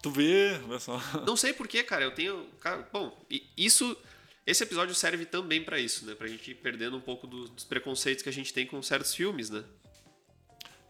Tu 0.02 0.10
vê, 0.10 0.60
olha 0.68 0.80
só. 0.80 1.00
Não 1.24 1.38
sei 1.38 1.54
porquê, 1.54 1.84
cara. 1.84 2.04
Eu 2.04 2.12
tenho. 2.16 2.48
Cara, 2.60 2.90
bom, 2.92 3.16
isso. 3.56 3.96
Esse 4.44 4.64
episódio 4.64 4.96
serve 4.96 5.24
também 5.24 5.64
para 5.64 5.78
isso, 5.78 6.04
né? 6.04 6.16
Pra 6.16 6.28
gente 6.28 6.50
ir 6.50 6.56
perdendo 6.56 6.98
um 6.98 7.02
pouco 7.02 7.28
dos 7.28 7.64
preconceitos 7.64 8.24
que 8.24 8.30
a 8.30 8.34
gente 8.34 8.52
tem 8.52 8.66
com 8.66 8.82
certos 8.82 9.14
filmes, 9.14 9.52
né? 9.52 9.64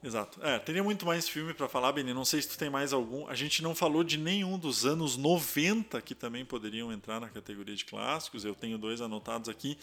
Exato. 0.02 0.40
É, 0.42 0.58
teria 0.60 0.82
muito 0.82 1.06
mais 1.06 1.28
filme 1.28 1.54
para 1.54 1.68
falar, 1.68 1.92
Beni. 1.92 2.14
Não 2.14 2.24
sei 2.24 2.42
se 2.42 2.48
tu 2.48 2.58
tem 2.58 2.70
mais 2.70 2.94
algum. 2.94 3.28
A 3.28 3.36
gente 3.36 3.62
não 3.62 3.76
falou 3.76 4.04
de 4.04 4.18
nenhum 4.18 4.58
dos 4.58 4.86
anos 4.86 5.18
90 5.18 6.02
que 6.02 6.16
também 6.16 6.46
poderiam 6.46 6.92
entrar 6.92 7.20
na 7.20 7.28
categoria 7.28 7.76
de 7.76 7.84
clássicos. 7.84 8.46
Eu 8.46 8.56
tenho 8.56 8.78
dois 8.78 9.02
anotados 9.02 9.50
aqui, 9.50 9.78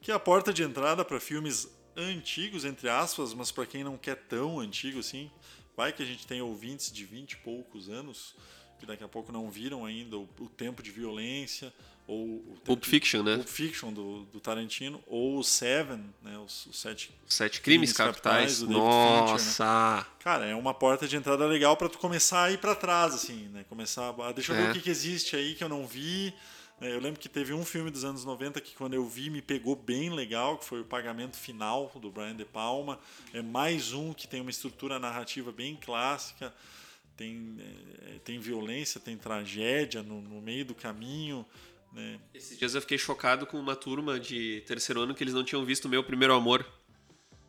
que 0.00 0.10
é 0.10 0.14
a 0.14 0.20
porta 0.20 0.52
de 0.52 0.62
entrada 0.62 1.04
para 1.04 1.18
filmes 1.18 1.68
antigos, 1.96 2.64
entre 2.64 2.88
aspas, 2.88 3.32
mas 3.32 3.50
para 3.50 3.64
quem 3.64 3.82
não 3.82 3.96
quer 3.96 4.16
tão 4.16 4.60
antigo 4.60 4.98
assim, 4.98 5.30
vai 5.76 5.92
que 5.92 6.02
a 6.02 6.06
gente 6.06 6.26
tem 6.26 6.40
ouvintes 6.42 6.92
de 6.92 7.04
20 7.04 7.32
e 7.32 7.36
poucos 7.38 7.88
anos 7.88 8.34
que 8.78 8.86
daqui 8.86 9.04
a 9.04 9.08
pouco 9.08 9.30
não 9.30 9.48
viram 9.48 9.86
ainda 9.86 10.18
o, 10.18 10.28
o 10.40 10.48
tempo 10.48 10.82
de 10.82 10.90
violência 10.90 11.72
ou 12.06 12.26
o 12.26 12.58
Pulp 12.64 12.84
Fiction, 12.84 13.22
né? 13.22 13.36
Pulp 13.36 13.48
Fiction 13.48 13.92
do, 13.92 14.24
do, 14.24 14.40
Tarantino 14.40 15.02
ou 15.06 15.38
o 15.38 15.44
Seven, 15.44 16.04
né? 16.22 16.36
Os, 16.38 16.66
os 16.66 16.80
sete, 16.80 17.10
sete 17.26 17.60
crimes, 17.60 17.92
crimes 17.92 17.92
capitais. 17.92 18.60
capitais 18.60 18.62
Nossa. 18.62 19.44
Fincher, 19.44 19.66
né? 19.66 20.16
Cara, 20.18 20.46
é 20.46 20.54
uma 20.54 20.74
porta 20.74 21.06
de 21.06 21.16
entrada 21.16 21.46
legal 21.46 21.76
para 21.76 21.88
tu 21.88 21.98
começar 21.98 22.44
a 22.44 22.50
ir 22.50 22.58
para 22.58 22.74
trás, 22.74 23.14
assim, 23.14 23.48
né? 23.48 23.64
Começar, 23.68 24.14
a, 24.18 24.32
deixa 24.32 24.52
eu 24.52 24.56
é. 24.56 24.62
ver 24.62 24.70
o 24.70 24.72
que, 24.74 24.80
que 24.80 24.90
existe 24.90 25.36
aí 25.36 25.54
que 25.54 25.64
eu 25.64 25.68
não 25.68 25.86
vi. 25.86 26.34
É, 26.82 26.92
eu 26.92 26.98
lembro 26.98 27.20
que 27.20 27.28
teve 27.28 27.54
um 27.54 27.64
filme 27.64 27.92
dos 27.92 28.04
anos 28.04 28.24
90 28.24 28.60
que 28.60 28.74
quando 28.74 28.94
eu 28.94 29.06
vi 29.06 29.30
me 29.30 29.40
pegou 29.40 29.76
bem 29.76 30.10
legal, 30.10 30.58
que 30.58 30.64
foi 30.64 30.80
o 30.80 30.84
Pagamento 30.84 31.36
Final 31.36 31.92
do 31.94 32.10
Brian 32.10 32.34
De 32.34 32.44
Palma. 32.44 32.98
É 33.32 33.40
mais 33.40 33.92
um 33.92 34.12
que 34.12 34.26
tem 34.26 34.40
uma 34.40 34.50
estrutura 34.50 34.98
narrativa 34.98 35.52
bem 35.52 35.76
clássica, 35.80 36.52
tem, 37.16 37.56
é, 38.08 38.18
tem 38.24 38.40
violência, 38.40 39.00
tem 39.00 39.16
tragédia 39.16 40.02
no, 40.02 40.20
no 40.20 40.40
meio 40.40 40.64
do 40.64 40.74
caminho. 40.74 41.46
Né? 41.92 42.18
Esses 42.32 42.58
dias 42.58 42.74
eu 42.74 42.80
fiquei 42.80 42.98
chocado 42.98 43.46
com 43.46 43.58
uma 43.58 43.76
turma 43.76 44.18
de 44.18 44.62
terceiro 44.66 45.02
ano 45.02 45.14
que 45.14 45.22
eles 45.22 45.34
não 45.34 45.44
tinham 45.44 45.64
visto 45.64 45.88
Meu 45.88 46.02
Primeiro 46.02 46.34
Amor. 46.34 46.66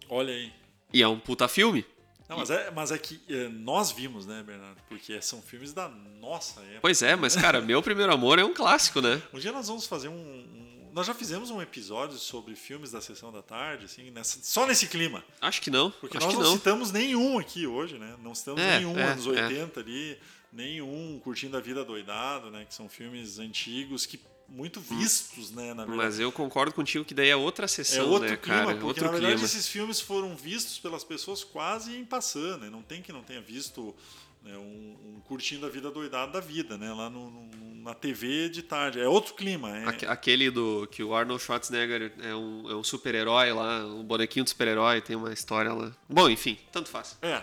Olha 0.09 0.33
aí. 0.33 0.51
E 0.93 1.01
é 1.01 1.07
um 1.07 1.19
puta 1.19 1.47
filme. 1.47 1.85
Não, 2.27 2.37
mas, 2.37 2.49
é, 2.49 2.71
mas 2.71 2.91
é 2.91 2.97
que 2.97 3.21
é, 3.29 3.47
nós 3.49 3.91
vimos, 3.91 4.25
né, 4.25 4.43
Bernardo? 4.43 4.81
Porque 4.87 5.21
são 5.21 5.41
filmes 5.41 5.73
da 5.73 5.87
nossa 5.87 6.61
época. 6.61 6.79
Pois 6.81 7.01
é, 7.01 7.15
mas, 7.15 7.35
cara, 7.35 7.61
Meu 7.61 7.81
Primeiro 7.81 8.13
Amor 8.13 8.39
é 8.39 8.45
um 8.45 8.53
clássico, 8.53 9.01
né? 9.01 9.21
Um 9.33 9.39
dia 9.39 9.51
nós 9.51 9.67
vamos 9.67 9.85
fazer 9.85 10.07
um, 10.07 10.13
um. 10.13 10.89
nós 10.93 11.05
já 11.05 11.13
fizemos 11.13 11.49
um 11.49 11.61
episódio 11.61 12.17
sobre 12.17 12.55
filmes 12.55 12.91
da 12.91 13.01
sessão 13.01 13.31
da 13.31 13.41
tarde, 13.41 13.85
assim, 13.85 14.09
nessa, 14.11 14.39
só 14.41 14.65
nesse 14.65 14.87
clima. 14.87 15.23
Acho 15.41 15.61
que 15.61 15.69
não. 15.69 15.91
Porque 15.91 16.17
Acho 16.17 16.27
nós 16.27 16.35
não, 16.35 16.43
não, 16.43 16.57
citamos 16.57 16.91
nenhum 16.91 17.37
aqui 17.39 17.67
hoje, 17.67 17.97
né? 17.97 18.15
Não 18.21 18.33
citamos 18.33 18.61
é, 18.61 18.77
nenhum 18.77 18.97
é, 18.97 19.03
anos 19.03 19.27
80 19.27 19.79
é. 19.79 19.83
ali, 19.83 20.19
nenhum 20.51 21.19
Curtindo 21.23 21.57
a 21.57 21.59
Vida 21.59 21.83
Doidado, 21.83 22.49
né? 22.49 22.65
Que 22.65 22.73
são 22.73 22.87
filmes 22.87 23.37
antigos 23.37 24.05
que 24.05 24.19
muito 24.53 24.79
vistos, 24.79 25.49
né? 25.51 25.73
Mas 25.87 26.19
eu 26.19 26.31
concordo 26.31 26.73
contigo 26.73 27.03
que 27.03 27.13
daí 27.13 27.29
é 27.29 27.35
outra 27.35 27.67
sessão, 27.67 28.05
é 28.05 28.07
outro 28.07 28.29
né, 28.29 28.37
clima, 28.37 28.57
cara? 28.59 28.71
Porque 28.71 28.85
outro 28.85 29.05
na 29.05 29.11
verdade 29.11 29.33
clima. 29.33 29.45
esses 29.47 29.67
filmes 29.67 29.99
foram 29.99 30.35
vistos 30.35 30.77
pelas 30.77 31.03
pessoas 31.03 31.43
quase 31.43 31.97
em 31.97 32.05
passando, 32.05 32.61
né? 32.61 32.69
Não 32.69 32.83
tem 32.83 33.01
que 33.01 33.11
não 33.11 33.23
tenha 33.23 33.41
visto 33.41 33.95
né, 34.43 34.55
um, 34.55 34.95
um, 35.15 35.21
curtindo 35.25 35.65
a 35.65 35.69
vida 35.69 35.89
doidada 35.89 36.33
da 36.33 36.39
vida, 36.39 36.77
né? 36.77 36.93
Lá 36.93 37.09
no, 37.09 37.31
no, 37.31 37.75
na 37.81 37.95
TV 37.95 38.47
de 38.47 38.61
tarde. 38.61 38.99
É 38.99 39.07
outro 39.07 39.33
clima. 39.33 39.75
É... 39.75 39.87
Aquele 40.07 40.51
do 40.51 40.87
que 40.91 41.03
o 41.03 41.15
Arnold 41.15 41.41
Schwarzenegger 41.41 42.13
é 42.21 42.35
um, 42.35 42.69
é 42.69 42.75
um 42.75 42.83
super-herói 42.83 43.51
lá, 43.51 43.83
um 43.85 44.03
bonequinho 44.03 44.43
de 44.43 44.51
super-herói, 44.51 45.01
tem 45.01 45.15
uma 45.15 45.33
história 45.33 45.73
lá. 45.73 45.91
Bom, 46.07 46.29
enfim, 46.29 46.59
tanto 46.71 46.89
faz. 46.89 47.17
É. 47.23 47.41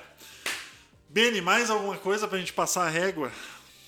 Beni, 1.09 1.41
mais 1.41 1.71
alguma 1.71 1.97
coisa 1.97 2.29
pra 2.29 2.39
gente 2.39 2.53
passar 2.53 2.87
a 2.87 2.89
régua? 2.89 3.33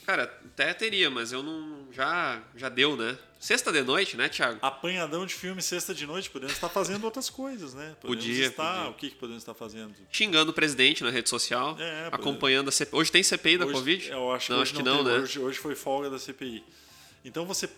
Cara, 0.05 0.25
até 0.25 0.75
teria, 0.75 1.11
mas 1.11 1.33
eu 1.33 1.43
não. 1.43 1.87
Já, 1.93 2.43
já 2.57 2.69
deu, 2.69 2.97
né? 2.97 3.17
Sexta 3.39 3.73
de 3.73 3.83
noite, 3.83 4.17
né, 4.17 4.29
Thiago? 4.29 4.59
Apanhadão 4.63 5.27
de 5.27 5.35
filme 5.35 5.61
sexta 5.61 5.95
de 5.95 6.07
noite, 6.07 6.31
podemos 6.31 6.55
estar 6.55 6.69
fazendo 6.69 7.05
outras 7.05 7.29
coisas, 7.29 7.75
né? 7.75 7.97
Podemos 8.01 8.25
podia, 8.25 8.47
estar. 8.47 8.77
Podia. 8.77 8.91
O 8.91 8.95
que, 8.95 9.11
que 9.11 9.17
podemos 9.17 9.43
estar 9.43 9.55
fazendo? 9.55 9.95
Xingando 10.11 10.51
o 10.51 10.55
presidente 10.55 11.03
na 11.03 11.11
rede 11.11 11.29
social, 11.29 11.77
é, 11.79 12.09
acompanhando 12.11 12.69
a 12.69 12.73
CPI. 12.73 12.99
Hoje 12.99 13.13
tem 13.13 13.23
CPI 13.23 13.59
da 13.59 13.65
hoje, 13.65 13.75
Covid? 13.75 14.11
Eu 14.11 14.33
acho, 14.33 14.53
não, 14.53 14.63
acho 14.63 14.75
que 14.75 14.83
não, 14.83 15.05
tem, 15.05 15.13
né? 15.13 15.19
Hoje, 15.19 15.39
hoje 15.39 15.59
foi 15.59 15.75
folga 15.75 16.11
da 16.11 16.19
CPI. 16.19 16.65
Então 17.25 17.45
você 17.45 17.69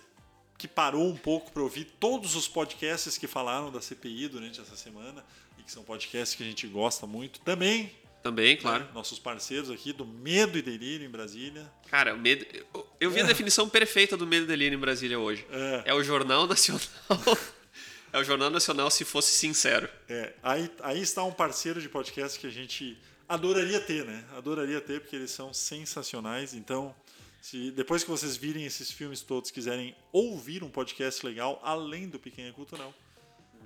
que 0.57 0.69
parou 0.69 1.09
um 1.09 1.17
pouco 1.17 1.51
para 1.51 1.63
ouvir 1.63 1.85
todos 1.99 2.35
os 2.37 2.47
podcasts 2.47 3.19
que 3.19 3.27
falaram 3.27 3.71
da 3.71 3.81
CPI 3.81 4.29
durante 4.29 4.61
essa 4.61 4.77
semana 4.77 5.25
e 5.59 5.63
que 5.63 5.71
são 5.71 5.83
podcasts 5.83 6.37
que 6.37 6.43
a 6.43 6.47
gente 6.47 6.67
gosta 6.67 7.07
muito, 7.07 7.41
também 7.41 7.93
também, 8.25 8.57
claro. 8.57 8.85
Né? 8.85 8.91
Nossos 8.95 9.19
parceiros 9.19 9.71
aqui 9.71 9.93
do 9.93 10.07
Medo 10.07 10.57
e 10.57 10.63
Delírio 10.63 11.07
em 11.07 11.11
Brasília. 11.11 11.71
Cara, 11.91 12.17
medo. 12.17 12.47
Eu 12.99 13.11
vi 13.11 13.21
a 13.21 13.25
definição 13.25 13.69
perfeita 13.69 14.17
do 14.17 14.27
Medo 14.27 14.45
e 14.45 14.47
Delírio 14.47 14.75
em 14.75 14.81
Brasília 14.81 15.19
hoje. 15.19 15.47
É, 15.51 15.83
é 15.91 15.95
o 15.95 16.03
Jornal 16.03 16.47
Nacional. 16.47 16.81
é 18.11 18.19
o 18.19 18.25
Jornal 18.25 18.49
Nacional 18.49 18.91
se 18.91 19.05
fosse 19.05 19.33
sincero. 19.33 19.87
É, 20.09 20.33
aí, 20.43 20.73
aí 20.81 21.03
está 21.03 21.23
um 21.23 21.33
parceiro 21.33 21.83
de 21.83 21.89
podcast 21.89 22.41
que 22.41 22.47
a 22.47 22.51
gente 22.51 22.97
adoraria 23.29 23.79
ter, 23.79 24.07
né? 24.07 24.25
Adoraria 24.35 24.81
ter, 24.81 25.03
porque 25.03 25.17
eles 25.17 25.31
são 25.31 25.53
sensacionais. 25.53 26.55
Então, 26.55 26.97
se 27.43 27.71
depois 27.73 28.03
que 28.03 28.11
vocês 28.11 28.39
virem 28.39 28.65
esses 28.65 28.91
filmes 28.91 29.21
todos, 29.21 29.51
quiserem 29.51 29.95
ouvir 30.11 30.65
um 30.65 30.71
podcast 30.71 31.27
legal, 31.27 31.61
além 31.63 32.09
do 32.09 32.19
Pequena 32.19 32.51
Cultural, 32.55 32.95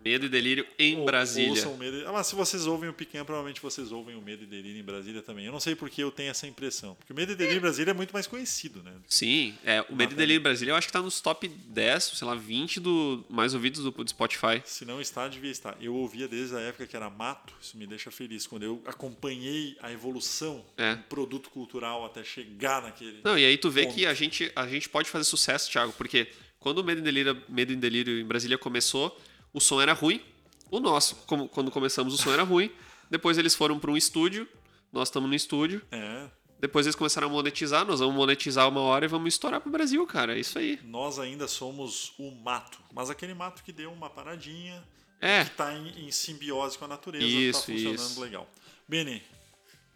Medo 0.04 0.26
e 0.26 0.28
Delírio 0.28 0.66
em 0.78 0.96
Ou, 0.96 1.04
Brasília. 1.04 1.50
Ouçam 1.50 1.76
medo. 1.76 2.06
Ah, 2.06 2.12
mas 2.12 2.26
se 2.26 2.34
vocês 2.34 2.66
ouvem 2.66 2.88
o 2.88 2.92
Pequeno, 2.92 3.24
provavelmente 3.24 3.60
vocês 3.60 3.92
ouvem 3.92 4.16
o 4.16 4.22
Medo 4.22 4.44
e 4.44 4.46
Delírio 4.46 4.80
em 4.80 4.84
Brasília 4.84 5.22
também. 5.22 5.46
Eu 5.46 5.52
não 5.52 5.60
sei 5.60 5.74
porque 5.74 6.02
eu 6.02 6.10
tenho 6.10 6.30
essa 6.30 6.46
impressão. 6.46 6.94
Porque 6.94 7.12
o 7.12 7.16
Medo 7.16 7.32
e 7.32 7.34
Delírio 7.34 7.58
em 7.58 7.62
Brasília 7.62 7.90
é 7.90 7.94
muito 7.94 8.12
mais 8.12 8.26
conhecido, 8.26 8.82
né? 8.82 8.92
Sim, 9.08 9.54
é, 9.64 9.84
o 9.88 9.96
Medo 9.96 10.12
e 10.12 10.16
Delírio 10.16 10.40
em 10.40 10.42
Brasília 10.42 10.72
eu 10.72 10.76
acho 10.76 10.86
que 10.86 10.90
está 10.90 11.02
nos 11.02 11.20
top 11.20 11.48
10, 11.48 12.04
sei 12.04 12.26
lá, 12.26 12.34
20 12.34 12.80
do 12.80 13.24
mais 13.28 13.54
ouvidos 13.54 13.82
do, 13.82 13.90
do 13.90 14.08
Spotify. 14.08 14.62
Se 14.64 14.84
não 14.84 15.00
está, 15.00 15.28
devia 15.28 15.50
estar. 15.50 15.76
Eu 15.80 15.94
ouvia 15.94 16.28
desde 16.28 16.56
a 16.56 16.60
época 16.60 16.86
que 16.86 16.96
era 16.96 17.08
mato, 17.10 17.54
isso 17.60 17.76
me 17.76 17.86
deixa 17.86 18.10
feliz. 18.10 18.46
Quando 18.46 18.62
eu 18.62 18.82
acompanhei 18.86 19.76
a 19.80 19.92
evolução 19.92 20.64
é. 20.76 20.94
do 20.94 21.02
produto 21.04 21.50
cultural 21.50 22.04
até 22.04 22.22
chegar 22.24 22.82
naquele. 22.82 23.20
Não, 23.24 23.38
e 23.38 23.44
aí 23.44 23.56
tu 23.56 23.70
vê 23.70 23.84
ponto. 23.84 23.94
que 23.94 24.06
a 24.06 24.14
gente, 24.14 24.50
a 24.54 24.66
gente 24.66 24.88
pode 24.88 25.08
fazer 25.10 25.24
sucesso, 25.24 25.70
Thiago, 25.70 25.92
porque 25.92 26.28
quando 26.60 26.78
o 26.78 26.84
Medo 26.84 27.00
e 27.00 27.04
Delírio, 27.04 27.42
Medo 27.48 27.72
e 27.72 27.76
Delírio 27.76 28.20
em 28.20 28.24
Brasília 28.24 28.58
começou, 28.58 29.16
o 29.52 29.60
som 29.60 29.80
era 29.80 29.92
ruim 29.92 30.22
o 30.70 30.80
nosso, 30.80 31.16
como, 31.26 31.48
quando 31.48 31.70
começamos, 31.70 32.14
o 32.14 32.18
som 32.18 32.32
era 32.32 32.42
ruim. 32.42 32.70
Depois 33.10 33.38
eles 33.38 33.54
foram 33.54 33.78
para 33.78 33.90
um 33.90 33.96
estúdio. 33.96 34.46
Nós 34.92 35.08
estamos 35.08 35.28
no 35.28 35.34
estúdio. 35.34 35.82
É. 35.90 36.28
Depois 36.60 36.86
eles 36.86 36.96
começaram 36.96 37.28
a 37.28 37.30
monetizar. 37.30 37.86
Nós 37.86 38.00
vamos 38.00 38.14
monetizar 38.14 38.68
uma 38.68 38.80
hora 38.80 39.04
e 39.04 39.08
vamos 39.08 39.32
estourar 39.32 39.60
para 39.60 39.68
o 39.68 39.72
Brasil, 39.72 40.06
cara. 40.06 40.36
É 40.36 40.40
isso 40.40 40.58
aí. 40.58 40.78
Nós 40.84 41.18
ainda 41.18 41.48
somos 41.48 42.12
o 42.18 42.30
mato. 42.30 42.78
Mas 42.92 43.08
aquele 43.08 43.32
mato 43.32 43.62
que 43.62 43.72
deu 43.72 43.92
uma 43.92 44.10
paradinha. 44.10 44.82
É. 45.20 45.44
Que 45.44 45.50
está 45.50 45.72
em, 45.72 46.06
em, 46.06 46.10
simbiose 46.10 46.76
com 46.78 46.84
a 46.84 46.88
natureza. 46.88 47.24
Isso, 47.24 47.60
tá 47.60 47.66
funcionando 47.66 47.96
isso. 47.98 48.20
legal. 48.20 48.50
Beni, 48.86 49.22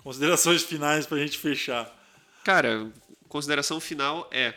considerações 0.02 0.62
finais 0.62 1.06
para 1.06 1.18
a 1.18 1.20
gente 1.20 1.38
fechar. 1.38 1.90
Cara, 2.44 2.90
consideração 3.28 3.78
final 3.78 4.28
é 4.32 4.54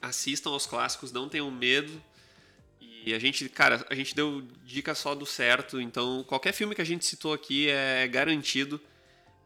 assistam 0.00 0.50
aos 0.50 0.66
clássicos, 0.66 1.12
não 1.12 1.28
tenham 1.28 1.48
medo 1.48 2.02
e 3.04 3.12
a 3.14 3.18
gente, 3.18 3.48
cara, 3.48 3.84
a 3.90 3.94
gente 3.94 4.14
deu 4.14 4.42
dica 4.64 4.94
só 4.94 5.14
do 5.14 5.26
certo, 5.26 5.80
então 5.80 6.24
qualquer 6.24 6.52
filme 6.52 6.74
que 6.74 6.80
a 6.80 6.86
gente 6.86 7.04
citou 7.04 7.32
aqui 7.32 7.68
é 7.68 8.06
garantido. 8.06 8.80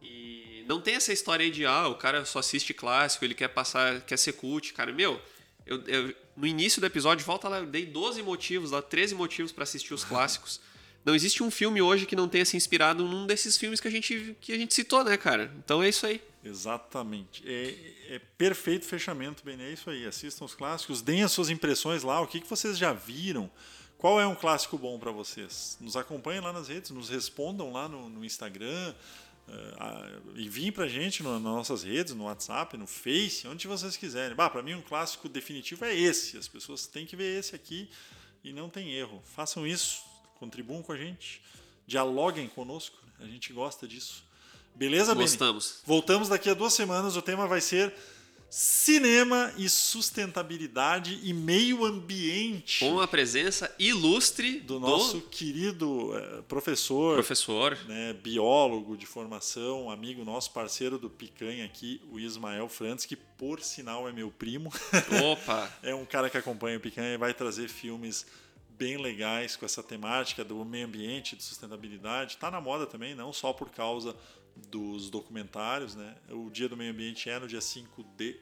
E 0.03 0.65
não 0.69 0.81
tem 0.81 0.95
essa 0.95 1.13
história 1.13 1.45
aí 1.45 1.51
de, 1.51 1.65
ah, 1.65 1.89
o 1.89 1.95
cara 1.95 2.25
só 2.25 2.41
assiste 2.41 2.75
clássico, 2.75 3.25
ele 3.25 3.35
quer 3.35 3.49
passar, 3.49 4.01
quer 4.03 4.19
ser 4.19 4.35
cult. 4.35 4.75
Cara, 4.75 4.93
meu, 4.93 5.21
eu, 5.67 5.83
eu 5.87 6.15
no 6.37 6.47
início 6.47 6.81
do 6.81 6.87
episódio, 6.87 7.25
volta 7.25 7.49
lá, 7.49 7.59
eu 7.59 7.67
dei 7.67 7.87
12 7.87 8.23
motivos, 8.23 8.73
lá 8.73 8.83
13 8.83 9.15
motivos 9.15 9.53
para 9.53 9.65
assistir 9.65 9.95
os 9.95 10.05
clássicos. 10.05 10.61
Não 11.03 11.15
existe 11.15 11.43
um 11.43 11.51
filme 11.51 11.81
hoje 11.81 12.05
que 12.05 12.17
não 12.17 12.29
tenha 12.29 12.45
se 12.45 12.57
inspirado 12.57 13.05
num 13.05 13.27
desses 13.27 13.57
filmes 13.57 13.81
que 13.81 13.89
a 13.89 13.91
gente, 13.91 14.37
que 14.41 14.53
a 14.53 14.59
gente 14.59 14.75
citou, 14.75 15.03
né, 15.05 15.17
cara? 15.17 15.53
Então 15.65 15.83
é 15.83 15.89
isso 15.89 16.05
aí. 16.05 16.21
Exatamente. 16.47 17.43
É, 17.45 18.15
é 18.15 18.19
perfeito 18.39 18.87
fechamento, 18.87 19.45
bem. 19.45 19.61
É 19.61 19.73
isso 19.73 19.91
aí. 19.91 20.07
Assistam 20.07 20.45
os 20.45 20.55
clássicos, 20.55 21.03
deem 21.03 21.23
as 21.23 21.33
suas 21.33 21.51
impressões 21.51 22.03
lá. 22.03 22.21
O 22.21 22.27
que, 22.27 22.41
que 22.41 22.49
vocês 22.49 22.79
já 22.79 22.93
viram? 22.93 23.51
Qual 23.99 24.21
é 24.21 24.27
um 24.27 24.35
clássico 24.35 24.79
bom 24.79 24.99
para 24.99 25.11
vocês? 25.11 25.77
Nos 25.81 25.97
acompanhem 25.97 26.41
lá 26.41 26.53
nas 26.53 26.69
redes, 26.69 26.91
nos 26.91 27.09
respondam 27.09 27.73
lá 27.73 27.89
no, 27.89 28.09
no 28.09 28.25
Instagram. 28.25 28.95
Uh, 29.49 30.39
enviem 30.39 30.71
pra 30.71 30.87
gente 30.87 31.23
no, 31.23 31.33
nas 31.35 31.43
nossas 31.43 31.83
redes, 31.83 32.15
no 32.15 32.25
WhatsApp, 32.25 32.77
no 32.77 32.87
Face, 32.87 33.47
onde 33.49 33.67
vocês 33.67 33.97
quiserem. 33.97 34.37
Bah, 34.37 34.51
para 34.51 34.63
mim 34.63 34.75
um 34.75 34.83
clássico 34.83 35.29
definitivo 35.29 35.85
é 35.85 35.95
esse. 35.95 36.37
As 36.37 36.47
pessoas 36.47 36.87
têm 36.87 37.07
que 37.07 37.17
ver 37.17 37.39
esse 37.39 37.55
aqui 37.55 37.89
e 38.45 38.53
não 38.53 38.69
tem 38.69 38.93
erro. 38.93 39.23
Façam 39.25 39.67
isso, 39.67 40.03
contribuam 40.39 40.83
com 40.83 40.93
a 40.93 40.97
gente, 40.97 41.43
dialoguem 41.87 42.49
conosco. 42.49 42.99
A 43.19 43.25
gente 43.25 43.53
gosta 43.53 43.89
disso. 43.89 44.26
Beleza, 44.77 45.15
Gostamos. 45.15 45.71
Beni? 45.71 45.83
Voltamos 45.87 46.29
daqui 46.29 46.51
a 46.51 46.55
duas 46.55 46.75
semanas. 46.75 47.17
O 47.17 47.23
tema 47.23 47.47
vai 47.47 47.63
ser 47.63 47.95
cinema 48.51 49.53
e 49.57 49.71
sustentabilidade 49.71 51.19
e 51.23 51.33
meio 51.33 51.85
ambiente. 51.87 52.81
Com 52.81 53.01
a 53.01 53.09
presença 53.09 53.75
ilustre 53.79 54.61
do 54.61 54.79
nosso 54.79 55.19
do... 55.19 55.29
querido 55.29 56.11
uh, 56.15 56.43
professor, 56.43 57.15
professor, 57.15 57.77
né, 57.89 58.13
biólogo 58.13 58.99
de 58.99 59.07
formação, 59.07 59.91
amigo 59.91 60.25
nosso, 60.25 60.53
parceiro 60.53 60.99
do 60.99 61.09
Picanha 61.09 61.65
aqui, 61.65 62.01
o 62.11 62.21
Ismael 62.21 62.69
Frantes, 62.69 63.07
que 63.07 63.17
por 63.17 63.63
sinal 63.63 64.07
é 64.07 64.13
meu 64.13 64.31
primo. 64.31 64.71
Opa! 65.33 65.71
é 65.83 65.95
um 65.95 66.05
cara 66.05 66.29
que 66.29 66.37
acompanha 66.37 66.77
o 66.77 66.81
Picanha 66.81 67.15
e 67.15 67.19
vai 67.19 67.33
trazer 67.33 67.69
filmes 67.69 68.27
bem 68.71 68.99
legais 68.99 69.57
com 69.57 69.65
essa 69.65 69.83
temática 69.83 70.45
do 70.45 70.63
meio 70.67 70.87
ambiente, 70.87 71.35
de 71.35 71.43
sustentabilidade. 71.43 72.35
Está 72.35 72.51
na 72.51 72.61
moda 72.61 72.87
também, 72.87 73.15
não 73.15 73.33
só 73.33 73.55
por 73.55 73.71
causa 73.71 74.15
dos 74.69 75.11
documentários, 75.11 75.95
né? 75.95 76.15
O 76.31 76.51
Dia 76.51 76.69
do 76.69 76.77
Meio 76.77 76.93
Ambiente 76.93 77.29
é 77.29 77.39
no 77.39 77.47
dia 77.47 77.61
5 77.61 78.05
de 78.17 78.39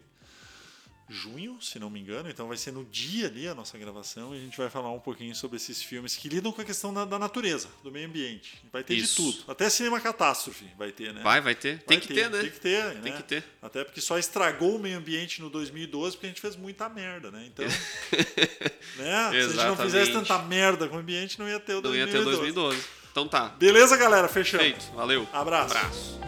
junho, 1.09 1.59
se 1.61 1.79
não 1.79 1.91
me 1.91 2.01
engano, 2.01 2.31
então 2.31 2.49
vai 2.49 2.57
ser 2.57 2.73
no 2.73 2.85
dia 2.85 3.27
ali 3.27 3.47
a 3.47 3.55
nossa 3.55 3.77
gravação 3.77 4.35
e 4.35 4.39
a 4.39 4.41
gente 4.41 4.57
vai 4.57 4.71
falar 4.71 4.91
um 4.91 4.99
pouquinho 4.99 5.35
sobre 5.35 5.57
esses 5.57 5.83
filmes 5.83 6.17
que 6.17 6.29
lidam 6.29 6.51
com 6.51 6.63
a 6.63 6.65
questão 6.65 6.95
da, 6.95 7.05
da 7.05 7.19
natureza, 7.19 7.69
do 7.83 7.91
meio 7.91 8.07
ambiente. 8.09 8.63
Vai 8.73 8.83
ter 8.83 8.95
Isso. 8.95 9.23
de 9.23 9.33
tudo. 9.33 9.51
Até 9.51 9.69
cinema 9.69 10.01
catástrofe 10.01 10.65
vai 10.79 10.93
ter, 10.93 11.13
né? 11.13 11.21
Vai, 11.23 11.41
vai 11.41 11.55
ter. 11.55 11.77
Vai 11.77 11.85
tem 11.87 12.01
que 12.01 12.09
ter, 12.09 12.15
ter, 12.15 12.31
né? 12.31 12.41
Tem 12.41 12.51
que 12.51 12.61
ter, 12.61 12.93
Tem 13.03 13.13
né? 13.13 13.17
que 13.19 13.23
ter. 13.23 13.45
Até 13.61 13.85
porque 13.85 14.01
só 14.01 14.19
estragou 14.19 14.77
o 14.77 14.79
meio 14.79 14.97
ambiente 14.97 15.43
no 15.43 15.51
2012 15.51 16.17
porque 16.17 16.27
a 16.27 16.31
gente 16.31 16.41
fez 16.41 16.57
muita 16.57 16.89
merda, 16.89 17.31
né? 17.31 17.45
Então, 17.47 17.67
né? 18.97 19.31
se 19.31 19.37
a 19.37 19.49
gente 19.49 19.57
não 19.57 19.77
fizesse 19.77 20.13
tanta 20.13 20.39
merda 20.39 20.89
com 20.89 20.97
o 20.97 20.99
ambiente, 20.99 21.39
não 21.39 21.49
ia 21.49 21.61
ter 21.61 21.75
o 21.75 21.83
2012. 21.83 21.99
Não 21.99 22.07
ia 22.07 22.13
ter 22.13 22.19
o 22.19 22.25
2012. 22.25 23.04
Então 23.15 23.29
tá. 23.29 23.53
Beleza, 23.57 23.97
galera? 23.97 24.27
Fechamos. 24.27 24.67
Feito. 24.67 24.93
Valeu. 24.93 25.25
Abraço. 25.33 25.77
Abraço. 25.77 26.19